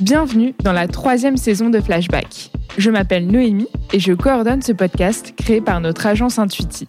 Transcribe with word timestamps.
Bienvenue 0.00 0.54
dans 0.62 0.72
la 0.72 0.86
troisième 0.86 1.36
saison 1.36 1.70
de 1.70 1.80
Flashback. 1.80 2.52
Je 2.76 2.88
m'appelle 2.88 3.26
Noémie 3.26 3.66
et 3.92 3.98
je 3.98 4.12
coordonne 4.12 4.62
ce 4.62 4.70
podcast 4.70 5.34
créé 5.36 5.60
par 5.60 5.80
notre 5.80 6.06
agence 6.06 6.38
Intuiti. 6.38 6.86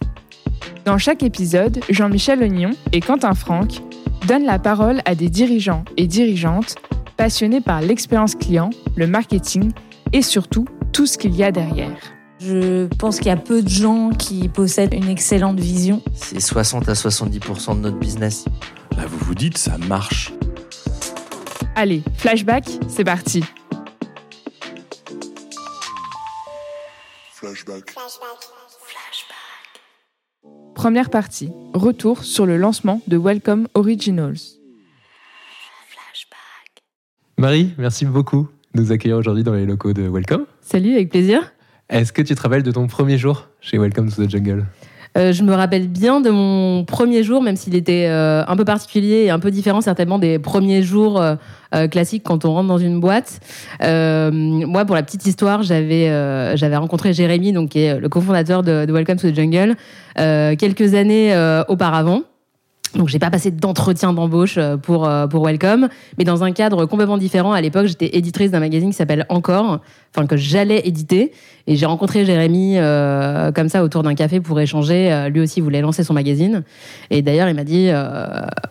Dans 0.84 0.96
chaque 0.96 1.24
épisode, 1.24 1.80
Jean-Michel 1.90 2.40
Ognon 2.40 2.70
et 2.92 3.00
Quentin 3.00 3.34
Franck 3.34 3.80
donnent 4.28 4.44
la 4.44 4.60
parole 4.60 5.00
à 5.06 5.16
des 5.16 5.28
dirigeants 5.28 5.84
et 5.96 6.06
dirigeantes 6.06 6.76
passionnés 7.16 7.60
par 7.60 7.80
l'expérience 7.80 8.36
client, 8.36 8.70
le 8.94 9.08
marketing 9.08 9.72
et 10.12 10.22
surtout 10.22 10.66
tout 10.92 11.06
ce 11.06 11.18
qu'il 11.18 11.34
y 11.34 11.42
a 11.42 11.50
derrière. 11.50 11.98
Je 12.38 12.86
pense 12.94 13.16
qu'il 13.16 13.26
y 13.26 13.30
a 13.30 13.36
peu 13.36 13.60
de 13.60 13.68
gens 13.68 14.10
qui 14.10 14.46
possèdent 14.46 14.94
une 14.94 15.08
excellente 15.08 15.58
vision. 15.58 16.00
C'est 16.14 16.38
60 16.38 16.88
à 16.88 16.92
70% 16.92 17.74
de 17.74 17.80
notre 17.80 17.98
business. 17.98 18.44
Là, 18.96 19.06
vous 19.08 19.18
vous 19.18 19.34
dites, 19.34 19.58
ça 19.58 19.78
marche. 19.78 20.32
Allez, 21.82 22.02
flashback, 22.14 22.68
c'est 22.88 23.04
parti. 23.04 23.42
Flashback. 27.32 27.94
Première 30.74 31.08
partie, 31.08 31.48
retour 31.72 32.22
sur 32.22 32.44
le 32.44 32.58
lancement 32.58 33.00
de 33.06 33.16
Welcome 33.16 33.66
Originals. 33.72 34.36
Marie, 37.38 37.72
merci 37.78 38.04
beaucoup 38.04 38.50
de 38.74 38.82
nous 38.82 38.92
accueillir 38.92 39.16
aujourd'hui 39.16 39.42
dans 39.42 39.54
les 39.54 39.64
locaux 39.64 39.94
de 39.94 40.06
Welcome. 40.06 40.44
Salut, 40.60 40.92
avec 40.92 41.08
plaisir. 41.08 41.54
Est-ce 41.88 42.12
que 42.12 42.20
tu 42.20 42.34
te 42.34 42.42
rappelles 42.42 42.62
de 42.62 42.72
ton 42.72 42.88
premier 42.88 43.16
jour 43.16 43.48
chez 43.62 43.78
Welcome 43.78 44.12
to 44.12 44.26
the 44.26 44.28
Jungle? 44.28 44.66
Euh, 45.18 45.32
je 45.32 45.42
me 45.42 45.54
rappelle 45.54 45.88
bien 45.88 46.20
de 46.20 46.30
mon 46.30 46.84
premier 46.84 47.24
jour, 47.24 47.42
même 47.42 47.56
s'il 47.56 47.74
était 47.74 48.06
euh, 48.08 48.44
un 48.46 48.56
peu 48.56 48.64
particulier 48.64 49.24
et 49.24 49.30
un 49.30 49.40
peu 49.40 49.50
différent 49.50 49.80
certainement 49.80 50.18
des 50.18 50.38
premiers 50.38 50.82
jours 50.82 51.20
euh, 51.20 51.88
classiques 51.88 52.22
quand 52.24 52.44
on 52.44 52.52
rentre 52.52 52.68
dans 52.68 52.78
une 52.78 53.00
boîte. 53.00 53.40
Moi, 53.80 54.84
pour 54.84 54.94
la 54.94 55.02
petite 55.02 55.26
histoire, 55.26 55.62
j'avais 55.62 56.76
rencontré 56.76 57.12
Jérémy, 57.12 57.52
donc 57.52 57.70
qui 57.70 57.80
est 57.80 57.98
le 57.98 58.08
cofondateur 58.08 58.62
de, 58.62 58.86
Welcome 58.90 59.16
to 59.16 59.30
the 59.30 59.34
Jungle, 59.34 59.76
quelques 60.16 60.94
années 60.94 61.34
auparavant. 61.68 62.22
Donc 62.96 63.08
j'ai 63.08 63.18
pas 63.18 63.30
passé 63.30 63.50
d'entretien 63.50 64.12
d'embauche 64.12 64.56
euh, 64.58 64.76
pour 64.76 65.06
euh, 65.06 65.26
pour 65.26 65.44
Welcome, 65.46 65.88
mais 66.18 66.24
dans 66.24 66.42
un 66.42 66.52
cadre 66.52 66.86
complètement 66.86 67.18
différent. 67.18 67.52
À 67.52 67.60
l'époque, 67.60 67.86
j'étais 67.86 68.16
éditrice 68.16 68.50
d'un 68.50 68.60
magazine 68.60 68.90
qui 68.90 68.96
s'appelle 68.96 69.26
Encore, 69.28 69.80
enfin 70.14 70.26
que 70.26 70.36
j'allais 70.36 70.82
éditer, 70.84 71.32
et 71.68 71.76
j'ai 71.76 71.86
rencontré 71.86 72.24
Jérémy 72.24 72.78
euh, 72.78 73.52
comme 73.52 73.68
ça 73.68 73.84
autour 73.84 74.02
d'un 74.02 74.14
café 74.16 74.40
pour 74.40 74.58
échanger. 74.58 75.12
Euh, 75.12 75.28
lui 75.28 75.40
aussi 75.40 75.60
voulait 75.60 75.80
lancer 75.80 76.02
son 76.02 76.14
magazine, 76.14 76.64
et 77.10 77.22
d'ailleurs 77.22 77.48
il 77.48 77.54
m'a 77.54 77.64
dit 77.64 77.88
euh, 77.90 78.26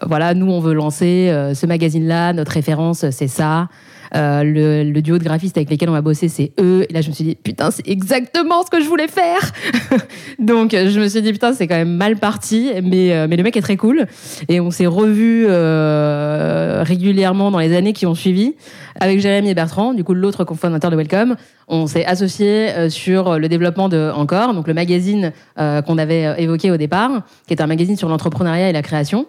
voilà, 0.05 0.33
nous 0.33 0.51
on 0.51 0.59
veut 0.59 0.73
lancer 0.73 1.31
ce 1.53 1.65
magazine-là, 1.65 2.33
notre 2.33 2.51
référence 2.51 3.09
c'est 3.11 3.27
ça. 3.27 3.69
Euh, 4.15 4.43
le, 4.43 4.83
le 4.83 5.01
duo 5.01 5.17
de 5.17 5.23
graphistes 5.23 5.57
avec 5.57 5.69
lesquels 5.69 5.89
on 5.89 5.93
va 5.93 6.01
bosser, 6.01 6.29
c'est 6.29 6.51
eux. 6.59 6.85
Et 6.89 6.93
là, 6.93 7.01
je 7.01 7.09
me 7.09 7.13
suis 7.13 7.23
dit, 7.23 7.35
putain, 7.35 7.71
c'est 7.71 7.87
exactement 7.87 8.63
ce 8.63 8.71
que 8.71 8.81
je 8.81 8.87
voulais 8.87 9.07
faire. 9.07 9.51
Donc, 10.39 10.71
je 10.71 10.99
me 10.99 11.07
suis 11.07 11.21
dit, 11.21 11.31
putain, 11.31 11.53
c'est 11.53 11.67
quand 11.67 11.75
même 11.75 11.95
mal 11.95 12.17
parti, 12.17 12.71
mais, 12.83 13.13
euh, 13.13 13.27
mais 13.29 13.35
le 13.35 13.43
mec 13.43 13.55
est 13.57 13.61
très 13.61 13.77
cool. 13.77 14.07
Et 14.47 14.59
on 14.59 14.71
s'est 14.71 14.87
revus 14.87 15.45
euh, 15.47 16.83
régulièrement 16.85 17.51
dans 17.51 17.59
les 17.59 17.75
années 17.75 17.93
qui 17.93 18.05
ont 18.05 18.15
suivi 18.15 18.55
avec 18.99 19.19
Jérémy 19.19 19.49
et 19.49 19.53
Bertrand, 19.53 19.93
du 19.93 20.03
coup, 20.03 20.13
l'autre 20.13 20.43
cofondateur 20.43 20.91
de 20.91 20.95
Welcome. 20.95 21.35
On 21.67 21.87
s'est 21.87 22.05
associés 22.05 22.69
euh, 22.71 22.89
sur 22.89 23.39
le 23.39 23.47
développement 23.47 23.89
de 23.89 24.11
Encore, 24.13 24.53
donc 24.53 24.67
le 24.67 24.73
magazine 24.73 25.31
euh, 25.59 25.81
qu'on 25.81 25.97
avait 25.97 26.25
euh, 26.25 26.35
évoqué 26.35 26.71
au 26.71 26.77
départ, 26.77 27.23
qui 27.47 27.53
est 27.53 27.61
un 27.61 27.67
magazine 27.67 27.95
sur 27.95 28.09
l'entrepreneuriat 28.09 28.69
et 28.69 28.73
la 28.73 28.81
création. 28.81 29.27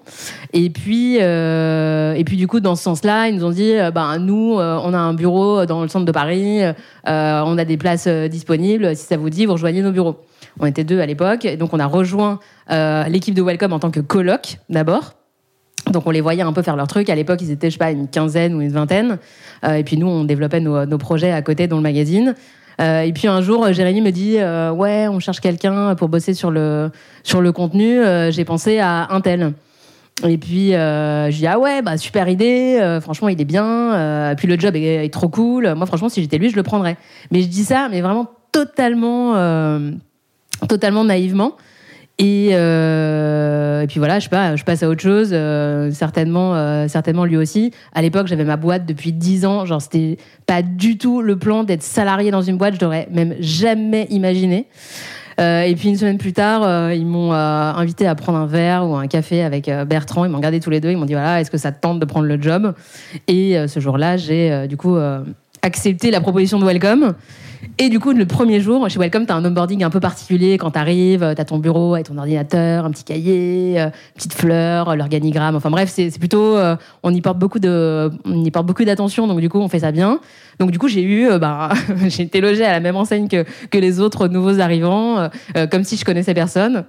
Et 0.52 0.70
puis, 0.70 1.18
euh, 1.20 2.14
et 2.14 2.24
puis 2.24 2.36
du 2.36 2.46
coup, 2.46 2.60
dans 2.60 2.74
ce 2.74 2.82
sens-là, 2.82 3.28
ils 3.28 3.36
nous 3.36 3.44
ont 3.44 3.50
dit, 3.50 3.74
ben 3.94 4.18
nous, 4.18 4.56
on 4.56 4.94
a 4.94 4.98
un 4.98 5.14
bureau 5.14 5.66
dans 5.66 5.82
le 5.82 5.88
centre 5.88 6.06
de 6.06 6.12
Paris, 6.12 6.62
euh, 6.62 6.72
on 7.06 7.58
a 7.58 7.64
des 7.64 7.76
places 7.76 8.08
disponibles. 8.08 8.96
Si 8.96 9.06
ça 9.06 9.16
vous 9.16 9.30
dit, 9.30 9.46
vous 9.46 9.52
rejoignez 9.52 9.82
nos 9.82 9.92
bureaux. 9.92 10.16
On 10.58 10.66
était 10.66 10.84
deux 10.84 11.00
à 11.00 11.06
l'époque, 11.06 11.46
donc 11.58 11.72
on 11.72 11.78
a 11.78 11.86
rejoint 11.86 12.40
euh, 12.70 13.04
l'équipe 13.04 13.34
de 13.34 13.42
Welcome 13.42 13.72
en 13.72 13.78
tant 13.78 13.90
que 13.90 14.00
coloc 14.00 14.58
d'abord. 14.68 15.19
Donc 15.90 16.06
on 16.06 16.10
les 16.10 16.20
voyait 16.20 16.42
un 16.42 16.52
peu 16.52 16.62
faire 16.62 16.76
leur 16.76 16.86
truc. 16.86 17.08
À 17.08 17.14
l'époque, 17.14 17.40
ils 17.42 17.50
étaient, 17.50 17.68
je 17.68 17.74
sais 17.74 17.78
pas, 17.78 17.90
une 17.90 18.08
quinzaine 18.08 18.54
ou 18.54 18.60
une 18.60 18.72
vingtaine. 18.72 19.18
Euh, 19.64 19.74
et 19.74 19.84
puis 19.84 19.96
nous, 19.96 20.06
on 20.06 20.24
développait 20.24 20.60
nos, 20.60 20.98
projets 20.98 21.32
à 21.32 21.42
côté 21.42 21.66
dans 21.66 21.76
le 21.76 21.82
magazine. 21.82 22.34
Euh, 22.80 23.02
et 23.02 23.12
puis 23.12 23.28
un 23.28 23.42
jour, 23.42 23.64
euh, 23.64 23.72
Jérémy 23.72 24.00
me 24.00 24.10
dit 24.10 24.36
ouais, 24.36 25.08
on 25.08 25.18
cherche 25.20 25.40
quelqu'un 25.40 25.94
pour 25.94 26.08
bosser 26.08 26.34
sur 26.34 26.50
le 26.50 26.90
sur 27.22 27.40
le 27.40 27.52
contenu. 27.52 28.00
J'ai 28.30 28.44
pensé 28.44 28.78
à 28.78 29.08
un 29.10 29.20
tel. 29.20 29.52
Et 30.26 30.36
puis 30.36 30.70
je 30.70 31.36
dis 31.36 31.46
ah 31.46 31.58
ouais, 31.58 31.82
bah 31.82 31.96
super 31.96 32.28
idée. 32.28 32.98
Franchement, 33.02 33.28
il 33.28 33.40
est 33.40 33.44
bien. 33.44 34.34
Puis 34.36 34.48
le 34.48 34.58
job 34.58 34.76
est, 34.76 35.04
est 35.04 35.12
trop 35.12 35.28
cool. 35.28 35.74
Moi, 35.74 35.86
franchement, 35.86 36.08
si 36.08 36.22
j'étais 36.22 36.38
lui, 36.38 36.50
je 36.50 36.56
le 36.56 36.62
prendrais. 36.62 36.96
Mais 37.30 37.42
je 37.42 37.48
dis 37.48 37.64
ça, 37.64 37.88
mais 37.90 38.00
vraiment 38.00 38.28
totalement, 38.52 39.34
totalement 40.68 41.04
naïvement. 41.04 41.56
Et, 42.20 42.50
euh, 42.52 43.80
et 43.80 43.86
puis 43.86 43.98
voilà, 43.98 44.18
je 44.18 44.28
passe 44.28 44.82
à 44.82 44.88
autre 44.90 45.00
chose. 45.00 45.30
euh, 45.32 45.90
certainement, 45.90 46.54
euh, 46.54 46.86
certainement 46.86 47.24
lui 47.24 47.38
aussi. 47.38 47.70
À 47.94 48.02
l'époque, 48.02 48.26
j'avais 48.26 48.44
ma 48.44 48.58
boîte 48.58 48.84
depuis 48.84 49.14
10 49.14 49.46
ans. 49.46 49.64
Genre, 49.64 49.80
c'était 49.80 50.18
pas 50.46 50.60
du 50.60 50.98
tout 50.98 51.22
le 51.22 51.38
plan 51.38 51.64
d'être 51.64 51.82
salarié 51.82 52.30
dans 52.30 52.42
une 52.42 52.58
boîte. 52.58 52.74
Je 52.74 52.84
l'aurais 52.84 53.08
même 53.10 53.34
jamais 53.40 54.06
imaginé. 54.10 54.66
Et 55.38 55.74
puis 55.74 55.88
une 55.88 55.96
semaine 55.96 56.18
plus 56.18 56.34
tard, 56.34 56.92
ils 56.92 57.06
m'ont 57.06 57.32
invité 57.32 58.06
à 58.06 58.14
prendre 58.14 58.36
un 58.36 58.44
verre 58.44 58.86
ou 58.86 58.94
un 58.94 59.06
café 59.06 59.42
avec 59.42 59.70
Bertrand. 59.86 60.26
Ils 60.26 60.30
m'ont 60.30 60.36
regardé 60.36 60.60
tous 60.60 60.68
les 60.68 60.80
deux. 60.82 60.90
Ils 60.90 60.98
m'ont 60.98 61.06
dit 61.06 61.14
voilà, 61.14 61.40
est-ce 61.40 61.50
que 61.50 61.56
ça 61.56 61.72
te 61.72 61.80
tente 61.80 61.98
de 61.98 62.04
prendre 62.04 62.26
le 62.26 62.38
job? 62.38 62.74
Et 63.26 63.56
ce 63.66 63.80
jour-là, 63.80 64.18
j'ai 64.18 64.68
du 64.68 64.76
coup 64.76 64.98
accepté 65.62 66.10
la 66.10 66.20
proposition 66.20 66.58
de 66.58 66.66
Welcome. 66.66 67.14
Et 67.78 67.88
du 67.88 67.98
coup, 68.00 68.12
le 68.12 68.26
premier 68.26 68.60
jour, 68.60 68.88
chez 68.88 68.98
Welcome, 68.98 69.26
tu 69.26 69.32
as 69.32 69.36
un 69.36 69.44
onboarding 69.44 69.84
un 69.84 69.90
peu 69.90 70.00
particulier. 70.00 70.58
Quand 70.58 70.72
tu 70.72 70.78
arrives, 70.78 71.34
tu 71.34 71.40
as 71.40 71.44
ton 71.44 71.58
bureau 71.58 71.94
avec 71.94 72.06
ton 72.06 72.18
ordinateur, 72.18 72.84
un 72.84 72.90
petit 72.90 73.04
cahier, 73.04 73.80
euh, 73.80 73.90
petite 74.14 74.34
fleur, 74.34 74.96
l'organigramme. 74.96 75.56
Enfin 75.56 75.70
bref, 75.70 75.90
c'est 75.90 76.10
plutôt. 76.18 76.56
euh, 76.56 76.76
on 77.02 77.14
y 77.14 77.20
porte 77.20 77.38
beaucoup 77.38 77.58
de, 77.58 78.10
on 78.24 78.44
y 78.44 78.50
porte 78.50 78.66
beaucoup 78.66 78.84
d'attention. 78.84 79.26
Donc 79.26 79.40
du 79.40 79.48
coup, 79.48 79.58
on 79.58 79.68
fait 79.68 79.80
ça 79.80 79.92
bien. 79.92 80.20
Donc 80.58 80.70
du 80.70 80.78
coup, 80.78 80.88
j'ai 80.88 81.02
eu, 81.02 81.28
euh, 81.28 81.38
bah, 81.38 81.70
j'ai 82.08 82.24
été 82.24 82.40
logée 82.40 82.64
à 82.64 82.72
la 82.72 82.80
même 82.80 82.96
enseigne 82.96 83.28
que, 83.28 83.44
que 83.70 83.78
les 83.78 84.00
autres 84.00 84.28
nouveaux 84.28 84.60
arrivants, 84.60 85.18
euh, 85.18 85.28
euh, 85.56 85.66
comme 85.66 85.84
si 85.84 85.96
je 85.96 86.04
connaissais 86.04 86.34
personne. 86.34 86.74
Là, 86.74 86.84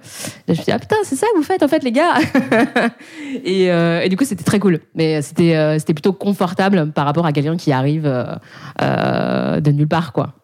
je 0.48 0.52
me 0.52 0.56
suis 0.56 0.64
dit, 0.64 0.72
ah 0.72 0.78
putain, 0.78 0.96
c'est 1.04 1.16
ça 1.16 1.26
que 1.32 1.38
vous 1.38 1.42
faites 1.44 1.62
en 1.62 1.68
fait, 1.68 1.82
les 1.82 1.92
gars. 1.92 2.14
et, 3.44 3.70
euh, 3.70 4.02
et 4.02 4.08
du 4.08 4.16
coup, 4.16 4.24
c'était 4.24 4.44
très 4.44 4.58
cool. 4.58 4.80
Mais 4.94 5.22
c'était 5.22 5.56
euh, 5.56 5.78
c'était 5.78 5.94
plutôt 5.94 6.12
confortable 6.12 6.92
par 6.92 7.06
rapport 7.06 7.24
à 7.24 7.32
quelqu'un 7.32 7.56
qui 7.56 7.72
arrive 7.72 8.06
euh, 8.06 8.24
euh, 8.82 9.60
de 9.60 9.70
nulle 9.70 9.88
part, 9.88 10.12
quoi. 10.12 10.34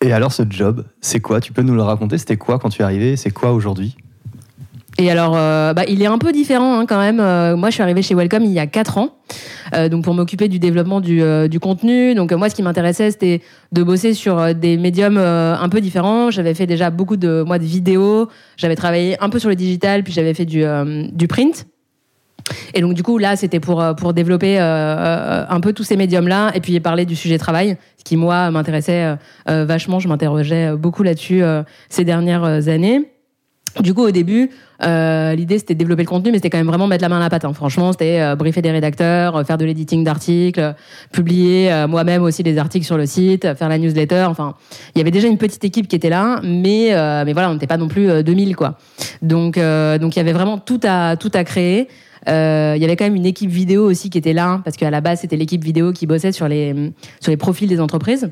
Et 0.00 0.12
alors 0.12 0.32
ce 0.32 0.42
job, 0.48 0.84
c'est 1.00 1.20
quoi? 1.20 1.40
Tu 1.40 1.52
peux 1.52 1.62
nous 1.62 1.74
le 1.74 1.82
raconter? 1.82 2.18
C'était 2.18 2.36
quoi 2.36 2.58
quand 2.58 2.68
tu 2.68 2.82
es 2.82 2.84
arrivé? 2.84 3.16
C'est 3.16 3.30
quoi 3.30 3.52
aujourd'hui? 3.52 3.96
Et 5.00 5.12
alors, 5.12 5.34
euh, 5.36 5.72
bah, 5.74 5.84
il 5.86 6.02
est 6.02 6.06
un 6.06 6.18
peu 6.18 6.32
différent 6.32 6.80
hein, 6.80 6.86
quand 6.86 6.98
même. 6.98 7.20
Euh, 7.20 7.56
moi, 7.56 7.70
je 7.70 7.74
suis 7.74 7.82
arrivée 7.82 8.02
chez 8.02 8.16
Welcome 8.16 8.42
il 8.44 8.50
y 8.50 8.58
a 8.58 8.66
4 8.66 8.98
ans, 8.98 9.10
euh, 9.74 9.88
donc 9.88 10.02
pour 10.02 10.12
m'occuper 10.12 10.48
du 10.48 10.58
développement 10.58 11.00
du, 11.00 11.22
contenu. 11.60 12.16
Donc 12.16 12.32
moi, 12.32 12.50
ce 12.50 12.56
qui 12.56 12.62
m'intéressait, 12.62 13.12
c'était 13.12 13.40
de 13.70 13.82
bosser 13.84 14.12
sur 14.12 14.54
des 14.56 14.76
médiums 14.76 15.18
un 15.18 15.68
peu 15.68 15.80
différents. 15.80 16.32
J'avais 16.32 16.54
fait 16.54 16.66
déjà 16.66 16.90
beaucoup 16.90 17.16
de 17.16 17.44
moi 17.46 17.60
de 17.60 17.64
vidéos. 17.64 18.28
J'avais 18.56 18.76
travaillé 18.76 19.16
un 19.22 19.28
peu 19.28 19.38
sur 19.38 19.48
le 19.48 19.54
digital, 19.54 20.02
puis 20.02 20.12
j'avais 20.12 20.34
fait 20.34 20.46
du, 20.46 20.64
du 21.12 21.28
print. 21.28 21.66
Et 22.74 22.80
donc 22.80 22.94
du 22.94 23.02
coup 23.02 23.18
là 23.18 23.36
c'était 23.36 23.60
pour 23.60 23.80
euh, 23.80 23.94
pour 23.94 24.12
développer 24.12 24.60
euh, 24.60 24.62
euh, 24.62 25.44
un 25.48 25.60
peu 25.60 25.72
tous 25.72 25.84
ces 25.84 25.96
médiums 25.96 26.28
là 26.28 26.50
et 26.54 26.60
puis 26.60 26.78
parler 26.80 27.04
du 27.06 27.16
sujet 27.16 27.38
travail 27.38 27.76
ce 27.96 28.04
qui 28.04 28.16
moi 28.16 28.50
m'intéressait 28.50 29.04
euh, 29.04 29.16
euh, 29.48 29.64
vachement 29.64 29.98
je 30.00 30.08
m'interrogeais 30.08 30.76
beaucoup 30.76 31.02
là-dessus 31.02 31.42
euh, 31.42 31.62
ces 31.88 32.04
dernières 32.04 32.68
années 32.68 33.10
du 33.80 33.94
coup, 33.94 34.02
au 34.02 34.10
début, 34.10 34.50
euh, 34.82 35.34
l'idée 35.34 35.58
c'était 35.58 35.74
de 35.74 35.78
développer 35.78 36.02
le 36.02 36.08
contenu, 36.08 36.32
mais 36.32 36.38
c'était 36.38 36.50
quand 36.50 36.58
même 36.58 36.66
vraiment 36.66 36.88
mettre 36.88 37.02
la 37.02 37.08
main 37.10 37.18
à 37.18 37.20
la 37.20 37.30
pâte. 37.30 37.44
hein. 37.44 37.52
Franchement, 37.52 37.92
c'était 37.92 38.18
euh, 38.20 38.34
briefer 38.34 38.60
des 38.60 38.72
rédacteurs, 38.72 39.46
faire 39.46 39.58
de 39.58 39.64
l'editing 39.64 40.02
d'articles, 40.02 40.74
publier 41.12 41.84
moi-même 41.88 42.22
aussi 42.22 42.42
des 42.42 42.58
articles 42.58 42.86
sur 42.86 42.96
le 42.96 43.06
site, 43.06 43.54
faire 43.54 43.68
la 43.68 43.78
newsletter. 43.78 44.24
Enfin, 44.28 44.54
il 44.94 44.98
y 44.98 45.00
avait 45.02 45.12
déjà 45.12 45.28
une 45.28 45.38
petite 45.38 45.62
équipe 45.64 45.86
qui 45.86 45.94
était 45.94 46.08
là, 46.08 46.40
mais 46.42 46.92
mais 47.24 47.32
voilà, 47.34 47.50
on 47.50 47.52
n'était 47.52 47.68
pas 47.68 47.76
non 47.76 47.88
plus 47.88 48.10
euh, 48.10 48.22
2000 48.22 48.56
quoi. 48.56 48.78
Donc 49.22 49.58
donc 49.58 50.16
il 50.16 50.18
y 50.18 50.20
avait 50.20 50.32
vraiment 50.32 50.58
tout 50.58 50.80
à 50.82 51.16
tout 51.16 51.30
à 51.34 51.44
créer. 51.44 51.88
Euh, 52.28 52.74
il 52.76 52.82
y 52.82 52.84
avait 52.84 52.96
quand 52.96 53.04
même 53.04 53.16
une 53.16 53.26
équipe 53.26 53.50
vidéo 53.50 53.84
aussi 53.84 54.10
qui 54.10 54.18
était 54.18 54.32
là, 54.32 54.60
parce 54.64 54.76
qu'à 54.76 54.90
la 54.90 55.00
base 55.00 55.20
c'était 55.20 55.36
l'équipe 55.36 55.64
vidéo 55.64 55.92
qui 55.92 56.06
bossait 56.06 56.32
sur 56.32 56.48
les 56.48 56.92
sur 57.20 57.30
les 57.30 57.36
profils 57.36 57.68
des 57.68 57.80
entreprises. 57.80 58.30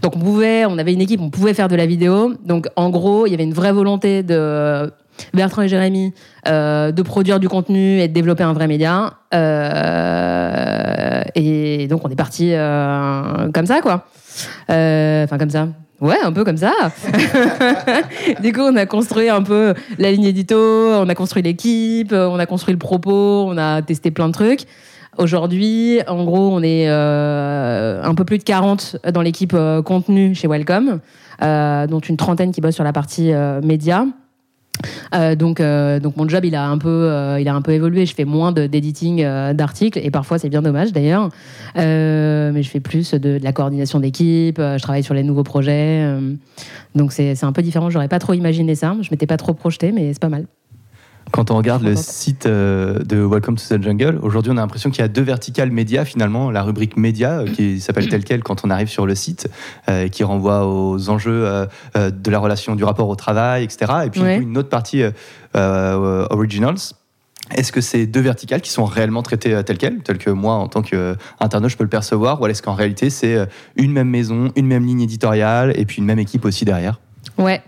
Donc 0.00 0.16
on 0.16 0.20
pouvait, 0.20 0.64
on 0.64 0.78
avait 0.78 0.92
une 0.92 1.00
équipe, 1.00 1.20
on 1.20 1.30
pouvait 1.30 1.54
faire 1.54 1.68
de 1.68 1.76
la 1.76 1.86
vidéo. 1.86 2.34
Donc 2.44 2.68
en 2.76 2.90
gros, 2.90 3.26
il 3.26 3.30
y 3.30 3.34
avait 3.34 3.44
une 3.44 3.52
vraie 3.52 3.72
volonté 3.72 4.22
de 4.22 4.90
Bertrand 5.34 5.62
et 5.62 5.68
Jérémy 5.68 6.14
euh, 6.48 6.92
de 6.92 7.02
produire 7.02 7.40
du 7.40 7.48
contenu 7.48 8.00
et 8.00 8.08
de 8.08 8.12
développer 8.12 8.42
un 8.44 8.52
vrai 8.52 8.66
média. 8.68 9.14
Euh, 9.34 11.22
et 11.34 11.88
donc 11.88 12.04
on 12.04 12.08
est 12.10 12.16
parti 12.16 12.50
euh, 12.52 13.50
comme 13.52 13.66
ça, 13.66 13.80
quoi. 13.80 14.06
Euh, 14.70 15.24
Enfin 15.24 15.38
comme 15.38 15.50
ça. 15.50 15.68
Ouais, 16.02 16.18
un 16.20 16.32
peu 16.32 16.42
comme 16.42 16.56
ça. 16.56 16.72
du 18.42 18.52
coup, 18.52 18.60
on 18.60 18.74
a 18.74 18.86
construit 18.86 19.28
un 19.28 19.42
peu 19.42 19.72
la 19.98 20.10
ligne 20.10 20.24
édito, 20.24 20.56
on 20.56 21.08
a 21.08 21.14
construit 21.14 21.44
l'équipe, 21.44 22.12
on 22.12 22.40
a 22.40 22.46
construit 22.46 22.72
le 22.72 22.78
propos, 22.78 23.46
on 23.48 23.56
a 23.56 23.82
testé 23.82 24.10
plein 24.10 24.26
de 24.26 24.32
trucs. 24.32 24.62
Aujourd'hui, 25.16 26.00
en 26.08 26.24
gros, 26.24 26.50
on 26.52 26.60
est 26.60 26.88
euh, 26.88 28.02
un 28.02 28.14
peu 28.16 28.24
plus 28.24 28.38
de 28.38 28.42
40 28.42 28.96
dans 29.12 29.22
l'équipe 29.22 29.52
euh, 29.54 29.80
contenu 29.80 30.34
chez 30.34 30.48
Welcome, 30.48 30.98
euh, 31.40 31.86
dont 31.86 32.00
une 32.00 32.16
trentaine 32.16 32.50
qui 32.50 32.60
bosse 32.60 32.74
sur 32.74 32.84
la 32.84 32.92
partie 32.92 33.32
euh, 33.32 33.60
média. 33.62 34.04
Euh, 35.14 35.34
donc, 35.34 35.60
euh, 35.60 36.00
donc 36.00 36.16
mon 36.16 36.28
job 36.28 36.44
il 36.44 36.54
a 36.54 36.66
un 36.66 36.78
peu, 36.78 36.88
euh, 36.88 37.40
il 37.40 37.48
a 37.48 37.54
un 37.54 37.62
peu 37.62 37.72
évolué. 37.72 38.06
Je 38.06 38.14
fais 38.14 38.24
moins 38.24 38.54
euh, 38.56 39.52
d'articles 39.52 39.98
et 40.02 40.10
parfois 40.10 40.38
c'est 40.38 40.48
bien 40.48 40.62
dommage 40.62 40.92
d'ailleurs. 40.92 41.28
Mais 41.76 42.62
je 42.62 42.68
fais 42.68 42.80
plus 42.80 43.12
de, 43.14 43.38
la 43.42 43.52
coordination 43.52 44.00
d'équipe. 44.00 44.58
je 44.58 44.82
travaille 44.82 45.02
sur 45.02 45.14
les 45.14 45.22
nouveaux 45.22 45.44
projets. 45.44 46.06
donc 46.94 47.12
c'est 47.12 47.34
c'est 47.34 47.46
un 47.46 47.52
peu 47.52 47.62
différent. 47.62 47.90
J'aurais 47.90 48.08
pas 48.08 48.18
trop 48.18 48.34
imaginé 48.34 48.74
ça. 48.74 48.96
Je 49.00 49.08
m'étais 49.10 49.26
pas 49.26 49.36
trop 49.36 49.54
projeté, 49.54 49.92
mais 49.92 50.12
c'est 50.12 50.20
pas 50.20 50.28
mal. 50.28 50.46
Quand 51.32 51.50
on 51.50 51.56
regarde 51.56 51.82
le 51.82 51.96
site 51.96 52.44
euh, 52.44 52.98
de 53.04 53.16
Welcome 53.16 53.56
to 53.56 53.62
the 53.78 53.82
Jungle, 53.82 54.18
aujourd'hui 54.20 54.52
on 54.52 54.58
a 54.58 54.60
l'impression 54.60 54.90
qu'il 54.90 55.00
y 55.00 55.04
a 55.04 55.08
deux 55.08 55.22
verticales 55.22 55.70
médias 55.70 56.04
finalement. 56.04 56.50
La 56.50 56.62
rubrique 56.62 56.98
média 56.98 57.40
euh, 57.40 57.46
qui 57.46 57.80
s'appelle 57.80 58.06
telle 58.08 58.22
quelle 58.22 58.42
quand 58.42 58.66
on 58.66 58.70
arrive 58.70 58.88
sur 58.88 59.06
le 59.06 59.14
site, 59.14 59.48
euh, 59.88 60.08
qui 60.08 60.24
renvoie 60.24 60.66
aux 60.66 61.08
enjeux 61.08 61.44
euh, 61.46 62.10
de 62.10 62.30
la 62.30 62.38
relation, 62.38 62.76
du 62.76 62.84
rapport 62.84 63.08
au 63.08 63.16
travail, 63.16 63.64
etc. 63.64 63.92
Et 64.04 64.10
puis 64.10 64.20
Ouais. 64.20 64.38
une 64.38 64.58
autre 64.58 64.68
partie 64.68 65.02
euh, 65.56 66.26
originals. 66.28 66.76
Est-ce 67.56 67.72
que 67.72 67.80
c'est 67.80 68.06
deux 68.06 68.20
verticales 68.20 68.60
qui 68.60 68.70
sont 68.70 68.84
réellement 68.84 69.22
traitées 69.22 69.64
telles 69.64 69.78
quelles, 69.78 70.02
telles 70.02 70.18
que 70.18 70.30
moi 70.30 70.54
en 70.54 70.68
tant 70.68 70.82
qu'internaute 70.82 71.70
je 71.70 71.76
peux 71.78 71.84
le 71.84 71.90
percevoir, 71.90 72.40
ou 72.42 72.46
est-ce 72.46 72.62
qu'en 72.62 72.74
réalité 72.74 73.08
c'est 73.10 73.48
une 73.76 73.92
même 73.92 74.08
maison, 74.08 74.52
une 74.54 74.66
même 74.66 74.84
ligne 74.84 75.00
éditoriale 75.00 75.72
et 75.76 75.86
puis 75.86 75.98
une 75.98 76.04
même 76.04 76.18
équipe 76.18 76.44
aussi 76.44 76.64
derrière? 76.66 77.00
Ouais. 77.42 77.60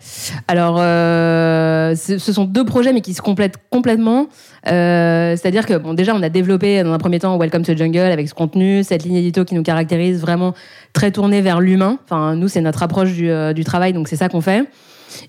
Alors, 0.46 0.76
euh, 0.78 1.94
ce 1.96 2.18
sont 2.18 2.44
deux 2.44 2.64
projets, 2.64 2.92
mais 2.92 3.00
qui 3.00 3.12
se 3.12 3.22
complètent 3.22 3.56
complètement. 3.70 4.28
Euh, 4.68 5.36
C'est-à-dire 5.36 5.66
que, 5.66 5.74
bon, 5.74 5.94
déjà, 5.94 6.14
on 6.14 6.22
a 6.22 6.28
développé 6.28 6.82
dans 6.82 6.92
un 6.92 6.98
premier 6.98 7.18
temps 7.18 7.36
Welcome 7.38 7.64
to 7.64 7.76
Jungle 7.76 7.98
avec 7.98 8.28
ce 8.28 8.34
contenu, 8.34 8.84
cette 8.84 9.04
ligne 9.04 9.16
édito 9.16 9.44
qui 9.44 9.54
nous 9.54 9.62
caractérise 9.62 10.20
vraiment 10.20 10.54
très 10.92 11.10
tournée 11.10 11.40
vers 11.40 11.60
l'humain. 11.60 11.98
Enfin, 12.04 12.36
nous, 12.36 12.48
c'est 12.48 12.60
notre 12.60 12.82
approche 12.82 13.12
du, 13.12 13.30
euh, 13.30 13.52
du 13.52 13.64
travail, 13.64 13.92
donc 13.92 14.08
c'est 14.08 14.16
ça 14.16 14.28
qu'on 14.28 14.40
fait. 14.40 14.64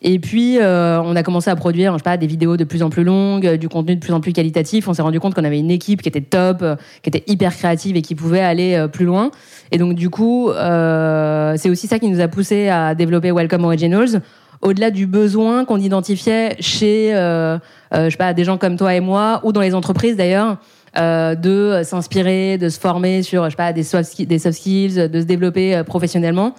Et 0.02 0.20
puis, 0.20 0.60
euh, 0.60 1.02
on 1.02 1.16
a 1.16 1.24
commencé 1.24 1.50
à 1.50 1.56
produire, 1.56 1.94
je 1.94 1.98
sais 1.98 2.04
pas, 2.04 2.18
des 2.18 2.28
vidéos 2.28 2.58
de 2.58 2.64
plus 2.64 2.84
en 2.84 2.90
plus 2.90 3.04
longues, 3.04 3.48
euh, 3.48 3.58
du 3.58 3.70
contenu 3.70 3.96
de 3.96 4.00
plus 4.00 4.14
en 4.14 4.22
plus 4.22 4.34
qualitatif. 4.34 4.88
On 4.88 4.94
s'est 4.94 5.02
rendu 5.02 5.20
compte 5.20 5.34
qu'on 5.34 5.44
avait 5.44 5.60
une 5.60 5.72
équipe 5.72 6.02
qui 6.02 6.10
était 6.10 6.22
top, 6.22 6.62
euh, 6.62 6.76
qui 7.02 7.10
était 7.10 7.24
hyper 7.28 7.56
créative 7.56 7.96
et 7.96 8.02
qui 8.02 8.16
pouvait 8.16 8.42
aller 8.42 8.86
plus 8.92 9.06
loin. 9.06 9.32
Et 9.72 9.78
donc, 9.78 9.96
du 9.96 10.10
coup, 10.10 10.50
c'est 10.52 11.70
aussi 11.70 11.88
ça 11.88 12.00
qui 12.00 12.10
nous 12.10 12.22
a 12.22 12.28
poussé 12.28 12.70
à 12.70 12.96
développer 12.96 13.32
Welcome 13.32 13.64
Originals. 13.64 14.22
Au-delà 14.62 14.92
du 14.92 15.06
besoin 15.06 15.66
qu'on 15.66 15.80
identifiait 15.80 16.56
chez, 16.60 17.10
sais 17.10 18.18
pas, 18.18 18.34
des 18.34 18.44
gens 18.44 18.58
comme 18.58 18.78
toi 18.78 18.94
et 18.96 19.00
moi, 19.00 19.42
ou 19.44 19.52
dans 19.52 19.62
les 19.62 19.76
entreprises 19.76 20.16
d'ailleurs, 20.16 20.58
de 20.96 21.82
s'inspirer, 21.84 22.58
de 22.58 22.70
se 22.70 22.80
former 22.80 23.24
sur, 23.24 23.46
je 23.46 23.50
sais 23.52 23.56
pas, 23.56 23.74
des 23.74 23.84
des 24.26 24.40
soft 24.40 24.58
skills, 24.58 25.10
de 25.10 25.20
se 25.20 25.26
développer 25.26 25.82
professionnellement. 25.86 26.54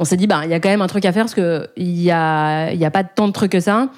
On 0.00 0.04
s'est 0.04 0.16
dit, 0.16 0.26
bah, 0.26 0.40
il 0.44 0.50
y 0.50 0.54
a 0.54 0.60
quand 0.60 0.70
même 0.70 0.80
un 0.80 0.86
truc 0.86 1.04
à 1.04 1.12
faire 1.12 1.24
parce 1.24 1.34
que 1.34 1.68
il 1.76 2.00
y 2.00 2.10
a, 2.10 2.72
y 2.72 2.86
a 2.86 2.90
pas 2.90 3.04
tant 3.04 3.28
de 3.28 3.32
trucs 3.32 3.52
que 3.52 3.60
ça. 3.60 3.90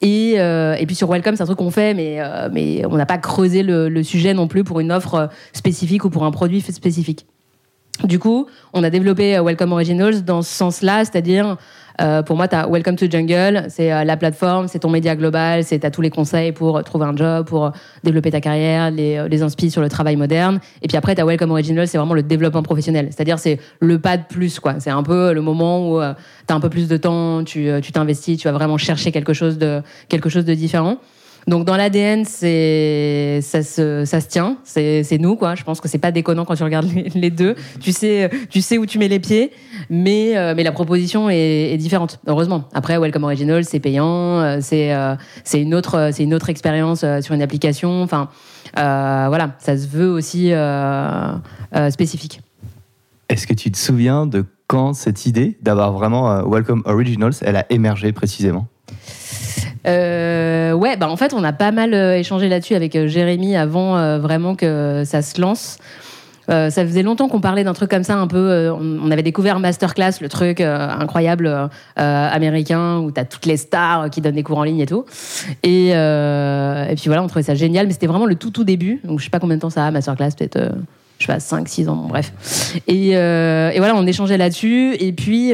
Et, 0.00 0.34
euh, 0.36 0.76
et 0.76 0.86
puis 0.86 0.94
sur 0.94 1.10
Welcome, 1.10 1.34
c'est 1.34 1.42
un 1.42 1.46
truc 1.46 1.58
qu'on 1.58 1.72
fait, 1.72 1.94
mais, 1.94 2.20
euh, 2.20 2.48
mais 2.52 2.86
on 2.86 2.96
n'a 2.96 3.06
pas 3.06 3.18
creusé 3.18 3.64
le, 3.64 4.02
sujet 4.04 4.34
non 4.34 4.46
plus 4.46 4.62
pour 4.62 4.78
une 4.78 4.92
offre 4.92 5.14
euh, 5.14 5.26
spécifique 5.52 6.04
ou 6.04 6.10
pour 6.10 6.24
un 6.24 6.30
produit 6.30 6.60
spécifique. 6.60 7.26
Du 8.04 8.20
coup, 8.20 8.46
on 8.72 8.84
a 8.84 8.90
développé 8.90 9.40
Welcome 9.40 9.72
Originals 9.72 10.24
dans 10.24 10.42
ce 10.42 10.54
sens-là, 10.54 11.04
c'est-à-dire, 11.04 11.56
euh, 12.00 12.22
pour 12.22 12.36
moi, 12.36 12.48
tu 12.48 12.56
Welcome 12.56 12.96
to 12.96 13.10
Jungle, 13.10 13.66
c'est 13.68 13.92
euh, 13.92 14.04
la 14.04 14.16
plateforme, 14.16 14.68
c'est 14.68 14.80
ton 14.80 14.90
média 14.90 15.16
global, 15.16 15.64
c'est 15.64 15.84
as 15.84 15.90
tous 15.90 16.00
les 16.00 16.10
conseils 16.10 16.52
pour 16.52 16.76
euh, 16.76 16.82
trouver 16.82 17.06
un 17.06 17.16
job, 17.16 17.46
pour 17.46 17.72
développer 18.04 18.30
ta 18.30 18.40
carrière, 18.40 18.90
les, 18.90 19.26
les 19.28 19.70
sur 19.70 19.80
le 19.80 19.88
travail 19.88 20.16
moderne. 20.16 20.60
Et 20.82 20.88
puis 20.88 20.96
après, 20.96 21.14
tu 21.14 21.22
Welcome 21.22 21.50
Originals, 21.50 21.88
c'est 21.88 21.98
vraiment 21.98 22.14
le 22.14 22.22
développement 22.22 22.62
professionnel, 22.62 23.08
c'est-à-dire 23.10 23.38
c'est 23.38 23.58
le 23.80 23.98
pas 23.98 24.16
de 24.16 24.24
plus, 24.28 24.60
quoi. 24.60 24.74
C'est 24.78 24.90
un 24.90 25.02
peu 25.02 25.32
le 25.32 25.40
moment 25.40 25.90
où 25.90 26.00
tu 26.00 26.52
as 26.52 26.56
un 26.56 26.60
peu 26.60 26.70
plus 26.70 26.88
de 26.88 26.96
temps, 26.96 27.44
tu 27.44 27.68
euh, 27.68 27.80
tu 27.80 27.92
t'investis, 27.92 28.38
tu 28.38 28.48
vas 28.48 28.52
vraiment 28.52 28.78
chercher 28.78 29.12
quelque 29.12 29.32
chose 29.32 29.58
de, 29.58 29.82
quelque 30.08 30.28
chose 30.28 30.44
de 30.44 30.54
différent. 30.54 30.98
Donc 31.48 31.64
dans 31.64 31.76
l'ADN, 31.76 32.26
c'est 32.26 33.40
ça 33.42 33.62
se, 33.62 34.04
ça 34.04 34.20
se 34.20 34.28
tient, 34.28 34.58
c'est 34.64 35.18
nous 35.18 35.34
quoi. 35.34 35.54
Je 35.54 35.64
pense 35.64 35.80
que 35.80 35.88
c'est 35.88 35.96
pas 35.96 36.12
déconnant 36.12 36.44
quand 36.44 36.54
tu 36.54 36.62
regardes 36.62 36.90
les, 37.14 37.30
deux. 37.30 37.54
Tu 37.80 37.92
sais, 37.92 38.30
tu 38.50 38.60
sais 38.60 38.76
où 38.76 38.84
tu 38.84 38.98
mets 38.98 39.08
les 39.08 39.18
pieds, 39.18 39.50
mais 39.88 40.36
euh, 40.36 40.52
mais 40.54 40.62
la 40.62 40.72
proposition 40.72 41.30
est, 41.30 41.74
différente. 41.78 42.20
Heureusement. 42.26 42.68
Après, 42.74 42.98
Welcome 42.98 43.24
Original, 43.24 43.64
c'est 43.64 43.80
payant, 43.80 44.40
euh, 44.40 44.58
c'est 44.60 44.92
euh, 44.92 45.16
c'est 45.42 45.62
une 45.62 45.74
autre 45.74 46.10
c'est 46.12 46.22
une 46.22 46.34
autre 46.34 46.50
expérience 46.50 47.02
sur 47.22 47.34
une 47.34 47.42
application. 47.42 48.02
Enfin 48.02 48.28
voilà, 48.74 49.56
ça 49.58 49.78
se 49.78 49.86
veut 49.86 50.10
aussi 50.10 50.52
spécifique. 51.90 52.42
Est-ce 53.30 53.46
que 53.46 53.54
tu 53.54 53.72
te 53.72 53.78
souviens 53.78 54.26
de 54.26 54.44
quand 54.66 54.92
cette 54.92 55.24
idée 55.24 55.56
d'avoir 55.62 55.92
vraiment 55.92 56.46
Welcome 56.46 56.82
Originals, 56.84 57.32
elle 57.40 57.56
a 57.56 57.64
émergé 57.70 58.12
précisément? 58.12 58.68
Euh, 59.86 60.72
ouais, 60.72 60.96
bah 60.96 61.08
en 61.08 61.16
fait, 61.16 61.32
on 61.34 61.44
a 61.44 61.52
pas 61.52 61.70
mal 61.70 61.94
euh, 61.94 62.18
échangé 62.18 62.48
là-dessus 62.48 62.74
avec 62.74 62.96
euh, 62.96 63.06
Jérémy 63.06 63.56
avant 63.56 63.96
euh, 63.96 64.18
vraiment 64.18 64.54
que 64.54 65.02
ça 65.04 65.22
se 65.22 65.40
lance. 65.40 65.78
Euh, 66.50 66.70
ça 66.70 66.82
faisait 66.86 67.02
longtemps 67.02 67.28
qu'on 67.28 67.42
parlait 67.42 67.62
d'un 67.62 67.74
truc 67.74 67.90
comme 67.90 68.04
ça, 68.04 68.16
un 68.16 68.26
peu. 68.26 68.70
on, 68.70 69.10
avait 69.10 69.22
découvert 69.22 69.60
Masterclass, 69.60 70.12
le 70.22 70.30
truc 70.30 70.62
incroyable 70.62 71.68
américain 71.96 73.00
où 73.00 73.10
t'as 73.10 73.26
toutes 73.26 73.44
les 73.44 73.58
stars 73.58 74.08
qui 74.08 74.22
donnent 74.22 74.36
des 74.36 74.42
cours 74.42 74.56
en 74.56 74.62
ligne 74.62 74.80
et 74.80 74.86
tout. 74.86 75.04
Et, 75.62 75.88
et 75.88 76.94
puis 76.96 77.04
voilà, 77.04 77.22
on 77.22 77.26
trouvait 77.26 77.42
ça 77.42 77.54
génial, 77.54 77.86
mais 77.86 77.92
c'était 77.92 78.06
vraiment 78.06 78.24
le 78.24 78.34
tout 78.34 78.50
tout 78.50 78.64
début. 78.64 79.02
Donc 79.04 79.18
je 79.18 79.24
sais 79.24 79.30
pas 79.30 79.40
combien 79.40 79.56
de 79.56 79.60
temps 79.60 79.68
ça 79.68 79.84
a, 79.84 79.90
Masterclass, 79.90 80.30
peut-être. 80.38 80.58
je 81.18 81.26
sais 81.26 81.32
pas, 81.34 81.38
5, 81.38 81.68
6 81.68 81.90
ans, 81.90 82.06
bref. 82.08 82.32
Et, 82.86 83.08
et 83.10 83.78
voilà, 83.78 83.94
on 83.94 84.06
échangeait 84.06 84.38
là-dessus. 84.38 84.94
Et 85.00 85.12
puis, 85.12 85.52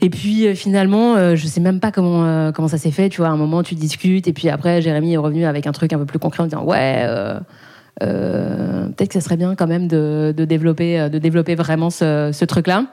et 0.00 0.10
puis 0.10 0.46
euh, 0.46 0.54
finalement, 0.54 1.16
euh, 1.16 1.36
je 1.36 1.46
sais 1.46 1.60
même 1.60 1.80
pas 1.80 1.92
comment, 1.92 2.24
euh, 2.24 2.52
comment 2.52 2.68
ça 2.68 2.78
s'est 2.78 2.90
fait. 2.90 3.08
Tu 3.08 3.18
vois, 3.18 3.28
à 3.28 3.30
un 3.30 3.36
moment, 3.36 3.62
tu 3.62 3.74
discutes. 3.74 4.26
Et 4.28 4.32
puis 4.32 4.48
après, 4.48 4.82
Jérémy 4.82 5.14
est 5.14 5.18
revenu 5.18 5.44
avec 5.44 5.66
un 5.66 5.72
truc 5.72 5.92
un 5.92 5.98
peu 5.98 6.06
plus 6.06 6.18
concret 6.18 6.42
en 6.42 6.46
disant 6.46 6.64
Ouais, 6.64 7.04
euh, 7.06 7.38
euh, 8.02 8.86
peut-être 8.88 9.08
que 9.08 9.14
ça 9.14 9.20
serait 9.20 9.36
bien 9.36 9.54
quand 9.54 9.66
même 9.66 9.86
de, 9.86 10.34
de 10.36 10.44
développer, 10.44 11.00
euh, 11.00 11.08
de 11.08 11.18
développer 11.18 11.54
vraiment 11.54 11.90
ce, 11.90 12.30
ce 12.32 12.44
truc-là. 12.44 12.86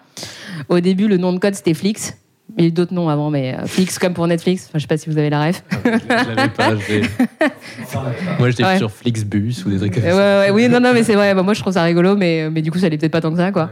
Au 0.70 0.80
début, 0.80 1.08
le 1.08 1.18
nom 1.18 1.34
de 1.34 1.40
code, 1.40 1.56
c'était 1.56 1.74
Flix. 1.74 2.16
Il 2.58 2.64
y 2.64 2.66
a 2.66 2.70
eu 2.70 2.72
d'autres 2.72 2.94
noms 2.94 3.08
avant, 3.10 3.30
mais 3.30 3.56
euh, 3.56 3.66
Flix 3.66 3.98
comme 3.98 4.14
pour 4.14 4.28
Netflix. 4.28 4.66
Enfin, 4.68 4.78
je 4.78 4.82
sais 4.82 4.88
pas 4.88 4.98
si 4.98 5.10
vous 5.10 5.18
avez 5.18 5.30
la 5.30 5.46
ref. 5.48 5.64
Je 5.86 5.90
l'avais 6.36 6.50
pas. 6.50 6.76
j'ai- 6.88 7.02
Moi, 8.40 8.50
j'étais 8.50 8.64
Ouais. 8.64 8.78
sur 8.78 8.92
Flixbus 8.92 9.54
ou 9.66 9.70
des 9.70 9.78
trucs 9.78 9.94
comme 9.94 10.04
Ouais, 10.04 10.12
ça. 10.12 10.40
ouais, 10.42 10.52
oui, 10.52 10.68
non, 10.70 10.80
non, 10.80 10.92
mais 10.94 11.04
c'est 11.04 11.16
vrai. 11.16 11.34
Bah, 11.34 11.44
moi, 11.44 11.54
je 11.54 11.62
trouve 11.62 11.74
ça 11.74 11.84
rigolo, 11.84 12.16
mais, 12.16 12.50
mais 12.50 12.62
du 12.62 12.72
coup, 12.72 12.78
ça 12.80 12.88
allait 12.88 12.98
peut-être 12.98 13.12
pas 13.12 13.22
tant 13.22 13.32
que 13.32 13.38
ça, 13.38 13.52
quoi. 13.52 13.70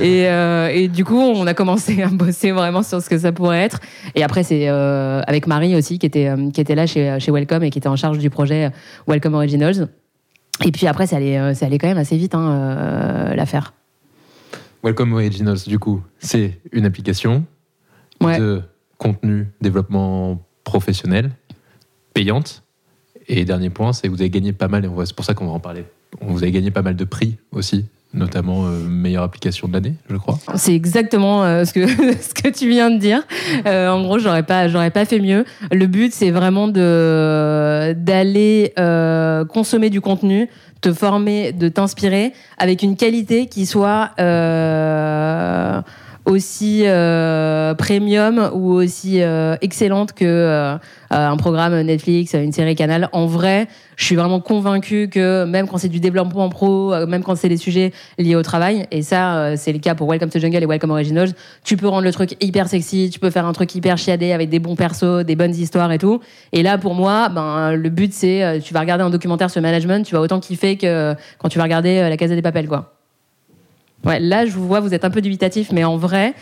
Et, 0.00 0.28
euh, 0.28 0.68
et 0.72 0.88
du 0.88 1.04
coup, 1.04 1.18
on 1.18 1.46
a 1.46 1.54
commencé 1.54 2.02
à 2.02 2.08
bosser 2.08 2.50
vraiment 2.52 2.82
sur 2.82 3.00
ce 3.02 3.08
que 3.08 3.18
ça 3.18 3.32
pourrait 3.32 3.60
être. 3.62 3.80
Et 4.14 4.22
après, 4.22 4.42
c'est 4.42 4.68
euh, 4.68 5.22
avec 5.26 5.46
Marie 5.46 5.74
aussi, 5.76 5.98
qui 5.98 6.06
était, 6.06 6.30
qui 6.52 6.60
était 6.60 6.74
là 6.74 6.86
chez, 6.86 7.16
chez 7.20 7.30
Welcome 7.32 7.62
et 7.64 7.70
qui 7.70 7.78
était 7.78 7.88
en 7.88 7.96
charge 7.96 8.18
du 8.18 8.30
projet 8.30 8.70
Welcome 9.08 9.34
Originals. 9.34 9.88
Et 10.64 10.72
puis 10.72 10.86
après, 10.86 11.06
ça 11.06 11.16
allait, 11.16 11.54
ça 11.54 11.66
allait 11.66 11.78
quand 11.78 11.88
même 11.88 11.96
assez 11.98 12.16
vite, 12.16 12.34
hein, 12.34 13.32
l'affaire. 13.34 13.72
Welcome 14.82 15.12
Originals, 15.14 15.58
du 15.66 15.78
coup, 15.78 16.02
c'est 16.18 16.58
une 16.72 16.84
application 16.86 17.44
Ouais. 18.20 18.38
de 18.38 18.62
contenu 18.98 19.48
développement 19.60 20.40
professionnel, 20.64 21.30
payante. 22.14 22.62
Et 23.28 23.44
dernier 23.44 23.70
point, 23.70 23.92
c'est 23.92 24.08
que 24.08 24.12
vous 24.12 24.20
avez 24.20 24.30
gagné 24.30 24.52
pas 24.52 24.68
mal, 24.68 24.84
et 24.84 24.88
c'est 25.04 25.14
pour 25.14 25.24
ça 25.24 25.34
qu'on 25.34 25.46
va 25.46 25.52
en 25.52 25.60
parler. 25.60 25.84
Vous 26.20 26.42
avez 26.42 26.52
gagné 26.52 26.70
pas 26.70 26.82
mal 26.82 26.96
de 26.96 27.04
prix 27.04 27.36
aussi, 27.52 27.84
notamment 28.12 28.66
euh, 28.66 28.80
meilleure 28.88 29.22
application 29.22 29.68
de 29.68 29.72
l'année, 29.72 29.94
je 30.08 30.16
crois. 30.16 30.38
C'est 30.56 30.74
exactement 30.74 31.44
euh, 31.44 31.64
ce, 31.64 31.72
que, 31.72 31.86
ce 32.20 32.34
que 32.34 32.48
tu 32.48 32.68
viens 32.68 32.90
de 32.90 32.98
dire. 32.98 33.22
Euh, 33.66 33.88
en 33.88 34.02
gros, 34.02 34.18
j'aurais 34.18 34.42
pas, 34.42 34.68
j'aurais 34.68 34.90
pas 34.90 35.04
fait 35.04 35.20
mieux. 35.20 35.44
Le 35.70 35.86
but, 35.86 36.12
c'est 36.12 36.30
vraiment 36.30 36.66
de 36.68 37.92
d'aller 37.96 38.72
consommer 39.48 39.90
du 39.90 40.00
contenu, 40.00 40.48
te 40.80 40.92
former, 40.92 41.52
de 41.52 41.68
t'inspirer 41.68 42.32
avec 42.58 42.82
une 42.82 42.96
qualité 42.96 43.46
qui 43.46 43.64
soit 43.66 44.10
aussi 46.24 46.82
euh, 46.84 47.74
premium 47.74 48.50
ou 48.54 48.72
aussi 48.72 49.22
euh, 49.22 49.56
excellente 49.60 50.12
que 50.12 50.24
euh, 50.24 50.76
un 51.10 51.36
programme 51.36 51.80
Netflix, 51.80 52.34
une 52.34 52.52
série 52.52 52.74
Canal. 52.74 53.08
En 53.12 53.26
vrai, 53.26 53.66
je 53.96 54.04
suis 54.04 54.16
vraiment 54.16 54.40
convaincue 54.40 55.08
que 55.08 55.44
même 55.44 55.66
quand 55.66 55.78
c'est 55.78 55.88
du 55.88 56.00
développement 56.00 56.48
pro, 56.48 56.92
euh, 56.92 57.06
même 57.06 57.22
quand 57.22 57.34
c'est 57.36 57.48
des 57.48 57.56
sujets 57.56 57.92
liés 58.18 58.36
au 58.36 58.42
travail, 58.42 58.86
et 58.90 59.02
ça, 59.02 59.36
euh, 59.36 59.54
c'est 59.56 59.72
le 59.72 59.78
cas 59.78 59.94
pour 59.94 60.08
Welcome 60.08 60.30
to 60.30 60.38
Jungle 60.38 60.62
et 60.62 60.66
Welcome 60.66 60.90
Originals, 60.90 61.30
tu 61.64 61.76
peux 61.76 61.88
rendre 61.88 62.04
le 62.04 62.12
truc 62.12 62.36
hyper 62.40 62.68
sexy, 62.68 63.10
tu 63.12 63.18
peux 63.18 63.30
faire 63.30 63.46
un 63.46 63.52
truc 63.52 63.74
hyper 63.74 63.98
chiadé 63.98 64.32
avec 64.32 64.48
des 64.50 64.58
bons 64.58 64.76
persos, 64.76 65.24
des 65.24 65.36
bonnes 65.36 65.54
histoires 65.54 65.90
et 65.92 65.98
tout. 65.98 66.20
Et 66.52 66.62
là, 66.62 66.78
pour 66.78 66.94
moi, 66.94 67.28
ben, 67.28 67.72
le 67.72 67.88
but, 67.88 68.12
c'est, 68.12 68.42
euh, 68.42 68.58
tu 68.60 68.72
vas 68.72 68.80
regarder 68.80 69.04
un 69.04 69.10
documentaire 69.10 69.50
sur 69.50 69.60
management, 69.60 70.06
tu 70.06 70.14
vas 70.14 70.20
autant 70.20 70.40
kiffer 70.40 70.76
que 70.76 71.14
quand 71.38 71.48
tu 71.48 71.58
vas 71.58 71.64
regarder 71.64 71.98
euh, 71.98 72.08
La 72.08 72.16
Casa 72.16 72.34
des 72.34 72.42
Papels, 72.42 72.68
quoi. 72.68 72.99
Ouais, 74.04 74.18
là, 74.18 74.46
je 74.46 74.52
vous 74.52 74.66
vois, 74.66 74.80
vous 74.80 74.94
êtes 74.94 75.04
un 75.04 75.10
peu 75.10 75.20
dubitatif, 75.20 75.72
mais 75.72 75.84
en 75.84 75.96
vrai, 75.96 76.34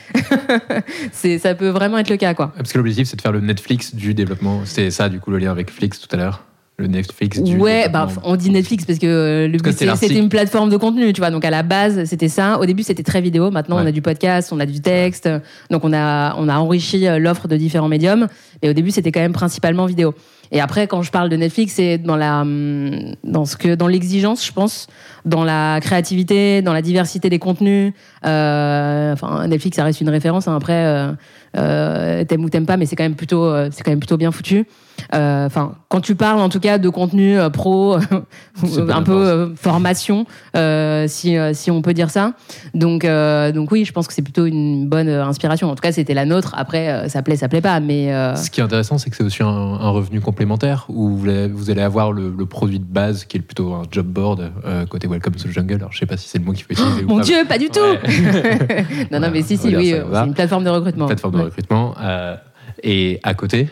c'est, 1.13 1.39
ça 1.39 1.55
peut 1.55 1.69
vraiment 1.69 1.99
être 1.99 2.11
le 2.11 2.17
cas, 2.17 2.35
quoi. 2.35 2.53
Parce 2.57 2.73
que 2.73 2.79
l'objectif, 2.79 3.09
c'est 3.09 3.17
de 3.17 3.23
faire 3.23 3.33
le 3.33 3.41
Netflix 3.41 3.95
du 3.95 4.15
développement. 4.15 4.61
C'est 4.65 4.91
ça, 4.91 5.09
du 5.09 5.19
coup, 5.19 5.31
le 5.31 5.39
lien 5.39 5.51
avec 5.51 5.71
Flix 5.71 5.99
tout 5.99 6.09
à 6.15 6.17
l'heure. 6.17 6.45
Le 6.81 6.87
Netflix 6.87 7.41
du 7.41 7.57
Ouais, 7.57 7.89
bah, 7.89 8.07
on 8.23 8.37
dit 8.37 8.51
Netflix 8.51 8.85
parce 8.85 9.01
que 9.01 9.07
euh, 9.09 9.49
le 9.49 9.59
but 9.59 9.73
c'était 9.73 10.17
une 10.17 10.29
plateforme 10.29 10.71
de 10.71 10.77
contenu, 10.77 11.13
tu 11.13 11.21
vois. 11.21 11.33
Donc 11.33 11.45
à 11.45 11.51
la 11.51 11.65
base, 11.65 12.05
c'était 12.05 12.29
ça. 12.29 12.61
Au 12.61 12.67
début, 12.67 12.85
c'était 12.85 13.03
très 13.03 13.21
vidéo. 13.21 13.51
Maintenant, 13.51 13.83
on 13.83 13.85
a 13.85 13.91
du 13.91 14.01
podcast, 14.01 14.53
on 14.53 14.61
a 14.61 14.67
du 14.67 14.81
texte. 14.81 15.29
Donc 15.73 15.85
on 15.85 15.93
a, 15.93 16.37
on 16.37 16.49
a 16.49 16.57
enrichi 16.57 17.09
euh, 17.09 17.19
l'offre 17.19 17.49
de 17.49 17.57
différents 17.57 17.89
médiums. 17.89 18.29
Et 18.63 18.71
au 18.71 18.75
début, 18.75 18.93
c'était 18.93 19.11
quand 19.11 19.19
même 19.19 19.33
principalement 19.33 19.87
vidéo. 19.87 20.15
Et 20.53 20.61
après, 20.61 20.87
quand 20.87 21.03
je 21.03 21.11
parle 21.11 21.29
de 21.29 21.37
Netflix, 21.37 21.75
c'est 21.75 21.99
dans 21.99 22.17
la, 22.17 22.41
hum, 22.41 23.15
dans 23.25 23.45
ce 23.45 23.57
que, 23.57 23.75
dans 23.75 23.87
l'exigence, 23.89 24.45
je 24.47 24.53
pense, 24.53 24.87
dans 25.25 25.45
la 25.45 25.81
créativité, 25.81 26.63
dans 26.63 26.73
la 26.73 26.83
diversité 26.83 27.29
des 27.29 27.39
contenus. 27.39 27.93
Euh, 28.25 29.13
enfin, 29.13 29.47
Netflix, 29.47 29.77
ça 29.77 29.85
reste 29.85 30.01
une 30.01 30.09
référence. 30.09 30.49
hein. 30.49 30.57
Après, 30.57 30.87
euh, 30.87 31.13
euh, 31.57 32.25
t'aimes 32.25 32.45
ou 32.45 32.51
t'aimes 32.51 32.67
pas, 32.67 32.77
mais 32.77 32.87
c'est 32.87 32.97
quand 32.97 33.05
même 33.05 33.17
plutôt, 33.17 33.53
c'est 33.71 33.83
quand 33.83 33.91
même 33.91 34.01
plutôt 34.01 34.17
bien 34.17 34.33
foutu. 34.33 34.67
Euh, 35.15 35.47
Enfin, 35.47 35.75
quand 35.89 36.01
tu 36.01 36.15
parles 36.15 36.41
en 36.41 36.49
tout 36.49 36.61
cas 36.61 36.79
de 36.79 36.89
contenu 36.89 37.39
euh, 37.39 37.49
pro, 37.51 37.97
pas 38.87 38.95
un 38.95 39.03
peu 39.03 39.13
euh, 39.27 39.55
formation, 39.57 40.27
euh, 40.57 41.07
si, 41.09 41.37
euh, 41.37 41.53
si 41.55 41.71
on 41.71 41.81
peut 41.83 41.95
dire 41.95 42.11
ça. 42.11 42.33
Donc, 42.75 43.05
euh, 43.05 43.53
donc 43.53 43.71
oui, 43.71 43.85
je 43.85 43.93
pense 43.93 44.07
que 44.07 44.13
c'est 44.13 44.23
plutôt 44.23 44.45
une 44.47 44.89
bonne 44.89 45.09
euh, 45.09 45.25
inspiration. 45.25 45.71
En 45.71 45.75
tout 45.75 45.81
cas, 45.81 45.93
c'était 45.93 46.15
la 46.15 46.25
nôtre. 46.27 46.55
Après, 46.57 46.89
euh, 46.91 47.09
ça 47.09 47.23
plaît, 47.23 47.37
ça 47.37 47.49
plaît 47.49 47.61
pas, 47.61 47.81
mais 47.81 48.13
euh, 48.13 48.35
Ce 48.37 48.51
qui 48.51 48.61
est 48.61 48.65
intéressant, 48.65 48.99
c'est 48.99 49.09
que 49.11 49.17
c'est 49.17 49.23
aussi 49.25 49.43
un, 49.43 49.47
un 49.47 49.91
revenu 49.91 50.21
complémentaire 50.21 50.85
où 50.89 51.17
vous 51.17 51.29
allez, 51.29 51.49
vous 51.49 51.71
allez 51.71 51.83
avoir 51.83 52.13
le, 52.13 52.35
le 52.37 52.47
produit 52.47 52.79
de 52.81 52.85
base 52.85 53.25
qui 53.25 53.39
est 53.39 53.41
plutôt 53.41 53.73
un 53.75 53.83
job 53.91 54.07
board 54.07 54.51
euh, 54.67 54.85
côté 54.87 55.07
Welcome 55.09 55.35
to 55.37 55.49
the 55.49 55.53
Jungle. 55.53 55.77
Alors, 55.77 55.93
je 55.93 55.99
sais 56.01 56.07
pas 56.07 56.17
si 56.17 56.29
c'est 56.29 56.39
le 56.39 56.45
mot 56.45 56.53
qu'il 56.53 56.65
faut 56.65 56.73
utiliser 56.73 57.05
ou 57.05 57.09
mon 57.09 57.19
pas. 57.19 57.25
Dieu, 57.25 57.37
pas 57.49 57.59
du 57.59 57.69
tout. 57.71 57.81
Ouais. 57.81 58.87
non, 59.11 59.21
non, 59.21 59.31
mais 59.33 59.43
si, 59.43 59.57
si, 59.57 59.75
oui, 59.75 59.93
euh, 59.95 60.05
c'est 60.13 60.27
une 60.27 60.35
plateforme 60.35 60.65
de 60.65 60.71
recrutement. 60.71 61.07
plateforme 61.07 61.35
de 61.35 61.39
Ouais. 61.39 61.45
recrutement. 61.45 61.95
euh, 62.03 62.37
et 62.83 63.21
à 63.23 63.35
côté, 63.35 63.69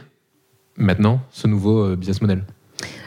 maintenant, 0.79 1.21
ce 1.31 1.47
nouveau 1.47 1.83
euh, 1.85 1.97
business 1.97 2.21
model. 2.21 2.45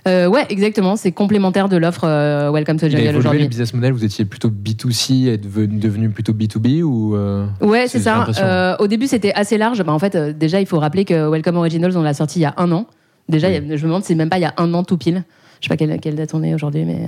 Euh, 0.08 0.28
ouais, 0.28 0.46
exactement. 0.50 0.96
C'est 0.96 1.12
complémentaire 1.12 1.70
de 1.70 1.78
l'offre 1.78 2.06
euh, 2.06 2.52
Welcome 2.52 2.78
to 2.78 2.88
Jungle 2.88 2.98
évolué 3.02 3.12
le 3.14 3.20
aujourd'hui. 3.20 3.48
business 3.48 3.74
model, 3.74 3.94
vous 3.94 4.04
étiez 4.06 4.26
plutôt 4.26 4.50
B2C 4.50 5.28
et 5.28 5.38
devenu, 5.38 6.10
plutôt 6.10 6.34
B2B 6.34 6.82
ou 6.82 7.16
euh, 7.16 7.46
Ouais, 7.62 7.88
C'est- 7.88 8.00
ça. 8.00 8.26
Euh, 8.40 8.76
au 8.80 8.88
début, 8.88 9.08
c'était 9.08 9.34
assez 9.34 9.58
large. 9.58 9.84
Bah, 9.84 9.92
en 9.94 10.00
fait, 10.00 10.16
déjà, 10.38 10.60
il 10.60 10.66
faut 10.66 10.80
rappeler 10.80 11.06
que 11.06 11.30
Welcome 11.30 11.58
Originals, 11.58 11.96
on 11.98 12.02
l'a 12.02 12.14
sorti 12.14 12.40
il 12.40 12.44
y 12.44 12.46
a 12.46 12.54
un 12.58 12.72
an. 12.72 12.88
Déjà, 13.28 13.50
Oui. 13.50 13.58
a- 13.58 13.60
je 13.76 13.82
me 13.84 13.88
demande 13.90 14.02
si 14.04 14.08
c'est 14.10 14.16
même 14.16 14.30
pas 14.30 14.38
il 14.40 14.42
y 14.42 14.46
a 14.46 14.54
un 14.58 14.74
an 14.74 14.84
tout 14.84 14.98
pile. 14.98 15.24
Je 15.62 15.66
sais 15.68 15.70
pas 15.70 15.78
quelle, 15.78 16.00
quelle 16.00 16.16
date 16.16 16.34
on 16.34 16.42
est 16.44 16.54
aujourd'hui, 16.56 16.86
mais 16.86 17.08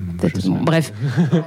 bon, 0.00 0.54
pas. 0.54 0.64
bref. 0.64 0.92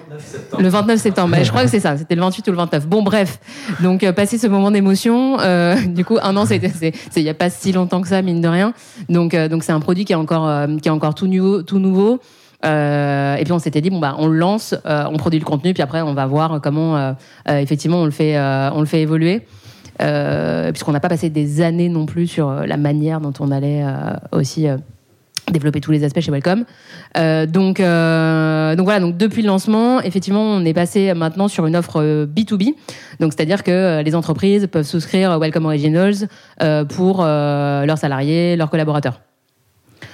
Le 0.60 0.68
29 0.68 1.00
septembre. 1.00 1.32
Bah, 1.36 1.44
je 1.44 1.50
crois 1.50 1.64
que 1.64 1.70
c'est 1.70 1.80
ça. 1.80 1.98
C'était 1.98 2.16
le 2.16 2.22
28 2.22 2.48
ou 2.48 2.52
le 2.52 2.58
29. 2.58 2.88
Bon, 2.88 3.02
bref. 3.04 3.40
Donc, 3.82 4.04
euh, 4.04 4.14
passé 4.14 4.38
ce 4.38 4.48
moment 4.48 4.72
d'émotion, 4.72 5.40
euh, 5.40 5.76
du 5.86 6.06
coup, 6.06 6.18
un 6.22 6.36
an, 6.38 6.46
c'est, 6.46 6.62
il 7.16 7.24
y 7.24 7.30
a 7.30 7.34
pas 7.34 7.50
si 7.50 7.72
longtemps 7.72 8.02
que 8.02 8.08
ça, 8.08 8.22
mine 8.22 8.42
de 8.42 8.48
rien. 8.48 8.74
Donc, 9.10 9.34
euh, 9.34 9.48
donc 9.48 9.64
c'est 9.64 9.72
un 9.72 9.80
produit 9.80 10.06
qui 10.06 10.14
est 10.14 10.18
encore, 10.18 10.48
euh, 10.48 10.78
qui 10.78 10.88
est 10.88 10.92
encore 10.92 11.16
tout 11.16 11.28
nouveau, 11.28 11.64
tout 11.64 11.80
nouveau. 11.80 12.20
Euh, 12.66 13.36
et 13.36 13.44
puis 13.44 13.52
on 13.52 13.60
s'était 13.60 13.82
dit 13.82 13.90
bon 13.90 14.00
bah 14.00 14.16
on 14.20 14.28
le 14.28 14.38
lance, 14.38 14.74
euh, 14.86 15.04
on 15.12 15.18
produit 15.18 15.38
le 15.38 15.44
contenu, 15.44 15.74
puis 15.74 15.84
après 15.84 16.02
on 16.02 16.14
va 16.14 16.26
voir 16.28 16.62
comment 16.62 17.14
effectivement 17.46 17.98
on 17.98 18.06
le 18.06 18.12
fait, 18.12 18.38
euh, 18.38 18.70
on 18.74 18.80
le 18.80 18.86
fait 18.86 19.02
évoluer. 19.02 19.42
Euh, 20.02 20.72
puisqu'on 20.72 20.92
n'a 20.92 21.00
pas 21.00 21.10
passé 21.10 21.30
des 21.30 21.62
années 21.62 21.90
non 21.90 22.06
plus 22.06 22.28
sur 22.28 22.52
la 22.52 22.78
manière 22.78 23.22
dont 23.22 23.34
on 23.40 23.52
allait 23.52 23.84
euh, 23.84 24.16
aussi 24.32 24.68
euh, 24.68 24.78
développer 25.52 25.82
tous 25.82 25.92
les 25.92 26.04
aspects 26.04 26.22
chez 26.22 26.32
Welcome. 26.32 26.66
Euh, 27.18 27.46
donc, 27.46 27.80
euh, 27.80 28.76
donc 28.76 28.86
voilà, 28.86 29.00
donc 29.00 29.18
depuis 29.18 29.42
le 29.42 29.48
lancement, 29.48 30.02
effectivement, 30.02 30.42
on 30.42 30.64
est 30.66 30.74
passé 30.74 31.14
maintenant 31.14 31.48
sur 31.48 31.66
une 31.66 31.76
offre 31.76 32.02
euh, 32.02 32.26
B2B. 32.26 32.74
Donc 33.20 33.34
c'est-à-dire 33.34 33.64
que 33.64 33.72
euh, 33.72 34.04
les 34.04 34.16
entreprises 34.16 34.68
peuvent 34.68 34.86
souscrire 34.86 35.38
Welcome 35.40 35.66
Originals 35.66 36.28
euh, 36.62 36.86
pour 36.86 37.22
euh, 37.22 37.86
leurs 37.86 37.98
salariés, 37.98 38.56
leurs 38.56 38.70
collaborateurs. 38.70 39.20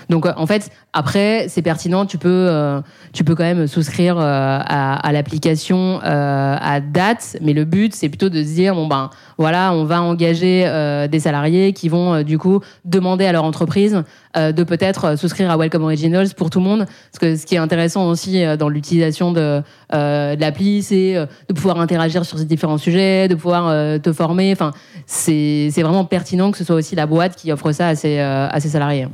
Donc 0.10 0.26
euh, 0.26 0.34
en 0.38 0.48
fait, 0.48 0.72
après, 0.92 1.46
c'est 1.50 1.62
pertinent, 1.62 2.06
tu 2.06 2.18
peux, 2.18 2.48
euh, 2.50 2.82
tu 3.14 3.24
peux 3.24 3.36
quand 3.36 3.44
même 3.44 3.68
souscrire 3.68 4.18
euh, 4.18 4.22
à, 4.24 4.96
à 4.96 5.12
l'application 5.12 6.00
euh, 6.04 6.56
à 6.60 6.80
date, 6.80 7.38
mais 7.42 7.54
le 7.54 7.64
but, 7.64 7.94
c'est 7.94 8.10
plutôt 8.10 8.30
de 8.30 8.42
se 8.42 8.56
dire, 8.56 8.74
bon 8.74 8.88
ben 8.88 9.12
voilà, 9.38 9.72
on 9.72 9.84
va 9.84 10.02
engager 10.02 10.64
euh, 10.66 11.08
des 11.08 11.20
salariés 11.20 11.74
qui 11.74 11.90
vont 11.90 12.16
euh, 12.16 12.24
du 12.24 12.40
coup 12.40 12.60
demander 12.86 13.26
à 13.26 13.32
leur 13.32 13.44
entreprise 13.44 14.04
de 14.36 14.64
peut-être 14.64 15.18
souscrire 15.18 15.50
à 15.50 15.58
Welcome 15.58 15.84
Originals 15.84 16.30
pour 16.38 16.52
tout 16.52 16.60
le 16.60 16.66
monde. 16.66 16.86
Parce 16.86 17.20
que 17.20 17.36
ce 17.36 17.48
qui 17.48 17.56
est 17.56 17.60
intéressant 17.60 18.08
aussi 18.08 18.44
dans 18.58 18.70
l'utilisation 18.70 19.32
de, 19.32 19.64
de 19.92 20.40
l'appli, 20.40 20.84
c'est 20.84 21.16
de 21.16 21.54
pouvoir 21.54 21.80
interagir 21.80 22.24
sur 22.24 22.38
ces 22.38 22.46
différents 22.46 22.78
sujets, 22.78 23.28
de 23.28 23.34
pouvoir 23.34 24.00
te 24.00 24.14
former. 24.14 24.52
Enfin, 24.54 24.72
c'est 25.08 25.72
vraiment 25.78 26.06
pertinent 26.06 26.52
que 26.52 26.60
ce 26.60 26.64
soit 26.64 26.76
aussi 26.76 26.96
la 26.96 27.08
boîte 27.08 27.36
qui 27.36 27.52
offre 27.52 27.72
ça 27.72 27.88
à 27.88 27.96
ses, 27.96 28.20
à 28.20 28.60
ses 28.60 28.70
salariés. 28.70 29.08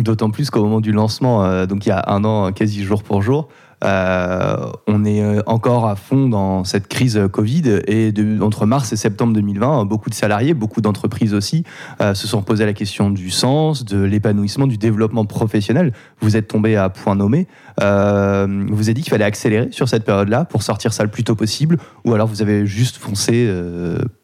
D'autant 0.00 0.30
plus 0.30 0.50
qu'au 0.50 0.62
moment 0.62 0.80
du 0.80 0.92
lancement, 0.92 1.44
euh, 1.44 1.66
donc 1.66 1.86
il 1.86 1.88
y 1.88 1.92
a 1.92 2.04
un 2.08 2.24
an, 2.24 2.52
quasi 2.52 2.84
jour 2.84 3.02
pour 3.02 3.22
jour, 3.22 3.48
euh, 3.84 4.70
on 4.86 5.04
est 5.04 5.22
euh, 5.22 5.40
encore 5.46 5.88
à 5.88 5.96
fond 5.96 6.28
dans 6.28 6.64
cette 6.64 6.88
crise 6.88 7.20
Covid 7.32 7.80
et 7.86 8.12
entre 8.40 8.66
mars 8.66 8.92
et 8.92 8.96
septembre 8.96 9.32
2020, 9.34 9.86
beaucoup 9.86 10.10
de 10.10 10.14
salariés, 10.14 10.54
beaucoup 10.54 10.80
d'entreprises 10.80 11.34
aussi, 11.34 11.64
se 12.00 12.26
sont 12.26 12.42
posé 12.42 12.64
la 12.64 12.72
question 12.72 13.10
du 13.10 13.30
sens, 13.30 13.84
de 13.84 14.02
l'épanouissement, 14.02 14.66
du 14.66 14.78
développement 14.78 15.24
professionnel. 15.24 15.92
Vous 16.20 16.36
êtes 16.36 16.48
tombé 16.48 16.76
à 16.76 16.88
point 16.90 17.14
nommé. 17.14 17.46
Vous 17.78 17.84
avez 17.84 18.94
dit 18.94 19.02
qu'il 19.02 19.10
fallait 19.10 19.24
accélérer 19.24 19.68
sur 19.70 19.88
cette 19.88 20.04
période-là 20.04 20.44
pour 20.44 20.62
sortir 20.62 20.92
ça 20.92 21.02
le 21.02 21.10
plus 21.10 21.24
tôt 21.24 21.34
possible, 21.34 21.78
ou 22.04 22.14
alors 22.14 22.28
vous 22.28 22.42
avez 22.42 22.66
juste 22.66 22.96
foncé 22.96 23.52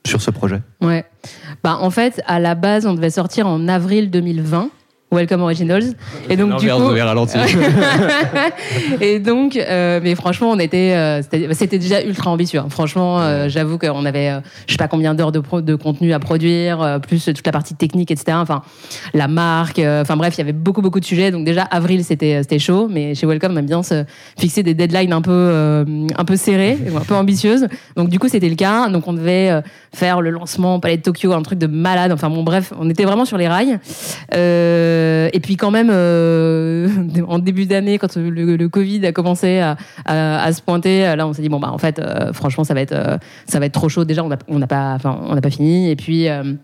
sur 0.07 0.21
ce 0.21 0.31
projet? 0.31 0.63
Ouais. 0.81 1.05
Bah, 1.63 1.79
en 1.81 1.91
fait, 1.91 2.21
à 2.27 2.39
la 2.39 2.55
base, 2.55 2.87
on 2.87 2.95
devait 2.95 3.11
sortir 3.11 3.47
en 3.47 3.69
avril 3.69 4.11
2020. 4.11 4.71
Welcome 5.15 5.43
Originals. 5.43 5.85
Et 6.29 6.37
donc, 6.37 6.57
du 6.59 6.69
coup. 6.69 6.89
ralenti. 6.89 7.39
et 9.01 9.19
donc, 9.19 9.57
euh, 9.57 10.01
mais 10.03 10.15
franchement, 10.15 10.51
on 10.51 10.59
était, 10.59 10.93
euh, 10.95 11.23
c'était 11.23 11.53
c'était 11.55 11.79
déjà 11.79 12.03
ultra 12.03 12.31
ambitieux. 12.31 12.61
hein. 12.61 12.67
Franchement, 12.69 13.21
euh, 13.21 13.49
j'avoue 13.49 13.79
qu'on 13.79 14.05
avait, 14.05 14.31
euh, 14.31 14.41
je 14.67 14.73
sais 14.73 14.79
pas 14.79 14.89
combien 14.89 15.15
d'heures 15.15 15.33
de, 15.33 15.41
pro- 15.41 15.61
de 15.61 15.75
contenu 15.75 16.13
à 16.13 16.19
produire, 16.19 16.99
plus 17.07 17.25
toute 17.25 17.47
la 17.47 17.53
partie 17.53 17.75
technique, 17.75 18.11
etc. 18.11 18.37
Enfin, 18.41 18.63
la 19.15 19.29
marque. 19.29 19.79
Enfin 19.79 20.17
bref, 20.17 20.35
il 20.37 20.39
y 20.39 20.43
avait 20.43 20.53
beaucoup 20.53 20.83
beaucoup 20.83 21.01
de 21.01 21.05
sujets. 21.05 21.31
Donc 21.31 21.45
déjà, 21.45 21.63
avril, 21.63 22.05
c'était 22.05 22.43
c'était 22.43 22.59
chaud. 22.59 22.89
Mais 22.91 23.15
chez 23.15 23.27
Welcome, 23.27 23.53
on 23.55 23.57
aime 23.59 23.67
bien 23.67 23.83
se 23.83 24.05
fixer 24.39 24.63
des 24.63 24.75
deadlines 24.75 25.13
un 25.13 25.23
peu 25.23 25.85
un 26.17 26.25
peu 26.25 26.37
serrées, 26.37 26.79
un 26.97 27.01
peu 27.01 27.15
ambitieuses. 27.15 27.67
Donc 27.97 28.09
du 28.09 28.19
coup, 28.19 28.29
c'était 28.29 28.49
le 28.49 28.57
cas. 28.57 28.89
Donc 28.89 29.07
on 29.09 29.13
devait 29.13 29.63
faire 29.95 30.21
le 30.21 30.31
lancement 30.31 30.77
au 30.77 30.79
Palais 30.81 30.97
de 30.97 31.03
Tokyo, 31.03 31.33
un 31.33 31.43
truc 31.43 31.59
de 31.59 31.67
malade. 31.67 32.13
Enfin 32.13 32.31
bon, 32.31 32.43
bref, 32.43 32.73
on 32.79 32.89
était 32.91 33.05
vraiment 33.05 33.25
sur 33.25 33.39
les 33.39 33.49
rails. 33.49 33.79
Euh, 34.35 35.04
et 35.33 35.41
puis 35.41 35.57
quand 35.57 35.71
même, 35.71 35.91
euh, 35.91 36.89
en 37.29 37.39
début 37.39 37.67
d'année, 37.67 37.99
quand 37.99 38.17
le, 38.17 38.69
Covid 38.69 39.07
a 39.07 39.13
commencé 39.13 39.61
à, 40.05 40.53
se 40.53 40.63
pointer, 40.63 41.15
là, 41.17 41.27
on 41.27 41.33
s'est 41.33 41.43
dit 41.43 41.49
bon 41.49 41.61
bah 41.61 41.71
en 41.71 41.79
fait, 41.79 41.99
euh, 41.99 42.33
franchement, 42.33 42.65
ça 42.65 42.75
va 42.75 42.81
être 42.81 42.93
euh, 42.93 43.19
ça 43.47 43.59
va 43.61 43.67
être 43.67 43.73
trop 43.73 43.89
chaud. 43.89 44.05
Déjà, 44.05 44.25
on 44.25 44.59
n'a 44.59 44.67
pas, 44.67 44.95
enfin, 44.95 45.19
on 45.23 45.35
n'a 45.35 45.41
pas 45.41 45.51
fini. 45.51 45.91
Et 45.91 45.97
puis 45.97 46.29
euh, 46.29 46.55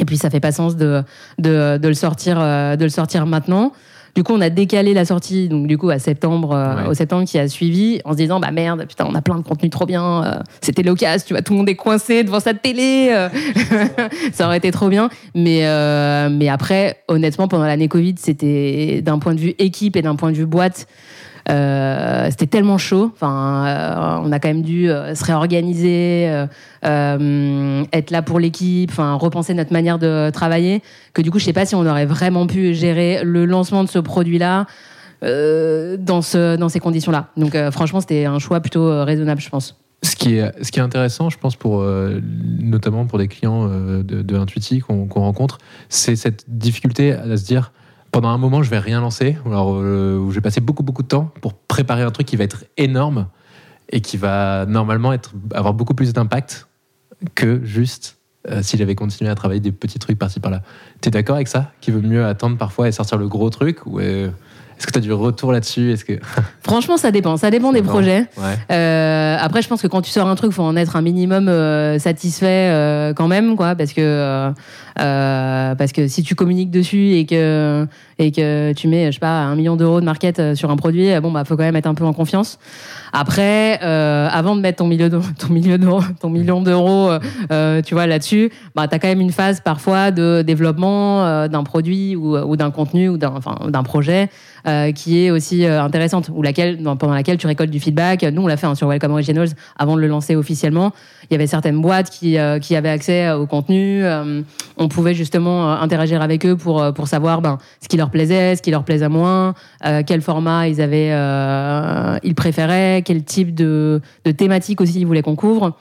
et 0.00 0.04
puis 0.04 0.16
ça 0.16 0.30
fait 0.30 0.40
pas 0.40 0.52
sens 0.52 0.76
de 0.76 1.02
de, 1.38 1.78
le 1.82 1.94
sortir 1.94 2.38
euh, 2.40 2.76
de 2.76 2.84
le 2.84 2.90
sortir 2.90 3.26
maintenant. 3.26 3.72
Du 4.14 4.22
coup, 4.24 4.34
on 4.34 4.40
a 4.42 4.50
décalé 4.50 4.92
la 4.92 5.06
sortie, 5.06 5.48
donc 5.48 5.66
du 5.66 5.78
coup 5.78 5.88
à 5.88 5.98
septembre, 5.98 6.52
euh, 6.54 6.82
Ouais. 6.82 6.88
au 6.88 6.94
septembre 6.94 7.24
qui 7.26 7.38
a 7.38 7.48
suivi, 7.48 8.00
en 8.04 8.12
se 8.12 8.16
disant 8.18 8.40
bah 8.40 8.50
merde, 8.50 8.84
putain, 8.86 9.06
on 9.08 9.14
a 9.14 9.22
plein 9.22 9.36
de 9.36 9.42
contenu 9.42 9.70
trop 9.70 9.86
bien. 9.86 10.24
euh, 10.24 10.34
C'était 10.60 10.82
l'occasion, 10.82 11.24
tu 11.26 11.32
vois, 11.32 11.40
tout 11.42 11.54
le 11.54 11.58
monde 11.60 11.68
est 11.70 11.76
coincé 11.76 12.22
devant 12.22 12.40
sa 12.40 12.52
télé. 12.52 13.08
euh, 13.10 13.28
ça 14.34 14.46
aurait 14.46 14.58
été 14.58 14.70
trop 14.70 14.88
bien. 14.88 15.08
Mais 15.34 15.60
euh, 15.66 16.28
mais 16.30 16.48
après, 16.50 16.98
honnêtement, 17.08 17.48
pendant 17.48 17.64
l'année 17.64 17.88
Covid, 17.88 18.14
c'était 18.18 19.00
d'un 19.02 19.18
point 19.18 19.34
de 19.34 19.40
vue 19.40 19.54
équipe 19.58 19.96
et 19.96 20.02
d'un 20.02 20.16
point 20.16 20.30
de 20.30 20.36
vue 20.36 20.46
boîte. 20.46 20.86
Euh, 21.50 22.26
c'était 22.30 22.46
tellement 22.46 22.78
chaud. 22.78 23.10
Enfin, 23.14 23.66
euh, 23.66 24.20
on 24.24 24.32
a 24.32 24.38
quand 24.38 24.48
même 24.48 24.62
dû 24.62 24.88
euh, 24.88 25.14
se 25.14 25.24
réorganiser, 25.24 26.46
être 26.82 28.10
là 28.10 28.22
pour 28.22 28.38
l'équipe, 28.38 28.90
enfin 28.90 29.14
repenser 29.14 29.54
notre 29.54 29.72
manière 29.72 29.98
de 29.98 30.30
travailler. 30.30 30.82
Que 31.12 31.22
du 31.22 31.30
coup, 31.30 31.38
je 31.38 31.44
sais 31.44 31.52
pas 31.52 31.66
si 31.66 31.74
on 31.74 31.86
aurait 31.86 32.06
vraiment 32.06 32.46
pu 32.46 32.74
gérer 32.74 33.22
le 33.24 33.44
lancement 33.44 33.84
de 33.84 33.88
ce 33.88 33.98
produit-là 33.98 34.66
dans 35.22 36.22
ce 36.22 36.56
dans 36.56 36.68
ces 36.68 36.80
conditions-là. 36.80 37.28
Donc, 37.36 37.56
franchement, 37.70 38.00
c'était 38.00 38.24
un 38.24 38.40
choix 38.40 38.60
plutôt 38.60 39.04
raisonnable, 39.04 39.40
je 39.40 39.50
pense. 39.50 39.78
Ce 40.04 40.16
qui, 40.16 40.34
est, 40.34 40.78
intéressant, 40.78 41.30
je 41.30 41.38
pense, 41.38 41.54
pour, 41.54 41.84
notamment 42.58 43.06
pour 43.06 43.18
des 43.18 43.28
clients 43.28 43.68
de, 43.68 44.02
de 44.02 44.36
Intuiti 44.36 44.80
qu'on 44.80 45.06
rencontre, 45.06 45.58
c'est 45.88 46.16
cette 46.16 46.44
difficulté 46.48 47.12
à 47.12 47.36
se 47.36 47.44
dire 47.44 47.70
pendant 48.12 48.28
un 48.28 48.38
moment, 48.38 48.62
je 48.62 48.70
vais 48.70 48.78
rien 48.78 49.00
lancer, 49.00 49.38
alors, 49.46 49.74
euh, 49.74 50.24
vais 50.30 50.40
passer 50.42 50.60
beaucoup, 50.60 50.82
beaucoup 50.82 51.02
de 51.02 51.08
temps 51.08 51.32
pour 51.40 51.54
préparer 51.54 52.02
un 52.02 52.10
truc 52.10 52.26
qui 52.26 52.36
va 52.36 52.44
être 52.44 52.64
énorme 52.76 53.26
et 53.88 54.00
qui 54.02 54.18
va 54.18 54.66
normalement 54.66 55.12
être, 55.12 55.32
avoir 55.54 55.72
beaucoup 55.72 55.94
plus 55.94 56.12
d'impact 56.12 56.68
que 57.34 57.64
juste 57.64 58.18
euh, 58.48 58.62
si 58.62 58.76
j'avais 58.76 58.94
continué 58.94 59.30
à 59.30 59.34
travailler 59.34 59.60
des 59.60 59.72
petits 59.72 59.98
trucs 59.98 60.18
par-ci 60.18 60.40
par-là. 60.40 60.62
Tu 61.00 61.08
es 61.08 61.10
d'accord 61.10 61.36
avec 61.36 61.48
ça? 61.48 61.72
Qu'il 61.80 61.94
vaut 61.94 62.06
mieux 62.06 62.24
attendre 62.24 62.58
parfois 62.58 62.86
et 62.86 62.92
sortir 62.92 63.16
le 63.16 63.28
gros 63.28 63.48
truc 63.50 63.86
ou, 63.86 63.98
euh, 63.98 64.30
Est-ce 64.78 64.86
que 64.86 64.92
tu 64.92 64.98
as 64.98 65.02
du 65.02 65.12
retour 65.12 65.52
là-dessus? 65.52 65.92
Est-ce 65.92 66.04
que 66.04 66.14
Franchement, 66.62 66.96
ça 66.96 67.10
dépend. 67.10 67.36
Ça 67.36 67.50
dépend 67.50 67.72
des 67.72 67.80
dépend. 67.80 67.92
projets. 67.92 68.26
ouais. 68.36 68.54
Euh, 68.70 69.36
après, 69.40 69.62
je 69.62 69.68
pense 69.68 69.82
que 69.82 69.86
quand 69.86 70.02
tu 70.02 70.10
sors 70.10 70.28
un 70.28 70.34
truc, 70.34 70.52
faut 70.52 70.62
en 70.62 70.76
être 70.76 70.96
un 70.96 71.02
minimum 71.02 71.48
euh, 71.48 71.98
satisfait 71.98 72.70
euh, 72.70 73.12
quand 73.14 73.28
même, 73.28 73.56
quoi, 73.56 73.74
parce 73.74 73.92
que 73.92 74.52
parce 74.94 75.92
que 75.92 76.06
si 76.08 76.22
tu 76.22 76.34
communiques 76.34 76.70
dessus 76.70 77.12
et 77.14 77.26
que 77.26 77.86
et 78.22 78.30
que 78.30 78.72
tu 78.72 78.88
mets, 78.88 79.06
je 79.06 79.12
sais 79.12 79.20
pas, 79.20 79.42
un 79.42 79.56
million 79.56 79.76
d'euros 79.76 80.00
de 80.00 80.04
market 80.04 80.38
euh, 80.38 80.54
sur 80.54 80.70
un 80.70 80.76
produit, 80.76 81.12
euh, 81.12 81.20
bon 81.20 81.32
bah 81.32 81.44
faut 81.44 81.56
quand 81.56 81.64
même 81.64 81.76
être 81.76 81.86
un 81.86 81.94
peu 81.94 82.04
en 82.04 82.12
confiance. 82.12 82.58
Après, 83.12 83.80
euh, 83.82 84.28
avant 84.30 84.54
de 84.56 84.60
mettre 84.60 84.78
ton 84.78 84.86
million 84.86 85.08
d'euros, 86.62 87.10
tu 87.84 87.94
vois 87.94 88.06
là-dessus, 88.06 88.50
bah 88.74 88.88
t'as 88.88 88.98
quand 88.98 89.08
même 89.08 89.20
une 89.20 89.32
phase 89.32 89.60
parfois 89.60 90.10
de 90.10 90.42
développement 90.42 91.46
d'un 91.48 91.62
produit 91.62 92.16
ou, 92.16 92.56
d'un 92.56 92.70
contenu 92.70 93.10
ou 93.10 93.18
d'un 93.18 93.82
projet 93.82 94.30
qui 94.94 95.24
est 95.24 95.30
aussi 95.30 95.66
intéressante 95.66 96.30
ou 96.32 96.40
laquelle 96.40 96.78
pendant 96.82 97.12
laquelle 97.12 97.36
tu 97.36 97.46
récoltes 97.46 97.70
du 97.70 97.80
feedback. 97.80 98.22
Nous 98.22 98.42
on 98.42 98.46
l'a 98.46 98.56
fait 98.56 98.66
hein, 98.66 98.74
sur 98.74 98.88
Welcome 98.88 99.12
Originals 99.12 99.50
avant 99.78 99.96
de 99.96 100.00
le 100.00 100.06
lancer 100.06 100.34
officiellement. 100.34 100.92
Il 101.24 101.34
y 101.34 101.36
avait 101.36 101.46
certaines 101.46 101.82
boîtes 101.82 102.08
qui 102.08 102.38
qui 102.62 102.76
avaient 102.76 102.88
accès 102.88 103.30
au 103.32 103.46
contenu. 103.46 104.04
on 104.78 104.88
pouvait 104.88 105.14
justement 105.14 105.70
interagir 105.72 106.22
avec 106.22 106.46
eux 106.46 106.56
pour 106.56 106.94
pour 106.94 107.08
savoir 107.08 107.42
ben 107.42 107.58
ce 107.82 107.88
qui 107.88 107.98
leur 107.98 108.08
plaisait, 108.12 108.54
ce 108.54 108.62
qui 108.62 108.70
leur 108.70 108.84
plaisait 108.84 109.08
moins, 109.08 109.54
euh, 109.84 110.02
quel 110.06 110.20
format 110.20 110.68
ils 110.68 110.80
avaient 110.80 111.10
euh, 111.12 112.16
ils 112.22 112.36
préféraient, 112.36 113.02
quel 113.04 113.24
type 113.24 113.54
de 113.54 114.00
de 114.24 114.30
thématique 114.30 114.80
aussi 114.80 115.00
ils 115.00 115.06
voulaient 115.06 115.22
qu'on 115.22 115.34
couvre. 115.34 115.76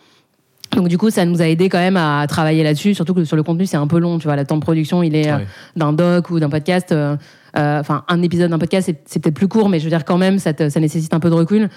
Donc 0.76 0.88
du 0.88 0.98
coup, 0.98 1.10
ça 1.10 1.26
nous 1.26 1.42
a 1.42 1.48
aidé 1.48 1.68
quand 1.70 1.80
même 1.80 1.98
à 1.98 2.26
travailler 2.28 2.64
là-dessus, 2.64 2.94
surtout 2.96 3.14
que 3.14 3.26
sur 3.26 3.36
le 3.36 3.44
contenu, 3.44 3.66
c'est 3.66 3.78
un 3.78 3.88
peu 3.88 4.00
long, 4.00 4.18
tu 4.20 4.28
vois, 4.28 4.38
le 4.38 4.46
temps 4.46 4.56
de 4.56 4.62
production, 4.62 5.04
il 5.04 5.16
est 5.16 5.30
euh, 5.30 5.38
d'un 5.76 5.92
doc 5.94 6.30
ou 6.32 6.40
d'un 6.40 6.50
podcast. 6.50 6.96
Enfin, 7.54 8.04
un 8.08 8.22
épisode 8.22 8.50
d'un 8.50 8.58
podcast, 8.60 8.90
c'est- 9.06 9.20
peut-être 9.20 9.36
plus 9.36 9.50
court, 9.50 9.68
mais 9.68 9.80
je 9.80 9.84
veux 9.84 9.90
dire 9.90 10.06
quand 10.06 10.18
même, 10.18 10.40
ça, 10.40 10.54
te- 10.54 10.70
ça 10.70 10.80
nécessite 10.80 11.14
un 11.14 11.20
peu 11.20 11.30
de 11.30 11.36
recul. 11.36 11.68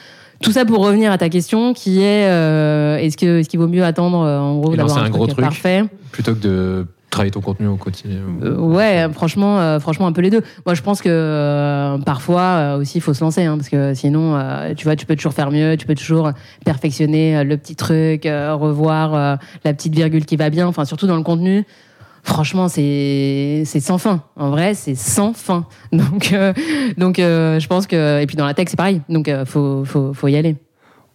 Tout 0.40 0.52
ça 0.52 0.64
pour 0.64 0.78
revenir 0.84 1.11
à 1.11 1.18
ta 1.18 1.28
question, 1.28 1.73
qui 1.75 2.00
est 2.00 2.28
euh, 2.28 2.96
est-ce 2.99 3.16
que 3.16 3.38
est-ce 3.40 3.49
qu'il 3.49 3.58
vaut 3.58 3.66
mieux 3.68 3.84
attendre 3.84 4.20
euh, 4.20 4.38
en 4.38 4.58
gros 4.61 4.76
d'avoir 4.76 4.99
un, 4.99 5.06
un 5.06 5.11
gros 5.11 5.26
truc 5.26 5.37
truc. 5.38 5.44
parfait? 5.46 5.82
Plutôt 6.12 6.34
que 6.34 6.40
de 6.40 6.87
travailler 7.14 7.30
ton 7.30 7.40
contenu 7.40 7.68
au 7.68 7.76
quotidien. 7.76 8.18
euh, 8.42 8.56
ouais, 8.59 9.06
franchement, 9.12 9.61
euh, 9.61 9.78
franchement, 9.78 10.06
un 10.06 10.12
peu 10.12 10.21
les 10.21 10.30
deux. 10.30 10.42
Moi, 10.66 10.75
je 10.75 10.83
pense 10.83 11.00
que 11.00 11.09
euh, 11.09 11.97
parfois 11.99 12.76
aussi, 12.76 12.99
il 12.99 13.00
faut 13.00 13.14
se 13.14 13.23
lancer, 13.23 13.44
hein, 13.44 13.56
parce 13.56 13.68
que 13.68 13.94
sinon, 13.94 14.37
tu 14.76 14.85
vois, 14.85 14.97
tu 14.97 15.06
peux 15.06 15.14
toujours 15.16 15.33
faire 15.33 15.50
mieux, 15.50 15.76
tu 15.76 15.87
peux 15.87 15.94
toujours 15.94 16.33
perfectionner 16.64 17.44
le 17.44 17.56
petit 17.56 17.76
truc, 17.76 18.25
revoir 18.25 19.38
la 19.64 19.75
petite 19.75 19.94
virgule 19.94 20.25
qui 20.26 20.37
va 20.37 20.50
bien. 20.50 20.66
Enfin, 20.66 20.85
surtout 20.85 21.06
dans 21.06 21.16
le 21.16 21.23
contenu. 21.23 21.64
Franchement, 22.26 22.68
c'est 22.68 23.64
sans 23.64 23.99
fin. 23.99 24.23
En 24.37 24.50
vrai, 24.50 24.75
c'est 24.75 24.94
sans 24.94 25.35
fin. 25.35 25.66
Donc, 25.92 26.35
donc, 26.97 27.16
je 27.18 27.66
pense 27.66 27.87
que 27.87 28.21
et 28.21 28.26
puis 28.26 28.37
dans 28.37 28.47
la 28.47 28.54
tech, 28.54 28.66
c'est 28.68 28.76
pareil. 28.76 29.02
Donc, 29.09 29.28
euh, 29.28 29.44
faut, 29.44 29.85
faut, 29.85 30.12
faut 30.14 30.28
y 30.28 30.37
aller. 30.37 30.56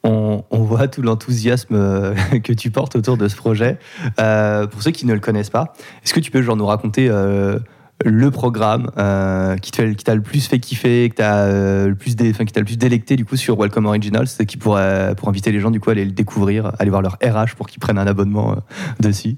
On, 0.03 0.43
on 0.49 0.59
voit 0.59 0.87
tout 0.87 1.01
l'enthousiasme 1.01 1.75
euh, 1.75 2.13
que 2.43 2.53
tu 2.53 2.71
portes 2.71 2.95
autour 2.95 3.17
de 3.17 3.27
ce 3.27 3.35
projet. 3.35 3.77
Euh, 4.19 4.65
pour 4.67 4.81
ceux 4.81 4.91
qui 4.91 5.05
ne 5.05 5.13
le 5.13 5.19
connaissent 5.19 5.49
pas, 5.49 5.73
est-ce 6.03 6.13
que 6.13 6.19
tu 6.21 6.31
peux 6.31 6.41
genre 6.41 6.55
nous 6.55 6.65
raconter 6.65 7.09
euh, 7.09 7.59
le 8.05 8.31
programme 8.31 8.91
euh, 8.97 9.57
qui 9.57 9.71
t'a 9.71 10.15
le 10.15 10.21
plus 10.21 10.47
fait 10.47 10.59
kiffer, 10.59 11.09
que 11.09 11.15
t'as 11.15 11.85
le 11.85 11.95
plus 11.95 12.15
dé- 12.15 12.29
enfin, 12.33 12.45
qui 12.45 12.53
t'a 12.53 12.61
le 12.61 12.65
plus 12.65 12.77
délecté 12.77 13.17
du 13.17 13.25
coup 13.25 13.35
sur 13.35 13.57
Welcome 13.59 13.87
Originals, 13.87 14.27
qui 14.47 14.55
pourrait 14.55 15.15
pour 15.17 15.27
inviter 15.27 15.51
les 15.51 15.59
gens 15.59 15.69
du 15.71 15.81
coup 15.81 15.89
à 15.89 15.93
aller 15.93 16.05
le 16.05 16.11
découvrir, 16.11 16.71
aller 16.79 16.89
voir 16.89 17.01
leur 17.01 17.17
RH 17.21 17.55
pour 17.57 17.67
qu'ils 17.67 17.79
prennent 17.81 17.97
un 17.97 18.07
abonnement 18.07 18.55
dessus? 19.01 19.35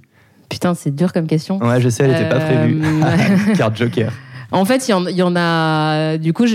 Putain, 0.47 0.75
c'est 0.75 0.93
dur 0.93 1.11
comme 1.13 1.27
question. 1.27 1.57
Ouais, 1.59 1.81
je 1.81 1.89
sais, 1.89 2.03
elle 2.03 2.11
n'était 2.11 2.29
pas 2.29 2.39
prévue. 2.39 2.81
Carte 3.55 3.77
Joker. 3.77 4.11
En 4.51 4.65
fait, 4.65 4.87
il 4.87 4.91
y 4.91 5.23
en, 5.23 5.35
a. 5.35 6.17
Du 6.17 6.33
coup, 6.33 6.45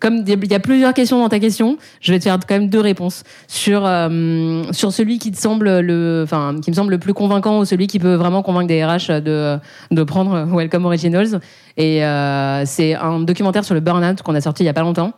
comme 0.00 0.24
il 0.26 0.50
y 0.50 0.54
a 0.54 0.60
plusieurs 0.60 0.94
questions 0.94 1.18
dans 1.18 1.28
ta 1.28 1.40
question, 1.40 1.76
je 2.00 2.12
vais 2.12 2.18
te 2.18 2.24
faire 2.24 2.38
quand 2.38 2.54
même 2.54 2.68
deux 2.68 2.80
réponses 2.80 3.24
sur 3.48 3.84
euh, 3.84 4.62
sur 4.70 4.92
celui 4.92 5.18
qui 5.18 5.32
te 5.32 5.38
semble 5.38 5.80
le, 5.80 6.22
enfin, 6.22 6.54
qui 6.62 6.70
me 6.70 6.76
semble 6.76 6.92
le 6.92 6.98
plus 6.98 7.14
convaincant 7.14 7.58
ou 7.58 7.64
celui 7.64 7.88
qui 7.88 7.98
peut 7.98 8.14
vraiment 8.14 8.42
convaincre 8.42 8.68
des 8.68 8.84
RH 8.84 9.20
de 9.22 9.58
de 9.90 10.02
prendre 10.04 10.46
Welcome 10.52 10.84
Originals. 10.84 11.40
Et 11.76 12.04
euh, 12.04 12.64
c'est 12.64 12.94
un 12.94 13.20
documentaire 13.20 13.64
sur 13.64 13.74
le 13.74 13.80
burn-out 13.80 14.22
qu'on 14.22 14.34
a 14.34 14.40
sorti 14.40 14.62
il 14.62 14.66
y 14.66 14.70
a 14.70 14.74
pas 14.74 14.82
longtemps. 14.82 15.12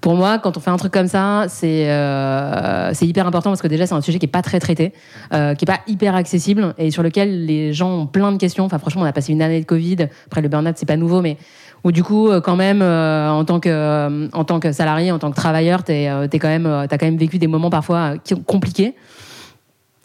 Pour 0.00 0.14
moi, 0.14 0.38
quand 0.38 0.56
on 0.56 0.60
fait 0.60 0.70
un 0.70 0.76
truc 0.78 0.92
comme 0.92 1.08
ça, 1.08 1.44
c'est 1.48 1.90
euh, 1.90 2.92
hyper 3.02 3.26
important 3.26 3.50
parce 3.50 3.60
que 3.60 3.68
déjà 3.68 3.86
c'est 3.86 3.94
un 3.94 4.00
sujet 4.00 4.18
qui 4.18 4.26
est 4.26 4.30
pas 4.30 4.40
très 4.40 4.58
traité, 4.58 4.94
euh, 5.34 5.54
qui 5.54 5.64
est 5.64 5.66
pas 5.66 5.80
hyper 5.86 6.14
accessible 6.14 6.74
et 6.78 6.90
sur 6.90 7.02
lequel 7.02 7.44
les 7.44 7.74
gens 7.74 7.90
ont 7.90 8.06
plein 8.06 8.32
de 8.32 8.38
questions. 8.38 8.64
Enfin, 8.64 8.78
franchement, 8.78 9.02
on 9.02 9.06
a 9.06 9.12
passé 9.12 9.32
une 9.32 9.42
année 9.42 9.60
de 9.60 9.66
Covid. 9.66 10.08
Après, 10.26 10.40
le 10.40 10.48
burn-out 10.48 10.74
c'est 10.76 10.86
pas 10.86 10.96
nouveau, 10.96 11.20
mais 11.20 11.36
où 11.84 11.92
du 11.92 12.02
coup, 12.02 12.28
euh, 12.28 12.40
quand 12.40 12.56
même, 12.56 12.82
euh, 12.82 13.30
en 13.30 13.44
tant 13.44 13.60
que 13.60 13.68
euh, 13.68 14.28
en 14.32 14.44
tant 14.44 14.60
que 14.60 14.72
salarié, 14.72 15.12
en 15.12 15.18
tant 15.18 15.30
que 15.30 15.36
travailleur, 15.36 15.82
t'es 15.82 16.08
euh, 16.08 16.26
t'es 16.28 16.38
quand 16.38 16.48
même 16.48 16.66
euh, 16.66 16.86
t'as 16.88 16.98
quand 16.98 17.06
même 17.06 17.18
vécu 17.18 17.38
des 17.38 17.46
moments 17.46 17.70
parfois 17.70 18.14
euh, 18.14 18.36
compliqués. 18.46 18.94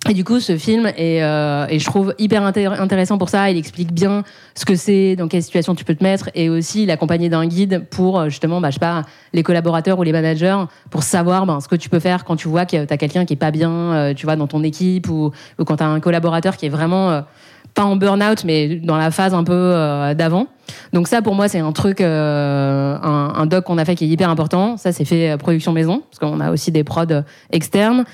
Et 0.08 0.14
du 0.14 0.24
coup, 0.24 0.40
ce 0.40 0.56
film 0.56 0.86
est, 0.98 1.24
euh, 1.24 1.66
et 1.68 1.80
je 1.80 1.86
trouve 1.86 2.14
hyper 2.20 2.44
intér- 2.44 2.80
intéressant 2.80 3.18
pour 3.18 3.30
ça. 3.30 3.50
Il 3.50 3.58
explique 3.58 3.92
bien 3.92 4.24
ce 4.54 4.64
que 4.64 4.76
c'est, 4.76 5.16
dans 5.16 5.28
quelle 5.28 5.42
situation 5.42 5.74
tu 5.74 5.84
peux 5.84 5.96
te 5.96 6.04
mettre, 6.04 6.30
et 6.36 6.48
aussi 6.48 6.84
il 6.84 6.90
est 6.90 6.94
accompagné 6.94 7.28
d'un 7.28 7.48
guide 7.48 7.86
pour 7.90 8.20
euh, 8.20 8.30
justement, 8.30 8.62
bah, 8.62 8.70
je 8.70 8.76
sais 8.76 8.80
pas, 8.80 9.02
les 9.34 9.42
collaborateurs 9.42 9.98
ou 9.98 10.04
les 10.04 10.12
managers, 10.12 10.64
pour 10.92 11.02
savoir 11.02 11.48
ben, 11.48 11.60
ce 11.60 11.68
que 11.68 11.76
tu 11.76 11.90
peux 11.90 12.00
faire 12.00 12.24
quand 12.24 12.36
tu 12.36 12.48
vois 12.48 12.68
que 12.68 12.86
tu 12.86 12.94
as 12.94 12.98
quelqu'un 12.98 13.26
qui 13.26 13.34
est 13.34 13.38
pas 13.38 13.50
bien, 13.50 13.72
euh, 13.72 14.14
tu 14.14 14.28
vois, 14.28 14.36
dans 14.36 14.48
ton 14.48 14.62
équipe, 14.62 15.10
ou, 15.10 15.32
ou 15.58 15.64
quand 15.66 15.78
tu 15.78 15.84
as 15.84 15.88
un 15.88 16.00
collaborateur 16.00 16.56
qui 16.56 16.68
est 16.68 16.70
vraiment 16.70 17.10
euh, 17.10 17.22
pas 17.76 17.84
en 17.84 17.98
burn-out, 17.98 18.44
mais 18.46 18.78
dans 18.78 18.98
la 18.98 19.12
phase 19.12 19.34
un 19.34 19.44
peu 19.44 19.54
euh, 19.54 20.14
d'avant. 20.14 20.48
Donc 20.94 21.08
ça, 21.08 21.22
pour 21.22 21.36
moi, 21.36 21.48
c'est 21.48 21.60
un 21.60 21.72
truc, 21.74 22.02
euh, 22.02 22.98
un, 23.02 23.34
un 23.36 23.46
doc 23.46 23.66
qu'on 23.66 23.78
a 23.78 23.86
fait 23.86 23.96
qui 23.96 24.06
est 24.06 24.08
hyper 24.08 24.30
important. 24.30 24.78
Ça, 24.78 24.92
c'est 24.92 25.06
fait 25.06 25.32
euh, 25.32 25.38
production 25.38 25.74
maison, 25.74 26.02
parce 26.10 26.20
qu'on 26.20 26.40
a 26.40 26.52
aussi 26.52 26.72
des 26.72 26.84
prods 26.84 27.22
externes. 27.52 28.06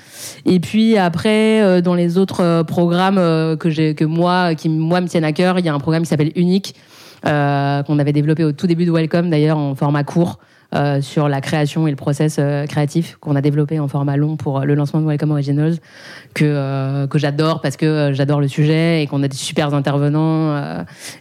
Et 0.44 0.58
puis 0.58 0.98
après, 0.98 1.62
euh, 1.62 1.80
dans 1.80 1.94
les 1.94 2.18
autres 2.18 2.42
euh, 2.42 2.64
programmes 2.64 3.20
que 3.56 3.70
j'ai, 3.70 3.94
que 3.94 4.04
moi, 4.04 4.54
qui 4.54 4.68
moi 4.68 5.00
me 5.00 5.06
tiennent 5.06 5.24
à 5.24 5.32
cœur, 5.32 5.58
il 5.58 5.64
y 5.64 5.68
a 5.68 5.74
un 5.74 5.78
programme 5.78 6.02
qui 6.02 6.08
s'appelle 6.08 6.32
Unique, 6.34 6.74
qu'on 7.22 7.98
avait 8.00 8.12
développé 8.12 8.42
au 8.42 8.50
tout 8.50 8.66
début 8.66 8.84
de 8.84 8.90
Welcome, 8.90 9.30
d'ailleurs 9.30 9.56
en 9.56 9.76
format 9.76 10.02
court. 10.02 10.40
Euh, 10.74 11.02
sur 11.02 11.28
la 11.28 11.42
création 11.42 11.86
et 11.86 11.90
le 11.90 11.96
process 11.96 12.36
euh, 12.38 12.64
créatif 12.64 13.18
qu'on 13.20 13.36
a 13.36 13.42
développé 13.42 13.78
en 13.78 13.88
format 13.88 14.16
long 14.16 14.38
pour 14.38 14.60
euh, 14.60 14.64
le 14.64 14.74
lancement 14.74 15.02
de 15.02 15.06
Welcome 15.06 15.30
Originals 15.30 15.76
que 16.34 17.06
j'adore 17.16 17.60
parce 17.60 17.76
que 17.76 18.12
j'adore 18.14 18.40
le 18.40 18.48
sujet 18.48 19.02
et 19.02 19.06
qu'on 19.06 19.22
a 19.22 19.28
des 19.28 19.36
super 19.36 19.74
intervenants 19.74 20.56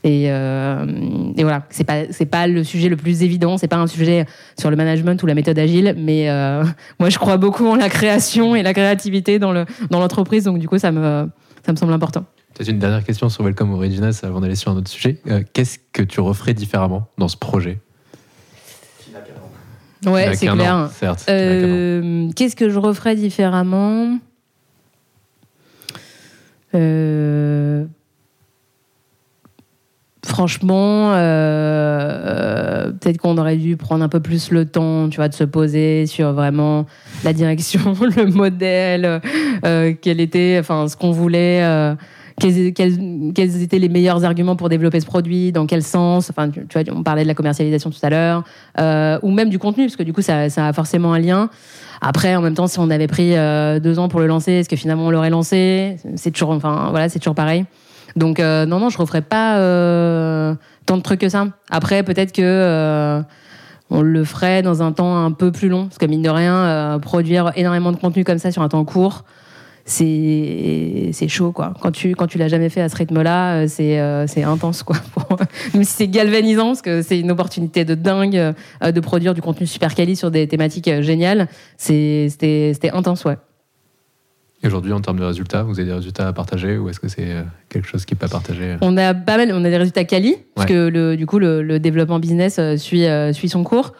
et, 0.06 0.30
voilà. 0.30 1.64
C'est 1.70 1.84
pas 1.84 2.04
pas 2.32 2.48
le 2.48 2.64
sujet 2.64 2.88
le 2.88 2.96
plus 2.96 3.24
évident 3.24 3.58
c'est 3.58 3.68
pas 3.68 3.76
un 3.76 3.88
sujet 3.88 4.26
sur 4.58 4.70
le 4.70 4.78
management 4.78 5.22
ou 5.22 5.26
la 5.26 5.36
méthode 5.36 5.60
agile 5.60 5.96
mais 5.98 6.30
moi 7.00 7.10
je 7.10 7.18
crois 7.20 7.36
beaucoup 7.36 7.68
en 7.68 7.76
la 7.76 7.90
création 7.90 8.56
et 8.56 8.64
la 8.64 8.74
créativité 8.74 9.38
dans 9.38 9.52
le 9.52 9.66
dans 9.90 10.00
l'entreprise 10.00 10.46
donc 10.46 10.60
du 10.60 10.70
coup 10.70 10.78
ça 10.78 10.94
me 10.94 11.28
ça 11.66 11.74
me 11.74 11.78
semble 11.78 11.92
important. 11.92 12.24
Peut-être 12.54 12.70
une 12.70 12.80
dernière 12.80 13.04
question 13.04 13.28
sur 13.28 13.44
Welcome 13.44 13.74
Originals 13.74 14.14
avant 14.24 14.40
d'aller 14.40 14.56
sur 14.56 14.72
un 14.72 14.78
autre 14.78 14.90
sujet. 14.90 15.22
Qu'est-ce 15.54 15.78
que 15.92 16.04
tu 16.04 16.22
referais 16.22 16.54
différemment 16.54 17.08
dans 17.18 17.28
ce 17.28 17.38
projet? 17.38 17.80
Ouais 20.06 20.36
c'est 20.36 20.48
clair 20.48 20.76
an, 20.76 20.90
certes. 20.90 21.26
Euh, 21.30 22.30
Qu'est-ce 22.36 22.56
que 22.56 22.70
je 22.70 22.80
referais 22.80 23.16
différemment 23.16 24.18
Euh, 26.74 27.86
Franchement, 30.24 31.14
euh, 31.16 32.92
peut-être 32.92 33.18
qu'on 33.18 33.38
aurait 33.38 33.58
dû 33.58 33.76
prendre 33.76 34.04
un 34.04 34.08
peu 34.08 34.20
plus 34.20 34.52
le 34.52 34.66
temps, 34.66 35.10
tu 35.10 35.18
vois, 35.18 35.28
de 35.28 35.34
se 35.34 35.44
poser 35.44 36.06
sur 36.06 36.32
vraiment 36.34 36.86
la 37.24 37.34
direction, 37.34 37.96
le 38.02 38.26
modèle, 38.28 39.20
quel 40.02 40.22
était, 40.22 40.58
enfin, 40.60 40.88
ce 40.88 40.96
qu'on 40.96 41.12
voulait. 41.12 41.96
Quels, 42.40 43.62
étaient 43.62 43.80
les 43.80 43.90
meilleurs 43.90 44.24
arguments 44.24 44.56
pour 44.56 44.70
développer 44.70 45.00
ce 45.00 45.06
produit, 45.06 45.52
dans 45.52 45.66
quel 45.66 45.84
sens, 45.84 46.30
enfin, 46.30 46.50
tu, 46.50 46.62
vois, 46.74 46.84
on 46.96 47.04
parlait 47.04 47.24
de 47.24 47.28
la 47.28 47.34
commercialisation 47.34 47.90
tout 47.90 48.00
à 48.04 48.10
l'heure, 48.10 48.44
euh, 48.80 49.20
ou 49.22 49.32
même 49.32 49.50
du 49.50 49.60
contenu, 49.60 49.86
parce 49.86 49.96
que 49.96 50.04
du 50.04 50.14
coup, 50.14 50.22
ça, 50.22 50.44
a 50.44 50.74
forcément 50.74 51.14
un 51.14 51.20
lien. 51.20 51.50
Après, 52.02 52.36
en 52.36 52.42
même 52.42 52.54
temps, 52.54 52.68
si 52.68 52.80
on 52.80 52.90
avait 52.90 53.08
pris 53.08 53.36
euh, 53.36 53.80
deux 53.80 54.00
ans 54.00 54.08
pour 54.08 54.20
le 54.20 54.28
lancer, 54.28 54.54
est-ce 54.54 54.70
que 54.70 54.76
finalement 54.76 55.06
on 55.06 55.12
l'aurait 55.12 55.30
lancé? 55.30 55.98
C'est 56.16 56.32
toujours, 56.32 56.52
enfin, 56.52 56.88
voilà, 56.90 57.10
c'est 57.10 57.20
toujours 57.20 57.36
pareil. 57.36 57.66
Donc, 58.16 58.40
euh, 58.40 58.66
non, 58.66 58.80
non, 58.80 58.90
je 58.90 58.98
referais 58.98 59.22
pas 59.22 59.56
tant 60.86 60.98
de 60.98 61.02
trucs 61.02 61.22
que 61.22 61.30
ça. 61.30 61.48
Après, 61.70 62.04
peut-être 62.04 62.32
que 62.32 63.22
on 63.94 64.02
le 64.02 64.24
ferait 64.24 64.62
dans 64.62 64.82
un 64.82 64.94
temps 64.94 65.18
un 65.18 65.32
peu 65.32 65.52
plus 65.52 65.68
long, 65.68 65.84
parce 65.88 65.98
que 65.98 66.06
mine 66.06 66.22
de 66.22 66.30
rien, 66.30 66.98
produire 67.02 67.52
énormément 67.56 67.92
de 67.92 67.98
contenu 67.98 68.24
comme 68.24 68.40
ça 68.40 68.52
sur 68.52 68.62
un 68.62 68.70
temps 68.70 68.86
court, 68.86 69.26
c'est 69.86 71.28
chaud 71.28 71.52
quoi. 71.52 71.74
Quand 71.82 71.92
tu 71.92 72.16
quand 72.16 72.28
tu 72.28 72.38
l'as 72.38 72.48
jamais 72.48 72.70
fait 72.70 72.82
à 72.82 72.90
ce 72.90 72.96
rythme-là, 72.96 73.64
euh, 73.64 73.66
c'est 73.68 74.00
euh, 74.00 74.26
intense 74.46 74.84
quoi. 74.84 74.98
Même 75.74 75.84
si 75.84 75.94
c'est 75.94 76.08
galvanisant 76.08 76.68
parce 76.68 76.82
que 76.82 77.02
c'est 77.02 77.20
une 77.20 77.32
opportunité 77.32 77.86
de 77.86 77.96
dingue 77.96 78.54
euh, 78.84 78.92
de 78.92 79.00
produire 79.00 79.34
du 79.34 79.42
contenu 79.42 79.68
super 79.68 79.96
quali 79.96 80.16
sur 80.16 80.32
des 80.32 80.48
thématiques 80.48 80.88
euh, 80.88 81.02
géniales, 81.02 81.48
c'était 81.78 82.92
intense 82.94 83.26
ouais. 83.26 83.38
Et 84.64 84.68
aujourd'hui, 84.68 84.94
en 84.94 85.02
termes 85.02 85.18
de 85.20 85.24
résultats, 85.26 85.64
vous 85.64 85.80
avez 85.80 85.88
des 85.90 85.94
résultats 85.96 86.28
à 86.28 86.34
partager 86.34 86.78
ou 86.78 86.88
est-ce 86.90 87.00
que 87.00 87.08
c'est 87.08 87.32
euh, 87.32 87.42
quelque 87.70 87.88
chose 87.88 88.06
qui 88.06 88.14
n'est 88.14 88.20
pas 88.20 88.28
partagé 88.28 88.76
On 88.82 88.96
a 88.96 89.14
pas 89.16 89.38
mal, 89.38 89.52
on 89.54 89.66
a 89.66 89.70
des 89.70 89.78
résultats 89.78 90.04
quali, 90.04 90.36
parce 90.54 90.70
Ouais. 90.70 90.76
que 90.76 90.88
le, 90.88 91.18
du 91.18 91.26
coup, 91.26 91.40
le, 91.40 91.64
le 91.64 91.80
développement 91.80 92.20
business 92.20 92.60
euh, 92.60 92.78
suit, 92.78 93.06
euh, 93.08 93.34
suit 93.34 93.50
son 93.50 93.64
cours. 93.64 93.94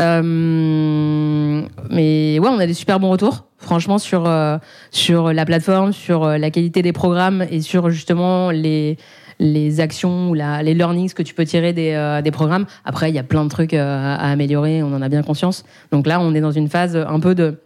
Euh, 0.00 1.62
mais 1.90 2.38
ouais, 2.40 2.48
on 2.48 2.58
a 2.58 2.66
des 2.66 2.74
super 2.74 2.98
bons 3.00 3.10
retours, 3.10 3.46
franchement, 3.58 3.98
sur, 3.98 4.26
euh, 4.26 4.58
sur 4.90 5.32
la 5.32 5.44
plateforme, 5.44 5.92
sur 5.92 6.24
euh, 6.24 6.38
la 6.38 6.50
qualité 6.50 6.82
des 6.82 6.92
programmes 6.92 7.44
et 7.50 7.60
sur 7.60 7.88
justement 7.90 8.50
les, 8.50 8.96
les 9.38 9.78
actions 9.80 10.30
ou 10.30 10.34
la, 10.34 10.64
les 10.64 10.74
learnings 10.74 11.12
que 11.12 11.22
tu 11.22 11.32
peux 11.34 11.44
tirer 11.44 11.72
des, 11.72 11.92
euh, 11.94 12.22
des 12.22 12.30
programmes. 12.32 12.66
Après, 12.84 13.08
il 13.10 13.14
y 13.14 13.18
a 13.20 13.22
plein 13.24 13.44
de 13.44 13.50
trucs 13.50 13.74
euh, 13.74 14.16
à 14.16 14.30
améliorer, 14.30 14.82
on 14.82 14.92
en 14.92 15.02
a 15.02 15.08
bien 15.08 15.22
conscience. 15.22 15.64
Donc 15.92 16.06
là, 16.08 16.20
on 16.20 16.34
est 16.34 16.40
dans 16.40 16.50
une 16.50 16.68
phase 16.68 16.96
un 16.96 17.20
peu 17.20 17.36
de 17.36 17.58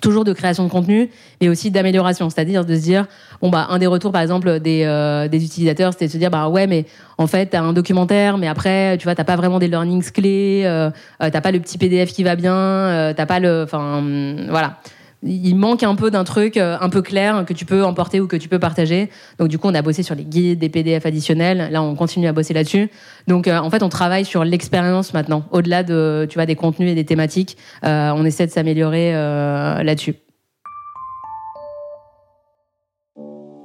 toujours 0.00 0.24
de 0.24 0.32
création 0.32 0.64
de 0.64 0.70
contenu, 0.70 1.10
mais 1.40 1.48
aussi 1.48 1.70
d'amélioration. 1.70 2.30
C'est-à-dire 2.30 2.64
de 2.64 2.74
se 2.74 2.80
dire, 2.80 3.06
bon, 3.40 3.50
bah, 3.50 3.66
un 3.70 3.78
des 3.78 3.86
retours, 3.86 4.12
par 4.12 4.22
exemple, 4.22 4.60
des, 4.60 4.84
euh, 4.84 5.28
des 5.28 5.44
utilisateurs, 5.44 5.92
c'était 5.92 6.06
de 6.06 6.12
se 6.12 6.18
dire, 6.18 6.30
bah 6.30 6.48
ouais, 6.48 6.66
mais 6.66 6.86
en 7.16 7.26
fait, 7.26 7.46
t'as 7.46 7.60
un 7.60 7.72
documentaire, 7.72 8.38
mais 8.38 8.48
après, 8.48 8.96
tu 8.98 9.04
vois, 9.04 9.14
t'as 9.14 9.24
pas 9.24 9.36
vraiment 9.36 9.58
des 9.58 9.68
learnings 9.68 10.10
clés, 10.10 10.62
euh, 10.64 10.90
euh, 11.22 11.30
t'as 11.30 11.40
pas 11.40 11.50
le 11.50 11.60
petit 11.60 11.78
PDF 11.78 12.12
qui 12.12 12.22
va 12.22 12.36
bien, 12.36 12.54
euh, 12.54 13.12
t'as 13.14 13.26
pas 13.26 13.40
le. 13.40 13.62
Enfin, 13.64 14.02
voilà. 14.48 14.76
Il 15.24 15.56
manque 15.56 15.82
un 15.82 15.96
peu 15.96 16.12
d'un 16.12 16.22
truc 16.22 16.56
euh, 16.56 16.76
un 16.80 16.88
peu 16.88 17.02
clair 17.02 17.44
que 17.44 17.52
tu 17.52 17.64
peux 17.64 17.84
emporter 17.84 18.20
ou 18.20 18.28
que 18.28 18.36
tu 18.36 18.48
peux 18.48 18.60
partager. 18.60 19.10
Donc, 19.38 19.48
du 19.48 19.58
coup, 19.58 19.66
on 19.66 19.74
a 19.74 19.82
bossé 19.82 20.04
sur 20.04 20.14
les 20.14 20.24
guides, 20.24 20.60
des 20.60 20.68
PDF 20.68 21.06
additionnels. 21.06 21.70
Là, 21.72 21.82
on 21.82 21.96
continue 21.96 22.28
à 22.28 22.32
bosser 22.32 22.54
là-dessus. 22.54 22.88
Donc, 23.26 23.48
euh, 23.48 23.58
en 23.58 23.68
fait, 23.68 23.82
on 23.82 23.88
travaille 23.88 24.24
sur 24.24 24.44
l'expérience 24.44 25.12
maintenant. 25.14 25.44
Au-delà 25.50 25.82
de, 25.82 26.26
tu 26.30 26.34
vois, 26.34 26.46
des 26.46 26.54
contenus 26.54 26.92
et 26.92 26.94
des 26.94 27.04
thématiques, 27.04 27.56
euh, 27.84 28.12
on 28.14 28.24
essaie 28.24 28.46
de 28.46 28.52
s'améliorer 28.52 29.12
là-dessus. 29.12 30.14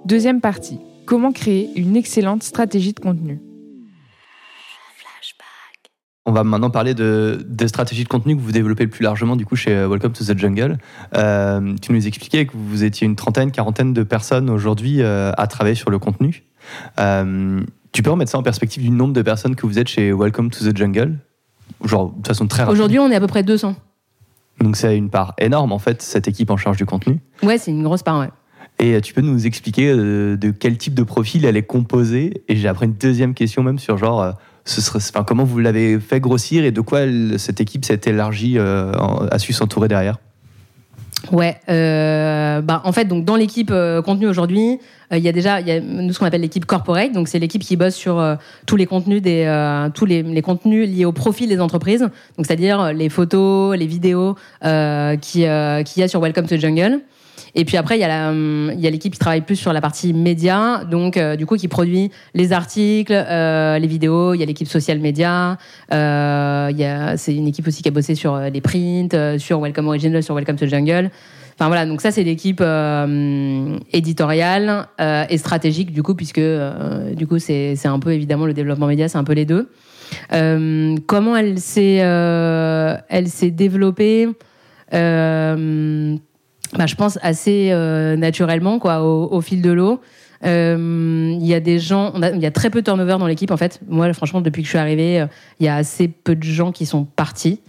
Deuxième 0.05 0.41
partie. 0.41 0.79
Comment 1.05 1.31
créer 1.31 1.69
une 1.75 1.95
excellente 1.95 2.43
stratégie 2.43 2.93
de 2.93 2.99
contenu? 2.99 3.39
On 3.47 3.52
va 6.33 6.43
maintenant 6.43 6.69
parler 6.69 6.93
de, 6.93 7.39
des 7.47 7.67
stratégies 7.67 8.03
de 8.03 8.09
contenu 8.09 8.35
que 8.35 8.41
vous 8.41 8.51
développez 8.51 8.83
le 8.83 8.89
plus 8.89 9.03
largement 9.03 9.35
du 9.35 9.45
coup 9.45 9.55
chez 9.55 9.71
euh, 9.71 9.87
Welcome 9.87 10.11
to 10.11 10.23
the 10.23 10.37
Jungle. 10.37 10.77
Euh, 11.15 11.75
tu 11.81 11.93
nous 11.93 12.07
expliquais 12.07 12.45
que 12.45 12.53
vous 12.55 12.83
étiez 12.83 13.05
une 13.05 13.15
trentaine, 13.15 13.51
quarantaine 13.51 13.93
de 13.93 14.03
personnes 14.03 14.49
aujourd'hui 14.49 15.01
euh, 15.01 15.31
à 15.37 15.47
travailler 15.47 15.75
sur 15.75 15.89
le 15.89 15.99
contenu. 15.99 16.43
Euh, 16.99 17.61
tu 17.91 18.03
peux 18.03 18.09
remettre 18.09 18.31
ça 18.31 18.37
en 18.37 18.43
perspective 18.43 18.83
du 18.83 18.89
nombre 18.89 19.13
de 19.13 19.21
personnes 19.21 19.55
que 19.55 19.65
vous 19.65 19.79
êtes 19.79 19.87
chez 19.87 20.11
Welcome 20.11 20.49
to 20.49 20.69
the 20.69 20.75
Jungle? 20.75 21.17
Genre 21.83 22.13
de 22.17 22.27
façon 22.27 22.47
très 22.47 22.63
rapide. 22.63 22.73
Aujourd'hui, 22.73 22.99
on 22.99 23.09
est 23.09 23.15
à 23.15 23.19
peu 23.19 23.27
près 23.27 23.43
200. 23.43 23.75
Donc 24.59 24.75
c'est 24.75 24.97
une 24.97 25.09
part 25.09 25.33
énorme 25.37 25.71
en 25.71 25.79
fait, 25.79 26.01
cette 26.01 26.27
équipe 26.27 26.49
en 26.49 26.57
charge 26.57 26.77
du 26.77 26.85
contenu. 26.85 27.19
Ouais, 27.41 27.57
c'est 27.57 27.71
une 27.71 27.83
grosse 27.83 28.03
part, 28.03 28.19
ouais. 28.19 28.29
Et 28.79 28.99
tu 29.01 29.13
peux 29.13 29.21
nous 29.21 29.45
expliquer 29.45 29.93
de 29.93 30.51
quel 30.51 30.77
type 30.77 30.95
de 30.95 31.03
profil 31.03 31.45
elle 31.45 31.57
est 31.57 31.63
composée? 31.63 32.43
Et 32.47 32.55
j'ai 32.55 32.67
après 32.67 32.85
une 32.85 32.93
deuxième 32.93 33.35
question 33.35 33.61
même 33.61 33.77
sur 33.77 33.97
genre, 33.97 34.35
ce 34.65 34.81
serait, 34.81 34.99
enfin, 34.99 35.23
comment 35.23 35.43
vous 35.43 35.59
l'avez 35.59 35.99
fait 35.99 36.19
grossir 36.19 36.63
et 36.63 36.71
de 36.71 36.81
quoi 36.81 37.01
cette 37.37 37.59
équipe 37.61 37.85
s'est 37.85 38.01
élargie, 38.05 38.57
euh, 38.57 38.91
a 39.29 39.39
su 39.39 39.53
s'entourer 39.53 39.87
derrière? 39.87 40.17
Ouais, 41.31 41.55
euh, 41.69 42.61
bah, 42.61 42.81
en 42.83 42.91
fait, 42.91 43.05
donc 43.05 43.23
dans 43.23 43.37
l'équipe 43.37 43.71
euh, 43.71 44.01
contenu 44.01 44.27
aujourd'hui, 44.27 44.79
euh, 45.11 45.17
il 45.17 45.23
y 45.23 45.29
a 45.29 45.31
déjà 45.31 45.61
nous 45.61 46.11
ce 46.11 46.19
qu'on 46.19 46.25
appelle 46.25 46.41
l'équipe 46.41 46.65
corporate, 46.65 47.13
donc 47.13 47.29
c'est 47.29 47.39
l'équipe 47.39 47.61
qui 47.61 47.77
bosse 47.77 47.95
sur 47.95 48.19
euh, 48.19 48.35
tous 48.65 48.75
les 48.75 48.85
contenus 48.85 49.21
des 49.21 49.45
tous 49.93 50.05
les, 50.05 50.41
contenus 50.41 50.89
liés 50.89 51.05
au 51.05 51.13
profil 51.13 51.47
des 51.47 51.61
entreprises, 51.61 52.01
donc 52.01 52.45
c'est-à-dire 52.45 52.91
les 52.91 53.07
photos, 53.07 53.77
les 53.77 53.87
vidéos 53.87 54.35
qui 55.21 55.29
qu'il 55.29 55.45
y 55.45 56.03
a 56.03 56.07
sur 56.07 56.19
Welcome 56.19 56.47
to 56.47 56.57
Jungle. 56.57 56.99
Et 57.55 57.65
puis 57.65 57.77
après, 57.77 57.97
il 57.97 58.01
y 58.01 58.03
a 58.03 58.07
la, 58.07 58.29
hum, 58.29 58.71
il 58.73 58.79
y 58.79 58.87
a 58.87 58.89
l'équipe 58.89 59.13
qui 59.13 59.19
travaille 59.19 59.41
plus 59.41 59.55
sur 59.55 59.73
la 59.73 59.81
partie 59.81 60.13
média, 60.13 60.83
donc 60.89 61.17
euh, 61.17 61.35
du 61.35 61.45
coup 61.45 61.55
qui 61.55 61.67
produit 61.67 62.11
les 62.33 62.51
articles, 62.51 63.13
euh, 63.13 63.77
les 63.77 63.87
vidéos. 63.87 64.33
Il 64.33 64.39
y 64.39 64.43
a 64.43 64.45
l'équipe 64.45 64.67
social 64.67 64.99
média. 64.99 65.57
Euh, 65.91 67.13
c'est 67.17 67.35
une 67.35 67.47
équipe 67.47 67.67
aussi 67.67 67.83
qui 67.83 67.89
a 67.89 67.91
bossé 67.91 68.15
sur 68.15 68.33
euh, 68.33 68.49
les 68.49 68.61
prints, 68.61 69.37
sur 69.37 69.59
Welcome 69.59 69.87
Original, 69.87 70.23
sur 70.23 70.35
Welcome 70.35 70.55
to 70.55 70.65
Jungle. 70.65 71.11
Enfin 71.55 71.67
voilà, 71.67 71.85
donc 71.85 72.01
ça 72.01 72.09
c'est 72.11 72.23
l'équipe 72.23 72.63
éditoriale 73.93 74.87
et 75.29 75.37
stratégique 75.37 75.93
du 75.93 76.01
coup, 76.01 76.15
puisque 76.15 76.41
du 77.15 77.27
coup 77.27 77.37
c'est 77.37 77.85
un 77.85 77.99
peu 77.99 78.11
évidemment 78.11 78.47
le 78.47 78.55
développement 78.55 78.87
média, 78.87 79.07
c'est 79.07 79.19
un 79.19 79.23
peu 79.23 79.33
les 79.33 79.45
deux. 79.45 79.69
Comment 80.31 81.37
elle 81.37 81.59
s'est 81.59 81.97
elle 81.97 83.27
s'est 83.27 83.51
développée 83.51 84.29
bah, 86.77 86.85
je 86.85 86.95
pense 86.95 87.19
assez 87.21 87.69
euh, 87.71 88.15
naturellement 88.15 88.79
quoi 88.79 89.01
au, 89.01 89.41
fil 89.41 89.61
de 89.61 89.71
l'eau 89.71 90.01
il 90.43 91.45
y 91.45 91.53
a 91.53 91.59
des 91.59 91.79
gens 91.79 92.13
il 92.33 92.41
y 92.41 92.45
a 92.45 92.51
très 92.51 92.69
peu 92.69 92.81
de 92.81 92.85
turnover 92.85 93.17
dans 93.19 93.27
l'équipe 93.27 93.51
en 93.51 93.57
fait. 93.57 93.79
Moi 93.87 94.11
franchement 94.13 94.41
depuis 94.41 94.61
que 94.61 94.65
je 94.65 94.71
suis 94.71 94.79
arrivée 94.79 95.21
euh, 95.21 95.27
il 95.59 95.65
y 95.65 95.69
a 95.69 95.75
assez 95.75 96.07
peu 96.07 96.35
de 96.35 96.43
gens 96.43 96.71
qui 96.71 96.85
sont 96.85 97.05
partis 97.05 97.59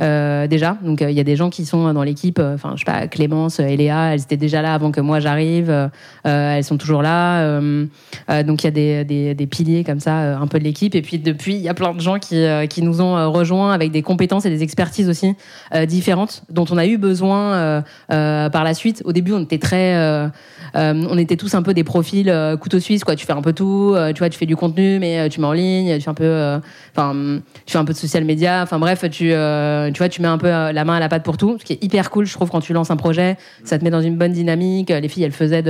euh, 0.00 0.46
déjà. 0.46 0.78
Donc 0.82 1.02
euh, 1.02 1.10
il 1.10 1.16
y 1.16 1.20
a 1.20 1.24
des 1.24 1.36
gens 1.36 1.50
qui 1.50 1.66
sont 1.66 1.92
dans 1.92 2.02
l'équipe 2.02 2.38
euh, 2.38 2.54
enfin 2.54 2.72
je 2.74 2.80
sais 2.80 2.90
pas 2.90 3.06
Clémence 3.06 3.60
et 3.60 3.76
Léa 3.76 4.14
elles 4.14 4.22
étaient 4.22 4.36
déjà 4.36 4.62
là 4.62 4.74
avant 4.74 4.90
que 4.90 5.00
moi 5.00 5.20
j'arrive 5.20 5.70
euh, 5.70 5.88
euh, 6.26 6.56
elles 6.56 6.64
sont 6.64 6.78
toujours 6.78 7.02
là 7.02 7.40
euh, 7.42 7.86
euh, 8.30 8.42
donc 8.42 8.62
il 8.62 8.66
y 8.66 8.68
a 8.68 8.70
des, 8.70 9.04
des, 9.04 9.34
des 9.34 9.46
piliers 9.46 9.84
comme 9.84 10.00
ça 10.00 10.20
euh, 10.20 10.36
un 10.36 10.46
peu 10.46 10.58
de 10.58 10.64
l'équipe. 10.64 10.94
Et 10.94 11.02
puis 11.02 11.18
depuis 11.18 11.54
il 11.54 11.60
y 11.60 11.68
a 11.68 11.74
plein 11.74 11.92
de 11.94 12.00
gens 12.00 12.18
qui, 12.18 12.36
euh, 12.36 12.66
qui 12.66 12.82
nous 12.82 13.00
ont 13.00 13.16
euh, 13.16 13.28
rejoints 13.28 13.72
avec 13.72 13.90
des 13.90 14.02
compétences 14.02 14.46
et 14.46 14.50
des 14.50 14.62
expertises 14.62 15.08
aussi 15.08 15.34
euh, 15.74 15.86
différentes 15.86 16.44
dont 16.50 16.64
on 16.70 16.78
a 16.78 16.86
eu 16.86 16.96
besoin 16.98 17.52
euh, 17.52 17.82
euh, 18.10 18.48
par 18.48 18.64
la 18.64 18.74
suite. 18.74 19.02
Au 19.04 19.12
début 19.12 19.32
on 19.32 19.42
était 19.42 19.58
très 19.58 19.96
euh, 19.96 20.28
euh, 20.76 21.06
on 21.10 21.18
était 21.18 21.36
tous 21.36 21.54
un 21.54 21.62
peu 21.62 21.74
des 21.74 21.84
profils 21.84 22.21
euh, 22.28 22.56
couteau 22.56 22.80
suisse 22.80 23.04
quoi. 23.04 23.16
Tu 23.16 23.26
fais 23.26 23.32
un 23.32 23.42
peu 23.42 23.52
tout 23.52 23.92
euh, 23.94 24.12
tu 24.12 24.18
vois 24.18 24.28
tu 24.28 24.38
fais 24.38 24.46
du 24.46 24.56
contenu 24.56 24.98
mais 24.98 25.18
euh, 25.18 25.28
tu 25.28 25.40
mets 25.40 25.46
en 25.46 25.52
ligne 25.52 25.94
tu 25.96 26.02
fais 26.02 26.10
un 26.10 26.14
peu 26.14 26.60
enfin 26.94 27.40
tu 27.66 27.72
fais 27.72 27.78
un 27.78 27.84
peu 27.84 27.92
de 27.92 27.98
social 27.98 28.24
media. 28.24 28.62
Enfin 28.62 28.78
bref 28.78 29.00
tu 29.10 29.28
tu 29.28 29.98
vois 29.98 30.08
tu 30.08 30.22
mets 30.22 30.28
un 30.28 30.38
peu 30.38 30.48
la 30.48 30.84
main 30.84 30.94
à 30.94 31.00
la 31.00 31.08
pâte 31.08 31.22
pour 31.22 31.36
tout 31.36 31.58
ce 31.58 31.64
qui 31.64 31.74
est 31.74 31.84
hyper 31.84 32.10
cool 32.10 32.26
je 32.26 32.32
trouve 32.32 32.50
quand 32.50 32.60
tu 32.60 32.72
lances 32.72 32.90
un 32.90 32.96
projet. 32.96 33.36
Ça 33.64 33.78
te 33.78 33.84
met 33.84 33.90
dans 33.90 34.02
une 34.02 34.16
bonne 34.16 34.32
dynamique. 34.32 34.90
Les 34.90 35.08
filles 35.08 35.24
elles 35.24 35.32
faisaient 35.32 35.64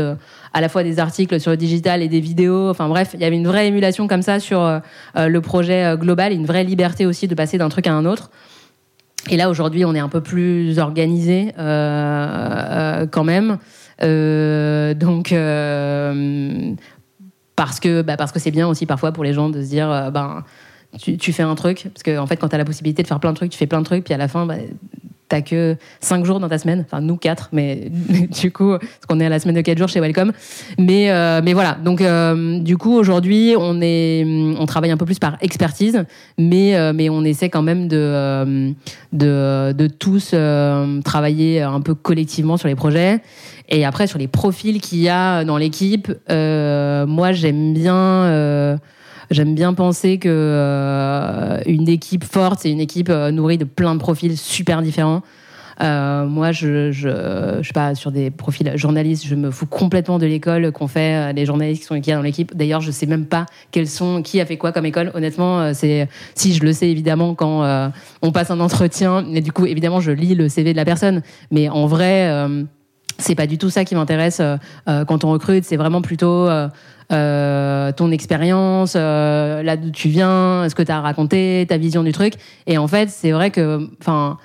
à 0.52 0.60
la 0.60 0.68
fois 0.68 0.82
des 0.82 0.98
articles 0.98 1.38
sur 1.40 1.50
le 1.50 1.56
digital 1.56 2.02
et 2.02 2.08
des 2.08 2.20
vidéos. 2.20 2.70
Enfin 2.70 2.88
bref 2.88 3.10
il 3.14 3.20
y 3.20 3.24
avait 3.24 3.36
une 3.36 3.46
vraie 3.46 3.68
émulation 3.68 4.06
comme 4.08 4.22
ça 4.22 4.40
sur 4.40 4.80
le 5.16 5.40
projet 5.40 5.96
global 5.96 6.32
une 6.32 6.46
vraie 6.46 6.64
liberté 6.64 7.06
aussi 7.06 7.28
de 7.28 7.34
passer 7.34 7.58
d'un 7.58 7.68
truc 7.68 7.86
à 7.86 7.92
un 7.92 8.04
autre. 8.04 8.30
Et 9.30 9.36
là, 9.36 9.48
aujourd'hui, 9.48 9.84
on 9.84 9.94
est 9.94 10.00
un 10.00 10.08
peu 10.08 10.20
plus 10.20 10.78
organisé 10.78 11.52
quand 11.56 13.24
même. 13.24 13.58
Euh, 14.02 14.94
donc, 14.94 15.32
euh, 15.32 16.74
parce 17.56 17.80
que 17.80 18.02
bah, 18.02 18.16
parce 18.16 18.32
que 18.32 18.38
c'est 18.38 18.50
bien 18.50 18.68
aussi 18.68 18.86
parfois 18.86 19.12
pour 19.12 19.24
les 19.24 19.32
gens 19.32 19.48
de 19.48 19.62
se 19.62 19.68
dire, 19.68 19.90
euh, 19.90 20.10
ben, 20.10 20.44
tu, 20.98 21.32
fais 21.32 21.42
un 21.42 21.54
truc. 21.54 21.88
Parce 21.92 22.02
qu'en 22.02 22.22
en 22.22 22.26
fait, 22.26 22.36
quand 22.36 22.48
tu 22.48 22.54
as 22.54 22.58
la 22.58 22.64
possibilité 22.64 23.02
de 23.02 23.08
faire 23.08 23.20
plein 23.20 23.32
de 23.32 23.36
trucs, 23.36 23.50
tu 23.50 23.58
fais 23.58 23.66
plein 23.66 23.80
de 23.80 23.86
trucs. 23.86 24.04
Puis 24.04 24.14
à 24.14 24.18
la 24.18 24.28
fin, 24.28 24.46
bah, 24.46 24.56
t'as 25.32 25.40
que 25.40 25.76
5 26.00 26.26
jours 26.26 26.40
dans 26.40 26.48
ta 26.50 26.58
semaine. 26.58 26.84
Enfin, 26.86 27.00
nous 27.00 27.16
4, 27.16 27.48
mais 27.52 27.90
du 28.42 28.52
coup, 28.52 28.72
parce 28.72 29.06
qu'on 29.08 29.18
est 29.18 29.24
à 29.24 29.30
la 29.30 29.38
semaine 29.38 29.56
de 29.56 29.62
4 29.62 29.78
jours 29.78 29.88
chez 29.88 29.98
Welcome. 29.98 30.32
Mais, 30.78 31.10
euh, 31.10 31.40
mais 31.42 31.54
voilà. 31.54 31.78
Donc, 31.82 32.02
euh, 32.02 32.58
du 32.58 32.76
coup, 32.76 32.92
aujourd'hui, 32.92 33.54
on, 33.58 33.80
est, 33.80 34.26
on 34.58 34.66
travaille 34.66 34.90
un 34.90 34.98
peu 34.98 35.06
plus 35.06 35.18
par 35.18 35.38
expertise, 35.40 36.04
mais, 36.36 36.76
euh, 36.76 36.92
mais 36.94 37.08
on 37.08 37.24
essaie 37.24 37.48
quand 37.48 37.62
même 37.62 37.88
de, 37.88 38.74
de, 39.12 39.86
tous 39.98 40.34
travailler 41.02 41.62
un 41.62 41.80
peu 41.80 41.94
collectivement 41.94 42.58
sur 42.58 42.68
les 42.68 42.74
projets. 42.74 43.22
Et 43.70 43.86
après, 43.86 44.06
sur 44.06 44.18
les 44.18 44.28
profils 44.28 44.82
qu'il 44.82 44.98
y 44.98 45.08
a 45.08 45.44
dans 45.44 45.56
l'équipe, 45.56 46.12
moi, 46.28 47.32
j'aime 47.32 47.72
bien. 47.72 48.78
J'aime 49.32 49.54
bien 49.54 49.72
penser 49.72 50.18
que 50.18 50.28
euh, 50.28 51.58
une 51.64 51.88
équipe 51.88 52.22
forte, 52.24 52.60
c'est 52.60 52.70
une 52.70 52.80
équipe 52.80 53.08
euh, 53.08 53.30
nourrie 53.30 53.56
de 53.56 53.64
plein 53.64 53.94
de 53.94 54.00
profils 54.00 54.36
super 54.36 54.82
différents. 54.82 55.22
Euh, 55.80 56.26
moi, 56.26 56.52
je, 56.52 56.92
je, 56.92 57.08
je 57.62 57.66
sais 57.66 57.72
pas, 57.72 57.94
sur 57.94 58.12
des 58.12 58.30
profils 58.30 58.70
journalistes, 58.76 59.26
je 59.26 59.34
me 59.34 59.50
fous 59.50 59.64
complètement 59.64 60.18
de 60.18 60.26
l'école 60.26 60.70
qu'on 60.70 60.86
fait, 60.86 61.30
euh, 61.30 61.32
les 61.32 61.46
journalistes 61.46 61.80
qui 61.80 61.86
sont 61.86 61.98
qui 61.98 62.12
dans 62.12 62.20
l'équipe. 62.20 62.54
D'ailleurs, 62.54 62.82
je 62.82 62.90
sais 62.90 63.06
même 63.06 63.24
pas 63.24 63.46
quels 63.70 63.88
sont, 63.88 64.20
qui 64.20 64.38
a 64.38 64.44
fait 64.44 64.58
quoi 64.58 64.70
comme 64.70 64.84
école. 64.84 65.10
Honnêtement, 65.14 65.72
c'est 65.72 66.08
si 66.34 66.52
je 66.52 66.62
le 66.62 66.74
sais 66.74 66.90
évidemment 66.90 67.34
quand 67.34 67.90
on 68.20 68.32
passe 68.32 68.50
un 68.50 68.60
entretien. 68.60 69.24
Mais 69.26 69.40
du 69.40 69.50
coup, 69.50 69.64
évidemment, 69.64 70.00
je 70.00 70.10
lis 70.10 70.34
le 70.34 70.50
CV 70.50 70.72
de 70.72 70.76
la 70.76 70.84
personne. 70.84 71.22
Mais 71.50 71.70
en 71.70 71.86
vrai. 71.86 72.28
C'est 73.18 73.34
pas 73.34 73.46
du 73.46 73.58
tout 73.58 73.70
ça 73.70 73.84
qui 73.84 73.94
m'intéresse 73.94 74.40
euh, 74.40 74.56
euh, 74.88 75.04
quand 75.04 75.24
on 75.24 75.30
recrute. 75.30 75.64
C'est 75.64 75.76
vraiment 75.76 76.02
plutôt 76.02 76.48
euh, 76.48 76.68
euh, 77.12 77.92
ton 77.92 78.10
expérience, 78.10 78.94
euh, 78.96 79.62
là 79.62 79.76
d'où 79.76 79.90
tu 79.90 80.08
viens, 80.08 80.66
ce 80.68 80.74
que 80.74 80.82
tu 80.82 80.92
as 80.92 81.00
raconté, 81.00 81.66
ta 81.68 81.76
vision 81.76 82.02
du 82.02 82.12
truc. 82.12 82.34
Et 82.66 82.78
en 82.78 82.88
fait, 82.88 83.10
c'est 83.10 83.32
vrai 83.32 83.50
que, 83.50 83.88
enfin, 84.00 84.38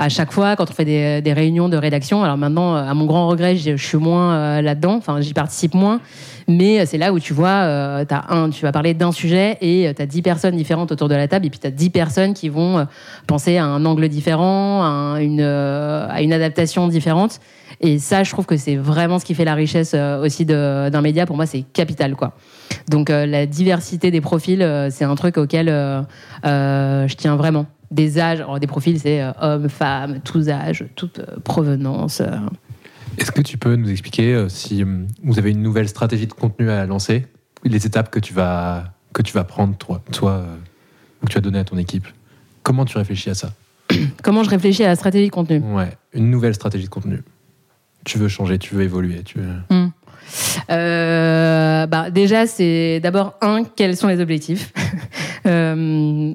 à 0.00 0.08
chaque 0.08 0.32
fois 0.32 0.56
quand 0.56 0.70
on 0.70 0.72
fait 0.72 0.84
des, 0.84 1.32
réunions 1.32 1.68
de 1.68 1.76
rédaction. 1.76 2.24
Alors 2.24 2.36
maintenant, 2.36 2.74
à 2.74 2.94
mon 2.94 3.04
grand 3.04 3.28
regret, 3.28 3.56
je 3.56 3.76
suis 3.76 3.98
moins 3.98 4.34
euh, 4.34 4.62
là-dedans, 4.62 4.94
enfin 4.94 5.20
j'y 5.20 5.34
participe 5.34 5.74
moins, 5.74 6.00
mais 6.48 6.86
c'est 6.86 6.98
là 6.98 7.12
où 7.12 7.20
tu 7.20 7.34
vois, 7.34 7.48
euh, 7.48 8.04
t'as 8.04 8.24
un, 8.30 8.50
tu 8.50 8.62
vas 8.62 8.72
parler 8.72 8.94
d'un 8.94 9.12
sujet 9.12 9.58
et 9.60 9.92
tu 9.94 10.02
as 10.02 10.06
10 10.06 10.22
personnes 10.22 10.56
différentes 10.56 10.90
autour 10.90 11.08
de 11.08 11.14
la 11.14 11.28
table, 11.28 11.46
et 11.46 11.50
puis 11.50 11.60
tu 11.60 11.66
as 11.66 11.70
10 11.70 11.90
personnes 11.90 12.34
qui 12.34 12.48
vont 12.48 12.78
euh, 12.78 12.84
penser 13.26 13.58
à 13.58 13.64
un 13.66 13.84
angle 13.84 14.08
différent, 14.08 14.82
à, 14.82 14.86
un- 14.86 15.16
une, 15.20 15.40
euh, 15.40 16.08
adaptation 16.08 16.88
différente. 16.88 17.40
Et 17.80 17.98
ça, 17.98 18.24
je 18.24 18.30
trouve 18.30 18.46
que 18.46 18.56
c'est 18.56 18.76
vraiment 18.76 19.18
ce 19.18 19.24
qui 19.24 19.34
fait 19.34 19.44
la 19.44 19.54
richesse 19.54 19.92
euh, 19.94 20.22
aussi 20.22 20.44
d'un 20.44 21.00
média. 21.00 21.24
Pour 21.26 21.36
moi, 21.36 21.46
c'est 21.46 21.62
capital, 21.62 22.14
quoi. 22.14 22.32
Donc 22.88 23.10
euh, 23.10 23.26
la 23.26 23.46
diversité 23.46 24.10
des 24.10 24.20
profils, 24.20 24.62
euh, 24.62 24.90
c'est 24.90 25.04
un 25.04 25.14
truc 25.14 25.38
auquel 25.38 25.68
euh, 25.68 26.02
euh, 26.44 27.08
je 27.08 27.14
tiens 27.16 27.36
vraiment. 27.36 27.66
Des 27.90 28.18
âges, 28.20 28.40
alors, 28.40 28.60
des 28.60 28.66
profils, 28.66 28.98
c'est 29.00 29.20
euh, 29.20 29.32
hommes, 29.40 29.68
femmes, 29.68 30.20
tous 30.24 30.48
âges, 30.48 30.84
toute 30.94 31.18
euh, 31.18 31.40
provenance. 31.42 32.20
euh. 32.20 32.30
Est-ce 33.18 33.32
que 33.32 33.42
tu 33.42 33.58
peux 33.58 33.74
nous 33.76 33.90
expliquer 33.90 34.46
si 34.48 34.84
vous 35.24 35.38
avez 35.38 35.50
une 35.50 35.62
nouvelle 35.62 35.88
stratégie 35.88 36.26
de 36.28 36.32
contenu 36.32 36.70
à 36.70 36.86
lancer, 36.86 37.26
les 37.64 37.84
étapes 37.84 38.10
que 38.10 38.20
tu 38.20 38.32
vas, 38.32 38.84
que 39.12 39.22
tu 39.22 39.32
vas 39.34 39.42
prendre, 39.44 39.76
toi, 39.76 40.00
toi 40.12 40.44
ou 41.20 41.26
que 41.26 41.30
tu 41.32 41.34
vas 41.34 41.40
donner 41.40 41.58
à 41.58 41.64
ton 41.64 41.76
équipe? 41.76 42.06
Comment 42.62 42.84
tu 42.84 42.96
réfléchis 42.96 43.28
à 43.30 43.34
ça? 43.34 43.50
Comment 44.22 44.44
je 44.44 44.50
réfléchis 44.50 44.84
à 44.84 44.88
la 44.88 44.94
stratégie 44.96 45.26
de 45.26 45.32
contenu? 45.32 45.58
Ouais, 45.58 45.90
une 46.14 46.30
nouvelle 46.30 46.54
stratégie 46.54 46.84
de 46.84 46.88
contenu. 46.90 47.20
Tu 48.04 48.16
veux 48.16 48.28
changer, 48.28 48.58
tu 48.58 48.74
veux 48.76 48.82
évoluer, 48.84 49.22
tu 49.24 49.38
veux... 49.40 49.88
Euh, 50.70 51.86
bah, 51.86 52.10
Déjà, 52.10 52.46
c'est 52.46 53.00
d'abord, 53.00 53.34
un, 53.42 53.64
quels 53.64 53.96
sont 53.96 54.08
les 54.08 54.20
objectifs? 54.20 54.72
Euh, 55.46 56.34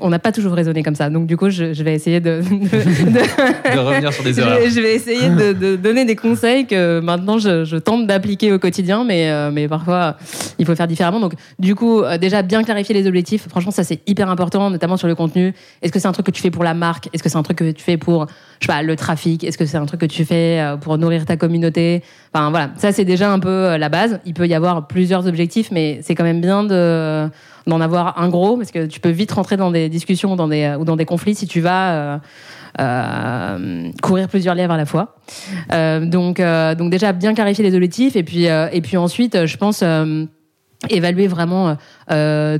on 0.00 0.08
n'a 0.10 0.18
pas 0.18 0.32
toujours 0.32 0.52
raisonné 0.52 0.82
comme 0.82 0.94
ça, 0.94 1.10
donc 1.10 1.26
du 1.26 1.36
coup, 1.36 1.50
je, 1.50 1.72
je 1.72 1.82
vais 1.82 1.94
essayer 1.94 2.20
de, 2.20 2.40
de- 2.42 3.10
de- 3.10 3.72
De 3.74 3.78
revenir 3.78 4.12
sur 4.12 4.24
des 4.24 4.38
erreurs. 4.38 4.58
je 4.68 4.80
vais 4.80 4.94
essayer 4.94 5.28
de, 5.28 5.76
donner 5.76 6.04
des 6.04 6.16
conseils 6.16 6.66
que 6.66 7.00
maintenant 7.00 7.38
je, 7.38 7.64
je 7.64 7.76
tente 7.76 8.06
d'appliquer 8.06 8.52
au 8.52 8.58
quotidien, 8.58 9.04
mais, 9.04 9.30
euh, 9.30 9.50
mais 9.52 9.68
parfois 9.68 10.16
il 10.58 10.66
faut 10.66 10.74
faire 10.74 10.86
différemment. 10.88 11.20
Donc, 11.20 11.32
du 11.58 11.74
coup, 11.74 12.02
euh, 12.02 12.18
déjà 12.18 12.42
bien 12.42 12.62
clarifier 12.62 12.94
les 12.94 13.06
objectifs. 13.06 13.48
Franchement, 13.48 13.70
ça 13.70 13.84
c'est 13.84 14.00
hyper 14.06 14.28
important, 14.30 14.70
notamment 14.70 14.96
sur 14.96 15.08
le 15.08 15.14
contenu. 15.14 15.54
Est-ce 15.82 15.92
que 15.92 15.98
c'est 15.98 16.08
un 16.08 16.12
truc 16.12 16.26
que 16.26 16.30
tu 16.30 16.42
fais 16.42 16.50
pour 16.50 16.64
la 16.64 16.74
marque? 16.74 17.08
Est-ce 17.12 17.22
que 17.22 17.28
c'est 17.28 17.38
un 17.38 17.42
truc 17.42 17.58
que 17.58 17.70
tu 17.70 17.82
fais 17.82 17.96
pour, 17.96 18.26
je 18.60 18.66
sais 18.66 18.72
pas, 18.72 18.82
le 18.82 18.96
trafic? 18.96 19.44
Est-ce 19.44 19.58
que 19.58 19.66
c'est 19.66 19.76
un 19.78 19.86
truc 19.86 20.00
que 20.00 20.06
tu 20.06 20.24
fais 20.24 20.60
euh, 20.60 20.76
pour 20.76 20.98
nourrir 20.98 21.24
ta 21.24 21.36
communauté? 21.36 22.02
Enfin 22.34 22.50
voilà, 22.50 22.70
ça 22.76 22.92
c'est 22.92 23.04
déjà 23.04 23.30
un 23.30 23.38
peu 23.38 23.76
la 23.76 23.88
base. 23.88 24.20
Il 24.24 24.34
peut 24.34 24.46
y 24.46 24.54
avoir 24.54 24.86
plusieurs 24.86 25.26
objectifs, 25.26 25.70
mais 25.70 26.00
c'est 26.02 26.14
quand 26.14 26.24
même 26.24 26.40
bien 26.40 26.64
de 26.64 27.28
d'en 27.66 27.80
avoir 27.80 28.20
un 28.20 28.28
gros 28.28 28.56
parce 28.56 28.70
que 28.70 28.86
tu 28.86 29.00
peux 29.00 29.10
vite 29.10 29.32
rentrer 29.32 29.56
dans 29.56 29.70
des 29.70 29.88
discussions 29.88 30.36
dans 30.36 30.48
des, 30.48 30.76
ou 30.78 30.84
dans 30.84 30.96
des 30.96 31.04
conflits 31.04 31.34
si 31.34 31.46
tu 31.46 31.60
vas 31.60 31.92
euh, 31.92 32.18
euh, 32.80 33.90
courir 34.02 34.28
plusieurs 34.28 34.54
lièvres 34.54 34.72
à 34.72 34.76
la 34.76 34.86
fois. 34.86 35.16
Euh, 35.72 36.04
donc, 36.04 36.40
donc 36.40 36.90
déjà 36.90 37.12
bien 37.12 37.34
clarifier 37.34 37.64
les 37.64 37.74
objectifs 37.74 38.16
et 38.16 38.22
puis, 38.22 38.44
et 38.44 38.80
puis 38.82 38.96
ensuite, 38.96 39.46
je 39.46 39.56
pense 39.56 39.84
évaluer 40.90 41.26
vraiment 41.28 41.76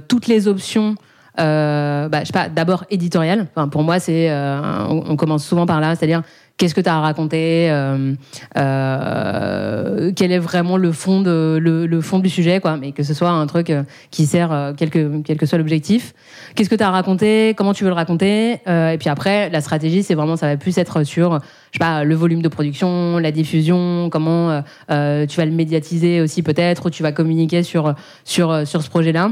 toutes 0.09 0.27
les 0.27 0.49
options. 0.49 0.97
Euh, 1.40 2.09
bah, 2.09 2.21
je 2.21 2.27
sais 2.27 2.33
pas, 2.33 2.49
d'abord 2.49 2.85
éditorial. 2.90 3.47
Enfin, 3.55 3.68
pour 3.68 3.83
moi, 3.83 3.99
c'est 3.99 4.31
euh, 4.31 4.61
on, 4.88 5.16
commence 5.16 5.45
souvent 5.45 5.64
par 5.64 5.81
là, 5.81 5.95
c'est-à-dire 5.97 6.23
qu'est-ce 6.59 6.75
que 6.75 6.81
tu 6.83 6.90
as 6.90 6.97
à 6.97 7.01
raconter, 7.01 7.71
euh, 7.71 8.14
euh, 8.59 10.12
quel 10.14 10.31
est 10.31 10.38
vraiment 10.38 10.77
le 10.77 10.92
fond 10.92 11.23
de 11.23 11.59
le, 11.61 11.87
le 11.87 12.01
fond 12.03 12.18
du 12.18 12.29
sujet, 12.29 12.61
quoi. 12.61 12.77
Mais 12.77 12.92
que 12.92 13.03
ce 13.03 13.14
soit 13.14 13.31
un 13.31 13.47
truc 13.47 13.71
euh, 13.71 13.83
qui 14.11 14.27
sert 14.27 14.53
euh, 14.53 14.73
quel 14.77 14.90
que 14.90 15.23
quel 15.23 15.38
que 15.38 15.47
soit 15.47 15.57
l'objectif. 15.57 16.12
Qu'est-ce 16.55 16.68
que 16.68 16.75
tu 16.75 16.83
as 16.83 16.88
à 16.88 16.90
raconter, 16.90 17.55
comment 17.57 17.73
tu 17.73 17.85
veux 17.85 17.90
le 17.90 17.97
raconter, 17.97 18.59
et 18.66 18.97
puis 18.99 19.09
après 19.09 19.49
la 19.49 19.62
stratégie, 19.62 20.03
c'est 20.03 20.14
vraiment 20.14 20.37
ça 20.37 20.49
va 20.49 20.57
plus 20.59 20.77
être 20.77 21.03
sur 21.03 21.40
je 21.71 21.79
sais 21.79 21.79
pas 21.79 22.05
le 22.05 22.14
volume 22.14 22.42
de 22.42 22.49
production, 22.49 23.16
la 23.16 23.33
diffusion, 23.33 24.11
comment 24.11 24.62
tu 24.88 25.37
vas 25.37 25.45
le 25.47 25.51
médiatiser 25.51 26.21
aussi 26.21 26.42
peut-être, 26.42 26.87
ou 26.87 26.90
tu 26.90 27.03
vas 27.03 27.12
communiquer 27.12 27.62
sur 27.62 27.95
sur 28.25 28.66
sur 28.66 28.83
ce 28.83 28.90
projet-là. 28.90 29.31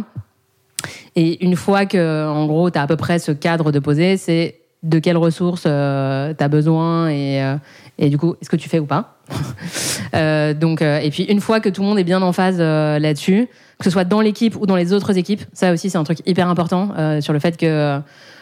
Et 1.16 1.44
une 1.44 1.56
fois 1.56 1.86
que, 1.86 2.28
en 2.28 2.46
gros, 2.46 2.70
tu 2.70 2.78
as 2.78 2.82
à 2.82 2.86
peu 2.86 2.96
près 2.96 3.18
ce 3.18 3.32
cadre 3.32 3.72
de 3.72 3.78
poser, 3.78 4.16
c'est 4.16 4.60
de 4.82 4.98
quelles 4.98 5.16
ressources 5.16 5.62
tu 5.62 5.68
as 5.68 6.48
besoin 6.48 7.08
et, 7.08 7.42
euh, 7.42 7.56
et 7.98 8.08
du 8.08 8.16
coup, 8.16 8.34
est-ce 8.40 8.48
que 8.48 8.56
tu 8.56 8.68
fais 8.68 8.78
ou 8.78 8.86
pas 8.86 9.18
Euh, 10.14 10.54
donc, 10.54 10.82
euh, 10.82 10.98
Et 10.98 11.10
puis, 11.10 11.22
une 11.22 11.40
fois 11.40 11.60
que 11.60 11.68
tout 11.68 11.82
le 11.82 11.86
monde 11.88 11.98
est 11.98 12.04
bien 12.04 12.20
en 12.20 12.32
phase 12.32 12.56
euh, 12.58 12.98
là-dessus, 12.98 13.48
que 13.78 13.84
ce 13.84 13.90
soit 13.90 14.02
dans 14.02 14.20
l'équipe 14.20 14.56
ou 14.60 14.66
dans 14.66 14.74
les 14.74 14.92
autres 14.92 15.16
équipes, 15.16 15.42
ça 15.52 15.72
aussi, 15.72 15.88
c'est 15.88 15.98
un 15.98 16.02
truc 16.02 16.18
hyper 16.26 16.48
important 16.48 16.88
euh, 16.98 17.20
sur 17.20 17.32
le 17.32 17.38
fait 17.38 17.56
que 17.56 17.66
euh, 17.66 17.98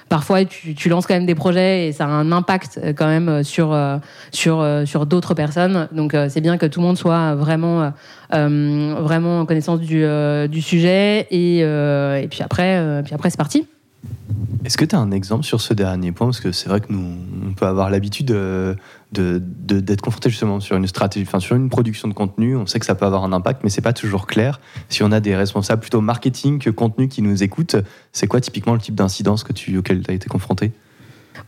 parfois, 0.08 0.44
tu, 0.44 0.88
lances 0.88 1.06
quand 1.06 1.14
même 1.14 1.26
des 1.26 1.34
projets 1.34 1.88
et 1.88 1.92
ça 1.92 2.04
a 2.04 2.08
un 2.08 2.32
impact 2.32 2.78
euh, 2.82 2.92
quand 2.92 3.06
même 3.06 3.28
euh, 3.28 3.42
sur, 3.42 3.72
euh, 3.72 3.98
sur, 4.32 4.66
sur 4.86 5.06
d'autres 5.06 5.34
personnes. 5.34 5.88
Donc, 5.92 6.16
c'est 6.28 6.40
bien 6.40 6.58
que 6.58 6.66
tout 6.66 6.80
le 6.80 6.86
monde 6.86 6.98
soit 6.98 7.34
vraiment, 7.34 7.92
vraiment 8.30 9.40
en 9.40 9.46
connaissance 9.46 9.80
du, 9.80 10.04
du 10.48 10.62
sujet. 10.62 11.26
Et, 11.30 12.26
puis 12.30 12.42
après, 12.42 13.02
puis 13.04 13.14
après 13.14 13.30
c'est 13.30 13.36
parti. 13.36 13.66
Est-ce 14.64 14.76
que 14.76 14.84
tu 14.84 14.94
as 14.94 14.98
un 14.98 15.10
exemple 15.10 15.44
sur 15.44 15.60
ce 15.60 15.74
dernier 15.74 16.12
point? 16.12 16.26
Parce 16.26 16.40
que 16.40 16.52
c'est 16.52 16.68
vrai 16.68 16.80
que 16.80 16.92
nous, 16.92 17.16
on 17.46 17.52
peut 17.52 17.66
avoir 17.66 17.90
l'habitude 17.90 18.30
de- 19.12 19.40
d'être 19.40 20.00
confronté 20.00 20.30
justement 20.30 20.60
sur 20.60 20.76
une 20.76 20.86
stratégie, 20.86 21.26
enfin 21.26 21.40
sur 21.40 21.56
une 21.56 21.68
production 21.68 22.08
de 22.08 22.14
contenu. 22.14 22.56
On 22.56 22.66
sait 22.66 22.78
que 22.78 22.86
ça 22.86 22.94
peut 22.94 23.06
avoir 23.06 23.24
un 23.24 23.32
impact, 23.32 23.62
mais 23.64 23.70
c'est 23.70 23.80
pas 23.80 23.92
toujours 23.92 24.26
clair. 24.26 24.60
Si 24.88 25.02
on 25.02 25.12
a 25.12 25.20
des 25.20 25.34
responsables 25.34 25.80
plutôt 25.80 26.00
marketing 26.00 26.58
que 26.58 26.70
contenu 26.70 27.08
qui 27.08 27.22
nous 27.22 27.42
écoutent, 27.42 27.76
c'est 28.12 28.26
quoi 28.26 28.40
typiquement 28.40 28.74
le 28.74 28.80
type 28.80 28.94
d'incidence 28.94 29.44
que 29.44 29.52
tu, 29.52 29.76
auquel 29.78 30.02
tu 30.02 30.10
as 30.10 30.14
été 30.14 30.28
confronté? 30.28 30.72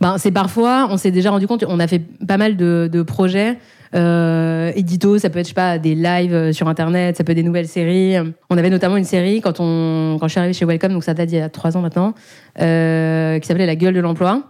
Ben, 0.01 0.18
c'est 0.18 0.31
parfois, 0.31 0.88
on 0.90 0.96
s'est 0.96 1.11
déjà 1.11 1.31
rendu 1.31 1.46
compte, 1.46 1.64
on 1.66 1.81
a 1.81 1.87
fait 1.87 2.03
pas 2.27 2.37
mal 2.37 2.57
de, 2.57 3.03
projets. 3.03 3.59
Euh, 3.94 4.70
édito, 4.77 5.18
ça 5.18 5.31
peut 5.31 5.40
être 5.40 5.53
pas 5.53 5.79
des 5.79 5.96
lives 5.96 6.33
euh, 6.33 6.53
sur 6.53 6.68
internet, 6.68 7.16
ça 7.16 7.25
peut 7.25 7.33
être 7.33 7.37
des 7.37 7.42
nouvelles 7.42 7.66
séries. 7.66 8.14
On 8.49 8.57
avait 8.57 8.70
notamment 8.70 8.96
une 8.96 9.05
série 9.05 9.40
quand 9.40 9.59
on 9.59 10.16
quand 10.20 10.29
je 10.29 10.31
suis 10.31 10.38
arrivée 10.38 10.55
chez 10.55 10.64
Welcome, 10.64 10.92
donc 10.92 11.03
ça 11.03 11.12
date 11.12 11.29
d'il 11.29 11.38
y 11.38 11.42
a 11.42 11.49
trois 11.49 11.77
ans 11.77 11.81
maintenant, 11.81 12.14
euh, 12.61 13.40
qui 13.40 13.49
s'appelait 13.49 13.66
La 13.66 13.75
gueule 13.75 13.94
de 13.94 14.01
l'emploi. 14.01 14.44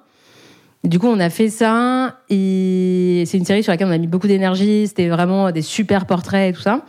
Du 0.83 0.99
coup, 0.99 1.09
on 1.09 1.21
a 1.21 1.29
fait 1.29 1.51
ça 1.51 2.21
et 2.31 3.25
c'est 3.27 3.37
une 3.37 3.45
série 3.45 3.63
sur 3.63 3.71
laquelle 3.71 3.89
on 3.89 3.93
a 3.93 3.99
mis 3.99 4.07
beaucoup 4.07 4.29
d'énergie. 4.29 4.87
C'était 4.87 5.09
vraiment 5.09 5.51
des 5.51 5.61
super 5.61 6.07
portraits 6.07 6.55
et 6.55 6.57
tout 6.57 6.63
ça. 6.63 6.85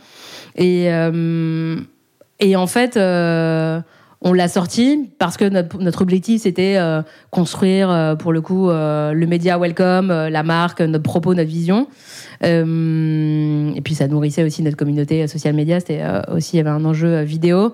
Et 0.56 0.90
euh, 0.90 1.76
en 2.56 2.66
fait. 2.66 2.96
euh, 2.96 3.80
on 4.24 4.34
l'a 4.34 4.46
sorti 4.46 5.10
parce 5.18 5.36
que 5.36 5.44
notre, 5.46 6.00
objectif 6.00 6.42
c'était 6.42 6.76
euh, 6.76 7.02
construire 7.30 8.14
pour 8.20 8.32
le 8.32 8.40
coup 8.40 8.68
le 8.70 9.26
média 9.26 9.58
welcome, 9.58 10.12
la 10.12 10.42
marque, 10.44 10.80
notre 10.80 11.02
propos, 11.02 11.34
notre 11.34 11.50
vision. 11.50 11.88
Et 12.40 13.80
puis 13.82 13.96
ça 13.96 14.06
nourrissait 14.06 14.44
aussi 14.44 14.62
notre 14.62 14.76
communauté 14.76 15.26
social 15.26 15.54
media. 15.54 15.80
C'était 15.80 16.04
aussi 16.32 16.54
il 16.54 16.58
y 16.58 16.60
avait 16.60 16.70
un 16.70 16.84
enjeu 16.84 17.22
vidéo. 17.22 17.72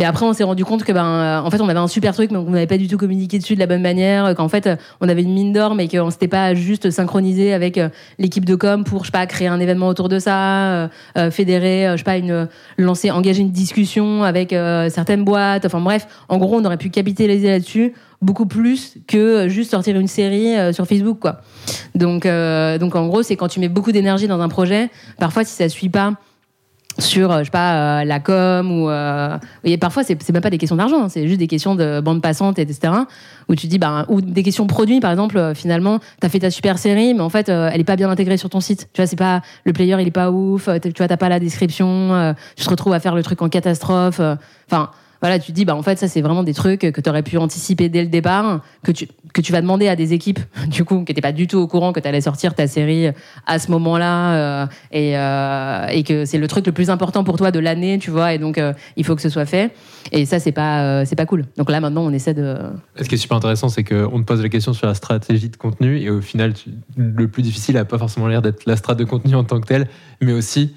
Mais 0.00 0.06
après, 0.06 0.24
on 0.24 0.32
s'est 0.32 0.44
rendu 0.44 0.64
compte 0.64 0.82
que, 0.82 0.92
ben, 0.92 1.04
euh, 1.04 1.40
en 1.42 1.50
fait, 1.50 1.60
on 1.60 1.68
avait 1.68 1.78
un 1.78 1.86
super 1.86 2.14
truc, 2.14 2.30
mais 2.30 2.38
on 2.38 2.48
n'avait 2.48 2.66
pas 2.66 2.78
du 2.78 2.88
tout 2.88 2.96
communiqué 2.96 3.38
dessus 3.38 3.54
de 3.54 3.60
la 3.60 3.66
bonne 3.66 3.82
manière. 3.82 4.24
euh, 4.24 4.32
Qu'en 4.32 4.48
fait, 4.48 4.66
euh, 4.66 4.76
on 5.02 5.10
avait 5.10 5.20
une 5.20 5.34
mine 5.34 5.52
d'or, 5.52 5.74
mais 5.74 5.88
qu'on 5.88 6.10
s'était 6.10 6.26
pas 6.26 6.54
juste 6.54 6.90
synchronisé 6.90 7.52
avec 7.52 7.78
l'équipe 8.18 8.46
de 8.46 8.54
com 8.54 8.82
pour, 8.82 9.00
je 9.04 9.08
sais 9.08 9.12
pas, 9.12 9.26
créer 9.26 9.48
un 9.48 9.60
événement 9.60 9.88
autour 9.88 10.08
de 10.08 10.18
ça, 10.18 10.88
fédérer, 11.30 11.88
je 11.92 11.98
sais 11.98 12.04
pas, 12.04 12.16
une 12.16 12.48
lancer, 12.78 13.10
engager 13.10 13.42
une 13.42 13.50
discussion 13.50 14.24
avec 14.24 14.54
certaines 14.88 15.24
boîtes. 15.24 15.66
Enfin 15.66 15.80
bref, 15.80 16.06
en 16.30 16.38
gros, 16.38 16.56
on 16.56 16.64
aurait 16.64 16.78
pu 16.78 16.88
capitaliser 16.88 17.48
là-dessus 17.48 17.92
beaucoup 18.22 18.46
plus 18.46 18.94
que 19.06 19.48
juste 19.48 19.70
sortir 19.70 19.98
une 19.98 20.06
série 20.06 20.54
sur 20.72 20.86
Facebook, 20.86 21.18
quoi. 21.20 21.40
Donc, 21.94 22.26
euh, 22.26 22.78
donc 22.78 22.96
en 22.96 23.06
gros, 23.06 23.22
c'est 23.22 23.36
quand 23.36 23.48
tu 23.48 23.60
mets 23.60 23.68
beaucoup 23.68 23.92
d'énergie 23.92 24.28
dans 24.28 24.40
un 24.40 24.48
projet, 24.48 24.88
parfois 25.18 25.44
si 25.44 25.54
ça 25.54 25.68
suit 25.68 25.88
pas 25.88 26.14
sur, 27.00 27.30
euh, 27.32 27.38
je 27.40 27.44
sais 27.44 27.50
pas, 27.50 28.00
euh, 28.00 28.04
la 28.04 28.20
com 28.20 28.70
ou 28.70 28.88
euh, 28.88 29.36
et 29.64 29.76
parfois 29.78 30.04
c'est 30.04 30.20
c'est 30.22 30.32
même 30.32 30.42
pas 30.42 30.50
des 30.50 30.58
questions 30.58 30.76
d'argent, 30.76 31.04
hein, 31.04 31.08
c'est 31.08 31.26
juste 31.26 31.38
des 31.38 31.46
questions 31.46 31.74
de 31.74 32.00
bande 32.00 32.22
passante, 32.22 32.58
etc. 32.58 32.92
Où 33.48 33.54
tu 33.54 33.66
dis, 33.66 33.78
bah, 33.78 34.04
ou 34.08 34.20
des 34.20 34.42
questions 34.42 34.66
produits, 34.66 35.00
par 35.00 35.10
exemple, 35.10 35.36
euh, 35.36 35.54
finalement, 35.54 35.98
t'as 36.20 36.28
fait 36.28 36.38
ta 36.38 36.50
super 36.50 36.78
série, 36.78 37.14
mais 37.14 37.20
en 37.20 37.28
fait, 37.28 37.48
euh, 37.48 37.68
elle 37.72 37.80
est 37.80 37.84
pas 37.84 37.96
bien 37.96 38.08
intégrée 38.10 38.36
sur 38.36 38.48
ton 38.48 38.60
site. 38.60 38.88
Tu 38.92 39.00
vois, 39.00 39.06
c'est 39.06 39.16
pas 39.16 39.40
le 39.64 39.72
player, 39.72 39.96
il 40.00 40.06
est 40.06 40.12
pas 40.12 40.30
ouf. 40.30 40.68
euh, 40.68 40.78
Tu 40.78 40.92
vois, 40.96 41.08
t'as 41.08 41.16
pas 41.16 41.28
la 41.28 41.40
description. 41.40 42.34
tu 42.56 42.64
te 42.64 42.70
retrouves 42.70 42.92
à 42.92 43.00
faire 43.00 43.14
le 43.14 43.22
truc 43.22 43.42
en 43.42 43.48
catastrophe. 43.48 44.20
Enfin. 44.70 44.90
Voilà, 45.20 45.38
tu 45.38 45.52
te 45.52 45.56
dis, 45.56 45.64
bah, 45.64 45.76
en 45.76 45.82
fait, 45.82 45.98
ça, 45.98 46.08
c'est 46.08 46.22
vraiment 46.22 46.42
des 46.42 46.54
trucs 46.54 46.80
que 46.80 47.00
tu 47.00 47.10
aurais 47.10 47.22
pu 47.22 47.36
anticiper 47.36 47.88
dès 47.88 48.02
le 48.02 48.08
départ, 48.08 48.60
que 48.82 48.90
tu, 48.90 49.06
que 49.34 49.40
tu 49.40 49.52
vas 49.52 49.60
demander 49.60 49.88
à 49.88 49.96
des 49.96 50.12
équipes, 50.12 50.40
du 50.68 50.84
coup, 50.84 51.04
qui 51.04 51.10
n'étaient 51.10 51.20
pas 51.20 51.32
du 51.32 51.46
tout 51.46 51.58
au 51.58 51.66
courant 51.66 51.92
que 51.92 52.00
tu 52.00 52.08
allais 52.08 52.22
sortir 52.22 52.54
ta 52.54 52.66
série 52.66 53.08
à 53.46 53.58
ce 53.58 53.70
moment-là, 53.70 54.34
euh, 54.34 54.66
et, 54.92 55.18
euh, 55.18 55.86
et 55.88 56.02
que 56.04 56.24
c'est 56.24 56.38
le 56.38 56.48
truc 56.48 56.66
le 56.66 56.72
plus 56.72 56.88
important 56.88 57.22
pour 57.22 57.36
toi 57.36 57.50
de 57.50 57.58
l'année, 57.58 57.98
tu 57.98 58.10
vois, 58.10 58.32
et 58.32 58.38
donc 58.38 58.56
euh, 58.58 58.72
il 58.96 59.04
faut 59.04 59.14
que 59.14 59.22
ce 59.22 59.28
soit 59.28 59.46
fait. 59.46 59.72
Et 60.12 60.24
ça, 60.24 60.38
c'est 60.38 60.52
pas, 60.52 61.04
c'est 61.04 61.16
pas 61.16 61.26
cool. 61.26 61.44
Donc 61.58 61.70
là, 61.70 61.80
maintenant, 61.80 62.02
on 62.02 62.12
essaie 62.12 62.34
de. 62.34 62.56
Ce 62.96 63.08
qui 63.08 63.16
est 63.16 63.18
super 63.18 63.36
intéressant, 63.36 63.68
c'est 63.68 63.84
qu'on 63.84 64.20
te 64.20 64.24
pose 64.24 64.42
la 64.42 64.48
question 64.48 64.72
sur 64.72 64.86
la 64.86 64.94
stratégie 64.94 65.50
de 65.50 65.56
contenu 65.56 65.98
et 66.00 66.08
au 66.08 66.22
final, 66.22 66.54
le 66.96 67.28
plus 67.28 67.42
difficile 67.42 67.74
n'a 67.74 67.84
pas 67.84 67.98
forcément 67.98 68.26
l'air 68.26 68.40
d'être 68.40 68.64
la 68.66 68.76
strat 68.76 68.94
de 68.94 69.04
contenu 69.04 69.34
en 69.34 69.44
tant 69.44 69.60
que 69.60 69.66
telle, 69.66 69.86
mais 70.22 70.32
aussi 70.32 70.72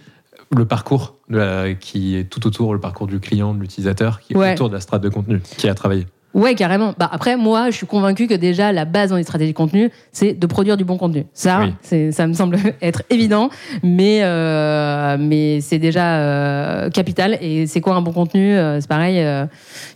le 0.51 0.65
parcours 0.65 1.17
de 1.29 1.37
la- 1.37 1.73
qui 1.73 2.15
est 2.15 2.25
tout 2.25 2.45
autour, 2.47 2.73
le 2.73 2.79
parcours 2.79 3.07
du 3.07 3.19
client, 3.19 3.53
de 3.53 3.59
l'utilisateur, 3.59 4.19
qui 4.19 4.33
est 4.33 4.37
Ouais. 4.37 4.53
autour 4.53 4.69
de 4.69 4.73
la 4.75 4.81
strat 4.81 4.99
de 4.99 5.09
contenu 5.09 5.41
qui 5.57 5.67
a 5.69 5.73
travaillé. 5.75 6.05
Ouais, 6.33 6.55
carrément. 6.55 6.93
Bah, 6.97 7.07
après, 7.11 7.37
moi, 7.37 7.69
je 7.69 7.75
suis 7.77 7.85
convaincu 7.85 8.27
que 8.27 8.33
déjà, 8.33 8.71
la 8.71 8.85
base 8.85 9.11
dans 9.11 9.17
les 9.17 9.23
stratégies 9.23 9.51
de 9.51 9.57
contenu, 9.57 9.91
c'est 10.11 10.33
de 10.33 10.47
produire 10.47 10.77
du 10.77 10.83
bon 10.83 10.97
contenu. 10.97 11.25
Ça, 11.33 11.59
Oui. 11.61 11.73
c'est, 11.81 12.11
ça 12.11 12.25
me 12.25 12.33
semble 12.33 12.57
être 12.81 13.03
évident, 13.11 13.49
mais, 13.83 14.21
euh, 14.23 15.15
mais 15.19 15.61
c'est 15.61 15.77
déjà 15.79 16.17
euh, 16.17 16.89
capital. 16.89 17.37
Et 17.41 17.67
c'est 17.67 17.81
quoi 17.81 17.95
un 17.95 18.01
bon 18.01 18.11
contenu 18.13 18.53
Euh, 18.57 18.79
C'est 18.81 18.89
pareil, 18.89 19.19
euh, 19.19 19.45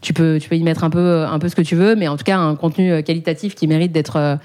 tu, 0.01 0.13
peux, 0.13 0.37
tu 0.39 0.47
peux 0.47 0.55
y 0.55 0.63
mettre 0.63 0.83
un 0.83 0.89
peu, 0.91 1.25
un 1.25 1.39
peu 1.39 1.49
ce 1.49 1.55
que 1.55 1.61
tu 1.63 1.75
veux, 1.75 1.95
mais 1.95 2.07
en 2.07 2.17
tout 2.17 2.23
cas, 2.23 2.37
un 2.37 2.55
contenu 2.55 2.91
euh, 2.91 3.01
qualitatif 3.01 3.55
qui 3.55 3.67
mérite 3.67 3.91
d'être, 3.91 4.17
euh, 4.17 4.35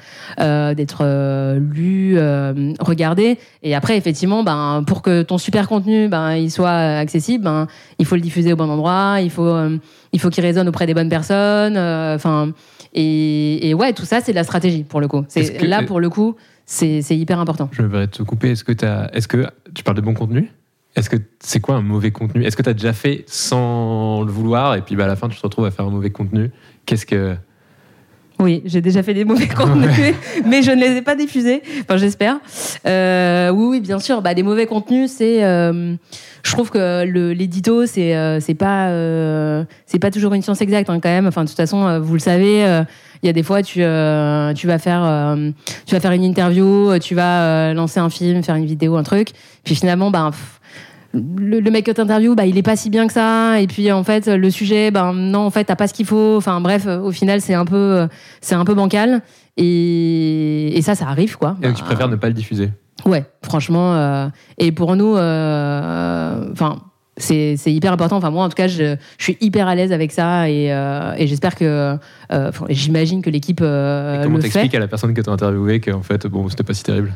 euh, 0.41 0.75
d'être 0.75 1.01
euh, 1.03 1.59
lu, 1.59 2.15
euh, 2.17 2.73
regardé. 2.81 3.39
Et 3.63 3.75
après, 3.75 3.97
effectivement, 3.99 4.43
ben, 4.43 4.83
pour 4.87 5.03
que 5.03 5.23
ton 5.23 5.37
super 5.39 5.69
contenu 5.69 6.09
ben, 6.09 6.37
il 6.37 6.51
soit 6.51 6.71
accessible, 6.71 7.45
ben, 7.45 7.67
il 7.99 8.07
faut 8.07 8.15
le 8.15 8.21
diffuser 8.23 8.53
au 8.53 8.57
bon 8.57 8.71
endroit, 8.71 9.17
il 9.21 9.31
faut, 9.31 9.45
euh, 9.45 9.77
il 10.13 10.21
faut 10.21 10.31
qu'il 10.31 10.45
résonne 10.45 10.69
auprès 10.69 10.87
des 10.87 10.95
bonnes 10.95 11.09
personnes. 11.09 11.77
euh, 11.77 12.15
Enfin, 12.15 12.53
et, 12.95 13.69
et 13.69 13.75
ouais, 13.75 13.93
tout 13.93 14.05
ça, 14.05 14.21
c'est 14.21 14.33
de 14.33 14.37
la 14.37 14.45
stratégie 14.45 14.85
pour 14.85 15.01
le 15.01 15.09
coup. 15.09 15.25
C'est 15.29 15.43
là 15.69 15.79
pour 15.87 16.01
le 16.01 16.11
coup, 16.11 16.37
c'est 16.67 17.01
hyper 17.11 17.39
important. 17.41 17.69
Je 17.73 17.83
verrais 17.83 18.09
te 18.09 18.23
couper. 18.23 18.51
Est-ce 18.51 18.65
que, 18.65 18.73
t'as- 18.73 19.09
est-ce 19.13 19.29
que 19.29 19.47
tu 19.75 19.83
parles 19.83 19.97
de 19.97 20.03
bon 20.03 20.15
contenu? 20.15 20.51
Est-ce 20.95 21.09
que 21.09 21.17
c'est 21.41 21.61
quoi 21.61 21.77
un 21.77 21.81
mauvais 21.83 22.11
contenu? 22.11 22.45
Est-ce 22.45 22.55
que 22.57 22.63
tu 22.63 22.69
as 22.69 22.75
déjà 22.75 22.93
fait 22.93 23.25
sans 23.27 24.23
le 24.25 24.31
vouloir 24.31 24.75
et 24.75 24.83
puis 24.83 24.95
bah, 24.95 25.05
à 25.05 25.07
la 25.07 25.17
fin 25.17 25.29
tu 25.31 25.37
te 25.39 25.43
retrouves 25.43 25.65
à 25.65 25.71
faire 25.71 25.87
un 25.87 25.91
mauvais 25.91 26.11
contenu? 26.11 26.51
Qu'est-ce 26.85 27.07
que. 27.07 27.35
Oui, 28.43 28.63
j'ai 28.65 28.81
déjà 28.81 29.03
fait 29.03 29.15
des 29.15 29.25
mauvais 29.25 29.47
contenus, 29.49 30.15
mais 30.47 30.63
je 30.63 30.71
ne 30.73 30.81
les 30.81 30.97
ai 30.97 31.03
pas 31.03 31.15
diffusés. 31.15 31.63
Enfin, 31.83 31.97
j'espère. 31.97 32.39
Euh, 32.87 33.51
oui, 33.51 33.67
oui, 33.71 33.81
bien 33.81 33.99
sûr. 33.99 34.21
Bah, 34.21 34.35
des 34.35 34.43
mauvais 34.43 34.67
contenus, 34.67 35.11
c'est. 35.11 35.45
euh, 35.45 35.95
je 36.45 36.51
trouve 36.51 36.71
que 36.71 37.05
l'édito, 37.33 37.87
c'est 37.87 38.17
euh, 38.17 38.41
c'est 38.41 38.55
pas 38.55 38.89
euh, 38.89 39.63
c'est 39.87 40.01
pas 40.01 40.11
toujours 40.11 40.35
une 40.35 40.43
science 40.43 40.61
exacte 40.61 40.91
hein, 40.91 40.99
quand 41.01 41.09
même. 41.09 41.27
Enfin, 41.29 41.45
de 41.45 41.49
toute 41.49 41.57
façon, 41.57 41.87
euh, 41.87 42.01
vous 42.01 42.15
le 42.15 42.21
savez. 42.21 42.65
euh, 42.65 42.83
il 43.23 43.29
y 43.29 43.31
a 43.31 43.33
des 43.33 43.45
fois, 43.45 43.63
tu, 43.63 43.85
euh, 43.85 44.53
tu, 44.53 44.67
vas 44.67 44.81
faire, 44.81 45.05
euh, 45.05 45.51
tu 45.87 45.95
vas 45.95 46.01
faire 46.01 46.11
une 46.11 46.25
interview, 46.25 46.99
tu 46.99 47.15
vas 47.15 47.43
euh, 47.71 47.73
lancer 47.73 48.01
un 48.01 48.11
film, 48.11 48.43
faire 48.43 48.57
une 48.57 48.67
vidéo, 48.67 48.97
un 48.97 49.05
truc. 49.05 49.29
Puis 49.63 49.77
finalement, 49.77 50.11
ben, 50.11 50.33
pff, 50.33 50.61
le, 51.15 51.61
le 51.61 51.71
mec 51.71 51.85
que 51.87 51.91
t'interviews, 51.91 52.35
bah, 52.35 52.47
il 52.47 52.57
est 52.59 52.63
pas 52.63 52.77
si 52.77 52.89
bien 52.91 53.07
que 53.07 53.13
ça. 53.13 53.61
Et 53.61 53.67
puis 53.67 53.91
en 53.93 54.03
fait, 54.05 54.27
le 54.29 54.51
sujet, 54.51 54.91
ben 54.91 55.13
non, 55.13 55.41
en 55.41 55.51
fait, 55.51 55.65
t'as 55.65 55.77
pas 55.77 55.87
ce 55.89 55.95
qu'il 55.95 56.07
faut. 56.07 56.37
Enfin 56.37 56.61
bref, 56.61 56.87
au 56.87 57.11
final, 57.13 57.41
c'est 57.41 57.55
un 57.55 57.65
peu, 57.65 57.77
euh, 57.77 58.07
c'est 58.41 58.55
un 58.55 58.65
peu 58.65 58.75
bancal. 58.75 59.23
Et, 59.59 60.77
et 60.77 60.83
ça, 60.83 60.95
ça 60.95 61.07
arrive 61.09 61.37
quoi. 61.37 61.57
Et 61.63 61.67
donc 61.67 61.75
tu 61.77 61.83
Bah, 61.83 61.89
préfères 61.89 62.09
ne 62.09 62.17
pas 62.17 62.29
le 62.29 62.35
diffuser? 62.35 62.71
Ouais, 63.05 63.25
franchement. 63.45 63.95
euh, 63.95 64.29
et 64.59 64.73
pour 64.73 64.97
nous, 64.97 65.17
euh, 65.17 66.51
enfin. 66.53 66.79
c'est 67.17 67.57
c'est 67.59 67.73
hyper 67.73 67.93
important. 67.93 68.17
Enfin, 68.17 68.31
moi, 68.31 68.45
en 68.45 68.49
tout 68.49 68.55
cas, 68.55 68.69
je, 68.69 68.97
je 69.19 69.23
suis 69.25 69.37
hyper 69.41 69.69
à 69.69 69.75
l'aise 69.75 69.93
avec 69.93 70.13
ça 70.13 70.49
et, 70.49 70.67
et 71.19 71.27
j'espère 71.27 71.55
que. 71.57 71.97
J'imagine 72.71 73.21
que 73.23 73.29
l'équipe 73.31 73.61
Comment 73.61 74.39
t'expliques 74.39 74.75
à 74.75 74.79
la 74.79 74.89
personne 74.89 75.13
que 75.15 75.21
tu 75.21 75.29
as 75.29 75.33
interviewée 75.33 75.81
qu'en 75.81 76.03
fait, 76.03 76.27
bon, 76.27 76.49
c'était 76.49 76.63
pas 76.65 76.75
si 76.75 76.83
terrible? 76.85 77.13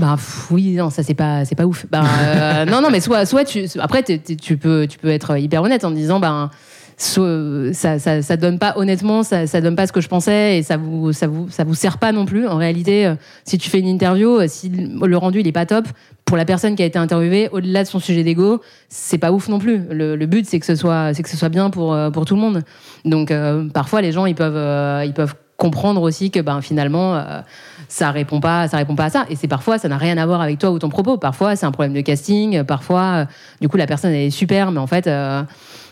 Bah 0.00 0.16
oui, 0.50 0.76
non, 0.76 0.88
ça 0.88 1.02
c'est 1.02 1.14
pas 1.14 1.44
c'est 1.44 1.54
pas 1.54 1.66
ouf. 1.66 1.84
Bah, 1.90 2.02
euh, 2.22 2.64
non, 2.64 2.80
non, 2.80 2.90
mais 2.90 3.00
soit 3.00 3.26
soit 3.26 3.44
tu 3.44 3.66
après 3.78 4.02
tu 4.02 4.56
peux 4.56 4.86
tu 4.88 4.98
peux 4.98 5.10
être 5.10 5.38
hyper 5.38 5.62
honnête 5.62 5.84
en 5.84 5.90
disant 5.90 6.18
ben 6.20 6.50
ça, 6.96 7.98
ça 7.98 8.22
ça 8.22 8.36
donne 8.36 8.58
pas 8.58 8.74
honnêtement 8.76 9.22
ça 9.22 9.46
ça 9.46 9.62
donne 9.62 9.74
pas 9.74 9.86
ce 9.86 9.92
que 9.92 10.02
je 10.02 10.08
pensais 10.08 10.58
et 10.58 10.62
ça 10.62 10.76
vous 10.76 11.12
ça 11.12 11.26
vous 11.26 11.48
ça 11.50 11.64
vous 11.64 11.74
sert 11.74 11.98
pas 11.98 12.12
non 12.12 12.24
plus. 12.24 12.48
En 12.48 12.56
réalité 12.56 13.06
euh, 13.06 13.14
si 13.44 13.58
tu 13.58 13.68
fais 13.68 13.78
une 13.78 13.88
interview 13.88 14.40
euh, 14.40 14.46
si 14.48 14.70
le 14.70 15.16
rendu 15.18 15.40
il 15.40 15.46
est 15.46 15.52
pas 15.52 15.66
top 15.66 15.86
pour 16.24 16.38
la 16.38 16.46
personne 16.46 16.76
qui 16.76 16.82
a 16.82 16.86
été 16.86 16.98
interviewée 16.98 17.50
au-delà 17.52 17.82
de 17.82 17.88
son 17.88 18.00
sujet 18.00 18.22
d'ego 18.22 18.62
c'est 18.88 19.18
pas 19.18 19.32
ouf 19.32 19.48
non 19.48 19.58
plus. 19.58 19.82
Le, 19.90 20.16
but 20.26 20.46
c'est 20.46 20.60
que 20.60 20.66
ce 20.66 20.76
soit 20.76 21.12
c'est 21.12 21.22
que 21.22 21.28
ce 21.28 21.36
soit 21.36 21.50
bien 21.50 21.68
pour 21.68 21.94
pour 22.12 22.24
tout 22.24 22.36
le 22.36 22.40
monde. 22.40 22.62
Donc 23.04 23.32
parfois 23.74 24.00
les 24.00 24.12
gens 24.12 24.24
ils 24.24 24.34
peuvent 24.34 25.04
ils 25.04 25.12
peuvent 25.12 25.34
comprendre 25.60 26.00
aussi 26.00 26.30
que 26.30 26.40
ben 26.40 26.62
finalement 26.62 27.16
euh, 27.16 27.40
ça 27.86 28.10
répond 28.10 28.40
pas 28.40 28.66
ça 28.66 28.78
répond 28.78 28.96
pas 28.96 29.04
à 29.04 29.10
ça. 29.10 29.26
Et 29.28 29.36
c'est 29.36 29.46
parfois 29.46 29.78
ça 29.78 29.88
n'a 29.88 29.98
rien 29.98 30.16
à 30.16 30.26
voir 30.26 30.40
avec 30.40 30.58
toi 30.58 30.70
ou 30.70 30.78
ton 30.78 30.88
propos. 30.88 31.18
Parfois 31.18 31.54
c'est 31.54 31.66
un 31.66 31.70
problème 31.70 31.92
de 31.92 32.00
casting. 32.00 32.64
Parfois 32.64 33.02
euh, 33.02 33.24
du 33.60 33.68
coup 33.68 33.76
la 33.76 33.86
personne 33.86 34.12
elle 34.12 34.26
est 34.26 34.30
super 34.30 34.72
mais 34.72 34.80
en 34.80 34.86
fait 34.86 35.06
euh, 35.06 35.42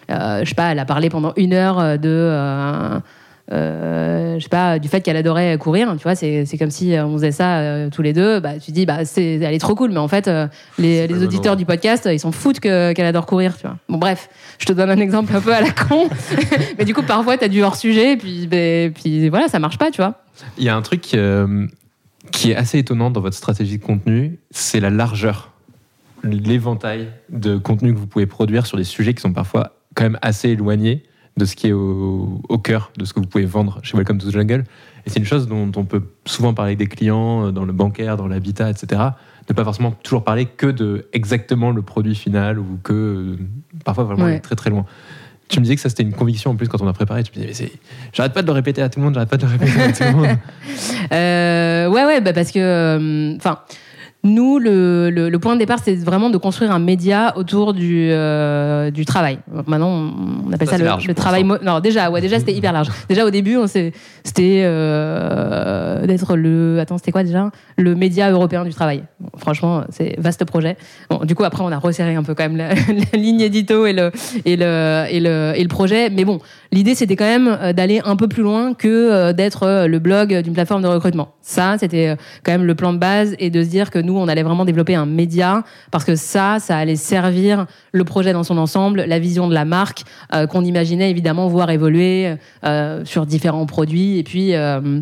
je 0.09 0.45
sais 0.49 0.55
pas 0.55 0.73
elle 0.73 0.79
a 0.79 0.87
parlé 0.87 1.11
pendant 1.11 1.35
une 1.37 1.53
heure 1.53 1.99
de 1.99 3.01
euh, 3.51 4.39
je 4.39 4.43
sais 4.43 4.51
pas 4.51 4.79
du 4.79 4.89
fait 4.89 5.01
qu'elle 5.01 5.17
adorait 5.17 5.57
courir 5.57 5.91
tu 5.97 6.03
vois 6.03 6.15
c'est 6.15 6.45
c'est 6.45 6.59
comme 6.59 6.71
si 6.71 6.95
on 6.99 7.15
faisait 7.15 7.33
ça 7.33 7.61
euh, 7.61 7.89
tous 7.89 8.03
les 8.03 8.13
deux 8.13 8.41
bah 8.41 8.59
tu 8.59 8.73
dis 8.73 8.85
bah 8.85 9.07
c'est 9.07 9.37
elle 9.37 9.55
est 9.55 9.59
trop 9.59 9.75
cool 9.75 9.91
mais 9.91 9.99
en 9.99 10.09
fait 10.09 10.29
euh, 10.29 10.47
les, 10.79 11.07
les 11.07 11.23
auditeurs 11.25 11.57
du 11.57 11.65
podcast 11.65 12.07
ils 12.13 12.21
s'en 12.21 12.31
foutent 12.31 12.61
que 12.61 12.93
qu'elle 12.93 13.07
adore 13.07 13.25
courir 13.25 13.57
tu 13.57 13.63
vois. 13.63 13.79
Bon 13.89 13.97
bref 13.97 14.29
je 14.59 14.67
te 14.67 14.73
donne 14.75 14.91
un 14.91 14.99
exemple 14.99 15.35
un 15.35 15.41
peu 15.41 15.55
à 15.55 15.63
la 15.63 15.71
con. 15.71 16.11
Mais 16.79 16.85
du 16.85 16.93
coup 16.93 17.03
parfois 17.03 17.39
t'as 17.39 17.49
du 17.49 17.63
hors 17.63 17.77
sujet 17.77 18.13
et 18.13 18.17
puis 18.19 18.47
ben, 18.47 18.93
puis 18.93 19.31
voilà 19.31 19.49
ça 19.49 19.59
marche 19.59 19.79
pas 19.79 19.91
tu 19.91 20.03
vois. 20.03 20.23
Il 20.59 20.65
y 20.65 20.69
a 20.69 20.77
un 20.77 20.83
truc 20.83 21.01
qui 21.01 22.51
est 22.51 22.55
assez 22.55 22.79
étonnant 22.79 23.11
dans 23.11 23.23
votre 23.23 23.37
stratégie 23.37 23.79
de 23.79 23.85
contenu, 23.85 24.39
c'est 24.51 24.81
la 24.81 24.91
largeur, 24.91 25.53
l'éventail 26.23 27.09
de 27.31 27.57
contenu 27.57 27.95
que 27.95 27.99
vous 27.99 28.07
pouvez 28.07 28.27
produire 28.27 28.67
sur 28.67 28.77
des 28.77 28.85
sujets 28.85 29.15
qui 29.15 29.23
sont 29.23 29.33
parfois 29.33 29.73
quand 29.95 30.05
même 30.05 30.19
assez 30.21 30.51
éloignés 30.51 31.03
de 31.38 31.44
ce 31.44 31.57
qui 31.57 31.68
est 31.68 31.72
au, 31.72 32.40
au 32.48 32.59
cœur 32.59 32.90
de 32.98 33.05
ce 33.05 33.12
que 33.14 33.20
vous 33.20 33.27
pouvez 33.27 33.46
vendre 33.46 33.79
chez 33.83 33.96
Welcome 33.96 34.18
to 34.18 34.29
the 34.29 34.33
Jungle. 34.33 34.64
Et 35.07 35.11
c'est 35.11 35.18
une 35.20 35.24
chose 35.24 35.48
dont 35.48 35.70
on 35.77 35.85
peut 35.85 36.03
souvent 36.27 36.53
parler 36.53 36.70
avec 36.70 36.79
des 36.79 36.87
clients, 36.87 37.46
euh, 37.46 37.51
dans 37.51 37.64
le 37.64 37.72
bancaire, 37.72 38.16
dans 38.16 38.27
l'habitat, 38.27 38.68
etc. 38.70 39.01
Ne 39.48 39.55
pas 39.55 39.64
forcément 39.64 39.92
toujours 40.03 40.24
parler 40.24 40.44
que 40.44 40.66
de 40.66 41.07
exactement 41.14 41.70
le 41.70 41.81
produit 41.81 42.14
final 42.14 42.59
ou 42.59 42.79
que 42.83 42.92
euh, 42.92 43.37
parfois 43.85 44.05
vraiment 44.05 44.24
Ouais. 44.24 44.33
aller 44.33 44.40
très 44.40 44.57
très 44.57 44.68
loin. 44.68 44.85
Tu 45.48 45.61
me 45.61 45.64
disais 45.64 45.77
que 45.77 45.81
ça 45.81 45.88
c'était 45.88 46.03
une 46.03 46.12
conviction 46.12 46.51
en 46.51 46.57
plus 46.57 46.68
quand 46.68 46.83
on 46.83 46.87
a 46.88 46.92
préparé. 46.92 47.22
Tu 47.22 47.33
me 47.38 47.46
disais, 47.46 47.64
mais 47.64 47.72
j'arrête 48.12 48.35
pas 48.35 48.42
de 48.42 48.46
le 48.46 48.53
répéter 48.53 48.83
à 48.83 48.90
tout 48.90 49.01
le 49.01 49.07
monde, 49.07 49.14
j'arrête 49.14 49.31
pas 49.31 49.38
de 49.38 49.46
le 49.46 49.53
répéter 49.53 49.81
à 49.81 49.92
tout 49.92 50.05
le 50.05 50.12
monde. 50.12 50.27
Euh, 51.12 51.88
ouais, 51.88 52.05
ouais, 52.05 52.20
bah 52.20 52.35
parce 52.35 52.51
que, 52.51 52.59
euh, 52.59 53.35
enfin, 53.37 53.61
nous, 54.29 54.59
le, 54.59 55.11
le, 55.11 55.29
le 55.29 55.38
point 55.38 55.55
de 55.55 55.59
départ, 55.59 55.79
c'est 55.83 55.97
vraiment 55.97 56.31
de 56.31 56.37
construire 56.38 56.73
un 56.73 56.79
média 56.79 57.33
autour 57.37 57.75
du, 57.75 58.09
euh, 58.11 58.91
du 58.91 59.05
travail. 59.05 59.38
Maintenant, 59.67 59.88
on 59.88 60.38
on 60.49 60.53
appelle 60.53 60.69
Ça, 60.69 60.79
le, 60.79 60.85
large 60.85 61.07
le 61.07 61.14
pour 61.14 61.23
travail. 61.23 61.45
Non, 61.45 61.81
déjà, 61.81 62.11
ouais, 62.11 62.21
déjà, 62.21 62.38
c'était 62.38 62.55
hyper 62.55 62.73
large. 62.73 62.88
Déjà, 63.09 63.25
au 63.25 63.31
début, 63.31 63.57
c'était 63.67 64.62
euh, 64.64 66.07
d'être 66.07 66.37
le. 66.37 66.79
Attends, 66.81 66.99
c'était 66.99 67.12
quoi 67.12 67.23
déjà? 67.23 67.51
Le 67.77 67.95
média 67.95 68.31
européen 68.31 68.64
du 68.64 68.73
travail. 68.73 69.03
Bon, 69.21 69.31
franchement, 69.37 69.85
c'est 69.91 70.19
vaste 70.19 70.45
projet. 70.45 70.77
Bon, 71.11 71.25
du 71.25 71.35
coup, 71.35 71.45
après, 71.45 71.62
on 71.62 71.73
a 71.73 71.79
resserré 71.79 72.14
un 72.14 72.23
peu 72.23 72.35
quand 72.35 72.45
même 72.45 72.57
la, 72.57 72.75
la 73.12 73.19
ligne 73.19 73.41
édito 73.41 73.87
et 73.87 73.93
le, 73.93 74.11
et, 74.45 74.57
le, 74.57 75.05
et, 75.11 75.21
le, 75.21 75.53
et 75.55 75.62
le 75.62 75.69
projet. 75.69 76.11
Mais 76.11 76.25
bon, 76.25 76.41
l'idée, 76.73 76.95
c'était 76.95 77.17
quand 77.17 77.25
même 77.25 77.49
euh, 77.49 77.73
d'aller 77.73 78.01
un 78.05 78.17
peu 78.17 78.29
plus 78.29 78.43
loin 78.43 78.75
que 78.75 78.89
euh, 78.89 79.33
d'être 79.33 79.63
euh, 79.65 79.87
le 79.87 79.99
blog 79.99 80.35
d'une 80.43 80.53
plateforme 80.53 80.83
de 80.83 80.89
recrutement. 80.89 81.35
Ça, 81.43 81.77
c'était 81.79 82.17
quand 82.45 82.53
même 82.53 82.65
le 82.65 82.75
plan 82.75 82.93
de 82.93 82.99
base 82.99 83.35
et 83.39 83.51
de 83.51 83.63
se 83.63 83.69
dire 83.69 83.91
que 83.91 83.99
nous, 83.99 84.17
on 84.17 84.29
allait 84.29 84.43
vraiment 84.43 84.65
développer 84.65 84.95
un 84.95 85.07
média 85.07 85.65
parce 85.91 86.05
que 86.05 86.15
ça, 86.15 86.59
ça 86.61 86.77
allait 86.77 86.97
servir 86.97 87.67
le 87.93 88.05
projet 88.05 88.33
dans 88.33 88.45
son 88.45 88.59
ensemble, 88.59 89.05
la 89.07 89.19
vision 89.19 89.49
de 89.49 89.55
la 89.55 89.65
marque 89.65 90.03
euh, 90.35 90.47
qu'on 90.47 90.65
imaginait 90.65 91.11
évidemment 91.11 91.49
voir 91.49 91.71
évoluer 91.71 92.35
euh, 92.65 93.05
sur 93.05 93.27
différents 93.27 93.67
produits 93.67 94.19
et 94.19 94.23
puis. 94.23 94.55
euh, 94.55 95.01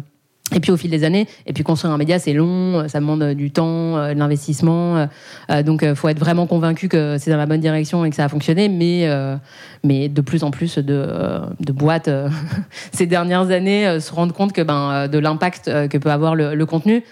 et 0.55 0.61
puis 0.61 0.71
au 0.71 0.77
fil 0.77 0.91
des 0.91 1.03
années, 1.05 1.27
et 1.47 1.53
puis 1.53 1.65
construire 1.65 1.93
un 1.93 1.99
média, 1.99 2.19
c'est 2.19 2.33
long, 2.33 2.89
ça 2.89 3.01
demande 3.01 3.23
euh, 3.23 3.35
du 3.35 3.51
temps, 3.51 3.97
euh, 3.97 4.15
de 4.15 4.19
l'investissement. 4.19 5.09
euh, 5.51 5.63
donc, 5.63 5.83
il 5.83 5.95
faut 5.97 6.09
être 6.09 6.21
vraiment 6.21 6.47
convaincu 6.47 6.89
que 6.89 7.17
c'est 7.19 7.31
dans 7.31 7.37
la 7.37 7.47
bonne 7.47 7.61
direction 7.61 8.05
et 8.05 8.11
que 8.11 8.17
ça 8.17 8.25
a 8.25 8.29
fonctionné. 8.29 8.69
Mais, 8.69 9.09
mais 9.85 10.09
de 10.09 10.21
plus 10.21 10.45
en 10.45 10.51
plus 10.51 10.79
de, 10.79 11.09
de 11.61 11.73
boîtes 11.73 12.11
ces 12.93 13.07
dernières 13.07 13.51
années 13.51 14.01
se 14.01 14.13
rendent 14.13 14.33
compte 14.33 14.53
que 14.53 14.63
ben, 14.63 15.09
de 15.09 15.19
l'impact 15.19 15.89
que 15.89 15.99
peut 15.99 16.11
avoir 16.11 16.35
le, 16.35 16.55
le 16.55 16.67
contenu. 16.67 17.03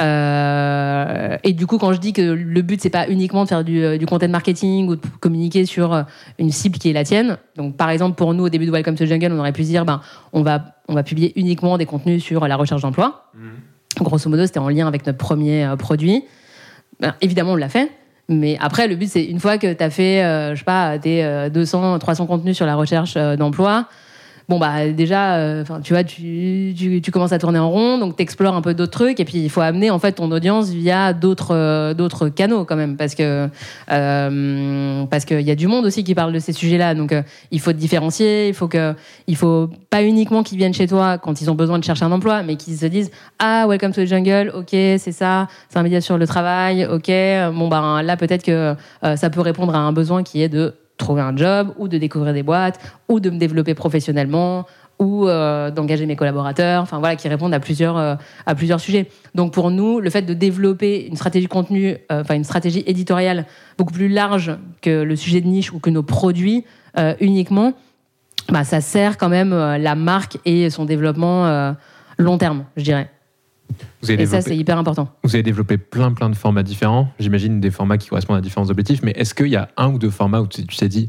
Euh, 0.00 1.36
et 1.44 1.52
du 1.52 1.66
coup, 1.66 1.78
quand 1.78 1.92
je 1.92 2.00
dis 2.00 2.12
que 2.12 2.22
le 2.22 2.62
but 2.62 2.80
c'est 2.80 2.90
pas 2.90 3.08
uniquement 3.08 3.44
de 3.44 3.48
faire 3.48 3.64
du, 3.64 3.84
euh, 3.84 3.96
du 3.96 4.06
content 4.06 4.28
marketing 4.28 4.88
ou 4.88 4.96
de 4.96 5.00
communiquer 5.20 5.66
sur 5.66 5.92
euh, 5.92 6.02
une 6.38 6.50
cible 6.50 6.78
qui 6.78 6.90
est 6.90 6.92
la 6.92 7.04
tienne. 7.04 7.38
Donc, 7.56 7.76
par 7.76 7.90
exemple, 7.90 8.16
pour 8.16 8.34
nous 8.34 8.44
au 8.44 8.48
début 8.48 8.66
de 8.66 8.72
Welcome 8.72 8.96
to 8.96 9.04
the 9.04 9.08
Jungle, 9.08 9.32
on 9.32 9.38
aurait 9.38 9.52
pu 9.52 9.62
dire, 9.62 9.84
ben, 9.84 10.00
on 10.32 10.42
va 10.42 10.74
on 10.88 10.94
va 10.94 11.02
publier 11.02 11.32
uniquement 11.36 11.78
des 11.78 11.86
contenus 11.86 12.22
sur 12.22 12.46
la 12.46 12.56
recherche 12.56 12.82
d'emploi. 12.82 13.30
Grosso 14.00 14.28
modo, 14.28 14.44
c'était 14.44 14.58
en 14.58 14.68
lien 14.68 14.86
avec 14.86 15.06
notre 15.06 15.18
premier 15.18 15.72
produit. 15.78 16.24
Ben, 17.00 17.14
évidemment, 17.22 17.52
on 17.52 17.56
l'a 17.56 17.68
fait. 17.68 17.90
Mais 18.28 18.56
après, 18.60 18.88
le 18.88 18.96
but, 18.96 19.08
c'est 19.08 19.24
une 19.24 19.38
fois 19.38 19.58
que 19.58 19.72
tu 19.72 19.82
as 19.82 19.90
fait, 19.90 20.24
euh, 20.24 20.54
je 20.54 20.60
sais 20.60 20.64
pas, 20.64 20.98
tes 20.98 21.24
euh, 21.24 21.50
200, 21.50 21.98
300 21.98 22.26
contenus 22.26 22.56
sur 22.56 22.66
la 22.66 22.74
recherche 22.74 23.14
d'emploi, 23.14 23.86
bon, 24.48 24.58
bah, 24.58 24.88
déjà, 24.90 25.36
euh, 25.36 25.62
enfin, 25.62 25.80
tu 25.80 25.92
vois, 25.92 26.04
tu, 26.04 26.74
tu, 26.76 27.10
commences 27.10 27.32
à 27.32 27.38
tourner 27.38 27.58
en 27.58 27.70
rond, 27.70 27.98
donc 27.98 28.16
tu 28.16 28.22
explores 28.22 28.54
un 28.54 28.62
peu 28.62 28.74
d'autres 28.74 28.92
trucs, 28.92 29.20
et 29.20 29.24
puis 29.24 29.38
il 29.38 29.50
faut 29.50 29.60
amener, 29.60 29.90
en 29.90 29.98
fait, 29.98 30.12
ton 30.12 30.30
audience 30.30 30.70
via 30.70 31.12
d'autres 31.12 31.54
euh, 31.54 31.94
d'autres 31.94 32.28
canaux, 32.28 32.64
quand 32.64 32.76
même, 32.76 32.96
parce 32.96 33.14
que 33.14 33.48
euh, 33.90 35.06
qu'il 35.26 35.40
y 35.40 35.50
a 35.50 35.54
du 35.54 35.66
monde 35.66 35.86
aussi 35.86 36.04
qui 36.04 36.14
parle 36.14 36.32
de 36.32 36.38
ces 36.38 36.52
sujets-là, 36.52 36.94
donc 36.94 37.12
euh, 37.12 37.22
il 37.50 37.60
faut 37.60 37.72
te 37.72 37.78
différencier, 37.78 38.48
il 38.48 38.54
faut 38.54 38.68
que, 38.68 38.94
il 39.26 39.36
faut 39.36 39.70
pas 39.90 40.02
uniquement 40.02 40.42
qu'ils 40.42 40.58
viennent 40.58 40.74
chez 40.74 40.86
toi 40.86 41.18
quand 41.18 41.40
ils 41.40 41.50
ont 41.50 41.54
besoin 41.54 41.78
de 41.78 41.84
chercher 41.84 42.04
un 42.04 42.12
emploi, 42.12 42.42
mais 42.42 42.56
qu'ils 42.56 42.76
se 42.76 42.86
disent, 42.86 43.10
ah, 43.38 43.66
welcome 43.66 43.92
to 43.92 44.02
the 44.02 44.06
jungle, 44.06 44.52
ok, 44.54 44.68
c'est 44.70 45.12
ça, 45.12 45.48
c'est 45.68 45.78
un 45.78 45.82
média 45.82 46.00
sur 46.00 46.18
le 46.18 46.26
travail, 46.26 46.84
ok, 46.84 47.10
bon, 47.54 47.68
ben 47.68 48.02
là, 48.02 48.16
peut-être 48.16 48.42
que 48.42 48.74
ça 49.16 49.30
peut 49.30 49.40
répondre 49.40 49.74
à 49.74 49.78
un 49.78 49.92
besoin 49.92 50.22
qui 50.22 50.42
est 50.42 50.48
de 50.48 50.74
trouver 50.96 51.22
un 51.22 51.36
job 51.36 51.72
ou 51.78 51.88
de 51.88 51.98
découvrir 51.98 52.32
des 52.32 52.42
boîtes 52.42 52.78
ou 53.08 53.20
de 53.20 53.30
me 53.30 53.38
développer 53.38 53.74
professionnellement 53.74 54.66
ou 54.98 55.26
euh, 55.26 55.70
d'engager 55.70 56.06
mes 56.06 56.16
collaborateurs, 56.16 56.82
enfin 56.82 56.98
voilà, 56.98 57.16
qui 57.16 57.28
répondent 57.28 57.54
à 57.54 57.60
plusieurs, 57.60 57.96
euh, 57.96 58.14
à 58.46 58.54
plusieurs 58.54 58.80
sujets. 58.80 59.08
Donc 59.34 59.52
pour 59.52 59.70
nous, 59.70 60.00
le 60.00 60.08
fait 60.10 60.22
de 60.22 60.34
développer 60.34 61.06
une 61.06 61.16
stratégie 61.16 61.48
contenu, 61.48 61.96
euh, 62.12 62.20
enfin 62.20 62.34
une 62.34 62.44
stratégie 62.44 62.84
éditoriale 62.86 63.46
beaucoup 63.76 63.92
plus 63.92 64.08
large 64.08 64.56
que 64.82 65.02
le 65.02 65.16
sujet 65.16 65.40
de 65.40 65.48
niche 65.48 65.72
ou 65.72 65.80
que 65.80 65.90
nos 65.90 66.02
produits 66.02 66.64
uniquement, 67.20 67.72
bah, 68.50 68.62
ça 68.62 68.80
sert 68.80 69.18
quand 69.18 69.28
même 69.28 69.50
la 69.50 69.96
marque 69.96 70.38
et 70.44 70.70
son 70.70 70.84
développement 70.84 71.74
long 72.18 72.38
terme, 72.38 72.66
je 72.76 72.84
dirais. 72.84 73.10
Vous 74.02 74.10
avez, 74.10 74.22
Et 74.22 74.26
ça, 74.26 74.40
c'est 74.40 74.56
hyper 74.56 74.78
important. 74.78 75.08
vous 75.22 75.34
avez 75.34 75.42
développé 75.42 75.78
plein 75.78 76.12
plein 76.12 76.30
de 76.30 76.34
formats 76.34 76.62
différents. 76.62 77.08
J'imagine 77.18 77.60
des 77.60 77.70
formats 77.70 77.98
qui 77.98 78.08
correspondent 78.08 78.38
à 78.38 78.40
différents 78.40 78.70
objectifs. 78.70 79.02
Mais 79.02 79.12
est-ce 79.12 79.34
qu'il 79.34 79.48
y 79.48 79.56
a 79.56 79.68
un 79.76 79.88
ou 79.88 79.98
deux 79.98 80.10
formats 80.10 80.40
où 80.40 80.46
tu 80.46 80.64
t'es 80.64 80.88
dit, 80.88 81.08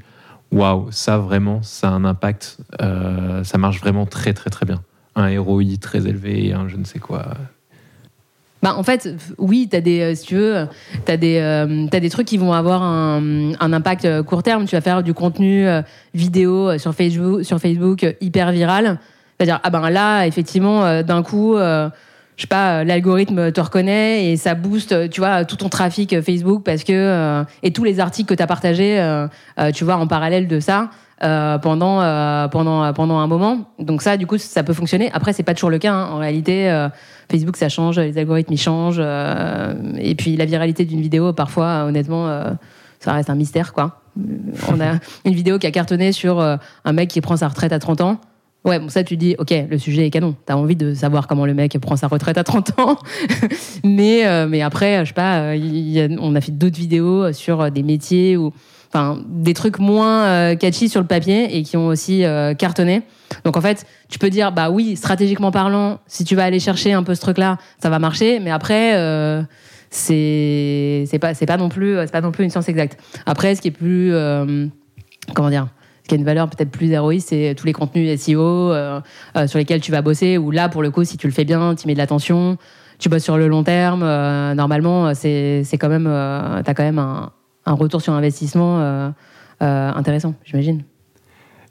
waouh, 0.51 0.88
ça 0.91 1.18
vraiment, 1.18 1.61
ça 1.63 1.89
a 1.89 1.91
un 1.91 2.05
impact, 2.05 2.57
euh, 2.82 3.43
ça 3.43 3.57
marche 3.57 3.80
vraiment 3.80 4.05
très 4.05 4.34
très 4.34 4.49
très 4.49 4.66
bien? 4.66 4.82
Un 5.16 5.39
ROI 5.39 5.63
très 5.80 6.07
élevé, 6.07 6.53
un 6.53 6.68
je 6.68 6.76
ne 6.76 6.84
sais 6.84 6.99
quoi. 6.99 7.26
Bah, 8.66 8.74
en 8.76 8.82
fait, 8.82 9.13
oui, 9.38 9.68
tu 9.70 9.78
as 9.78 9.82
des, 9.82 10.01
euh, 10.01 10.16
si 10.16 10.26
tu 10.26 10.36
veux, 10.38 10.68
t'as 11.05 11.18
des, 11.18 11.38
euh, 11.38 11.86
des 11.88 12.09
trucs 12.09 12.26
qui 12.26 12.38
vont 12.38 12.51
avoir 12.51 12.82
un, 12.82 13.51
un 13.59 13.74
impact 13.74 14.05
euh, 14.05 14.24
court 14.24 14.41
terme. 14.41 14.66
Tu 14.66 14.76
vas 14.76 14.82
faire 14.82 15.03
du 15.03 15.13
contenu 15.13 15.68
euh, 15.68 15.84
vidéo 16.16 16.76
sur 16.80 16.95
Facebook, 16.95 17.43
sur 17.43 17.59
Facebook 17.59 18.16
hyper 18.22 18.51
viral. 18.51 18.97
C'est-à-dire, 19.38 19.59
ah 19.63 19.70
ben 19.70 19.88
là, 19.91 20.26
effectivement, 20.26 21.03
d'un 21.03 21.22
coup, 21.22 21.57
je 22.38 22.42
sais 22.42 22.48
pas, 22.48 22.80
euh, 22.80 22.84
l'algorithme 22.84 23.52
te 23.52 23.62
reconnaît 23.62 24.26
et 24.26 24.38
ça 24.38 24.56
booste, 24.56 24.92
euh, 24.92 25.08
tu 25.08 25.22
vois, 25.22 25.46
tout 25.46 25.56
ton 25.56 25.70
trafic 25.70 26.12
euh, 26.14 26.22
Facebook 26.22 26.64
parce 26.64 26.84
que 26.84 26.92
euh, 26.94 27.44
et 27.64 27.72
tous 27.72 27.84
les 27.84 28.00
articles 28.00 28.28
que 28.28 28.34
tu 28.34 28.44
as 28.44 28.48
partagés, 28.48 29.00
euh, 29.00 29.28
euh, 29.60 29.72
tu 29.72 29.84
vois, 29.86 29.96
en 29.96 30.08
parallèle 30.08 30.48
de 30.48 30.60
ça. 30.60 30.90
euh, 31.24 31.58
pendant 31.60 32.02
euh, 32.02 32.50
pendant 32.50 32.92
pendant 32.92 33.20
un 33.20 33.28
moment 33.28 33.72
donc 33.80 34.02
ça 34.02 34.18
du 34.18 34.28
coup 34.28 34.38
ça 34.38 34.64
peut 34.64 34.74
fonctionner 34.74 35.10
après 35.14 35.32
c'est 35.32 35.44
pas 35.44 35.54
toujours 35.54 35.70
le 35.70 35.78
cas 35.78 35.94
hein. 35.94 36.10
en 36.12 36.18
réalité 36.18 36.70
euh, 36.70 36.90
Facebook 37.32 37.56
ça 37.56 37.70
change 37.70 37.98
les 37.98 38.18
algorithmes 38.18 38.52
ils 38.52 38.60
changent 38.60 39.00
euh, 39.00 39.74
et 39.98 40.14
puis 40.16 40.36
la 40.36 40.44
viralité 40.44 40.84
d'une 40.84 41.00
vidéo 41.00 41.32
parfois 41.32 41.86
honnêtement 41.86 42.28
euh, 42.28 42.52
ça 43.00 43.14
reste 43.14 43.30
un 43.30 43.36
mystère 43.36 43.72
quoi 43.72 44.02
on 44.68 44.82
a 44.82 44.96
une 45.26 45.34
vidéo 45.34 45.58
qui 45.58 45.68
a 45.68 45.72
cartonné 45.72 46.12
sur 46.12 46.42
un 46.42 46.94
mec 46.94 47.10
qui 47.10 47.22
prend 47.22 47.38
sa 47.38 47.48
retraite 47.48 47.72
à 47.72 47.80
30 47.80 48.02
ans 48.02 48.20
Ouais, 48.66 48.80
bon, 48.80 48.89
ça, 48.89 49.03
tu 49.03 49.16
dis, 49.16 49.36
ok, 49.38 49.53
le 49.70 49.78
sujet 49.78 50.07
est 50.07 50.09
canon. 50.09 50.36
T'as 50.47 50.55
envie 50.55 50.76
de 50.76 50.95
savoir 50.95 51.28
comment 51.28 51.45
le 51.45 51.53
mec 51.53 51.78
prend 51.80 51.95
sa 51.95 52.07
retraite 52.07 52.39
à 52.39 52.43
30 52.43 52.80
ans. 52.80 52.97
mais, 53.84 54.26
euh, 54.26 54.47
mais 54.47 54.63
après, 54.63 55.05
je 55.05 55.09
sais 55.09 55.13
pas, 55.13 55.53
euh, 55.53 56.18
on 56.20 56.34
a 56.36 56.41
fait 56.41 56.51
d'autres 56.51 56.78
vidéos 56.78 57.32
sur 57.32 57.61
euh, 57.61 57.70
des 57.70 57.84
métiers 57.84 58.38
ou, 58.38 58.51
enfin, 58.88 59.22
des 59.28 59.53
trucs 59.53 59.78
moins 59.78 60.55
catchy 60.55 60.89
sur 60.89 60.99
le 60.99 61.05
papier 61.05 61.55
et 61.55 61.61
qui 61.61 61.78
ont 61.78 61.88
aussi 61.88 62.24
cartonné. 62.57 63.03
Donc, 63.43 63.55
en 63.55 63.61
fait, 63.61 63.86
tu 64.09 64.18
peux 64.18 64.32
dire, 64.32 64.51
bah 64.51 64.72
oui, 64.72 64.95
stratégiquement 64.95 65.51
parlant, 65.51 65.99
si 66.07 66.24
tu 66.24 66.36
vas 66.36 66.45
aller 66.45 66.59
chercher 66.59 66.93
un 66.93 67.03
peu 67.03 67.13
ce 67.13 67.22
truc-là, 67.22 67.57
ça 67.80 67.91
va 67.91 67.99
marcher. 67.99 68.39
Mais 68.39 68.49
après, 68.51 68.93
c'est, 69.91 71.05
pas, 71.22 71.34
pas 71.34 71.57
non 71.57 71.70
plus, 71.70 71.97
c'est 71.97 72.11
pas 72.11 72.22
non 72.22 72.32
plus 72.32 72.45
une 72.45 72.49
science 72.49 72.70
exacte. 72.70 72.97
Après, 73.26 73.53
ce 73.53 73.61
qui 73.61 73.68
est 73.68 73.72
plus, 73.72 74.13
comment 75.36 75.49
dire, 75.49 75.68
ce 76.06 76.08
qui 76.08 76.14
a 76.14 76.18
une 76.20 76.24
valeur 76.24 76.47
peut-être 76.47 76.70
plus 76.70 76.91
héroïste, 76.91 77.30
c'est 77.30 77.56
tous 77.58 77.66
les 77.66 77.74
contenus 77.74 78.22
SEO 78.22 78.39
euh, 78.39 79.01
euh, 79.36 79.47
sur 79.47 79.58
lesquels 79.58 79.82
tu 79.82 79.91
vas 79.91 80.03
bosser, 80.03 80.38
où 80.38 80.51
là, 80.51 80.70
pour 80.70 80.84
le 80.84 80.91
coup, 80.91 81.03
si 81.03 81.18
tu 81.18 81.26
le 81.26 81.34
fais 81.34 81.45
bien, 81.45 81.74
tu 81.74 81.88
mets 81.88 81.93
de 81.93 81.97
l'attention, 81.97 82.60
tu 82.99 83.10
bosses 83.10 83.24
sur 83.24 83.39
le 83.39 83.47
long 83.47 83.64
terme, 83.64 84.03
euh, 84.03 84.53
normalement, 84.53 85.16
c'est 85.16 85.66
quand 85.80 85.89
même, 85.89 86.06
euh, 86.08 86.62
t'as 86.64 86.76
quand 86.76 86.84
même 86.84 86.99
un, 86.99 87.32
un 87.66 87.74
retour 87.74 88.03
sur 88.03 88.14
investissement 88.14 89.14
intéressant, 89.60 90.36
j'imagine. 90.43 90.84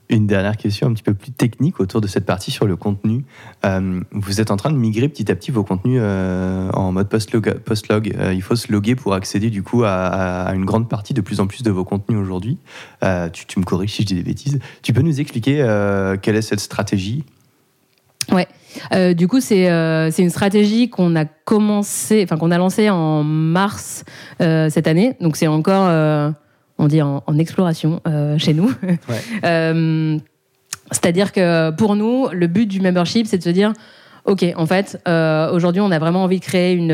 Une 0.09 0.27
dernière 0.27 0.55
question 0.57 0.87
un 0.87 0.93
petit 0.93 1.03
peu 1.03 1.13
plus 1.13 1.31
technique 1.31 1.79
autour 1.79 1.99
de 1.99 2.07
cette 2.07 2.25
partie 2.25 2.51
sur 2.51 2.67
le 2.67 2.75
contenu. 2.75 3.25
Euh, 3.65 4.01
vous 4.11 4.39
êtes 4.39 4.51
en 4.51 4.57
train 4.57 4.69
de 4.69 4.77
migrer 4.77 5.09
petit 5.09 5.31
à 5.31 5.35
petit 5.35 5.49
vos 5.49 5.63
contenus 5.63 5.99
euh, 6.01 6.69
en 6.71 6.91
mode 6.91 7.09
post-log. 7.09 7.47
Euh, 7.49 8.33
il 8.33 8.41
faut 8.43 8.55
se 8.55 8.71
loguer 8.71 8.95
pour 8.95 9.15
accéder 9.15 9.49
du 9.49 9.63
coup 9.63 9.83
à, 9.83 10.51
une 10.53 10.65
grande 10.65 10.89
partie 10.89 11.13
de 11.15 11.21
plus 11.21 11.39
en 11.39 11.47
plus 11.47 11.63
de 11.63 11.71
vos 11.71 11.83
contenus 11.83 12.19
aujourd'hui. 12.19 12.57
Tu, 13.01 13.59
me 13.59 13.63
corriges 13.65 13.93
si 13.93 14.03
je 14.03 14.07
dis 14.07 14.15
des 14.15 14.23
bêtises. 14.23 14.59
Tu 14.83 14.93
peux 14.93 15.01
nous 15.01 15.19
expliquer 15.19 15.57
quelle 16.21 16.35
est 16.35 16.41
cette 16.41 16.59
stratégie? 16.59 17.23
Euh, 18.93 19.13
du 19.13 19.27
coup, 19.27 19.39
c'est 19.39 19.69
euh, 19.69 20.11
une 20.11 20.29
stratégie 20.29 20.89
qu'on 20.89 21.15
a 21.15 21.25
commencé, 21.25 22.23
enfin 22.23 22.37
qu'on 22.37 22.51
a 22.51 22.57
lancée 22.57 22.89
en 22.89 23.23
mars 23.23 24.03
cette 24.39 24.87
année. 24.87 25.15
Donc 25.21 25.37
c'est 25.37 25.47
encore, 25.47 25.89
on 26.77 26.87
dit 26.87 27.01
en, 27.01 27.23
en 27.25 27.37
exploration 27.37 28.01
euh, 28.07 28.37
chez 28.37 28.53
nous. 28.53 28.71
Euh, 29.43 30.17
C'est-à-dire 30.91 31.31
que 31.31 31.71
pour 31.71 31.95
nous, 31.95 32.27
le 32.31 32.47
but 32.47 32.65
du 32.67 32.79
membership, 32.81 33.27
c'est 33.27 33.37
de 33.37 33.43
se 33.43 33.49
dire, 33.49 33.73
ok, 34.25 34.45
en 34.55 34.65
fait, 34.65 34.99
euh, 35.07 35.51
aujourd'hui, 35.51 35.81
on 35.81 35.91
a 35.91 35.99
vraiment 35.99 36.23
envie 36.23 36.39
de 36.39 36.45
créer 36.45 36.73
une 36.73 36.91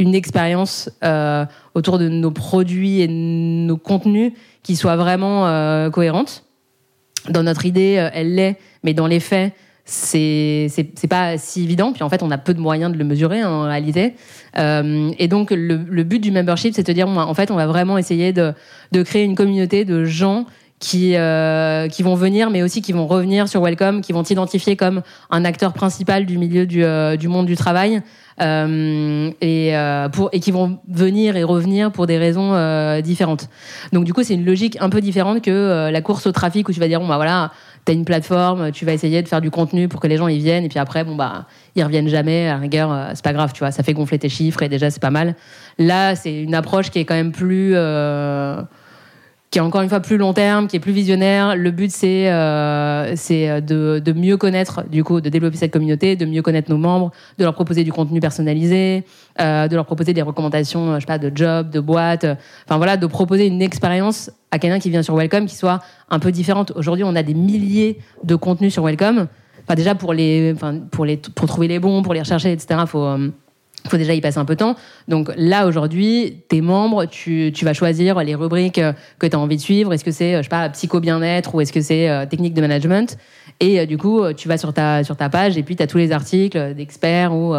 une 0.00 0.14
expérience 0.14 0.90
euh, 1.04 1.44
autour 1.74 1.98
de 1.98 2.08
nos 2.08 2.30
produits 2.30 3.02
et 3.02 3.08
nos 3.08 3.76
contenus 3.76 4.32
qui 4.62 4.74
soit 4.74 4.96
vraiment 4.96 5.46
euh, 5.46 5.90
cohérente. 5.90 6.44
Dans 7.28 7.42
notre 7.42 7.66
idée, 7.66 7.96
euh, 7.98 8.08
elle 8.14 8.34
l'est, 8.34 8.58
mais 8.82 8.94
dans 8.94 9.06
les 9.06 9.20
faits, 9.20 9.52
c'est 9.84 10.68
pas 11.08 11.38
si 11.38 11.64
évident. 11.64 11.92
Puis 11.92 12.02
en 12.02 12.08
fait, 12.08 12.22
on 12.22 12.30
a 12.30 12.38
peu 12.38 12.54
de 12.54 12.60
moyens 12.60 12.92
de 12.92 12.98
le 12.98 13.04
mesurer 13.04 13.40
hein, 13.40 13.50
en 13.50 13.62
réalité. 13.64 14.14
Euh, 14.58 15.10
et 15.18 15.28
donc, 15.28 15.50
le, 15.50 15.80
le 15.88 16.04
but 16.04 16.20
du 16.20 16.30
membership, 16.30 16.74
c'est 16.74 16.86
de 16.86 16.92
dire, 16.92 17.08
en 17.08 17.34
fait, 17.34 17.50
on 17.50 17.56
va 17.56 17.66
vraiment 17.66 17.98
essayer 17.98 18.32
de, 18.32 18.52
de 18.92 19.02
créer 19.02 19.24
une 19.24 19.34
communauté 19.34 19.84
de 19.84 20.04
gens 20.04 20.46
qui, 20.80 21.14
euh, 21.14 21.88
qui 21.88 22.02
vont 22.02 22.14
venir, 22.14 22.48
mais 22.48 22.62
aussi 22.62 22.80
qui 22.80 22.92
vont 22.92 23.06
revenir 23.06 23.48
sur 23.48 23.62
Welcome, 23.62 24.00
qui 24.00 24.12
vont 24.14 24.22
t'identifier 24.22 24.76
comme 24.76 25.02
un 25.30 25.44
acteur 25.44 25.74
principal 25.74 26.24
du 26.24 26.38
milieu 26.38 26.64
du, 26.64 26.82
euh, 26.82 27.16
du 27.16 27.28
monde 27.28 27.44
du 27.44 27.54
travail, 27.54 28.00
euh, 28.40 29.30
et, 29.42 29.76
euh, 29.76 30.08
pour, 30.08 30.30
et 30.32 30.40
qui 30.40 30.50
vont 30.50 30.78
venir 30.88 31.36
et 31.36 31.44
revenir 31.44 31.92
pour 31.92 32.06
des 32.06 32.16
raisons 32.16 32.54
euh, 32.54 33.02
différentes. 33.02 33.50
Donc 33.92 34.04
du 34.04 34.14
coup, 34.14 34.22
c'est 34.22 34.32
une 34.32 34.46
logique 34.46 34.78
un 34.80 34.88
peu 34.88 35.02
différente 35.02 35.42
que 35.42 35.50
euh, 35.50 35.90
la 35.90 36.00
course 36.00 36.26
au 36.26 36.32
trafic 36.32 36.66
où 36.66 36.72
tu 36.72 36.80
vas 36.80 36.88
dire, 36.88 37.00
bon 37.00 37.08
bah 37.08 37.16
voilà, 37.16 37.52
t'as 37.84 37.92
une 37.92 38.04
plateforme, 38.04 38.72
tu 38.72 38.84
vas 38.84 38.92
essayer 38.92 39.22
de 39.22 39.28
faire 39.28 39.40
du 39.40 39.50
contenu 39.50 39.88
pour 39.88 40.00
que 40.00 40.06
les 40.06 40.16
gens 40.16 40.28
y 40.28 40.38
viennent, 40.38 40.64
et 40.64 40.68
puis 40.68 40.78
après, 40.78 41.04
bon 41.04 41.16
bah 41.16 41.46
ils 41.76 41.84
reviennent 41.84 42.08
jamais, 42.08 42.48
à 42.48 42.56
rigueur, 42.56 42.92
euh, 42.92 43.10
c'est 43.14 43.24
pas 43.24 43.32
grave, 43.32 43.52
tu 43.52 43.60
vois, 43.60 43.70
ça 43.70 43.82
fait 43.82 43.92
gonfler 43.92 44.18
tes 44.18 44.28
chiffres 44.28 44.62
et 44.62 44.68
déjà 44.68 44.90
c'est 44.90 45.00
pas 45.00 45.10
mal. 45.10 45.34
Là, 45.78 46.14
c'est 46.16 46.42
une 46.42 46.54
approche 46.54 46.90
qui 46.90 46.98
est 46.98 47.04
quand 47.04 47.14
même 47.14 47.32
plus 47.32 47.72
euh, 47.74 48.60
qui 49.50 49.58
est 49.58 49.62
encore 49.62 49.82
une 49.82 49.88
fois 49.88 50.00
plus 50.00 50.16
long 50.16 50.32
terme, 50.32 50.68
qui 50.68 50.76
est 50.76 50.80
plus 50.80 50.92
visionnaire. 50.92 51.56
Le 51.56 51.70
but, 51.72 51.90
c'est 51.90 52.30
euh, 52.30 53.14
c'est 53.16 53.60
de, 53.60 53.98
de 53.98 54.12
mieux 54.12 54.36
connaître, 54.36 54.84
du 54.88 55.02
coup, 55.02 55.20
de 55.20 55.28
développer 55.28 55.56
cette 55.56 55.72
communauté, 55.72 56.14
de 56.14 56.24
mieux 56.24 56.42
connaître 56.42 56.70
nos 56.70 56.78
membres, 56.78 57.10
de 57.38 57.44
leur 57.44 57.54
proposer 57.54 57.82
du 57.82 57.92
contenu 57.92 58.20
personnalisé, 58.20 59.04
euh, 59.40 59.66
de 59.66 59.74
leur 59.74 59.86
proposer 59.86 60.12
des 60.12 60.22
recommandations, 60.22 60.94
je 60.94 61.00
sais 61.00 61.06
pas, 61.06 61.18
de 61.18 61.32
jobs, 61.34 61.68
de 61.70 61.80
boîtes. 61.80 62.26
Enfin 62.66 62.76
voilà, 62.76 62.96
de 62.96 63.06
proposer 63.06 63.46
une 63.46 63.60
expérience 63.60 64.30
à 64.52 64.58
quelqu'un 64.58 64.78
qui 64.78 64.90
vient 64.90 65.02
sur 65.02 65.16
Welcome 65.16 65.46
qui 65.46 65.56
soit 65.56 65.80
un 66.10 66.20
peu 66.20 66.30
différente. 66.30 66.72
Aujourd'hui, 66.76 67.04
on 67.04 67.16
a 67.16 67.22
des 67.22 67.34
milliers 67.34 67.98
de 68.22 68.36
contenus 68.36 68.72
sur 68.72 68.84
Welcome. 68.84 69.26
Enfin 69.64 69.74
déjà 69.74 69.94
pour 69.94 70.12
les, 70.12 70.52
enfin 70.54 70.78
pour 70.90 71.04
les, 71.04 71.16
pour 71.16 71.46
trouver 71.48 71.68
les 71.68 71.78
bons, 71.78 72.02
pour 72.02 72.14
les 72.14 72.20
rechercher, 72.20 72.52
etc. 72.52 72.80
Faut 72.86 73.04
euh, 73.04 73.30
faut 73.88 73.96
déjà 73.96 74.14
y 74.14 74.20
passer 74.20 74.38
un 74.38 74.44
peu 74.44 74.54
de 74.54 74.58
temps. 74.58 74.76
Donc 75.08 75.30
là, 75.36 75.66
aujourd'hui, 75.66 76.42
tes 76.48 76.60
membres, 76.60 77.06
tu, 77.06 77.52
tu 77.54 77.64
vas 77.64 77.72
choisir 77.72 78.18
les 78.22 78.34
rubriques 78.34 78.78
euh, 78.78 78.92
que 79.18 79.26
tu 79.26 79.36
as 79.36 79.38
envie 79.38 79.56
de 79.56 79.62
suivre. 79.62 79.92
Est-ce 79.92 80.04
que 80.04 80.10
c'est, 80.10 80.34
euh, 80.34 80.38
je 80.38 80.42
sais 80.44 80.48
pas, 80.48 80.68
psycho-bien-être 80.68 81.54
ou 81.54 81.60
est-ce 81.60 81.72
que 81.72 81.80
c'est 81.80 82.08
euh, 82.08 82.26
technique 82.26 82.54
de 82.54 82.60
management? 82.60 83.16
Et 83.62 83.84
du 83.86 83.98
coup, 83.98 84.22
tu 84.32 84.48
vas 84.48 84.56
sur 84.56 84.72
ta, 84.72 85.04
sur 85.04 85.18
ta 85.18 85.28
page 85.28 85.58
et 85.58 85.62
puis 85.62 85.76
tu 85.76 85.82
as 85.82 85.86
tous 85.86 85.98
les 85.98 86.12
articles 86.12 86.72
d'experts 86.74 87.34
ou, 87.34 87.54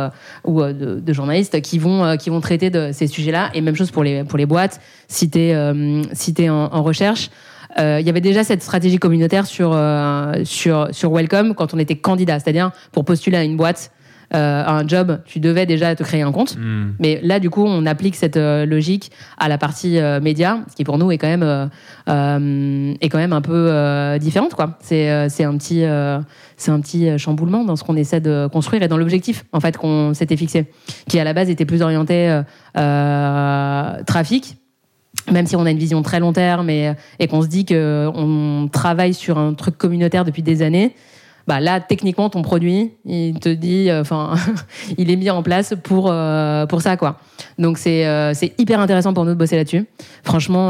ou 0.46 0.64
de, 0.64 1.14
journalistes 1.14 1.62
qui 1.62 1.78
vont, 1.78 2.18
qui 2.18 2.32
vont 2.32 2.42
traiter 2.42 2.72
de 2.72 2.90
ces 2.92 3.06
sujets-là. 3.06 3.52
Et 3.54 3.62
même 3.62 3.76
chose 3.76 3.92
pour 3.92 4.04
les, 4.04 4.24
pour 4.24 4.40
les 4.40 4.48
boîtes, 4.48 4.82
si 5.08 5.30
tu 5.30 5.38
es, 5.38 5.56
si 6.14 6.34
t'es 6.34 6.50
en, 6.50 6.82
recherche. 6.82 7.30
Il 7.78 8.02
y 8.02 8.10
avait 8.10 8.22
déjà 8.22 8.44
cette 8.44 8.64
stratégie 8.64 8.98
communautaire 8.98 9.46
sur, 9.46 9.80
sur, 10.44 10.88
sur 10.92 11.12
Welcome 11.12 11.54
quand 11.54 11.76
on 11.76 11.78
était 11.78 11.98
candidat. 11.98 12.40
C'est-à-dire, 12.40 12.72
pour 12.92 13.06
postuler 13.06 13.38
à 13.38 13.44
une 13.44 13.56
boîte, 13.56 13.92
à 14.32 14.74
un 14.74 14.88
job, 14.88 15.20
tu 15.26 15.40
devais 15.40 15.66
déjà 15.66 15.96
te 15.96 16.04
créer 16.04 16.22
un 16.22 16.32
compte. 16.32 16.56
Hmm. 16.58 16.94
Mais 17.00 17.20
là, 17.24 17.40
du 17.40 17.50
coup, 17.50 17.66
on 17.66 17.86
applique 17.86 18.16
cette 18.16 18.38
euh, 18.38 18.66
logique 18.66 19.12
à 19.38 19.50
la 19.50 19.58
partie 19.58 19.98
euh, 20.00 20.20
média, 20.22 20.60
ce 20.70 20.76
qui 20.76 20.84
pour 20.84 20.98
nous 20.98 21.12
est 21.12 21.18
quand 21.18 21.28
même, 21.28 21.44
euh, 21.44 21.68
euh, 22.10 22.94
est 23.02 23.10
quand 23.10 23.18
même 23.18 23.34
un 23.34 23.42
peu 23.42 23.68
euh, 23.70 24.18
différente. 24.18 24.54
quoi. 24.54 24.78
C'est 24.82 25.10
euh, 25.10 25.28
c'est 25.30 25.44
un 25.44 25.58
petit, 25.58 25.84
euh, 25.84 26.20
c'est 26.58 26.72
un 26.72 26.80
petit 26.80 27.10
euh, 27.10 27.18
chamboulement 27.18 27.64
dans 27.64 27.76
ce 27.76 27.84
qu'on 27.84 27.96
essaie 27.96 28.22
de 28.22 28.48
construire 28.52 28.84
et 28.84 28.88
dans 28.88 28.98
l'objectif 28.98 29.44
en 29.52 29.60
fait 29.60 29.78
qu'on 29.78 30.14
s'était 30.14 30.38
fixé, 30.38 30.72
qui 31.08 31.20
à 31.20 31.24
la 31.24 31.34
base 31.34 31.50
était 31.50 31.66
plus 31.66 31.82
orienté 31.82 32.30
euh, 32.30 32.42
euh, 32.78 34.04
trafic. 34.06 34.56
Même 35.30 35.46
si 35.46 35.56
on 35.58 35.66
a 35.66 35.72
une 35.72 35.78
vision 35.78 36.02
très 36.02 36.20
long 36.20 36.34
terme 36.34 36.70
et, 36.70 36.94
et 37.20 37.28
qu'on 37.28 37.42
se 37.42 37.48
dit 37.48 37.66
qu'on 37.66 38.70
travaille 38.72 39.14
sur 39.14 39.38
un 39.38 39.54
truc 39.54 39.78
communautaire 39.78 40.24
depuis 40.24 40.42
des 40.42 40.62
années, 40.62 40.96
bah 41.48 41.60
là, 41.60 41.80
techniquement, 41.80 42.30
ton 42.30 42.42
produit, 42.42 42.92
il 43.06 43.40
te 43.40 43.50
dit, 43.50 43.90
euh, 43.90 44.02
enfin, 44.02 44.36
il 44.98 45.10
est 45.12 45.16
mis 45.16 45.30
en 45.30 45.44
place 45.44 45.74
pour, 45.84 46.10
euh, 46.10 46.66
pour 46.66 46.82
ça, 46.82 46.98
quoi. 46.98 47.20
Donc, 47.58 47.78
c'est 47.78 48.06
euh, 48.06 48.34
c'est 48.34 48.54
hyper 48.60 48.80
intéressant 48.80 49.14
pour 49.14 49.26
nous 49.26 49.32
de 49.32 49.38
bosser 49.38 49.56
là-dessus. 49.56 49.86
Franchement, 50.24 50.70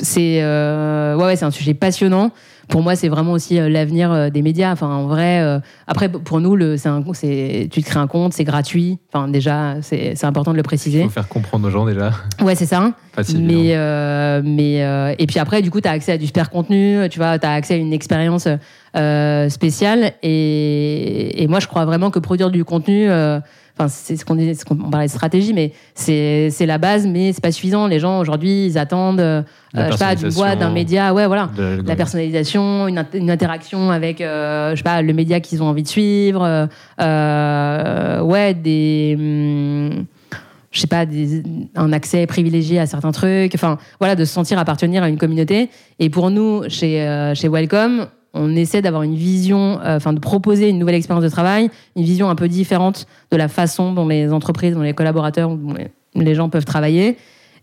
c'est 0.00 0.44
ouais, 0.44 1.36
c'est 1.36 1.44
un 1.44 1.50
sujet 1.50 1.74
passionnant. 1.74 2.30
Pour 2.70 2.82
moi, 2.82 2.96
c'est 2.96 3.08
vraiment 3.08 3.32
aussi 3.32 3.58
euh, 3.58 3.68
l'avenir 3.68 4.10
euh, 4.10 4.30
des 4.30 4.40
médias. 4.42 4.72
Enfin, 4.72 4.86
en 4.88 5.06
vrai, 5.06 5.40
euh, 5.40 5.58
après, 5.86 6.08
pour 6.08 6.40
nous, 6.40 6.56
le, 6.56 6.76
c'est 6.76 6.88
un, 6.88 7.02
c'est, 7.12 7.68
tu 7.70 7.82
te 7.82 7.86
crées 7.86 7.98
un 8.00 8.06
compte, 8.06 8.32
c'est 8.32 8.44
gratuit. 8.44 8.98
Enfin, 9.12 9.28
déjà, 9.28 9.76
c'est, 9.82 10.14
c'est 10.14 10.26
important 10.26 10.52
de 10.52 10.56
le 10.56 10.60
Il 10.62 10.64
préciser. 10.64 11.02
faut 11.02 11.10
faire 11.10 11.28
comprendre 11.28 11.66
aux 11.68 11.70
gens 11.70 11.84
déjà. 11.84 12.12
Ouais, 12.40 12.54
c'est 12.54 12.66
ça. 12.66 12.92
Facile. 13.12 13.44
Mais, 13.44 13.74
euh, 13.74 14.40
mais 14.44 14.82
euh, 14.84 15.14
et 15.18 15.26
puis 15.26 15.38
après, 15.38 15.60
du 15.62 15.70
coup, 15.70 15.80
tu 15.80 15.88
as 15.88 15.92
accès 15.92 16.12
à 16.12 16.18
du 16.18 16.26
super 16.26 16.48
contenu, 16.48 17.00
tu 17.10 17.18
vois, 17.18 17.38
tu 17.38 17.46
as 17.46 17.52
accès 17.52 17.74
à 17.74 17.76
une 17.76 17.92
expérience 17.92 18.48
euh, 18.96 19.48
spéciale. 19.48 20.12
Et, 20.22 21.42
et 21.42 21.48
moi, 21.48 21.60
je 21.60 21.66
crois 21.66 21.84
vraiment 21.84 22.10
que 22.10 22.18
produire 22.20 22.50
du 22.50 22.64
contenu, 22.64 23.10
euh, 23.10 23.40
enfin, 23.80 23.88
c'est 23.88 24.16
ce 24.16 24.24
qu'on 24.24 24.34
dit, 24.34 24.54
ce 24.54 24.64
qu'on 24.64 24.76
parlait 24.76 25.06
de 25.06 25.10
stratégie, 25.10 25.54
mais 25.54 25.72
c'est 25.94 26.50
la 26.66 26.78
base, 26.78 27.06
mais 27.06 27.32
c'est 27.32 27.40
pas 27.42 27.52
suffisant. 27.52 27.86
Les 27.86 27.98
gens 27.98 28.20
aujourd'hui, 28.20 28.66
ils 28.66 28.78
attendent, 28.78 29.20
euh, 29.20 29.42
je 29.74 29.80
sais 29.92 29.98
pas, 29.98 30.14
d'une 30.14 30.28
boîte, 30.34 30.58
d'un 30.58 30.70
média, 30.74 31.14
ouais, 31.14 31.26
voilà. 31.26 31.48
De- 31.56 31.82
La 31.86 31.96
personnalisation, 31.96 32.88
une, 32.88 32.98
int- 32.98 33.06
une 33.16 33.30
interaction 33.30 33.90
avec, 33.90 34.20
euh, 34.20 34.72
je 34.72 34.76
sais 34.76 34.82
pas, 34.82 35.00
le 35.02 35.12
média 35.14 35.40
qu'ils 35.40 35.62
ont 35.62 35.66
envie 35.66 35.82
de 35.82 35.88
suivre, 35.88 36.42
euh, 36.44 36.66
euh, 37.00 38.20
ouais, 38.22 38.54
des, 38.54 39.16
hum, 39.18 40.04
je 40.72 40.80
sais 40.80 40.86
pas, 40.86 41.06
des- 41.06 41.42
un 41.74 41.92
accès 41.92 42.26
privilégié 42.26 42.78
à 42.78 42.86
certains 42.86 43.12
trucs, 43.12 43.54
enfin, 43.54 43.78
voilà, 43.98 44.14
de 44.14 44.24
se 44.24 44.32
sentir 44.32 44.58
appartenir 44.58 45.02
à 45.02 45.08
une 45.08 45.18
communauté. 45.18 45.70
Et 45.98 46.10
pour 46.10 46.30
nous, 46.30 46.62
chez, 46.68 47.32
chez 47.34 47.48
Welcome, 47.48 48.06
on 48.34 48.54
essaie 48.54 48.82
d'avoir 48.82 49.02
une 49.02 49.14
vision, 49.14 49.80
euh, 49.80 49.96
enfin, 49.96 50.12
de 50.12 50.20
proposer 50.20 50.68
une 50.68 50.78
nouvelle 50.78 50.94
expérience 50.94 51.24
de 51.24 51.28
travail, 51.28 51.70
une 51.96 52.04
vision 52.04 52.30
un 52.30 52.34
peu 52.34 52.48
différente 52.48 53.06
de 53.30 53.36
la 53.36 53.48
façon 53.48 53.92
dont 53.92 54.06
les 54.06 54.32
entreprises, 54.32 54.74
dont 54.74 54.82
les 54.82 54.94
collaborateurs, 54.94 55.50
dont 55.50 55.74
les, 56.14 56.34
gens 56.34 56.48
peuvent 56.48 56.64
travailler. 56.64 57.16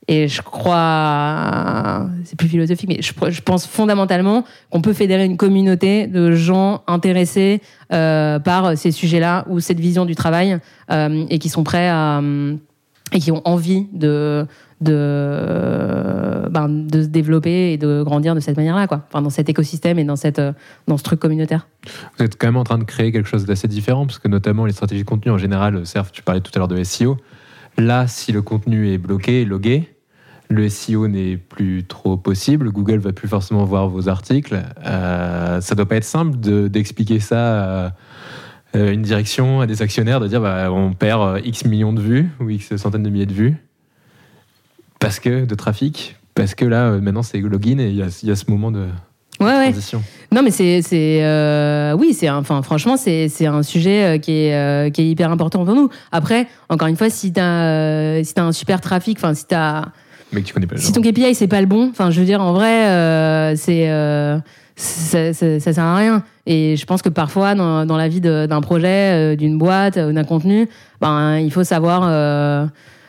Et 0.09 0.29
je 0.29 0.41
crois, 0.41 2.07
c'est 2.23 2.37
plus 2.37 2.47
philosophique, 2.47 2.87
mais 2.87 3.01
je, 3.01 3.41
pense 3.41 3.65
fondamentalement 3.65 4.45
qu'on 4.69 4.81
peut 4.81 4.93
fédérer 4.93 5.25
une 5.25 5.35
communauté 5.35 6.07
de 6.07 6.31
gens 6.31 6.81
intéressés 6.87 7.61
euh, 7.91 8.39
par 8.39 8.77
ces 8.77 8.91
sujets-là 8.91 9.45
ou 9.49 9.59
cette 9.59 9.81
vision 9.81 10.05
du 10.05 10.15
travail 10.15 10.59
euh, 10.91 11.25
et 11.29 11.39
qui 11.39 11.49
sont 11.49 11.63
prêts 11.63 11.89
à 11.89 12.19
euh, 12.19 12.55
et 13.13 13.19
qui 13.19 13.31
ont 13.31 13.41
envie 13.45 13.87
de 13.93 14.45
de 14.81 16.47
ben, 16.49 16.69
de 16.69 17.03
se 17.03 17.07
développer 17.07 17.73
et 17.73 17.77
de 17.77 18.03
grandir 18.03 18.35
de 18.35 18.39
cette 18.39 18.57
manière-là, 18.57 18.87
quoi. 18.87 19.07
Dans 19.13 19.29
cet 19.29 19.49
écosystème 19.49 19.99
et 19.99 20.03
dans 20.03 20.15
cette 20.15 20.39
euh, 20.39 20.53
dans 20.87 20.97
ce 20.97 21.03
truc 21.03 21.19
communautaire. 21.19 21.67
Vous 22.17 22.25
êtes 22.25 22.37
quand 22.37 22.47
même 22.47 22.57
en 22.57 22.63
train 22.63 22.77
de 22.77 22.83
créer 22.83 23.11
quelque 23.11 23.27
chose 23.27 23.45
d'assez 23.45 23.67
différent, 23.67 24.05
parce 24.05 24.19
que 24.19 24.27
notamment 24.27 24.65
les 24.65 24.73
stratégies 24.73 25.03
de 25.03 25.09
contenu 25.09 25.31
en 25.31 25.37
général 25.37 25.85
servent, 25.85 26.11
tu 26.11 26.21
parlais 26.21 26.41
tout 26.41 26.51
à 26.55 26.59
l'heure 26.59 26.67
de 26.67 26.81
SEO. 26.83 27.17
Là, 27.77 28.07
si 28.07 28.31
le 28.31 28.41
contenu 28.41 28.89
est 28.91 28.97
bloqué, 28.97 29.45
logué, 29.45 29.95
le 30.49 30.69
SEO 30.69 31.07
n'est 31.07 31.37
plus 31.37 31.83
trop 31.85 32.17
possible, 32.17 32.71
Google 32.71 32.99
va 32.99 33.13
plus 33.13 33.27
forcément 33.27 33.63
voir 33.65 33.89
vos 33.89 34.09
articles. 34.09 34.57
Euh, 34.85 35.61
ça 35.61 35.75
doit 35.75 35.85
pas 35.87 35.97
être 35.97 36.03
simple 36.03 36.39
de- 36.39 36.67
d'expliquer 36.67 37.19
ça 37.19 37.85
à 37.87 37.93
euh, 38.75 38.91
une 38.93 39.01
direction, 39.01 39.61
à 39.61 39.67
des 39.67 39.81
actionnaires, 39.81 40.19
de 40.19 40.27
dire 40.27 40.41
bah, 40.41 40.71
on 40.71 40.93
perd 40.93 41.21
euh, 41.21 41.39
X 41.43 41.65
millions 41.65 41.93
de 41.93 42.01
vues 42.01 42.29
ou 42.39 42.49
X 42.49 42.75
centaines 42.77 43.03
de 43.03 43.09
milliers 43.09 43.25
de 43.25 43.33
vues 43.33 43.57
parce 44.99 45.19
que 45.19 45.45
de 45.45 45.55
trafic, 45.55 46.15
parce 46.35 46.55
que 46.55 46.65
là 46.65 46.85
euh, 46.91 47.01
maintenant 47.01 47.23
c'est 47.23 47.39
login 47.39 47.79
et 47.79 47.87
il 47.89 47.95
y, 47.95 48.01
a- 48.01 48.19
il 48.23 48.29
y 48.29 48.31
a 48.31 48.35
ce 48.35 48.45
moment 48.49 48.71
de 48.71 48.85
Ouais, 49.39 49.45
ouais. 49.45 49.63
transition. 49.71 50.01
Non, 50.31 50.41
mais 50.41 50.49
c'est, 50.49 50.81
c'est, 50.81 51.19
euh, 51.23 51.93
oui, 51.95 52.15
c'est, 52.15 52.27
enfin, 52.27 52.63
franchement, 52.63 52.97
c'est, 52.97 53.29
c'est 53.29 53.45
un 53.45 53.61
sujet 53.61 54.03
euh, 54.03 54.17
qui 54.17 54.31
est, 54.31 54.55
euh, 54.55 54.89
qui 54.89 55.01
est 55.03 55.09
hyper 55.11 55.29
important 55.31 55.63
pour 55.63 55.75
nous. 55.75 55.89
Après, 56.11 56.47
encore 56.69 56.87
une 56.87 56.95
fois, 56.95 57.11
si 57.11 57.31
t'as, 57.33 58.23
si 58.23 58.33
t'as 58.33 58.41
un 58.45 58.51
super 58.51 58.81
trafic, 58.81 59.19
enfin, 59.19 59.35
si 59.35 59.45
t'as, 59.45 59.83
Mais 60.33 60.41
que 60.41 60.47
tu 60.47 60.55
connais 60.55 60.65
pas 60.65 60.73
les 60.73 60.81
si 60.81 60.91
ton 60.91 61.01
KPI 61.03 61.35
c'est 61.35 61.45
pas 61.47 61.61
le 61.61 61.67
bon, 61.67 61.87
enfin, 61.91 62.09
je 62.09 62.19
veux 62.19 62.25
dire, 62.25 62.41
en 62.41 62.51
vrai, 62.51 62.87
euh, 62.87 63.55
c'est, 63.55 63.91
euh, 63.91 64.39
ça, 64.75 65.33
ça, 65.35 65.59
ça 65.59 65.71
sert 65.73 65.83
à 65.83 65.95
rien. 65.97 66.23
Et 66.47 66.75
je 66.75 66.85
pense 66.87 67.03
que 67.03 67.09
parfois, 67.09 67.53
dans, 67.53 67.85
dans 67.85 67.97
la 67.97 68.07
vie 68.07 68.21
d'un 68.21 68.61
projet, 68.61 69.35
d'une 69.35 69.59
boîte, 69.59 69.99
d'un 69.99 70.23
contenu, 70.23 70.67
ben, 70.99 71.37
il 71.37 71.51
faut 71.51 71.63
savoir 71.63 72.01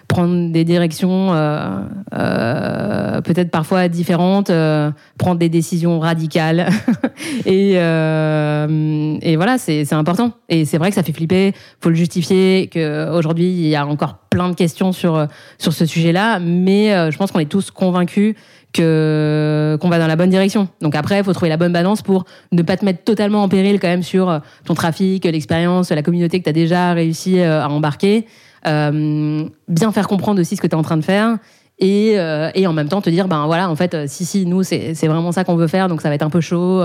prendre 0.08 0.50
des 0.50 0.64
directions 0.64 1.34
euh, 1.34 1.80
euh, 2.14 3.20
peut-être 3.20 3.50
parfois 3.50 3.88
différentes, 3.88 4.48
euh, 4.48 4.90
prendre 5.18 5.38
des 5.38 5.50
décisions 5.50 6.00
radicales. 6.00 6.68
et, 7.46 7.74
euh, 7.76 9.18
et 9.20 9.36
voilà, 9.36 9.58
c'est 9.58 9.92
important. 9.92 10.32
Et 10.48 10.64
c'est 10.64 10.78
vrai 10.78 10.88
que 10.88 10.94
ça 10.94 11.02
fait 11.02 11.12
flipper, 11.12 11.52
faut 11.80 11.90
le 11.90 11.94
justifier, 11.94 12.70
qu'aujourd'hui, 12.72 13.44
il 13.44 13.68
y 13.68 13.76
a 13.76 13.86
encore 13.86 14.16
plein 14.30 14.48
de 14.48 14.54
questions 14.54 14.92
sur, 14.92 15.26
sur 15.58 15.72
ce 15.72 15.84
sujet-là, 15.86 16.38
mais 16.40 16.94
euh, 16.94 17.10
je 17.10 17.18
pense 17.18 17.30
qu'on 17.30 17.38
est 17.38 17.46
tous 17.46 17.70
convaincus 17.70 18.34
que 18.72 19.78
qu'on 19.80 19.88
va 19.88 19.98
dans 19.98 20.06
la 20.06 20.16
bonne 20.16 20.30
direction. 20.30 20.68
Donc 20.80 20.94
après, 20.94 21.18
il 21.18 21.24
faut 21.24 21.32
trouver 21.32 21.48
la 21.48 21.56
bonne 21.56 21.72
balance 21.72 22.02
pour 22.02 22.24
ne 22.52 22.62
pas 22.62 22.76
te 22.76 22.84
mettre 22.84 23.02
totalement 23.04 23.42
en 23.42 23.48
péril 23.48 23.80
quand 23.80 23.88
même 23.88 24.02
sur 24.02 24.28
euh, 24.28 24.38
ton 24.64 24.74
trafic, 24.74 25.24
l'expérience, 25.24 25.90
la 25.90 26.02
communauté 26.02 26.38
que 26.38 26.44
tu 26.44 26.50
as 26.50 26.54
déjà 26.54 26.92
réussi 26.92 27.40
euh, 27.40 27.62
à 27.62 27.68
embarquer. 27.68 28.26
Euh, 28.66 29.44
bien 29.68 29.92
faire 29.92 30.08
comprendre 30.08 30.40
aussi 30.40 30.56
ce 30.56 30.60
que 30.60 30.66
tu 30.66 30.72
es 30.72 30.78
en 30.78 30.82
train 30.82 30.96
de 30.96 31.04
faire. 31.04 31.38
Et, 31.80 32.18
euh, 32.18 32.50
et 32.56 32.66
en 32.66 32.72
même 32.72 32.88
temps 32.88 33.00
te 33.00 33.08
dire 33.08 33.28
ben 33.28 33.46
voilà 33.46 33.70
en 33.70 33.76
fait 33.76 33.94
euh, 33.94 34.06
si 34.08 34.24
si 34.24 34.46
nous 34.46 34.64
c'est 34.64 35.06
vraiment 35.06 35.30
ça 35.30 35.44
qu'on 35.44 35.54
veut 35.54 35.68
faire 35.68 35.86
donc 35.86 36.02
ça 36.02 36.08
va 36.08 36.16
être 36.16 36.24
un 36.24 36.28
peu 36.28 36.40
chaud 36.40 36.82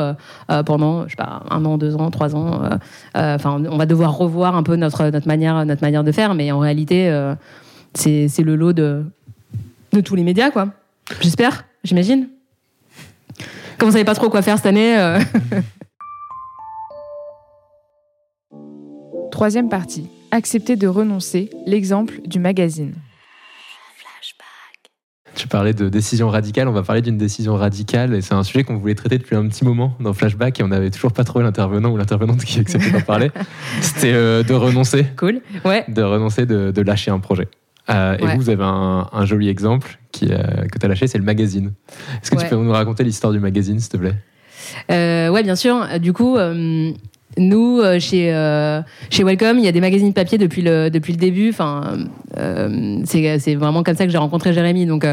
pendant 0.67 1.05
je 1.05 1.09
sais 1.09 1.15
pas 1.15 1.41
un 1.49 1.65
an 1.65 1.79
deux 1.79 1.95
ans 1.95 2.11
trois 2.11 2.35
ans 2.35 2.61
enfin 3.15 3.59
on 3.67 3.75
va 3.75 3.87
devoir 3.87 4.15
revoir 4.15 4.55
un 4.55 4.61
peu 4.61 4.75
notre 4.75 5.05
notre 5.05 5.27
manière 5.27 5.65
notre 5.65 5.81
manière 5.81 6.03
de 6.03 6.11
faire 6.11 6.35
mais 6.35 6.51
en 6.51 6.59
réalité 6.59 7.11
c'est 7.95 8.29
le 8.43 8.55
lot 8.55 8.73
de 8.73 9.03
de 9.93 9.99
tous 9.99 10.13
les 10.13 10.21
médias 10.21 10.51
quoi 10.51 10.67
j'espère 11.21 11.65
j'imagine 11.83 12.27
comme 13.79 13.89
vous 13.89 13.93
savez 13.93 14.05
pas 14.05 14.13
trop 14.13 14.29
quoi 14.29 14.43
faire 14.43 14.57
cette 14.57 14.67
année 14.67 14.95
Troisième 19.33 19.67
partie. 19.67 20.07
Accepter 20.37 20.77
de 20.77 20.87
renoncer, 20.87 21.51
l'exemple 21.67 22.15
du 22.25 22.39
magazine. 22.39 22.95
Tu 25.35 25.47
parlais 25.47 25.75
de 25.75 25.89
décision 25.89 26.27
radicale, 26.27 26.67
on 26.67 26.71
va 26.71 26.81
parler 26.81 27.03
d'une 27.03 27.19
décision 27.19 27.55
radicale 27.55 28.15
et 28.15 28.21
c'est 28.21 28.33
un 28.33 28.41
sujet 28.41 28.63
qu'on 28.63 28.77
voulait 28.77 28.95
traiter 28.95 29.19
depuis 29.19 29.35
un 29.35 29.47
petit 29.47 29.63
moment 29.63 29.95
dans 29.99 30.11
Flashback 30.11 30.59
et 30.59 30.63
on 30.63 30.69
n'avait 30.69 30.89
toujours 30.89 31.11
pas 31.13 31.23
trouvé 31.23 31.43
l'intervenant 31.45 31.91
ou 31.91 31.97
l'intervenante 31.97 32.43
qui 32.45 32.59
acceptait 32.59 32.89
d'en 32.89 33.01
parler. 33.01 33.29
C'était 33.81 34.13
euh, 34.13 34.41
de 34.41 34.55
renoncer, 34.55 35.05
cool 35.19 35.41
ouais 35.65 35.85
de 35.87 36.01
renoncer, 36.01 36.47
de, 36.47 36.71
de 36.71 36.81
lâcher 36.81 37.11
un 37.11 37.19
projet. 37.19 37.47
Euh, 37.91 38.17
Et 38.17 38.23
Ouais. 38.25 38.33
vous, 38.35 38.41
vous 38.41 38.49
avez 38.49 38.63
un, 38.63 39.07
un 39.13 39.25
joli 39.25 39.49
exemple 39.49 39.99
qui, 40.11 40.29
euh, 40.31 40.65
que 40.71 40.79
tu 40.79 40.83
as 40.87 40.89
lâché, 40.89 41.05
c'est 41.05 41.19
le 41.19 41.23
magazine. 41.25 41.73
Est-ce 42.23 42.31
que 42.31 42.37
Ouais. 42.37 42.43
tu 42.45 42.49
peux 42.49 42.55
nous 42.55 42.71
raconter 42.71 43.03
l'histoire 43.03 43.33
du 43.33 43.39
magazine, 43.39 43.79
s'il 43.79 43.89
te 43.91 43.97
plaît? 43.97 44.15
Euh, 44.89 45.29
ouais, 45.29 45.43
bien 45.43 45.55
sûr. 45.55 45.85
Du 45.99 46.11
coup, 46.11 46.37
euh, 46.37 46.91
nous, 47.37 47.79
euh, 47.79 47.99
chez, 47.99 48.33
euh, 48.33 48.81
chez 49.09 49.23
Welcome, 49.23 49.57
il 49.57 49.65
y 49.65 49.67
a 49.67 49.71
des 49.71 49.81
magazines 49.81 50.13
papier 50.13 50.37
depuis 50.37 50.61
le, 50.61 50.89
depuis 50.89 51.13
le 51.13 51.19
début. 51.19 51.49
Enfin, 51.49 51.97
euh, 52.37 53.01
c'est 53.05 53.55
vraiment 53.55 53.83
comme 53.83 53.95
ça 53.95 54.05
que 54.05 54.11
j'ai 54.11 54.17
rencontré 54.17 54.53
Jérémy. 54.53 54.85
Donc, 54.85 55.05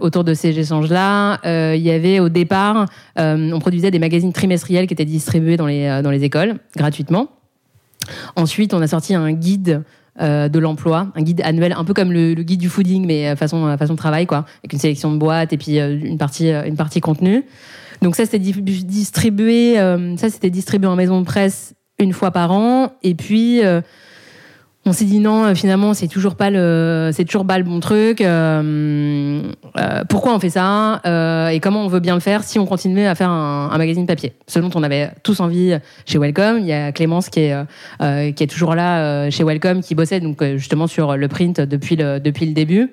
autour 0.00 0.24
de 0.24 0.34
ces 0.34 0.58
échanges-là, 0.58 1.40
il 1.74 1.82
y 1.82 1.90
avait 1.90 2.20
au 2.20 2.28
départ, 2.28 2.86
on 3.16 3.58
produisait 3.60 3.90
des 3.90 3.98
magazines 3.98 4.32
trimestriels 4.32 4.86
qui 4.86 4.94
étaient 4.94 5.04
distribués 5.04 5.56
dans 5.56 5.66
les, 5.66 6.00
dans 6.02 6.10
les 6.10 6.24
écoles 6.24 6.56
gratuitement. 6.76 7.28
Ensuite, 8.36 8.74
on 8.74 8.82
a 8.82 8.86
sorti 8.86 9.14
un 9.14 9.32
guide 9.32 9.82
de 10.18 10.58
l'emploi, 10.58 11.08
un 11.14 11.22
guide 11.22 11.42
annuel, 11.44 11.74
un 11.76 11.84
peu 11.84 11.94
comme 11.94 12.12
le, 12.12 12.34
guide 12.34 12.60
du 12.60 12.68
fooding, 12.68 13.06
mais 13.06 13.36
façon, 13.36 13.76
façon 13.76 13.96
travail, 13.96 14.26
quoi, 14.26 14.46
avec 14.60 14.72
une 14.72 14.78
sélection 14.78 15.12
de 15.12 15.18
boîtes 15.18 15.52
et 15.52 15.58
puis 15.58 15.78
une 15.78 16.18
partie, 16.18 16.50
une 16.50 16.76
partie 16.76 17.00
contenu. 17.00 17.44
Donc 18.02 18.16
ça, 18.16 18.24
c'était 18.24 18.38
di- 18.38 18.52
distribué, 18.84 19.78
euh, 19.78 20.16
ça 20.16 20.28
c'était 20.30 20.50
distribué 20.50 20.88
en 20.88 20.96
maison 20.96 21.20
de 21.20 21.26
presse 21.26 21.74
une 21.98 22.12
fois 22.12 22.30
par 22.30 22.50
an. 22.52 22.92
Et 23.02 23.14
puis 23.14 23.64
euh, 23.64 23.80
on 24.84 24.92
s'est 24.92 25.04
dit 25.04 25.20
non, 25.20 25.44
euh, 25.44 25.54
finalement 25.54 25.94
c'est 25.94 26.08
toujours 26.08 26.34
pas 26.34 26.50
le, 26.50 27.10
c'est 27.12 27.24
toujours 27.24 27.46
pas 27.46 27.56
le 27.56 27.64
bon 27.64 27.80
truc. 27.80 28.18
Pourquoi 30.08 30.34
on 30.34 30.40
fait 30.40 30.50
ça 30.50 31.00
et 31.52 31.60
comment 31.60 31.84
on 31.84 31.88
veut 31.88 32.00
bien 32.00 32.14
le 32.14 32.20
faire 32.20 32.42
si 32.42 32.58
on 32.58 32.66
continuait 32.66 33.06
à 33.06 33.14
faire 33.14 33.30
un, 33.30 33.70
un 33.72 33.78
magazine 33.78 34.06
papier 34.06 34.32
Ce 34.46 34.58
dont 34.58 34.70
on 34.74 34.82
avait 34.82 35.10
tous 35.22 35.40
envie 35.40 35.78
chez 36.04 36.18
Welcome. 36.18 36.58
Il 36.58 36.66
y 36.66 36.72
a 36.72 36.92
Clémence 36.92 37.28
qui 37.30 37.40
est 37.40 37.54
qui 38.34 38.42
est 38.42 38.50
toujours 38.50 38.74
là 38.74 39.30
chez 39.30 39.44
Welcome, 39.44 39.80
qui 39.82 39.94
bossait 39.94 40.20
donc 40.20 40.42
justement 40.56 40.86
sur 40.86 41.16
le 41.16 41.28
print 41.28 41.60
depuis 41.60 41.96
le 41.96 42.18
depuis 42.20 42.46
le 42.46 42.52
début. 42.52 42.92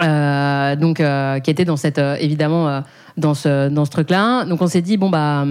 Donc 0.00 0.96
qui 1.42 1.50
était 1.50 1.64
dans 1.64 1.76
cette 1.76 1.98
évidemment 1.98 2.82
dans 3.16 3.34
ce 3.34 3.68
dans 3.68 3.84
ce 3.84 3.90
truc 3.90 4.10
là 4.10 4.44
donc 4.44 4.62
on 4.62 4.66
s'est 4.66 4.82
dit 4.82 4.96
bon 4.96 5.10
bah 5.10 5.44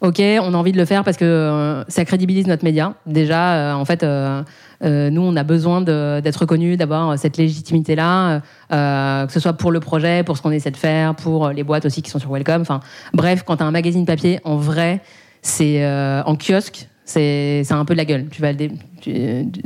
ok 0.00 0.20
on 0.42 0.54
a 0.54 0.56
envie 0.56 0.72
de 0.72 0.78
le 0.78 0.84
faire 0.84 1.04
parce 1.04 1.16
que 1.16 1.24
euh, 1.24 1.84
ça 1.88 2.04
crédibilise 2.04 2.46
notre 2.46 2.64
média. 2.64 2.94
Déjà 3.06 3.54
euh, 3.54 3.72
en 3.74 3.84
fait 3.84 4.02
euh, 4.02 4.42
nous 4.82 5.22
on 5.22 5.36
a 5.36 5.42
besoin 5.42 5.82
d'être 5.82 6.36
reconnus 6.36 6.78
d'avoir 6.78 7.18
cette 7.18 7.36
légitimité 7.36 7.94
là 7.94 8.40
que 8.70 9.32
ce 9.32 9.40
soit 9.40 9.52
pour 9.52 9.72
le 9.72 9.80
projet 9.80 10.22
pour 10.24 10.36
ce 10.36 10.42
qu'on 10.42 10.52
essaie 10.52 10.70
de 10.70 10.76
faire 10.76 11.14
pour 11.14 11.50
les 11.50 11.62
boîtes 11.62 11.84
aussi 11.84 12.02
qui 12.02 12.10
sont 12.10 12.18
sur 12.18 12.30
Welcome. 12.30 12.62
Enfin 12.62 12.80
bref 13.12 13.42
quand 13.44 13.58
tu 13.58 13.62
as 13.62 13.66
un 13.66 13.70
magazine 13.70 14.06
papier 14.06 14.40
en 14.44 14.56
vrai 14.56 15.02
c'est 15.42 15.84
en 16.24 16.36
kiosque 16.36 16.88
c'est 17.04 17.64
un 17.70 17.84
peu 17.84 17.94
de 17.94 17.98
la 17.98 18.04
gueule. 18.04 18.26
Tu 18.30 18.40
vas 18.40 18.52
le 18.52 18.68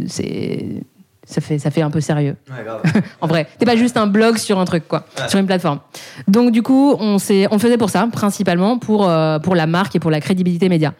c'est 0.06 0.82
ça 1.26 1.40
fait, 1.40 1.58
ça 1.58 1.70
fait 1.70 1.82
un 1.82 1.90
peu 1.90 2.00
sérieux. 2.00 2.36
en 3.20 3.26
vrai, 3.26 3.46
t'es 3.58 3.64
pas 3.66 3.76
juste 3.76 3.96
un 3.96 4.06
blog 4.06 4.36
sur 4.36 4.58
un 4.58 4.64
truc, 4.64 4.86
quoi, 4.88 5.04
sur 5.28 5.38
une 5.38 5.46
plateforme. 5.46 5.80
Donc 6.28 6.50
du 6.52 6.62
coup, 6.62 6.94
on, 6.98 7.18
s'est- 7.18 7.46
on 7.50 7.58
faisait 7.58 7.78
pour 7.78 7.90
ça, 7.90 8.06
principalement 8.12 8.78
pour, 8.78 9.08
euh, 9.08 9.38
pour 9.38 9.54
la 9.54 9.66
marque 9.66 9.96
et 9.96 10.00
pour 10.00 10.10
la 10.10 10.20
crédibilité 10.20 10.68
média. 10.68 10.92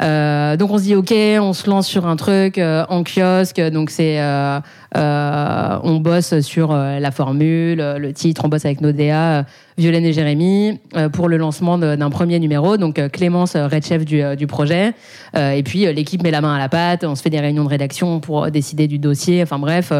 Euh, 0.00 0.56
donc 0.56 0.70
on 0.70 0.78
se 0.78 0.82
dit 0.82 0.94
ok, 0.94 1.12
on 1.40 1.52
se 1.52 1.68
lance 1.70 1.86
sur 1.86 2.06
un 2.06 2.16
truc 2.16 2.58
euh, 2.58 2.84
en 2.88 3.02
kiosque. 3.02 3.60
Donc 3.60 3.90
c'est 3.90 4.20
euh, 4.20 4.60
euh, 4.96 5.78
on 5.82 5.96
bosse 5.96 6.40
sur 6.40 6.72
euh, 6.72 6.98
la 6.98 7.10
formule, 7.10 7.80
euh, 7.80 7.98
le 7.98 8.12
titre, 8.12 8.42
on 8.44 8.48
bosse 8.48 8.64
avec 8.64 8.80
nos 8.80 8.92
DA, 8.92 9.44
Violaine 9.78 10.04
et 10.04 10.12
Jérémy 10.12 10.80
pour 11.12 11.28
le 11.28 11.36
lancement 11.36 11.76
d'un 11.78 12.10
premier 12.10 12.38
numéro. 12.38 12.76
Donc 12.76 13.00
Clémence, 13.10 13.56
red 13.56 13.84
chef 13.84 14.04
du, 14.04 14.22
du 14.36 14.46
projet, 14.46 14.94
et 15.36 15.62
puis 15.62 15.92
l'équipe 15.92 16.22
met 16.22 16.30
la 16.30 16.40
main 16.40 16.54
à 16.54 16.58
la 16.58 16.70
pâte. 16.70 17.04
On 17.04 17.14
se 17.14 17.20
fait 17.20 17.28
des 17.28 17.40
réunions 17.40 17.64
de 17.64 17.68
rédaction 17.68 18.20
pour 18.20 18.50
décider 18.50 18.88
du 18.88 18.98
dossier. 18.98 19.42
Enfin 19.42 19.58
bref. 19.58 19.92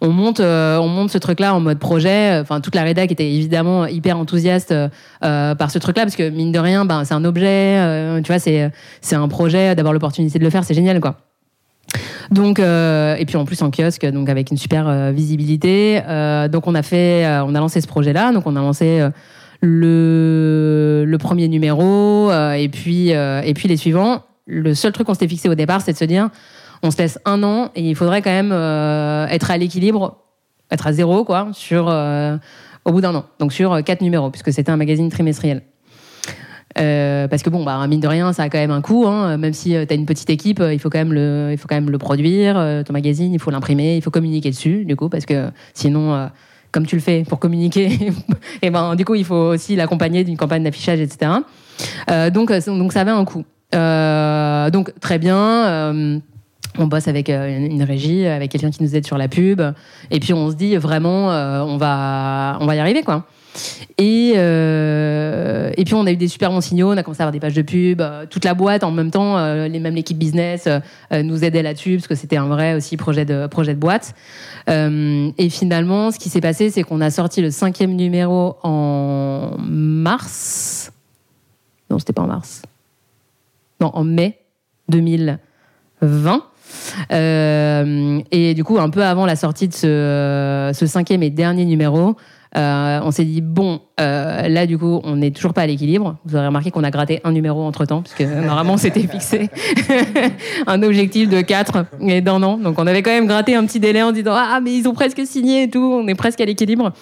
On 0.00 0.10
monte, 0.10 0.40
euh, 0.40 0.78
on 0.78 0.88
monte 0.88 1.10
ce 1.10 1.18
truc-là 1.18 1.54
en 1.54 1.60
mode 1.60 1.78
projet. 1.78 2.38
Enfin, 2.40 2.60
toute 2.60 2.74
la 2.74 2.82
rédac 2.82 3.12
était 3.12 3.30
évidemment 3.30 3.86
hyper 3.86 4.18
enthousiaste 4.18 4.72
euh, 4.72 4.88
euh, 5.24 5.54
par 5.54 5.70
ce 5.70 5.78
truc-là 5.78 6.02
parce 6.02 6.16
que 6.16 6.28
mine 6.30 6.52
de 6.52 6.58
rien, 6.58 6.84
ben 6.84 7.04
c'est 7.04 7.14
un 7.14 7.24
objet. 7.24 7.78
euh, 7.78 8.20
tu 8.22 8.32
vois, 8.32 8.38
c'est 8.38 8.70
c'est 9.00 9.16
un 9.16 9.28
projet. 9.28 9.74
D'avoir 9.74 9.92
l'opportunité 9.92 10.38
de 10.38 10.44
le 10.44 10.50
faire, 10.50 10.64
c'est 10.64 10.74
génial, 10.74 11.00
quoi. 11.00 11.16
Donc, 12.30 12.60
euh, 12.60 13.16
et 13.16 13.26
puis 13.26 13.36
en 13.36 13.44
plus 13.44 13.60
en 13.62 13.70
kiosque, 13.70 14.06
donc 14.06 14.28
avec 14.28 14.50
une 14.50 14.56
super 14.56 14.88
euh, 14.88 15.10
visibilité. 15.10 16.00
Donc 16.50 16.66
on 16.66 16.74
a 16.74 16.82
fait, 16.82 17.26
on 17.44 17.54
a 17.54 17.58
lancé 17.60 17.80
ce 17.80 17.86
projet-là. 17.86 18.32
Donc 18.32 18.46
on 18.46 18.56
a 18.56 18.60
lancé 18.60 19.06
le, 19.60 21.04
le 21.06 21.18
premier 21.18 21.48
numéro 21.48 22.30
et 22.32 22.68
puis 22.68 23.10
et 23.10 23.54
puis 23.54 23.68
les 23.68 23.76
suivants. 23.76 24.22
Le 24.46 24.74
seul 24.74 24.90
truc 24.92 25.06
qu'on 25.06 25.14
s'était 25.14 25.28
fixé 25.28 25.48
au 25.48 25.54
départ, 25.54 25.80
c'est 25.80 25.92
de 25.92 25.96
se 25.96 26.04
dire, 26.04 26.28
on 26.82 26.90
se 26.90 26.98
laisse 26.98 27.18
un 27.24 27.42
an 27.42 27.70
et 27.74 27.82
il 27.82 27.94
faudrait 27.94 28.22
quand 28.22 28.30
même 28.30 28.52
euh, 28.52 29.26
être 29.28 29.50
à 29.50 29.56
l'équilibre, 29.58 30.18
être 30.70 30.86
à 30.86 30.92
zéro 30.92 31.24
quoi, 31.24 31.48
sur 31.52 31.88
euh, 31.88 32.36
au 32.84 32.92
bout 32.92 33.00
d'un 33.00 33.14
an. 33.14 33.24
Donc 33.38 33.52
sur 33.52 33.72
euh, 33.72 33.82
quatre 33.82 34.00
numéros, 34.00 34.30
puisque 34.30 34.52
c'était 34.52 34.70
un 34.70 34.76
magazine 34.76 35.08
trimestriel. 35.10 35.62
Euh, 36.78 37.26
parce 37.26 37.42
que 37.42 37.50
bon, 37.50 37.64
bah, 37.64 37.84
mine 37.88 38.00
de 38.00 38.06
rien, 38.06 38.32
ça 38.32 38.44
a 38.44 38.48
quand 38.48 38.58
même 38.58 38.70
un 38.70 38.80
coût. 38.80 39.06
Hein. 39.06 39.36
Même 39.36 39.52
si 39.52 39.70
tu 39.70 39.76
as 39.76 39.94
une 39.94 40.06
petite 40.06 40.30
équipe, 40.30 40.60
euh, 40.60 40.72
il 40.72 40.78
faut 40.78 40.88
quand 40.88 40.98
même 40.98 41.12
le, 41.12 41.48
il 41.50 41.58
faut 41.58 41.66
quand 41.68 41.74
même 41.74 41.90
le 41.90 41.98
produire. 41.98 42.56
euh, 42.56 42.82
ton 42.84 42.92
magazine, 42.92 43.32
il 43.34 43.40
faut 43.40 43.50
l'imprimer, 43.50 43.96
il 43.96 44.02
faut 44.02 44.12
communiquer 44.12 44.50
dessus, 44.50 44.84
du 44.84 44.94
coup, 44.94 45.08
parce 45.08 45.26
que 45.26 45.50
sinon, 45.74 46.14
euh, 46.14 46.26
comme 46.70 46.86
tu 46.86 46.94
le 46.94 47.02
fais 47.02 47.24
pour 47.28 47.40
communiquer, 47.40 47.98
et 48.62 48.70
ben, 48.70 48.94
du 48.94 49.04
coup, 49.04 49.16
il 49.16 49.24
faut 49.24 49.34
aussi 49.34 49.74
l'accompagner 49.74 50.22
d'une 50.22 50.36
campagne 50.36 50.62
d'affichage, 50.62 51.00
etc. 51.00 51.32
Euh, 52.08 52.30
donc, 52.30 52.52
euh, 52.52 52.60
donc, 52.66 52.92
ça 52.92 53.00
avait 53.00 53.10
un 53.10 53.24
coût. 53.24 53.44
Euh, 53.74 54.70
donc, 54.70 54.92
très 55.00 55.18
bien. 55.18 55.36
euh, 55.36 56.18
on 56.80 56.86
bosse 56.86 57.08
avec 57.08 57.30
euh, 57.30 57.66
une, 57.66 57.82
régie, 57.82 58.26
avec 58.26 58.50
quelqu'un 58.50 58.70
qui 58.70 58.82
nous 58.82 58.94
aide 58.94 59.06
sur 59.06 59.18
la 59.18 59.28
pub, 59.28 59.60
et 60.10 60.20
puis 60.20 60.32
on 60.32 60.50
se 60.50 60.56
dit 60.56 60.76
vraiment, 60.76 61.32
euh, 61.32 61.60
on 61.62 61.76
va, 61.76 62.58
on 62.60 62.66
va 62.66 62.76
y 62.76 62.78
arriver, 62.78 63.02
quoi. 63.02 63.24
Et, 63.98 64.34
euh, 64.36 65.72
et 65.76 65.84
puis 65.84 65.94
on 65.94 66.06
a 66.06 66.12
eu 66.12 66.16
des 66.16 66.28
super 66.28 66.50
bons 66.50 66.60
signaux, 66.60 66.92
on 66.92 66.96
a 66.96 67.02
commencé 67.02 67.20
à 67.20 67.24
avoir 67.24 67.32
des 67.32 67.40
pages 67.40 67.54
de 67.54 67.62
pub, 67.62 68.00
toute 68.30 68.44
la 68.44 68.54
boîte 68.54 68.84
en 68.84 68.92
même 68.92 69.10
temps, 69.10 69.54
les, 69.66 69.80
même 69.80 69.96
l'équipe 69.96 70.16
business 70.16 70.68
nous 71.10 71.44
aidait 71.44 71.62
là-dessus 71.62 71.96
parce 71.96 72.06
que 72.06 72.14
c'était 72.14 72.36
un 72.36 72.46
vrai 72.46 72.74
aussi 72.74 72.96
projet 72.96 73.24
de, 73.24 73.48
projet 73.48 73.74
de 73.74 73.80
boîte. 73.80 74.14
Et 74.68 75.48
finalement, 75.50 76.12
ce 76.12 76.20
qui 76.20 76.28
s'est 76.28 76.40
passé, 76.40 76.70
c'est 76.70 76.84
qu'on 76.84 77.00
a 77.00 77.10
sorti 77.10 77.42
le 77.42 77.50
cinquième 77.50 77.96
numéro 77.96 78.56
en 78.62 79.56
mars. 79.58 80.92
Non, 81.90 81.98
c'était 81.98 82.12
pas 82.12 82.22
en 82.22 82.28
mars. 82.28 82.62
Non, 83.80 83.90
en 83.94 84.04
mai 84.04 84.38
2020. 84.90 86.44
Euh, 87.12 88.20
et 88.30 88.54
du 88.54 88.64
coup, 88.64 88.78
un 88.78 88.90
peu 88.90 89.04
avant 89.04 89.26
la 89.26 89.36
sortie 89.36 89.68
de 89.68 89.74
ce, 89.74 90.86
cinquième 90.86 91.22
et 91.22 91.30
dernier 91.30 91.64
numéro, 91.64 92.16
euh, 92.56 93.00
on 93.04 93.12
s'est 93.12 93.24
dit 93.24 93.40
bon, 93.40 93.80
euh, 94.00 94.48
là 94.48 94.66
du 94.66 94.76
coup, 94.76 95.00
on 95.04 95.16
n'est 95.16 95.30
toujours 95.30 95.52
pas 95.52 95.62
à 95.62 95.66
l'équilibre. 95.66 96.16
Vous 96.24 96.34
aurez 96.34 96.46
remarqué 96.46 96.70
qu'on 96.72 96.82
a 96.82 96.90
gratté 96.90 97.20
un 97.22 97.30
numéro 97.30 97.62
entre 97.62 97.84
temps, 97.84 98.02
puisque 98.02 98.22
normalement 98.22 98.76
c'était 98.76 99.06
fixé 99.06 99.50
un 100.66 100.82
objectif 100.82 101.28
de 101.28 101.42
4 101.42 101.86
et 102.08 102.20
d'un 102.20 102.42
an. 102.42 102.58
Donc 102.58 102.78
on 102.78 102.86
avait 102.88 103.02
quand 103.02 103.12
même 103.12 103.26
gratté 103.26 103.54
un 103.54 103.64
petit 103.66 103.78
délai 103.78 104.02
en 104.02 104.10
disant 104.10 104.34
ah 104.34 104.60
mais 104.60 104.74
ils 104.74 104.88
ont 104.88 104.94
presque 104.94 105.24
signé 105.26 105.64
et 105.64 105.70
tout, 105.70 105.78
on 105.78 106.08
est 106.08 106.16
presque 106.16 106.40
à 106.40 106.44
l'équilibre. 106.44 106.92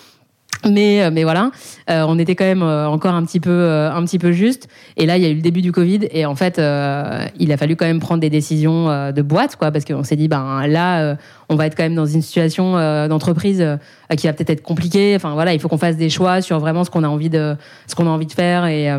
Mais, 0.65 1.03
euh, 1.03 1.11
mais 1.13 1.23
voilà, 1.23 1.51
euh, 1.89 2.05
on 2.09 2.19
était 2.19 2.35
quand 2.35 2.45
même 2.45 2.63
euh, 2.63 2.89
encore 2.89 3.15
un 3.15 3.25
petit 3.25 3.39
peu, 3.39 3.51
euh, 3.51 3.93
un 3.93 4.05
petit 4.05 4.19
peu 4.19 4.33
juste. 4.33 4.69
Et 4.97 5.07
là, 5.07 5.17
il 5.17 5.23
y 5.23 5.27
a 5.27 5.29
eu 5.29 5.35
le 5.35 5.41
début 5.41 5.63
du 5.63 5.71
Covid, 5.71 6.01
et 6.11 6.27
en 6.27 6.35
fait, 6.35 6.59
euh, 6.59 7.25
il 7.39 7.53
a 7.53 7.57
fallu 7.57 7.77
quand 7.77 7.87
même 7.87 8.01
prendre 8.01 8.21
des 8.21 8.31
décisions 8.31 8.87
de 9.13 9.23
boîte, 9.23 9.57
quoi, 9.57 9.71
parce 9.71 9.85
qu'on 9.85 10.03
s'est 10.03 10.17
dit, 10.17 10.27
ben 10.27 10.67
là, 10.67 11.17
on 11.49 11.55
va 11.55 11.67
être 11.67 11.77
quand 11.77 11.85
même 11.85 11.95
dans 11.95 12.07
une 12.07 12.23
situation 12.23 12.73
d'entreprise 13.07 13.65
qui 14.17 14.27
va 14.27 14.33
peut-être 14.33 14.51
être 14.51 14.63
compliquée. 14.63 15.15
Enfin 15.15 15.35
voilà, 15.35 15.55
il 15.55 15.61
faut 15.61 15.69
qu'on 15.69 15.79
fasse 15.79 15.97
des 15.97 16.11
choix 16.11 16.43
sur 16.43 16.59
vraiment 16.59 16.85
ce 16.85 16.91
qu'on 16.91 17.05
a 17.05 17.09
envie 17.09 17.31
de, 17.31 17.55
ce 17.87 17.95
qu'on 17.95 18.07
a 18.07 18.11
envie 18.11 18.27
de 18.27 18.33
faire 18.33 18.67
et 18.67 18.91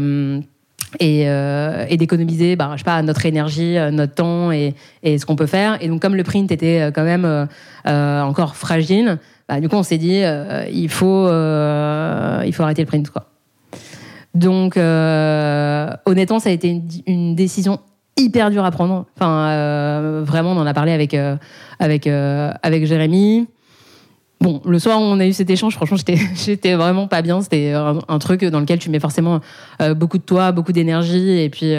et, 1.00 1.30
euh, 1.30 1.86
et 1.88 1.98
d'économiser, 1.98 2.56
bah, 2.56 2.72
je 2.74 2.80
sais 2.80 2.84
pas, 2.84 3.00
notre 3.04 3.26
énergie, 3.26 3.78
notre 3.92 4.16
temps 4.16 4.52
et, 4.52 4.74
et 5.04 5.20
ce 5.20 5.26
qu'on 5.26 5.36
peut 5.36 5.46
faire. 5.46 5.78
Et 5.82 5.88
donc, 5.88 6.02
comme 6.02 6.16
le 6.16 6.24
print 6.24 6.52
était 6.52 6.92
quand 6.96 7.04
même 7.04 7.48
euh, 7.88 8.22
encore 8.22 8.56
fragile, 8.56 9.20
bah, 9.50 9.60
du 9.60 9.68
coup, 9.68 9.76
on 9.76 9.84
s'est 9.84 9.98
dit, 9.98 10.22
euh, 10.24 10.66
il 10.72 10.90
faut, 10.90 11.28
euh, 11.28 12.44
il 12.46 12.54
faut 12.54 12.62
arrêter 12.62 12.84
le 12.84 12.88
print, 12.88 13.10
quoi. 13.10 13.26
Donc, 14.36 14.78
euh, 14.78 15.90
honnêtement, 16.06 16.38
ça 16.38 16.50
a 16.50 16.52
été 16.52 16.84
une, 17.08 17.34
décision 17.34 17.80
hyper 18.16 18.52
dure 18.52 18.64
à 18.64 18.70
prendre. 18.70 19.08
Enfin, 19.16 20.22
vraiment, 20.22 20.52
on 20.52 20.58
en 20.58 20.68
a 20.68 20.74
parlé 20.76 20.92
avec 20.92 21.18
avec 21.80 22.06
avec 22.06 22.86
Jérémy. 22.86 23.48
Bon, 24.40 24.62
le 24.66 24.78
soir 24.78 25.02
où 25.02 25.04
on 25.04 25.20
a 25.20 25.26
eu 25.26 25.34
cet 25.34 25.50
échange, 25.50 25.74
franchement, 25.74 25.98
j'étais, 25.98 26.76
vraiment 26.76 27.08
pas 27.08 27.24
bien. 27.24 27.42
C'était 27.42 27.74
un, 27.74 27.98
un 28.08 28.20
truc 28.20 28.46
dans 28.46 28.60
lequel 28.60 28.78
tu 28.78 28.92
mets 28.92 29.00
forcément 29.00 29.40
beaucoup 29.96 30.20
de 30.20 30.24
toi, 30.24 30.52
beaucoup 30.52 30.74
d'énergie, 30.74 31.40
et 31.40 31.50
puis, 31.50 31.74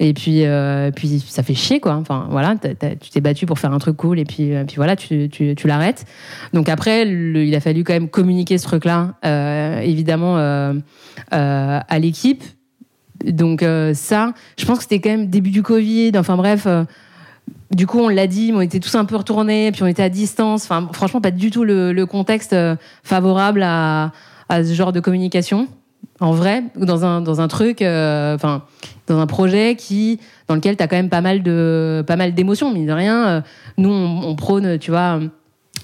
et 0.00 0.14
puis, 0.14 0.44
euh, 0.44 0.90
puis 0.92 1.20
ça 1.26 1.42
fait 1.42 1.54
chier, 1.54 1.80
quoi. 1.80 1.94
Enfin, 1.96 2.26
voilà, 2.30 2.54
tu 3.00 3.10
t'es 3.10 3.20
battu 3.20 3.46
pour 3.46 3.58
faire 3.58 3.72
un 3.72 3.78
truc 3.78 3.96
cool, 3.96 4.18
et 4.18 4.24
puis, 4.24 4.54
euh, 4.54 4.64
puis 4.64 4.76
voilà, 4.76 4.94
tu, 4.96 5.28
tu, 5.28 5.54
tu 5.56 5.66
l'arrêtes. 5.66 6.04
Donc 6.52 6.68
après, 6.68 7.04
le- 7.04 7.44
il 7.44 7.54
a 7.54 7.60
fallu 7.60 7.82
quand 7.84 7.92
même 7.94 8.08
communiquer 8.08 8.58
ce 8.58 8.64
truc-là, 8.64 9.14
euh, 9.24 9.80
évidemment, 9.80 10.38
euh, 10.38 10.72
euh, 11.32 11.80
à 11.86 11.98
l'équipe. 11.98 12.44
Donc 13.24 13.62
euh, 13.64 13.94
ça, 13.94 14.32
je 14.56 14.64
pense 14.64 14.78
que 14.78 14.82
c'était 14.84 15.00
quand 15.00 15.10
même 15.10 15.26
début 15.28 15.50
du 15.50 15.62
Covid. 15.62 16.12
Enfin 16.16 16.36
bref. 16.36 16.68
du 17.72 17.86
coup, 17.86 17.98
on 17.98 18.08
l'a 18.08 18.26
dit, 18.26 18.52
mais 18.52 18.58
on 18.58 18.62
était 18.62 18.80
tous 18.80 18.94
un 18.94 19.04
peu 19.04 19.16
retournés, 19.16 19.72
puis 19.72 19.82
on 19.82 19.86
était 19.86 20.02
à 20.02 20.08
distance. 20.08 20.64
Enfin, 20.64 20.88
franchement, 20.92 21.20
pas 21.20 21.30
du 21.32 21.50
tout 21.50 21.64
le, 21.64 21.92
le 21.92 22.06
contexte 22.06 22.54
favorable 23.02 23.62
à, 23.64 24.12
à 24.48 24.62
ce 24.64 24.72
genre 24.74 24.92
de 24.92 25.00
communication. 25.00 25.66
En 26.20 26.32
vrai, 26.32 26.64
dans 26.74 27.04
un, 27.04 27.20
dans 27.20 27.40
un 27.40 27.46
truc, 27.46 27.80
euh, 27.80 28.34
enfin, 28.34 28.64
dans 29.06 29.20
un 29.20 29.26
projet 29.26 29.76
qui, 29.76 30.18
dans 30.48 30.56
lequel 30.56 30.76
tu 30.76 30.82
as 30.82 30.88
quand 30.88 30.96
même 30.96 31.10
pas 31.10 31.20
mal 31.20 31.42
de, 31.44 32.02
pas 32.06 32.16
mal 32.16 32.34
d'émotions, 32.34 32.72
mine 32.72 32.86
de 32.86 32.92
rien. 32.92 33.28
Euh, 33.28 33.40
Nous, 33.76 33.90
on, 33.90 34.22
on 34.26 34.34
prône, 34.34 34.78
tu 34.78 34.90
vois, 34.90 35.20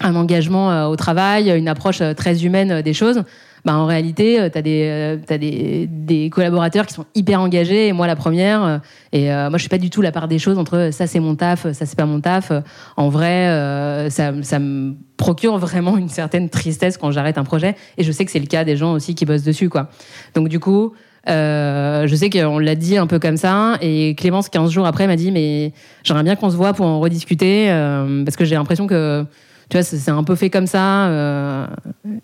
un 0.01 0.15
engagement 0.17 0.73
euh, 0.73 0.87
au 0.87 0.97
travail, 0.97 1.57
une 1.57 1.69
approche 1.69 2.03
très 2.17 2.45
humaine 2.45 2.83
des 2.83 2.95
choses. 2.95 3.23
Bah, 3.65 3.77
en 3.77 3.87
réalité, 3.87 4.47
tu 4.53 4.59
as, 4.59 4.63
des, 4.63 4.89
euh, 4.91 5.17
t'as 5.27 5.39
des, 5.39 5.87
des 5.91 6.29
collaborateurs 6.29 6.87
qui 6.87 6.93
sont 6.93 7.07
hyper 7.15 7.41
engagés, 7.41 7.89
et 7.89 7.93
moi 7.95 8.07
la 8.07 8.15
première. 8.15 8.63
euh, 8.63 8.79
Et 9.13 9.33
euh, 9.33 9.49
moi, 9.49 9.57
je 9.57 9.63
suis 9.63 9.71
pas 9.71 9.79
du 9.79 9.89
tout 9.89 10.03
la 10.03 10.13
part 10.13 10.29
des 10.29 10.39
choses 10.39 10.59
entre 10.59 10.77
euh, 10.77 10.91
ça 10.91 11.07
c'est 11.07 11.19
mon 11.21 11.35
taf, 11.35 11.63
ça 11.73 11.87
c'est 11.87 11.97
pas 11.97 12.05
mon 12.05 12.21
taf. 12.21 12.51
Euh, 12.51 12.61
En 12.99 13.09
vrai, 13.09 13.49
euh, 13.49 14.11
ça, 14.11 14.33
ça 14.43 14.59
me 14.59 14.95
procure 15.17 15.57
vraiment 15.57 15.97
une 15.97 16.11
certaine 16.11 16.51
tristesse 16.51 16.99
quand 16.99 17.11
j'arrête 17.11 17.39
un 17.39 17.45
projet. 17.45 17.75
Et 17.97 18.05
je 18.05 18.13
sais 18.13 18.27
que 18.27 18.31
c'est 18.31 18.39
le 18.39 18.47
cas 18.47 18.65
des 18.65 18.77
gens 18.77 18.93
aussi 18.93 19.15
qui 19.15 19.25
bossent 19.25 19.45
dessus, 19.45 19.71
quoi. 19.71 19.89
Donc 20.35 20.49
du 20.49 20.61
coup, 20.61 20.93
euh, 21.27 22.07
je 22.07 22.15
sais 22.15 22.29
qu'on 22.29 22.59
l'a 22.59 22.75
dit 22.75 22.99
un 22.99 23.07
peu 23.07 23.19
comme 23.19 23.39
ça. 23.39 23.79
Et 23.81 24.15
Clémence, 24.15 24.51
15 24.51 24.71
jours 24.71 24.85
après, 24.87 25.07
m'a 25.07 25.17
dit 25.17 25.33
mais 25.33 25.73
j'aimerais 26.03 26.25
bien 26.25 26.37
qu'on 26.37 26.51
se 26.51 26.57
voit 26.57 26.75
pour 26.75 26.85
en 26.85 27.01
rediscuter 27.01 27.71
euh, 27.71 28.25
parce 28.25 28.37
que 28.37 28.45
j'ai 28.45 28.57
l'impression 28.57 28.87
que 28.87 29.25
tu 29.71 29.77
vois, 29.77 29.83
c'est 29.83 30.11
un 30.11 30.25
peu 30.25 30.35
fait 30.35 30.51
comme 30.51 30.67
ça. 30.67 31.07
euh, 31.09 31.67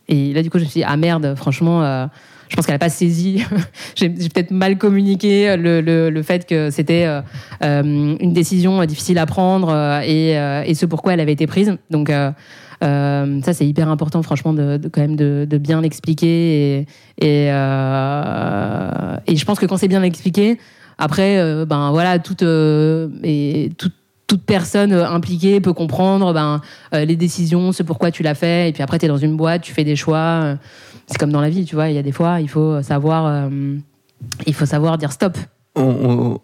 et 0.09 0.33
là, 0.33 0.43
du 0.43 0.51
coup, 0.51 0.59
je 0.59 0.65
me 0.65 0.69
suis 0.69 0.81
dit, 0.81 0.87
ah 0.87 0.97
merde, 0.97 1.35
franchement, 1.37 1.83
euh, 1.83 2.07
je 2.49 2.57
pense 2.57 2.67
qu'elle 2.67 2.75
n'a 2.75 2.79
pas 2.81 2.89
saisi. 2.91 3.45
J'ai 3.97 4.09
peut-être 4.11 4.51
mal 4.51 4.77
communiqué 4.79 5.57
le, 5.57 5.81
le, 5.81 6.11
le 6.11 6.23
fait 6.23 6.47
que 6.47 6.71
c'était 6.71 7.05
euh, 7.07 7.21
euh, 7.63 8.17
une 8.21 8.33
décision 8.33 8.85
difficile 8.85 9.19
à 9.19 9.27
prendre 9.27 9.69
euh, 9.71 10.01
et, 10.01 10.37
euh, 10.39 10.63
et 10.67 10.75
ce 10.75 10.85
pourquoi 10.87 11.15
elle 11.15 11.21
avait 11.21 11.33
été 11.33 11.47
prise. 11.47 11.77
Donc, 11.91 12.11
euh, 12.11 12.31
ça, 12.83 13.53
c'est 13.53 13.67
hyper 13.67 13.89
important, 13.89 14.23
franchement, 14.23 14.53
de, 14.53 14.79
de- 14.79 14.89
quand 14.89 15.01
même 15.03 15.17
de, 15.17 15.47
de 15.49 15.59
bien 15.59 15.81
l'expliquer. 15.81 16.79
Et, 16.79 16.87
et, 17.21 17.51
euh, 17.51 19.17
et 19.27 19.37
je 19.37 19.45
pense 19.45 19.59
que 19.59 19.67
quand 19.67 19.77
c'est 19.77 19.89
bien 19.89 20.03
expliqué, 20.03 20.59
après, 20.99 21.65
ben 21.67 21.91
voilà, 21.93 22.19
toute, 22.19 22.43
et 22.43 23.71
toute, 23.79 23.95
toute 24.31 24.45
personne 24.45 24.93
euh, 24.93 25.09
impliquée 25.09 25.61
peut 25.61 25.73
comprendre 25.73 26.33
ben, 26.33 26.61
euh, 26.95 27.05
les 27.05 27.17
décisions, 27.17 27.73
ce 27.73 27.83
pourquoi 27.83 28.13
tu 28.13 28.23
l'as 28.23 28.37
fait. 28.37 28.69
Et 28.69 28.73
puis 28.73 28.81
après, 28.83 28.99
tu 29.01 29.07
es 29.07 29.09
dans 29.09 29.17
une 29.17 29.37
boîte, 29.37 29.63
tu 29.63 29.73
fais 29.73 29.83
des 29.83 29.97
choix. 29.97 30.17
euh, 30.19 30.57
C'est 31.09 31.19
comme 31.19 31.33
dans 31.33 31.41
la 31.41 31.51
vie, 31.51 31.65
tu 31.65 31.75
vois. 31.75 31.89
Il 31.89 31.97
y 31.97 31.99
a 31.99 32.03
des 32.03 32.13
fois, 32.13 32.41
il 32.41 32.49
faut 32.49 32.81
savoir, 32.81 33.27
euh, 33.27 33.77
il 34.47 34.55
faut 34.55 34.67
savoir 34.67 34.99
dire 34.99 35.11
stop. 35.11 35.37
on, 35.75 35.83
on- 35.83 36.39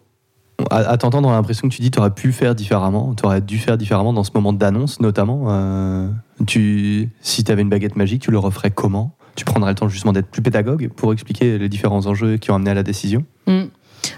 à, 0.71 0.77
à 0.77 0.97
t'entendre, 0.97 1.27
on 1.29 1.31
a 1.31 1.35
l'impression 1.35 1.69
que 1.69 1.73
tu 1.75 1.81
dis 1.83 1.91
tu 1.91 1.99
aurais 1.99 2.13
pu 2.13 2.31
faire 2.33 2.55
différemment, 2.55 3.13
tu 3.13 3.23
aurais 3.25 3.41
dû 3.41 3.59
faire 3.59 3.77
différemment 3.77 4.11
dans 4.11 4.23
ce 4.23 4.31
moment 4.33 4.51
d'annonce 4.53 4.99
notamment. 4.99 5.45
Euh, 5.49 6.09
tu, 6.47 7.09
si 7.21 7.43
tu 7.43 7.51
avais 7.51 7.61
une 7.61 7.69
baguette 7.69 7.95
magique, 7.95 8.23
tu 8.23 8.31
le 8.31 8.39
referais 8.39 8.71
comment? 8.71 9.15
Tu 9.35 9.45
prendrais 9.45 9.69
le 9.71 9.75
temps 9.75 9.87
justement 9.87 10.13
d'être 10.13 10.29
plus 10.31 10.41
pédagogue 10.41 10.89
pour 10.95 11.13
expliquer 11.13 11.59
les 11.59 11.69
différents 11.69 12.07
enjeux 12.07 12.37
qui 12.37 12.49
ont 12.49 12.55
amené 12.55 12.71
à 12.71 12.73
la 12.73 12.81
décision? 12.81 13.23
Mm. 13.45 13.65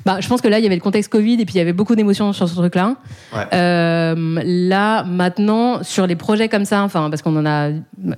Bah, 0.06 0.18
je 0.20 0.28
pense 0.28 0.42
que 0.42 0.48
là, 0.48 0.60
il 0.60 0.64
y 0.64 0.66
avait 0.66 0.76
le 0.76 0.82
contexte 0.82 1.12
Covid 1.12 1.34
et 1.34 1.46
puis 1.46 1.56
il 1.56 1.58
y 1.58 1.62
avait 1.62 1.74
beaucoup 1.74 1.96
d'émotions 1.96 2.34
sur 2.34 2.48
ce 2.48 2.56
truc-là. 2.56 2.96
Ouais. 3.34 3.46
Euh, 3.54 4.42
là, 4.44 5.04
maintenant, 5.04 5.84
sur 5.84 6.08
les 6.08 6.16
projets 6.16 6.50
comme 6.50 6.66
ça, 6.66 6.84
enfin, 6.84 7.10
parce 7.10 7.22
qu'on 7.22 7.36
en 7.36 7.46
a 7.46 7.70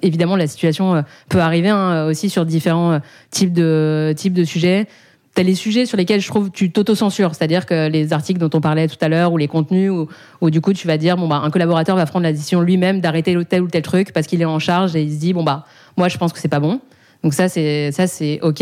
évidemment 0.02 0.36
la 0.36 0.48
situation 0.48 0.96
euh, 0.96 1.02
peut 1.30 1.40
arriver 1.40 1.70
hein, 1.70 2.06
aussi 2.06 2.30
sur 2.30 2.46
différents 2.46 2.94
euh, 2.94 3.00
types 3.30 3.54
de 3.54 4.14
types 4.16 4.34
de 4.34 4.44
sujets. 4.44 4.88
T'as 5.34 5.44
les 5.44 5.56
sujets 5.56 5.86
sur 5.86 5.98
lesquels 5.98 6.20
je 6.20 6.28
trouve 6.28 6.52
tu 6.52 6.72
t'auto-censures, 6.72 7.36
c'est-à-dire 7.36 7.66
que 7.66 7.88
les 7.88 8.12
articles 8.12 8.40
dont 8.40 8.50
on 8.54 8.60
parlait 8.60 8.90
tout 8.90 8.98
à 9.00 9.08
l'heure 9.08 9.32
ou 9.32 9.38
les 9.38 9.48
contenus 9.48 9.90
où, 9.90 10.10
où 10.42 10.50
du 10.50 10.60
coup 10.60 10.74
tu 10.74 10.88
vas 10.88 10.98
dire 10.98 11.16
bon 11.16 11.30
bah 11.30 11.40
un 11.42 11.50
collaborateur 11.50 11.96
va 11.96 12.06
prendre 12.06 12.24
la 12.24 12.34
décision 12.34 12.60
lui-même 12.60 13.00
d'arrêter 13.00 13.38
tel 13.46 13.62
ou 13.62 13.68
tel 13.70 13.82
truc 13.82 14.12
parce 14.12 14.28
qu'il 14.28 14.42
est 14.42 14.46
en 14.46 14.60
charge 14.60 14.94
et 14.98 15.04
il 15.04 15.14
se 15.14 15.20
dit 15.20 15.32
bon 15.32 15.44
bah 15.44 15.66
moi 15.96 16.10
je 16.10 16.18
pense 16.18 16.34
que 16.34 16.40
c'est 16.40 16.50
pas 16.50 16.60
bon. 16.60 16.82
Donc 17.24 17.34
ça 17.34 17.48
c'est 17.48 17.94
ça 17.94 18.08
c'est 18.08 18.42
ok. 18.42 18.62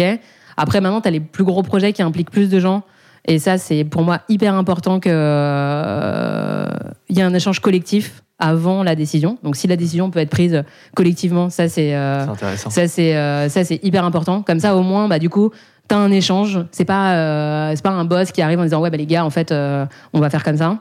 Après 0.58 0.80
maintenant 0.80 1.02
t'as 1.02 1.10
les 1.10 1.20
plus 1.20 1.44
gros 1.44 1.64
projets 1.64 1.92
qui 1.92 2.04
impliquent 2.04 2.30
plus 2.30 2.50
de 2.50 2.60
gens 2.60 2.84
et 3.26 3.40
ça 3.40 3.58
c'est 3.58 3.84
pour 3.84 4.04
moi 4.04 4.22
hyper 4.30 4.54
important 4.56 5.00
que 5.00 5.10
euh, 5.12 6.68
y 7.10 7.20
ait 7.20 7.24
un 7.24 7.34
échange 7.34 7.60
collectif 7.60 8.24
avant 8.40 8.84
la 8.84 8.96
décision. 8.96 9.38
Donc 9.44 9.56
si 9.58 9.68
la 9.68 9.76
décision 9.76 10.10
peut 10.10 10.20
être 10.20 10.30
prise 10.30 10.64
collectivement, 10.96 11.50
ça 11.50 11.68
c'est 11.68 11.96
euh, 11.96 12.26
ça 12.56 12.88
c'est 12.88 13.16
euh, 13.16 13.50
ça 13.50 13.64
c'est 13.64 13.84
hyper 13.84 14.06
important. 14.06 14.42
Comme 14.42 14.60
ça 14.60 14.76
au 14.76 14.82
moins 14.82 15.08
bah 15.08 15.20
du 15.20 15.30
coup 15.30 15.52
t'as 15.90 15.98
un 15.98 16.12
échange. 16.12 16.60
C'est 16.72 16.86
pas 16.86 17.16
euh, 17.16 17.72
c'est 17.76 17.84
pas 17.84 17.90
un 17.90 18.06
boss 18.06 18.32
qui 18.32 18.42
arrive 18.42 18.60
en 18.60 18.64
disant 18.64 18.80
ouais 18.80 18.90
bah 18.90 18.96
les 18.98 19.06
gars 19.06 19.26
en 19.26 19.30
fait 19.30 19.52
euh, 19.52 19.86
on 20.14 20.22
va 20.22 20.30
faire 20.30 20.44
comme 20.44 20.56
ça. 20.58 20.78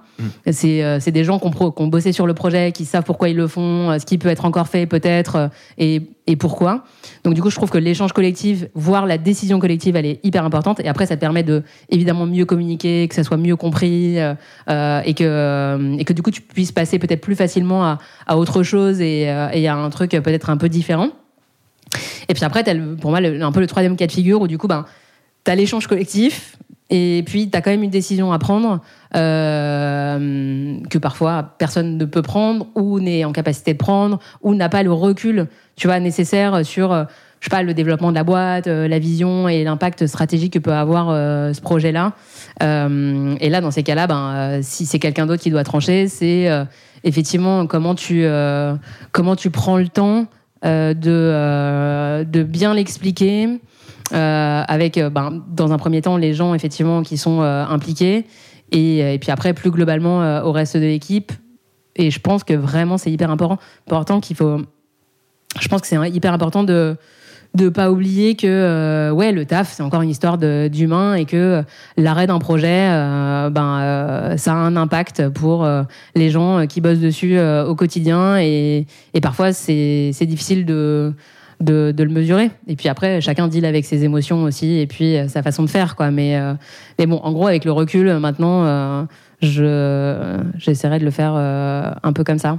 C'est 0.52 0.84
euh, 0.84 1.00
c'est 1.00 1.11
des 1.11 1.24
gens 1.24 1.38
qui 1.40 1.46
ont, 1.46 1.50
pro- 1.50 1.72
qui 1.72 1.82
ont 1.82 1.88
bossé 1.88 2.12
sur 2.12 2.26
le 2.26 2.34
projet, 2.34 2.70
qui 2.72 2.84
savent 2.84 3.04
pourquoi 3.04 3.28
ils 3.28 3.36
le 3.36 3.48
font, 3.48 3.90
euh, 3.90 3.98
ce 3.98 4.06
qui 4.06 4.18
peut 4.18 4.28
être 4.28 4.44
encore 4.44 4.68
fait 4.68 4.86
peut-être 4.86 5.36
euh, 5.36 5.48
et 5.78 6.02
et 6.26 6.36
pourquoi. 6.36 6.84
Donc 7.24 7.34
du 7.34 7.40
coup 7.42 7.50
je 7.50 7.56
trouve 7.56 7.70
que 7.70 7.78
l'échange 7.78 8.12
collectif, 8.12 8.66
voire 8.74 9.06
la 9.06 9.16
décision 9.18 9.59
collective, 9.59 9.96
elle 9.96 10.06
est 10.06 10.20
hyper 10.24 10.44
importante. 10.44 10.78
Et 10.80 10.88
après 10.88 11.06
ça 11.06 11.16
te 11.16 11.20
permet 11.20 11.42
de 11.42 11.62
évidemment 11.88 12.26
mieux 12.26 12.44
communiquer, 12.44 13.09
que 13.09 13.14
ça 13.14 13.24
soit 13.24 13.38
mieux 13.38 13.56
compris 13.56 14.18
euh, 14.18 15.00
et 15.04 15.14
que 15.14 15.96
et 15.98 16.04
que 16.04 16.12
du 16.12 16.22
coup 16.22 16.30
tu 16.30 16.42
puisses 16.42 16.72
passer 16.72 16.98
peut-être 16.98 17.22
plus 17.22 17.34
facilement 17.34 17.82
à, 17.84 17.98
à 18.26 18.36
autre 18.36 18.62
chose 18.62 19.00
et 19.00 19.22
et 19.52 19.68
à 19.68 19.74
un 19.76 19.90
truc 19.90 20.11
peut-être 20.11 20.50
un 20.50 20.56
peu 20.59 20.68
différent. 20.68 21.09
Et 22.28 22.34
puis 22.34 22.45
après, 22.45 22.64
pour 23.01 23.11
moi, 23.11 23.20
le- 23.20 23.43
un 23.43 23.53
peu 23.53 23.61
le 23.61 23.66
troisième 23.66 23.97
cas 23.97 24.07
de 24.07 24.12
figure 24.12 24.41
où 24.43 24.47
du 24.49 24.59
coup, 24.59 24.68
ben, 24.68 24.84
tu 25.45 25.51
as 25.51 25.55
l'échange 25.55 25.86
collectif 25.86 26.57
et 26.91 27.22
puis 27.26 27.51
tu 27.51 27.57
as 27.57 27.61
quand 27.61 27.70
même 27.70 27.82
une 27.82 27.91
décision 27.91 28.32
à 28.32 28.39
prendre 28.39 28.80
euh, 29.59 30.76
que 30.91 30.99
parfois 30.99 31.55
personne 31.59 31.99
ne 31.99 32.05
peut 32.05 32.22
prendre 32.22 32.66
ou 32.74 33.01
n'est 33.01 33.24
en 33.24 33.32
capacité 33.32 33.72
de 33.72 33.78
prendre 33.78 34.18
ou 34.43 34.55
n'a 34.55 34.68
pas 34.68 34.82
le 34.82 34.93
recul 34.93 35.47
tu 35.76 35.86
vois, 35.86 36.01
nécessaire 36.01 36.64
sur 36.64 36.93
euh, 36.93 37.05
je 37.41 37.45
sais 37.45 37.51
pas, 37.51 37.62
le 37.62 37.72
développement 37.72 38.11
de 38.11 38.16
la 38.16 38.24
boîte, 38.24 38.66
euh, 38.66 38.89
la 38.89 38.99
vision 38.99 39.49
et 39.49 39.62
l'impact 39.62 40.07
stratégique 40.07 40.55
que 40.55 40.59
peut 40.59 40.72
avoir 40.72 41.09
ce 41.55 41.61
projet-là. 41.61 42.12
Et 42.61 43.49
là, 43.49 43.61
dans 43.61 43.70
ces 43.70 43.84
cas-là, 43.84 44.09
ben, 44.09 44.61
si 44.62 44.86
c'est 44.86 44.99
quelqu'un 44.99 45.24
d'autre 45.26 45.43
qui 45.43 45.51
doit 45.51 45.62
trancher, 45.62 46.09
c'est 46.09 46.49
effectivement 47.05 47.68
comment 47.68 47.95
tu, 47.95 48.26
comment 49.12 49.36
tu 49.36 49.51
prends 49.51 49.76
le 49.76 49.86
temps 49.86 50.26
de, 50.64 51.11
euh, 51.11 52.24
de 52.24 52.42
bien 52.42 52.74
l'expliquer 52.74 53.61
euh, 54.12 54.62
avec, 54.66 54.98
euh, 54.98 55.11
ben, 55.11 55.42
dans 55.50 55.72
un 55.72 55.78
premier 55.78 56.00
temps, 56.02 56.16
les 56.16 56.34
gens 56.34 56.54
effectivement 56.54 57.02
qui 57.02 57.18
sont 57.18 57.42
euh, 57.42 57.64
impliqués 57.64 58.24
et, 58.72 59.14
et 59.14 59.18
puis 59.18 59.30
après, 59.30 59.54
plus 59.54 59.70
globalement, 59.70 60.22
euh, 60.22 60.42
au 60.42 60.52
reste 60.52 60.76
de 60.76 60.82
l'équipe. 60.82 61.32
Et 61.96 62.11
je 62.11 62.20
pense 62.20 62.44
que 62.44 62.54
vraiment, 62.54 62.96
c'est 62.96 63.11
hyper 63.11 63.30
important, 63.30 63.59
important 63.86 64.20
qu'il 64.20 64.36
faut. 64.36 64.61
Je 65.61 65.68
pense 65.68 65.80
que 65.80 65.86
c'est 65.86 66.11
hyper 66.11 66.32
important 66.32 66.62
de 66.62 66.96
de 67.55 67.68
pas 67.68 67.90
oublier 67.90 68.34
que 68.36 68.46
euh, 68.46 69.11
ouais 69.11 69.32
le 69.32 69.44
taf 69.44 69.72
c'est 69.72 69.82
encore 69.82 70.03
une 70.03 70.11
histoire 70.11 70.38
d'humain 70.38 71.14
et 71.14 71.24
que 71.24 71.36
euh, 71.36 71.62
l'arrêt 71.96 72.26
d'un 72.26 72.38
projet 72.38 72.88
euh, 72.90 73.51
ben 73.51 74.36
ça 74.36 74.53
a 74.53 74.57
un 74.57 74.76
impact 74.76 75.28
pour 75.30 75.68
les 76.14 76.30
gens 76.30 76.66
qui 76.66 76.80
bossent 76.80 77.01
dessus 77.01 77.38
au 77.38 77.74
quotidien 77.74 78.38
et, 78.38 78.86
et 79.14 79.20
parfois 79.20 79.53
c'est 79.53 80.12
difficile 80.22 80.64
de, 80.66 81.14
de 81.61 82.03
le 82.03 82.11
mesurer. 82.11 82.51
Et 82.66 82.76
puis 82.76 82.88
après 82.88 83.20
chacun 83.20 83.49
deal 83.49 83.64
avec 83.64 83.84
ses 83.84 84.05
émotions 84.05 84.42
aussi 84.44 84.78
et 84.78 84.86
puis 84.86 85.16
sa 85.28 85.42
façon 85.42 85.62
de 85.62 85.70
faire 85.70 85.96
quoi. 85.96 86.11
Mais 86.11 86.38
mais 86.99 87.07
bon 87.07 87.18
en 87.22 87.32
gros 87.32 87.46
avec 87.46 87.64
le 87.64 87.72
recul 87.72 88.18
maintenant 88.18 89.07
je 89.42 90.38
j'essaierai 90.59 90.99
de 90.99 91.05
le 91.05 91.11
faire 91.11 91.34
un 91.34 92.12
peu 92.12 92.24
comme 92.24 92.38
ça 92.38 92.59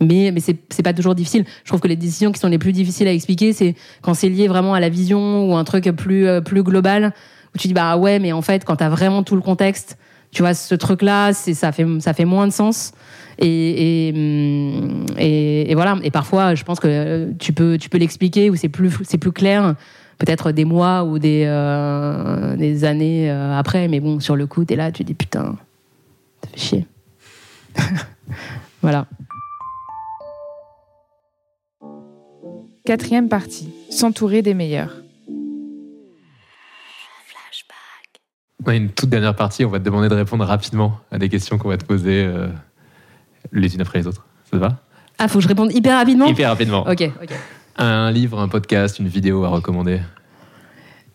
mais, 0.00 0.30
mais 0.32 0.40
c'est 0.40 0.56
c'est 0.70 0.82
pas 0.82 0.92
toujours 0.94 1.14
difficile. 1.14 1.44
Je 1.64 1.68
trouve 1.68 1.80
que 1.80 1.88
les 1.88 1.96
décisions 1.96 2.32
qui 2.32 2.40
sont 2.40 2.48
les 2.48 2.58
plus 2.58 2.72
difficiles 2.72 3.08
à 3.08 3.12
expliquer, 3.12 3.52
c'est 3.52 3.74
quand 4.02 4.14
c'est 4.14 4.28
lié 4.28 4.48
vraiment 4.48 4.74
à 4.74 4.80
la 4.80 4.88
vision 4.88 5.50
ou 5.50 5.56
un 5.56 5.64
truc 5.64 5.84
plus, 5.96 6.26
euh, 6.26 6.40
plus 6.40 6.62
global, 6.62 7.12
où 7.54 7.58
tu 7.58 7.68
dis, 7.68 7.74
bah 7.74 7.96
ouais, 7.96 8.18
mais 8.18 8.32
en 8.32 8.42
fait, 8.42 8.64
quand 8.64 8.76
t'as 8.76 8.88
vraiment 8.88 9.22
tout 9.22 9.34
le 9.34 9.40
contexte, 9.42 9.98
tu 10.30 10.42
vois, 10.42 10.54
ce 10.54 10.74
truc-là, 10.74 11.32
c'est- 11.32 11.54
ça 11.54 11.72
fait, 11.72 11.86
ça 12.00 12.12
fait 12.12 12.26
moins 12.26 12.46
de 12.46 12.52
sens. 12.52 12.92
Et, 13.38 14.08
et, 14.08 14.12
hum, 14.12 15.06
et, 15.18 15.70
et 15.70 15.74
voilà. 15.74 15.96
Et 16.02 16.10
parfois, 16.10 16.54
je 16.54 16.64
pense 16.64 16.80
que 16.80 16.88
euh, 16.88 17.30
tu 17.38 17.52
peux, 17.52 17.78
tu 17.78 17.88
peux 17.88 17.98
l'expliquer 17.98 18.50
ou 18.50 18.56
c'est 18.56 18.68
plus, 18.68 18.92
c'est 19.04 19.16
plus 19.18 19.32
clair, 19.32 19.74
peut-être 20.18 20.52
des 20.52 20.64
mois 20.64 21.04
ou 21.04 21.18
des, 21.18 21.44
euh, 21.46 22.56
des 22.56 22.84
années 22.84 23.30
euh, 23.30 23.56
après. 23.58 23.88
Mais 23.88 24.00
bon, 24.00 24.20
sur 24.20 24.36
le 24.36 24.46
coup, 24.46 24.64
t'es 24.64 24.76
là, 24.76 24.90
tu 24.92 25.02
dis, 25.04 25.14
putain, 25.14 25.56
ça 26.44 26.50
fait 26.52 26.60
chier. 26.60 26.86
voilà. 28.82 29.06
Quatrième 32.88 33.28
partie, 33.28 33.68
s'entourer 33.90 34.40
des 34.40 34.54
meilleurs. 34.54 34.94
On 38.64 38.70
a 38.70 38.76
une 38.76 38.88
toute 38.88 39.10
dernière 39.10 39.36
partie, 39.36 39.62
on 39.66 39.68
va 39.68 39.78
te 39.78 39.84
demander 39.84 40.08
de 40.08 40.14
répondre 40.14 40.42
rapidement 40.46 40.98
à 41.12 41.18
des 41.18 41.28
questions 41.28 41.58
qu'on 41.58 41.68
va 41.68 41.76
te 41.76 41.84
poser 41.84 42.24
euh, 42.24 42.48
les 43.52 43.74
unes 43.74 43.82
après 43.82 43.98
les 43.98 44.06
autres. 44.06 44.24
Ça 44.44 44.52
te 44.52 44.56
va? 44.56 44.78
Ah, 45.18 45.28
faut 45.28 45.36
que 45.36 45.42
je 45.42 45.48
réponde 45.48 45.70
hyper 45.70 45.98
rapidement? 45.98 46.28
Hyper 46.28 46.48
rapidement. 46.48 46.88
Ok, 46.88 47.02
ok. 47.22 47.34
Un 47.76 48.10
livre, 48.10 48.40
un 48.40 48.48
podcast, 48.48 48.98
une 48.98 49.08
vidéo 49.08 49.44
à 49.44 49.48
recommander? 49.48 50.00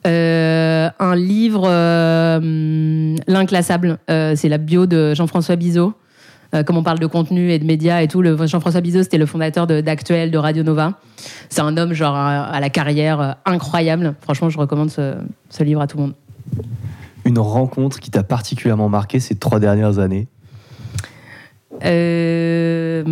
Euh, 0.05 0.91
un 0.99 1.15
livre, 1.15 1.63
euh, 1.65 2.37
hum, 2.37 3.15
L'inclassable, 3.25 3.97
euh, 4.11 4.35
c'est 4.35 4.47
la 4.47 4.59
bio 4.59 4.85
de 4.85 5.15
Jean-François 5.15 5.55
Bizot. 5.55 5.95
Euh, 6.53 6.63
comme 6.63 6.77
on 6.77 6.83
parle 6.83 6.99
de 6.99 7.07
contenu 7.07 7.51
et 7.51 7.57
de 7.59 7.65
médias 7.65 8.01
et 8.01 8.07
tout, 8.07 8.23
Jean-François 8.45 8.81
Bizot, 8.81 9.03
c'était 9.03 9.17
le 9.17 9.25
fondateur 9.25 9.65
d'Actuel, 9.67 10.29
de 10.31 10.37
Radio 10.37 10.63
Nova. 10.63 10.93
C'est 11.49 11.61
un 11.61 11.75
homme 11.77 11.93
genre 11.93 12.15
à, 12.15 12.43
à 12.45 12.59
la 12.59 12.69
carrière 12.69 13.19
euh, 13.21 13.31
incroyable. 13.45 14.13
Franchement, 14.21 14.49
je 14.49 14.57
recommande 14.59 14.91
ce, 14.91 15.15
ce 15.49 15.63
livre 15.63 15.81
à 15.81 15.87
tout 15.87 15.97
le 15.97 16.03
monde. 16.03 16.13
Une 17.25 17.39
rencontre 17.39 17.99
qui 17.99 18.11
t'a 18.11 18.21
particulièrement 18.23 18.89
marqué 18.89 19.19
ces 19.19 19.35
trois 19.35 19.59
dernières 19.59 19.97
années? 19.99 20.27
Euh, 21.83 23.03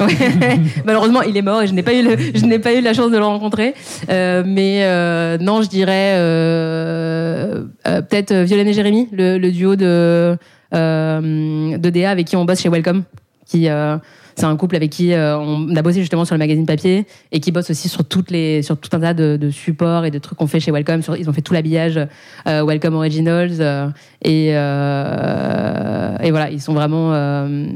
ouais. 0.00 0.06
Malheureusement, 0.84 1.22
il 1.22 1.36
est 1.36 1.42
mort 1.42 1.62
et 1.62 1.66
je 1.66 1.72
n'ai 1.72 1.82
pas 1.82 1.94
eu, 1.94 2.02
le- 2.02 2.16
je 2.34 2.44
n'ai 2.44 2.58
pas 2.58 2.74
eu 2.74 2.80
la 2.82 2.92
chance 2.92 3.10
de 3.10 3.16
le 3.16 3.24
rencontrer. 3.24 3.74
Euh, 4.10 4.42
mais 4.46 4.80
euh, 4.84 5.38
non, 5.38 5.62
je 5.62 5.68
dirais 5.68 6.14
euh, 6.16 7.64
euh, 7.88 8.02
peut-être 8.02 8.34
Violaine 8.34 8.68
et 8.68 8.72
Jérémy, 8.72 9.08
le, 9.12 9.38
le 9.38 9.50
duo 9.50 9.74
de, 9.76 9.84
euh, 9.86 10.36
de 10.76 11.90
DA 11.90 12.10
avec 12.10 12.26
qui 12.26 12.36
on 12.36 12.44
bosse 12.44 12.60
chez 12.60 12.68
Welcome. 12.68 13.04
Qui, 13.46 13.68
euh, 13.68 13.96
c'est 14.34 14.44
un 14.44 14.56
couple 14.56 14.76
avec 14.76 14.90
qui 14.90 15.14
euh, 15.14 15.38
on 15.38 15.74
a 15.76 15.82
bossé 15.82 16.00
justement 16.00 16.24
sur 16.24 16.34
le 16.34 16.40
magazine 16.40 16.66
papier 16.66 17.06
et 17.32 17.40
qui 17.40 17.52
bosse 17.52 17.70
aussi 17.70 17.88
sur, 17.88 18.04
toutes 18.04 18.30
les, 18.30 18.60
sur 18.62 18.76
tout 18.76 18.90
un 18.92 19.00
tas 19.00 19.14
de, 19.14 19.38
de 19.40 19.50
supports 19.50 20.04
et 20.04 20.10
de 20.10 20.18
trucs 20.18 20.36
qu'on 20.36 20.46
fait 20.46 20.60
chez 20.60 20.72
Welcome. 20.72 21.00
Sur, 21.00 21.16
ils 21.16 21.30
ont 21.30 21.32
fait 21.32 21.42
tout 21.42 21.54
l'habillage 21.54 21.98
euh, 22.46 22.64
Welcome 22.64 22.94
Originals. 22.96 23.60
euh, 23.60 23.88
et, 24.22 24.50
euh, 24.50 26.18
et 26.18 26.30
voilà, 26.30 26.50
ils 26.50 26.60
sont 26.60 26.74
vraiment 26.74 27.14
euh, 27.14 27.66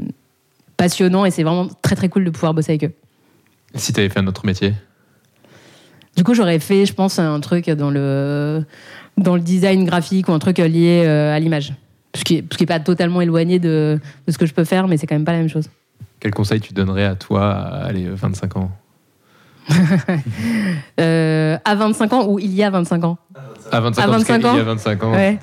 passionnants 0.77 1.25
et 1.25 1.31
c'est 1.31 1.45
vraiment 1.45 1.69
très 1.83 1.95
très 1.95 2.09
cool 2.09 2.25
de 2.25 2.31
pouvoir 2.31 2.53
bosser 2.53 2.73
avec 2.73 2.85
eux. 2.85 2.93
Si 3.75 3.93
tu 3.93 4.01
avais 4.01 4.09
fait 4.09 4.19
un 4.19 4.27
autre 4.27 4.45
métier? 4.45 4.75
Du 6.17 6.25
coup, 6.25 6.35
j'aurais 6.35 6.59
fait, 6.59 6.85
je 6.85 6.93
pense, 6.93 7.19
un 7.19 7.41
truc 7.41 7.71
dans 7.71 7.91
le, 7.91 8.65
dans 9.17 9.37
le 9.37 9.41
design 9.41 9.85
graphique 9.85 10.29
ou 10.29 10.33
un 10.33 10.39
truc 10.39 10.59
lié 10.59 11.05
euh, 11.07 11.35
à 11.35 11.39
l'image. 11.39 11.73
Ce 12.15 12.25
qui 12.25 12.45
n'est 12.61 12.67
pas 12.67 12.81
totalement 12.81 13.21
éloigné 13.21 13.59
de, 13.59 13.99
de 14.27 14.33
ce 14.33 14.39
que 14.39 14.47
je 14.47 14.55
peux 14.55 14.65
faire, 14.65 14.89
mais 14.89 14.97
c'est 14.97 15.07
quand 15.07 15.15
même 15.15 15.25
pas 15.25 15.33
la 15.33 15.39
même 15.39 15.49
chose. 15.49 15.69
Quel 16.19 16.33
conseil 16.33 16.61
tu 16.61 16.75
donnerais 16.75 17.05
à 17.05 17.15
toi, 17.15 17.51
à 17.53 17.87
allez, 17.87 18.09
25 18.09 18.57
ans 18.57 18.71
Euh, 21.01 21.57
à 21.65 21.75
25 21.75 22.13
ans 22.13 22.27
ou 22.29 22.39
il 22.39 22.53
y 22.55 22.63
a 22.63 22.71
25 22.71 23.05
ans 23.05 23.19
À 23.73 23.81
25 23.81 24.03
À 24.03 24.07
ans, 24.07 24.11
parce 24.11 24.25
25 24.25 24.35
qu'il 24.35 24.45
y 24.45 24.49
a 24.49 24.63
ans 24.63 24.65
25 24.65 25.05
ans. 25.05 25.13
Ouais. 25.13 25.39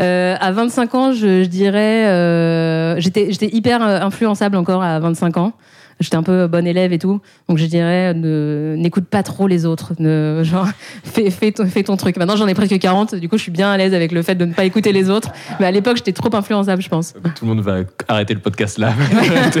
Euh, 0.00 0.36
à 0.40 0.52
25 0.52 0.94
ans, 0.94 1.12
je, 1.12 1.42
je 1.42 1.48
dirais, 1.48 2.06
euh, 2.06 2.98
j'étais, 3.00 3.30
j'étais 3.30 3.54
hyper 3.54 3.82
euh, 3.82 4.00
influençable 4.00 4.56
encore 4.56 4.82
à 4.82 4.98
25 5.00 5.36
ans. 5.36 5.52
J'étais 6.00 6.16
un 6.16 6.22
peu 6.22 6.46
bonne 6.46 6.66
élève 6.66 6.92
et 6.92 6.98
tout. 6.98 7.20
Donc 7.48 7.58
je 7.58 7.66
dirais, 7.66 8.12
ne- 8.14 8.74
n'écoute 8.76 9.04
pas 9.06 9.22
trop 9.22 9.46
les 9.48 9.64
autres. 9.66 9.92
Ne, 9.98 10.42
genre, 10.44 10.66
fais, 11.04 11.30
fais, 11.30 11.52
ton, 11.52 11.66
fais 11.66 11.82
ton 11.82 11.96
truc. 11.96 12.16
Maintenant, 12.16 12.36
j'en 12.36 12.46
ai 12.48 12.54
presque 12.54 12.78
40. 12.78 13.14
Du 13.14 13.28
coup, 13.28 13.36
je 13.38 13.42
suis 13.42 13.52
bien 13.52 13.70
à 13.70 13.76
l'aise 13.76 13.94
avec 13.94 14.12
le 14.12 14.22
fait 14.22 14.34
de 14.34 14.44
ne 14.44 14.52
pas 14.52 14.64
écouter 14.64 14.92
les 14.92 15.08
autres. 15.10 15.30
Mais 15.60 15.66
à 15.66 15.70
l'époque, 15.70 15.96
j'étais 15.96 16.12
trop 16.12 16.34
influençable, 16.34 16.82
je 16.82 16.88
pense. 16.88 17.14
Tout 17.36 17.44
le 17.44 17.54
monde 17.54 17.60
va 17.64 17.78
arrêter 18.08 18.34
le 18.34 18.40
podcast 18.40 18.78
là. 18.78 18.92
Tout. 19.52 19.60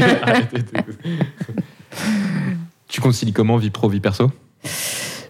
tu 2.88 3.00
concilies 3.00 3.32
comment 3.32 3.56
vie 3.56 3.70
pro, 3.70 3.88
vie 3.88 4.00
perso? 4.00 4.30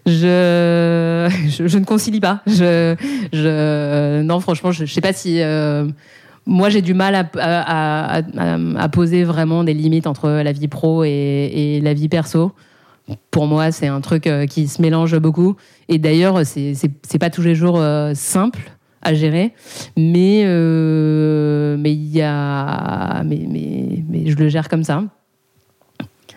Je, 0.06 1.28
je, 1.48 1.66
je 1.66 1.78
ne 1.78 1.84
concilie 1.84 2.20
pas. 2.20 2.42
Je, 2.46 2.94
je, 3.32 4.22
non, 4.22 4.38
franchement, 4.40 4.70
je, 4.72 4.84
je 4.84 4.92
sais 4.92 5.00
pas 5.00 5.12
si. 5.12 5.40
euh, 5.40 5.86
moi, 6.46 6.68
j'ai 6.68 6.80
du 6.80 6.94
mal 6.94 7.28
à, 7.38 8.88
poser 8.92 9.24
vraiment 9.24 9.64
des 9.64 9.74
limites 9.74 10.06
entre 10.06 10.30
la 10.30 10.52
vie 10.52 10.68
pro 10.68 11.04
et, 11.04 11.80
la 11.82 11.92
vie 11.92 12.08
perso. 12.08 12.52
Pour 13.30 13.46
moi, 13.46 13.70
c'est 13.70 13.86
un 13.86 14.00
truc 14.00 14.26
euh, 14.26 14.46
qui 14.46 14.66
se 14.66 14.82
mélange 14.82 15.16
beaucoup. 15.18 15.54
Et 15.88 15.98
d'ailleurs, 15.98 16.44
c'est 16.44 17.18
pas 17.20 17.30
tous 17.30 17.42
les 17.42 17.54
jours 17.54 17.78
euh, 17.78 18.12
simple 18.14 18.72
à 19.02 19.14
gérer, 19.14 19.52
mais 19.96 20.42
euh, 20.44 21.76
mais 21.78 21.94
y 21.94 22.20
a 22.22 23.22
mais, 23.22 23.46
mais 23.48 24.02
mais 24.08 24.26
je 24.26 24.36
le 24.36 24.48
gère 24.48 24.68
comme 24.68 24.82
ça. 24.82 25.04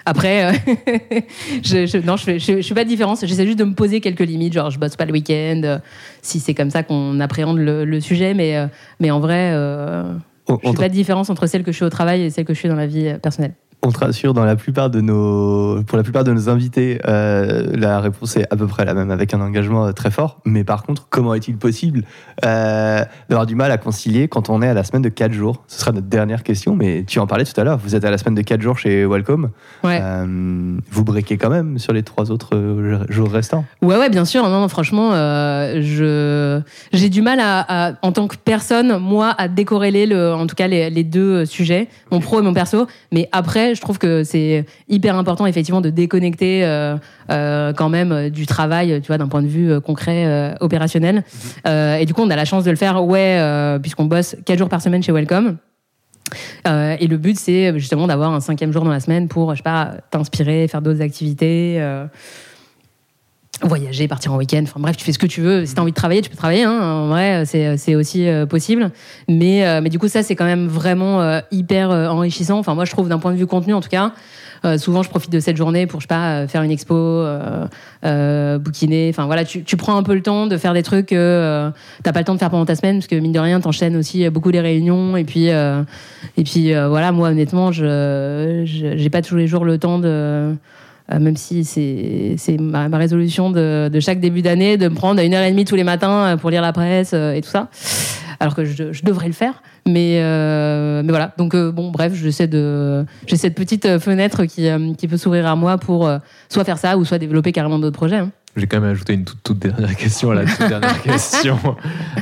Après, 0.06 0.46
euh, 0.46 0.52
je, 1.64 1.86
je- 1.86 1.98
non, 2.06 2.16
je, 2.18 2.24
fais- 2.24 2.40
je, 2.40 2.62
je 2.62 2.68
fais 2.68 2.74
pas 2.76 2.84
de 2.84 2.90
différence. 2.90 3.26
J'essaie 3.26 3.46
juste 3.46 3.60
de 3.60 3.64
me 3.64 3.74
poser 3.74 4.02
quelques 4.02 4.20
limites, 4.22 4.54
genre 4.54 4.70
je 4.72 4.80
bosse 4.80 4.96
pas 4.96 5.06
le 5.06 5.12
week-end, 5.14 5.62
euh, 5.64 5.78
si 6.22 6.40
c'est 6.40 6.54
comme 6.54 6.70
ça 6.72 6.84
qu'on 6.84 7.20
appréhende 7.20 7.58
le, 7.60 7.86
le 7.86 8.00
sujet, 8.02 8.34
mais, 8.34 8.56
euh, 8.58 8.68
mais 9.00 9.12
en 9.12 9.20
vrai, 9.20 9.54
On, 10.48 10.58
je 10.64 10.70
fais 10.72 10.78
pas 10.78 10.90
de 10.90 10.94
différence 10.94 11.30
entre 11.30 11.46
celle 11.48 11.64
que 11.64 11.72
je 11.72 11.76
suis 11.78 11.86
au 11.86 11.90
travail 11.90 12.24
et 12.24 12.30
celle 12.30 12.46
que 12.46 12.54
je 12.54 12.60
suis 12.60 12.70
dans 12.70 12.76
la 12.76 12.88
vie 12.88 13.14
personnelle. 13.22 13.54
On 13.82 13.92
te 13.92 14.00
rassure, 14.00 14.34
dans 14.34 14.44
la 14.44 14.58
plupart 14.58 14.90
de 14.90 15.00
nos, 15.00 15.82
pour 15.84 15.98
la 15.98 16.04
plupart 16.04 16.26
de 16.26 16.34
nos 16.34 16.50
invités, 16.50 17.00
euh, 17.08 17.72
la 17.78 18.02
réponse 18.02 18.36
est 18.36 18.46
à 18.52 18.58
peu 18.58 18.68
près 18.68 18.84
la 18.84 18.94
même, 18.94 19.10
avec 19.10 19.34
un 19.34 19.40
engagement 19.40 19.86
euh, 19.88 19.92
très 19.94 20.12
fort. 20.12 20.40
Mais 20.46 20.66
par 20.66 20.84
contre, 20.84 21.08
comment 21.10 21.34
est-il 21.34 21.56
possible 21.56 22.04
euh, 22.46 23.04
d'avoir 23.30 23.46
du 23.46 23.56
mal 23.56 23.72
à 23.72 23.78
concilier 23.78 24.28
quand 24.28 24.50
on 24.50 24.62
est 24.62 24.68
à 24.68 24.74
la 24.74 24.84
semaine 24.84 25.02
de 25.02 25.08
4 25.10 25.32
jours? 25.32 25.64
Ce 25.68 25.80
sera 25.80 25.94
notre 25.94 26.08
dernière 26.08 26.44
question, 26.44 26.76
mais 26.76 27.06
tu 27.08 27.20
en 27.20 27.28
parlais 27.28 27.46
tout 27.46 27.60
à 27.60 27.64
l'heure. 27.64 27.78
Vous 27.78 27.96
êtes 27.96 28.04
à 28.04 28.12
la 28.12 28.18
semaine 28.18 28.36
de 28.36 28.42
4 28.42 28.62
jours 28.62 28.78
chez 28.78 29.06
Welcome. 29.06 29.50
Ouais. 29.86 30.00
Euh, 30.04 30.78
vous 30.92 31.04
breakez 31.06 31.38
quand 31.38 31.50
même 31.50 31.80
sur 31.80 31.94
les 31.94 32.04
trois 32.04 32.32
autres 32.32 33.06
jours 33.08 33.32
restants. 33.32 33.64
Ouais, 33.82 33.96
ouais, 33.98 34.10
bien 34.10 34.26
sûr. 34.26 34.44
Non, 34.44 34.60
non, 34.60 34.68
franchement, 34.68 35.12
je 35.14 36.60
j'ai 36.92 37.10
du 37.10 37.22
mal 37.22 37.40
à, 37.40 37.88
à- 37.90 37.94
en 38.02 38.12
tant 38.12 38.28
que 38.28 38.36
personne, 38.36 38.98
moi, 38.98 39.34
à 39.38 39.48
décorréler 39.48 40.06
le, 40.06 40.34
en 40.34 40.48
tout 40.48 40.56
cas 40.56 40.68
les, 40.68 40.90
les 40.90 41.04
deux 41.04 41.46
sujets, 41.46 41.88
mon 42.12 42.20
pro 42.20 42.40
et 42.40 42.44
mon 42.44 42.54
perso. 42.54 42.88
Mais 43.12 43.30
après, 43.32 43.69
je 43.76 43.82
trouve 43.82 43.98
que 43.98 44.24
c'est 44.24 44.66
hyper 44.88 45.16
important, 45.16 45.46
effectivement, 45.46 45.82
de 45.82 45.90
déconnecter 45.90 46.66
euh, 46.66 46.96
euh, 47.30 47.74
quand 47.74 47.90
même 47.90 48.12
euh, 48.12 48.30
du 48.30 48.46
travail, 48.46 49.00
tu 49.02 49.08
vois, 49.08 49.18
d'un 49.18 49.28
point 49.28 49.42
de 49.42 49.48
vue 49.48 49.80
concret, 49.82 50.26
euh, 50.26 50.54
opérationnel. 50.60 51.24
Euh, 51.68 51.96
et 51.96 52.06
du 52.06 52.14
coup, 52.14 52.22
on 52.22 52.30
a 52.30 52.36
la 52.36 52.46
chance 52.46 52.64
de 52.64 52.72
le 52.72 52.78
faire, 52.78 53.04
ouais, 53.04 53.40
puisqu'on 53.82 54.06
bosse 54.06 54.36
quatre 54.46 54.60
jours 54.60 54.70
par 54.70 54.82
semaine 54.82 55.04
chez 55.04 55.12
Welcome. 55.12 55.58
Euh, 56.68 56.96
et 57.00 57.08
le 57.08 57.18
but, 57.18 57.38
c'est 57.38 57.78
justement 57.80 58.08
d'avoir 58.08 58.34
un 58.34 58.40
cinquième 58.40 58.72
jour 58.72 58.84
dans 58.84 58.92
la 58.92 59.00
semaine 59.00 59.28
pour, 59.28 59.52
je 59.52 59.58
sais 59.58 59.64
pas, 59.64 59.94
t'inspirer, 60.12 60.68
faire 60.68 60.82
d'autres 60.82 61.02
activités. 61.02 61.78
euh, 61.80 62.06
voyager, 63.62 64.08
partir 64.08 64.34
en 64.34 64.38
week-end, 64.38 64.62
enfin 64.64 64.80
bref, 64.80 64.96
tu 64.98 65.04
fais 65.04 65.12
ce 65.12 65.20
que 65.20 65.28
tu 65.28 65.42
veux. 65.42 65.66
Si 65.66 65.74
tu 65.74 65.80
as 65.80 65.84
envie 65.84 65.92
de 65.92 65.96
travailler, 65.96 66.22
tu 66.22 66.30
peux 66.30 66.38
travailler. 66.38 66.64
Hein. 66.64 66.80
En 66.82 67.08
vrai, 67.08 67.44
c'est 67.46 67.78
c'est 67.78 67.96
aussi 67.96 68.28
euh, 68.28 68.46
possible. 68.46 68.92
Mais, 69.28 69.66
euh, 69.68 69.82
mais 69.82 69.90
du 69.90 70.00
coup, 70.00 70.08
ça, 70.08 70.24
c'est 70.24 70.36
quand 70.36 70.46
même 70.46 70.68
vraiment 70.68 71.22
euh, 71.22 71.40
hyper 71.52 71.92
euh, 71.92 72.08
enrichissant. 72.08 72.60
Enfin, 72.60 72.76
moi, 72.76 72.86
je 72.86 72.92
trouve 72.92 73.10
d'un 73.10 73.20
point 73.20 73.32
de 73.34 73.38
vue 73.38 73.48
contenu, 73.48 73.74
en 73.74 73.82
tout 73.82 73.90
cas. 73.90 74.14
Euh, 74.66 74.78
souvent, 74.78 75.04
je 75.04 75.10
profite 75.10 75.32
de 75.32 75.40
cette 75.40 75.56
journée 75.56 75.88
pour, 75.88 76.02
je 76.02 76.04
sais 76.04 76.08
pas, 76.10 76.32
euh, 76.42 76.48
faire 76.48 76.64
une 76.64 76.72
expo, 76.72 76.94
euh, 76.94 77.66
euh, 78.06 78.58
bouquiner. 78.60 79.08
Enfin, 79.10 79.26
voilà, 79.26 79.46
tu, 79.46 79.64
tu 79.64 79.78
prends 79.78 79.96
un 79.96 80.04
peu 80.04 80.14
le 80.14 80.22
temps 80.22 80.48
de 80.48 80.58
faire 80.58 80.74
des 80.74 80.84
trucs 80.84 81.06
que 81.08 81.16
euh, 81.16 81.70
t'as 82.04 82.12
pas 82.12 82.20
le 82.20 82.26
temps 82.26 82.34
de 82.34 82.40
faire 82.40 82.50
pendant 82.50 82.66
ta 82.66 82.76
semaine, 82.76 82.98
parce 82.98 83.08
que 83.08 83.16
mine 83.16 83.32
de 83.32 83.40
rien, 83.40 83.62
t'enchaînes 83.62 83.96
aussi 83.96 84.30
beaucoup 84.30 84.50
les 84.50 84.60
réunions. 84.60 85.16
Et 85.16 85.24
puis, 85.24 85.50
euh, 85.50 85.82
et 86.36 86.44
puis 86.44 86.74
euh, 86.74 86.90
voilà, 86.90 87.14
moi, 87.14 87.30
honnêtement, 87.30 87.72
je- 87.72 88.64
j'ai 88.66 89.10
pas 89.10 89.22
tous 89.22 89.38
les 89.38 89.48
jours 89.48 89.64
le 89.64 89.78
temps 89.78 89.98
de. 90.00 90.54
Euh, 91.12 91.20
même 91.20 91.38
si 91.38 91.64
c'est 91.66 92.58
ma, 92.60 92.88
résolution 92.98 93.50
de, 93.50 93.90
chaque 94.00 94.20
début 94.20 94.42
d'année 94.42 94.78
de 94.78 94.90
me 94.90 94.96
prendre 94.96 95.22
une 95.22 95.34
heure 95.34 95.44
et 95.44 95.52
demie 95.52 95.66
tous 95.66 95.76
les 95.76 95.84
matins 95.84 96.26
euh, 96.26 96.38
pour 96.38 96.50
lire 96.50 96.62
la 96.62 96.74
presse 96.74 97.12
euh, 97.14 97.34
et 97.34 97.42
tout 97.42 97.50
ça 97.50 97.70
alors 98.40 98.56
que 98.56 98.64
je, 98.64 99.04
devrais 99.04 99.28
le 99.28 99.34
faire 99.34 99.64
mais 99.86 100.20
euh, 100.22 101.02
mais 101.04 101.10
voilà 101.10 101.34
donc 101.38 101.56
bon 101.56 101.90
bref 101.92 102.14
j'essaie 102.14 102.48
de 102.48 103.04
j'ai 103.28 103.36
cette 103.36 103.56
petite 103.56 103.98
fenêtre 104.00 104.46
qui 104.46 105.08
peut 105.08 105.18
s'ouvrir 105.18 105.48
à 105.48 105.56
moi 105.56 105.78
pour 105.78 106.10
soit 106.48 106.64
faire 106.64 106.78
ça 106.78 106.98
ou 106.98 107.04
soit 107.04 107.18
développer 107.18 107.52
carrément 107.52 107.80
d'autres 107.80 107.98
projets 107.98 108.18
hein. 108.18 108.32
J'ai 108.56 108.68
quand 108.68 108.82
même 108.82 108.90
ajouté 108.92 109.14
une 109.14 109.26
toute, 109.26 109.42
toute 109.44 109.60
dernière 109.60 109.96
question 109.96 110.32
à 110.32 110.36
la 110.36 110.46
toute 110.46 110.68
dernière 110.68 111.02
question. 111.04 111.58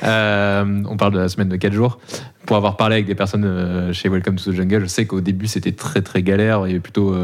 Euh, 0.03 0.83
on 0.89 0.97
parle 0.97 1.13
de 1.13 1.19
la 1.19 1.29
semaine 1.29 1.49
de 1.49 1.55
4 1.55 1.73
jours. 1.73 1.99
Pour 2.45 2.55
avoir 2.57 2.77
parlé 2.77 2.95
avec 2.95 3.07
des 3.07 3.15
personnes 3.15 3.43
euh, 3.45 3.91
chez 3.93 4.07
Welcome 4.09 4.35
to 4.35 4.51
the 4.51 4.55
Jungle, 4.55 4.81
je 4.81 4.85
sais 4.85 5.05
qu'au 5.05 5.21
début 5.21 5.47
c'était 5.47 5.71
très 5.71 6.01
très 6.01 6.23
galère. 6.23 6.61
Il 6.65 6.69
y 6.69 6.71
avait 6.71 6.79
plutôt 6.79 7.15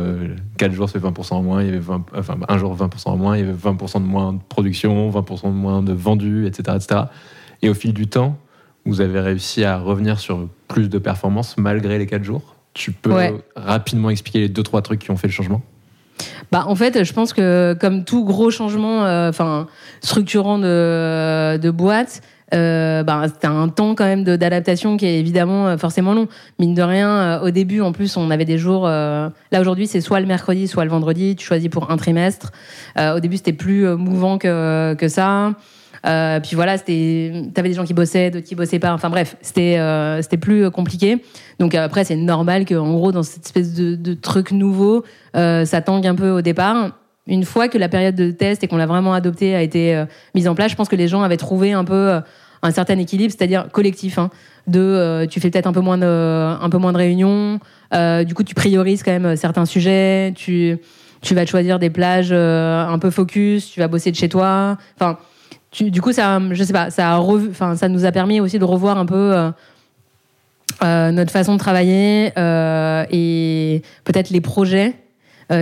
4 0.58 0.72
jours 0.72 0.90
c'est 0.90 1.00
20% 1.00 1.34
en 1.34 1.44
moins, 1.44 1.62
il 1.62 1.68
y 1.68 1.70
avait 1.70 1.80
20 1.80 2.06
enfin 2.18 2.38
un 2.48 2.58
jour 2.58 2.76
20% 2.76 3.10
en 3.10 3.18
moins, 3.18 3.38
il 3.38 3.46
y 3.46 3.50
avait 3.50 3.54
20% 3.54 4.00
de 4.02 4.06
moins 4.06 4.34
de 4.34 4.40
production, 4.50 5.10
20% 5.12 5.44
de 5.48 5.50
moins 5.50 5.82
de 5.84 5.94
vendus, 5.94 6.46
etc., 6.48 6.78
etc. 6.78 7.02
Et 7.62 7.70
au 7.70 7.74
fil 7.74 7.94
du 7.94 8.08
temps, 8.08 8.38
vous 8.86 9.00
avez 9.02 9.20
réussi 9.20 9.64
à 9.64 9.78
revenir 9.78 10.20
sur 10.20 10.48
plus 10.68 10.90
de 10.90 10.98
performances 10.98 11.56
malgré 11.58 11.98
les 12.00 12.06
4 12.08 12.24
jours. 12.24 12.56
Tu 12.74 12.92
peux 12.92 13.14
Ouais. 13.14 13.34
rapidement 13.56 14.10
expliquer 14.10 14.40
les 14.40 14.50
deux 14.50 14.64
trois 14.64 14.82
trucs 14.82 15.00
qui 15.02 15.12
ont 15.12 15.18
fait 15.18 15.28
le 15.28 15.34
changement? 15.34 15.62
Bah, 16.52 16.66
en 16.68 16.76
fait, 16.76 17.04
je 17.04 17.14
pense 17.14 17.34
que 17.34 17.76
comme 17.80 18.04
tout 18.04 18.24
gros 18.24 18.52
changement, 18.52 19.06
euh, 19.06 19.30
enfin 19.30 19.68
structurant 20.02 20.60
de, 20.60 21.58
de 21.58 21.72
boîte, 21.72 22.22
euh, 22.54 23.04
bah, 23.04 23.24
c'était 23.28 23.48
un 23.48 23.68
temps 23.70 23.96
quand 23.96 24.06
même 24.06 24.24
d'adaptation 24.24 24.98
qui 24.98 25.06
est 25.06 25.20
évidemment 25.20 25.68
euh, 25.68 25.78
forcément 25.78 26.14
long. 26.14 26.28
Mine 26.60 26.76
de 26.76 26.82
rien, 26.82 27.10
euh, 27.10 27.48
au 27.48 27.50
début, 27.50 27.82
en 27.82 27.92
plus, 27.92 28.16
on 28.16 28.30
avait 28.30 28.46
des 28.46 28.58
jours. 28.58 28.88
là 28.88 29.32
aujourd'hui, 29.60 29.88
c'est 29.88 30.02
soit 30.02 30.20
le 30.20 30.26
mercredi, 30.26 30.68
soit 30.68 30.84
le 30.84 30.92
vendredi. 30.92 31.36
Tu 31.36 31.46
choisis 31.46 31.70
pour 31.70 31.90
un 31.90 31.98
trimestre. 31.98 32.52
Au 32.98 33.20
début, 33.20 33.38
c'était 33.38 33.54
plus 33.54 33.88
mouvant 33.96 34.38
que, 34.38 34.94
que 34.96 35.08
ça. 35.08 35.54
Euh, 36.06 36.40
puis 36.40 36.56
voilà, 36.56 36.78
c'était, 36.78 37.32
t'avais 37.54 37.70
des 37.70 37.76
gens 37.76 37.86
qui 37.86 37.94
bossaient, 37.94 38.30
d'autres 38.30 38.46
qui 38.46 38.56
bossaient 38.56 38.80
pas. 38.80 38.94
Enfin 38.94 39.10
bref, 39.10 39.38
c'était, 39.42 39.78
euh, 39.78 40.22
c'était 40.22 40.38
plus 40.38 40.66
euh, 40.66 40.70
compliqué. 40.70 41.24
Donc 41.60 41.76
euh, 41.76 41.86
après, 41.86 42.04
c'est 42.04 42.16
normal 42.16 42.66
qu'en 42.66 42.94
gros, 42.94 43.12
dans 43.12 43.24
cette 43.24 43.46
espèce 43.46 43.74
de, 43.74 43.96
de 43.96 44.14
truc 44.14 44.52
nouveau, 44.52 45.04
ça 45.34 45.82
tangue 45.82 46.08
un 46.08 46.16
peu 46.16 46.30
au 46.30 46.42
départ. 46.42 46.92
Une 47.26 47.46
fois 47.46 47.70
que 47.70 47.78
la 47.78 47.88
période 47.88 48.16
de 48.16 48.32
test 48.32 48.64
et 48.64 48.68
qu'on 48.68 48.78
l'a 48.78 48.86
vraiment 48.86 49.14
adoptée 49.14 49.56
a 49.56 49.62
été 49.62 50.04
mise 50.36 50.48
en 50.48 50.56
place, 50.56 50.72
je 50.72 50.76
pense 50.76 50.90
que 50.90 50.98
les 50.98 51.08
gens 51.08 51.22
avaient 51.22 51.38
trouvé 51.38 51.72
un 51.72 51.86
peu 51.86 52.20
un 52.64 52.72
certain 52.72 52.98
équilibre, 52.98 53.34
c'est-à-dire 53.38 53.68
collectif. 53.72 54.18
Hein, 54.18 54.30
de, 54.68 54.80
euh, 54.80 55.26
tu 55.28 55.40
fais 55.40 55.50
peut-être 55.50 55.68
un 55.68 55.74
peu 55.74 55.82
moins 55.82 55.98
de, 55.98 56.06
un 56.06 56.70
peu 56.70 56.78
moins 56.78 56.94
de 56.94 56.98
réunions. 56.98 57.60
euh, 57.94 58.24
du 58.24 58.34
coup, 58.34 58.44
tu 58.44 58.56
priorises 58.56 59.04
quand 59.04 59.12
même 59.12 59.36
certains 59.36 59.66
sujets. 59.66 60.34
Tu, 60.36 60.78
tu 61.22 61.36
vas 61.36 61.46
choisir 61.46 61.80
des 61.80 61.90
plages 61.90 62.30
euh, 62.32 62.86
un 62.86 62.98
peu 63.00 63.10
focus. 63.10 63.70
Tu 63.70 63.80
vas 63.80 63.88
bosser 63.88 64.12
de 64.12 64.16
chez 64.16 64.30
toi. 64.30 64.78
Enfin, 65.00 65.18
du 65.82 66.02
coup, 66.02 66.12
ça, 66.12 66.40
je 66.52 66.64
sais 66.64 66.74
pas, 66.74 66.90
ça 66.92 67.90
nous 67.90 68.06
a 68.06 68.12
permis 68.12 68.40
aussi 68.40 68.60
de 68.60 68.66
revoir 68.66 68.98
un 68.98 69.06
peu. 69.06 69.34
euh, 69.34 69.52
euh, 70.84 71.12
notre 71.12 71.32
façon 71.32 71.54
de 71.54 71.60
travailler 71.60 72.32
euh, 72.38 73.06
et 73.12 73.84
peut-être 74.06 74.32
les 74.32 74.42
projets 74.42 74.96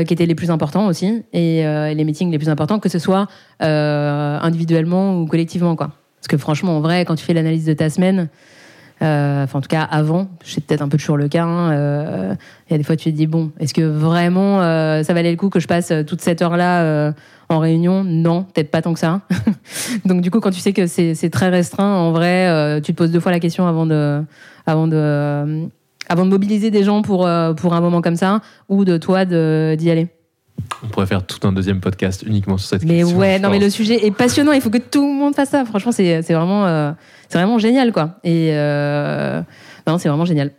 qui 0.07 0.13
étaient 0.13 0.25
les 0.25 0.35
plus 0.35 0.49
importants 0.51 0.87
aussi 0.87 1.21
et 1.33 1.63
les 1.63 2.03
meetings 2.05 2.31
les 2.31 2.37
plus 2.37 2.47
importants, 2.47 2.79
que 2.79 2.87
ce 2.87 2.97
soit 2.97 3.27
individuellement 3.59 5.19
ou 5.19 5.25
collectivement. 5.25 5.75
Quoi. 5.75 5.91
Parce 6.17 6.29
que 6.29 6.37
franchement, 6.37 6.77
en 6.77 6.79
vrai, 6.79 7.03
quand 7.03 7.15
tu 7.15 7.25
fais 7.25 7.33
l'analyse 7.33 7.65
de 7.65 7.73
ta 7.73 7.89
semaine, 7.89 8.29
euh, 9.01 9.43
enfin 9.43 9.59
en 9.59 9.61
tout 9.61 9.67
cas 9.67 9.81
avant, 9.81 10.29
c'est 10.43 10.63
peut-être 10.63 10.81
un 10.83 10.87
peu 10.87 10.97
toujours 10.97 11.17
le 11.17 11.27
cas, 11.27 11.43
hein, 11.43 11.71
euh, 11.71 12.35
il 12.69 12.73
y 12.73 12.75
a 12.75 12.77
des 12.77 12.83
fois 12.83 12.95
tu 12.95 13.11
te 13.11 13.17
dis, 13.17 13.25
bon, 13.25 13.51
est-ce 13.59 13.73
que 13.73 13.81
vraiment 13.81 14.61
euh, 14.61 15.01
ça 15.01 15.13
valait 15.13 15.31
le 15.31 15.37
coup 15.37 15.49
que 15.49 15.59
je 15.59 15.67
passe 15.67 15.89
euh, 15.89 16.03
toute 16.03 16.21
cette 16.21 16.41
heure-là 16.43 17.13
en 17.49 17.59
réunion? 17.59 18.03
Non, 18.03 18.43
peut-être 18.43 18.69
pas 18.69 18.81
tant 18.83 18.93
que 18.93 18.99
ça. 18.99 19.21
Donc 20.05 20.21
du 20.21 20.29
coup, 20.29 20.39
quand 20.39 20.51
tu 20.51 20.59
sais 20.59 20.73
que 20.73 20.85
c'est 20.85 21.29
très 21.31 21.49
restreint, 21.49 21.95
en 21.95 22.11
vrai, 22.11 22.79
tu 22.81 22.93
te 22.93 22.97
poses 22.97 23.11
deux 23.11 23.19
fois 23.19 23.31
la 23.31 23.39
question 23.39 23.65
avant 23.67 23.87
de, 23.87 24.21
avant 24.67 24.87
de, 24.87 25.67
avant 26.07 26.25
de 26.25 26.29
mobiliser 26.29 26.69
des 26.69 26.83
gens 26.83 27.01
pour, 27.01 27.27
pour 27.57 27.73
un 27.73 27.81
moment 27.81 28.01
comme 28.01 28.15
ça, 28.15 28.41
ou 28.69 28.85
de 28.85 28.97
toi 28.97 29.25
d'y 29.25 29.89
aller. 29.89 30.09
On 30.83 30.87
pourrait 30.87 31.07
faire 31.07 31.25
tout 31.25 31.45
un 31.47 31.51
deuxième 31.51 31.79
podcast 31.79 32.23
uniquement 32.25 32.57
sur 32.57 32.69
cette 32.69 32.83
Mais 32.85 32.99
question. 32.99 33.17
ouais, 33.17 33.37
je 33.37 33.41
non, 33.41 33.49
mais 33.49 33.59
le 33.59 33.69
sujet 33.69 34.05
est 34.05 34.11
passionnant. 34.11 34.51
Il 34.51 34.61
faut 34.61 34.69
que 34.69 34.77
tout 34.77 35.05
le 35.05 35.13
monde 35.13 35.33
fasse 35.33 35.49
ça. 35.49 35.65
Franchement, 35.65 35.91
c'est 35.91 36.21
c'est 36.21 36.33
vraiment, 36.33 36.93
c'est 37.31 37.37
vraiment 37.37 37.59
génial, 37.59 37.93
quoi. 37.93 38.15
Et 38.25 38.49
euh, 38.51 39.41
c'est 39.97 40.09
vraiment 40.09 40.25
génial. 40.25 40.51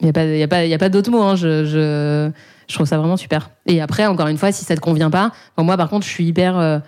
Il 0.00 0.04
n'y 0.04 0.10
a 0.10 0.12
pas, 0.14 0.24
y 0.24 0.42
a 0.42 0.48
pas, 0.48 0.64
y 0.64 0.72
a 0.72 0.78
pas 0.78 0.88
d'autre 0.88 1.10
mot. 1.10 1.20
Hein. 1.20 1.36
Je, 1.36 1.66
je, 1.66 2.30
je 2.68 2.74
trouve 2.74 2.86
ça 2.86 2.96
vraiment 2.96 3.18
super. 3.18 3.50
Et 3.66 3.82
après, 3.82 4.06
encore 4.06 4.28
une 4.28 4.38
fois, 4.38 4.50
si 4.50 4.64
ça 4.64 4.74
te 4.74 4.80
convient 4.80 5.10
pas, 5.10 5.32
moi, 5.58 5.76
par 5.76 5.90
contre, 5.90 6.06
je 6.06 6.10
suis 6.10 6.24
hyper. 6.24 6.56
euh, 6.58 6.78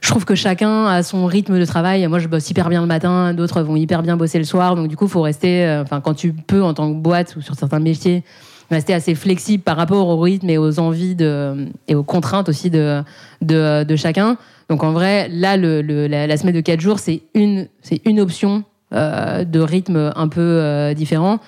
je 0.00 0.08
trouve 0.08 0.24
que 0.24 0.34
chacun 0.34 0.86
a 0.86 1.02
son 1.02 1.26
rythme 1.26 1.58
de 1.58 1.64
travail. 1.66 2.06
Moi, 2.06 2.20
je 2.20 2.28
bosse 2.28 2.48
hyper 2.48 2.70
bien 2.70 2.80
le 2.80 2.86
matin, 2.86 3.34
d'autres 3.34 3.60
vont 3.60 3.76
hyper 3.76 4.02
bien 4.02 4.16
bosser 4.16 4.38
le 4.38 4.44
soir. 4.44 4.76
Donc, 4.76 4.88
du 4.88 4.96
coup, 4.96 5.08
faut 5.08 5.20
rester. 5.20 5.66
euh, 5.66 5.82
Enfin, 5.82 6.00
quand 6.00 6.14
tu 6.14 6.32
peux, 6.32 6.62
en 6.62 6.72
tant 6.72 6.90
que 6.90 6.96
boîte 6.98 7.36
ou 7.36 7.42
sur 7.42 7.54
certains 7.54 7.80
métiers, 7.80 8.24
rester 8.70 8.94
assez 8.94 9.14
flexible 9.14 9.62
par 9.62 9.76
rapport 9.76 10.08
au 10.08 10.20
rythme 10.20 10.50
et 10.50 10.58
aux 10.58 10.78
envies 10.78 11.14
de, 11.14 11.66
et 11.88 11.94
aux 11.94 12.02
contraintes 12.02 12.48
aussi 12.48 12.70
de, 12.70 13.02
de, 13.42 13.84
de 13.84 13.96
chacun. 13.96 14.36
Donc 14.68 14.84
en 14.84 14.92
vrai, 14.92 15.28
là, 15.30 15.56
le, 15.56 15.80
le- 15.80 16.06
la, 16.06 16.36
semaine 16.36 16.54
de 16.54 16.60
4 16.60 16.80
jours, 16.80 16.98
c'est 16.98 17.22
une, 17.34 17.68
c'est 17.82 18.00
une 18.04 18.20
option 18.20 18.64
euh, 18.92 19.44
de 19.44 19.60
rythme 19.60 20.12
un 20.14 20.28
peu 20.28 20.40
euh, 20.40 20.92
différent. 20.94 21.38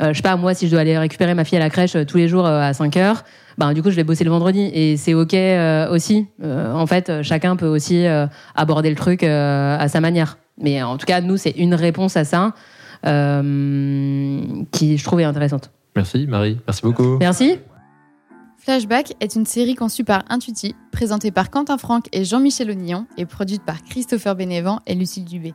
Euh, 0.00 0.08
je 0.12 0.16
sais 0.16 0.22
pas, 0.22 0.36
moi, 0.36 0.54
si 0.54 0.66
je 0.66 0.70
dois 0.72 0.80
aller 0.80 0.96
récupérer 0.96 1.34
ma 1.34 1.44
fille 1.44 1.58
à 1.58 1.60
la 1.60 1.68
crèche 1.68 1.94
euh, 1.96 2.04
tous 2.06 2.16
les 2.16 2.28
jours 2.28 2.46
euh, 2.46 2.60
à 2.62 2.72
5 2.72 2.96
heures, 2.96 3.24
ben, 3.58 3.74
du 3.74 3.82
coup, 3.82 3.90
je 3.90 3.96
vais 3.96 4.04
bosser 4.04 4.24
le 4.24 4.30
vendredi. 4.30 4.70
Et 4.72 4.96
c'est 4.96 5.12
OK 5.12 5.34
euh, 5.34 5.90
aussi. 5.92 6.26
En 6.42 6.86
fait, 6.86 7.22
chacun 7.22 7.56
peut 7.56 7.66
aussi 7.66 8.06
aborder 8.54 8.88
le 8.88 8.96
truc 8.96 9.22
à 9.22 9.86
sa 9.88 10.00
manière. 10.00 10.38
Mais 10.58 10.82
en 10.82 10.96
tout 10.96 11.04
cas, 11.04 11.20
nous, 11.20 11.36
c'est 11.36 11.50
une 11.50 11.74
réponse 11.74 12.16
à 12.16 12.24
ça 12.24 12.54
qui, 13.04 13.08
je 14.96 15.04
trouve, 15.04 15.20
intéressante. 15.20 15.70
Merci 15.96 16.26
Marie, 16.26 16.58
merci 16.66 16.82
beaucoup. 16.82 17.18
Merci. 17.18 17.58
Flashback 18.58 19.14
est 19.20 19.34
une 19.34 19.44
série 19.44 19.74
conçue 19.74 20.04
par 20.04 20.24
Intuiti, 20.28 20.76
présentée 20.92 21.32
par 21.32 21.50
Quentin 21.50 21.78
Franck 21.78 22.06
et 22.12 22.24
Jean-Michel 22.24 22.70
Onillon 22.70 23.06
et 23.16 23.26
produite 23.26 23.64
par 23.64 23.82
Christopher 23.82 24.36
Bénévent 24.36 24.78
et 24.86 24.94
Lucille 24.94 25.24
Dubé. 25.24 25.52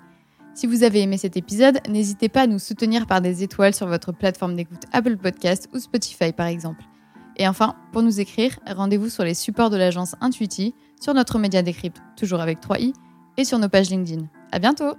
Si 0.53 0.67
vous 0.67 0.83
avez 0.83 1.03
aimé 1.03 1.17
cet 1.17 1.38
épisode, 1.38 1.79
n'hésitez 1.88 2.27
pas 2.27 2.41
à 2.41 2.47
nous 2.47 2.59
soutenir 2.59 3.05
par 3.07 3.21
des 3.21 3.43
étoiles 3.43 3.73
sur 3.73 3.88
votre 3.88 4.11
plateforme 4.11 4.55
d'écoute 4.55 4.83
Apple 4.91 5.15
Podcast 5.15 5.69
ou 5.73 5.79
Spotify 5.79 6.33
par 6.33 6.47
exemple. 6.47 6.83
Et 7.38 7.47
enfin, 7.47 7.75
pour 7.93 8.01
nous 8.01 8.19
écrire, 8.19 8.59
rendez-vous 8.67 9.09
sur 9.09 9.23
les 9.23 9.35
supports 9.35 9.69
de 9.69 9.77
l'agence 9.77 10.15
Intuiti, 10.19 10.73
sur 10.99 11.13
notre 11.13 11.39
média 11.39 11.61
Décrypte, 11.61 12.01
toujours 12.17 12.41
avec 12.41 12.59
3i, 12.59 12.93
et 13.38 13.45
sur 13.45 13.59
nos 13.59 13.69
pages 13.69 13.89
LinkedIn. 13.89 14.25
À 14.51 14.59
bientôt! 14.59 14.95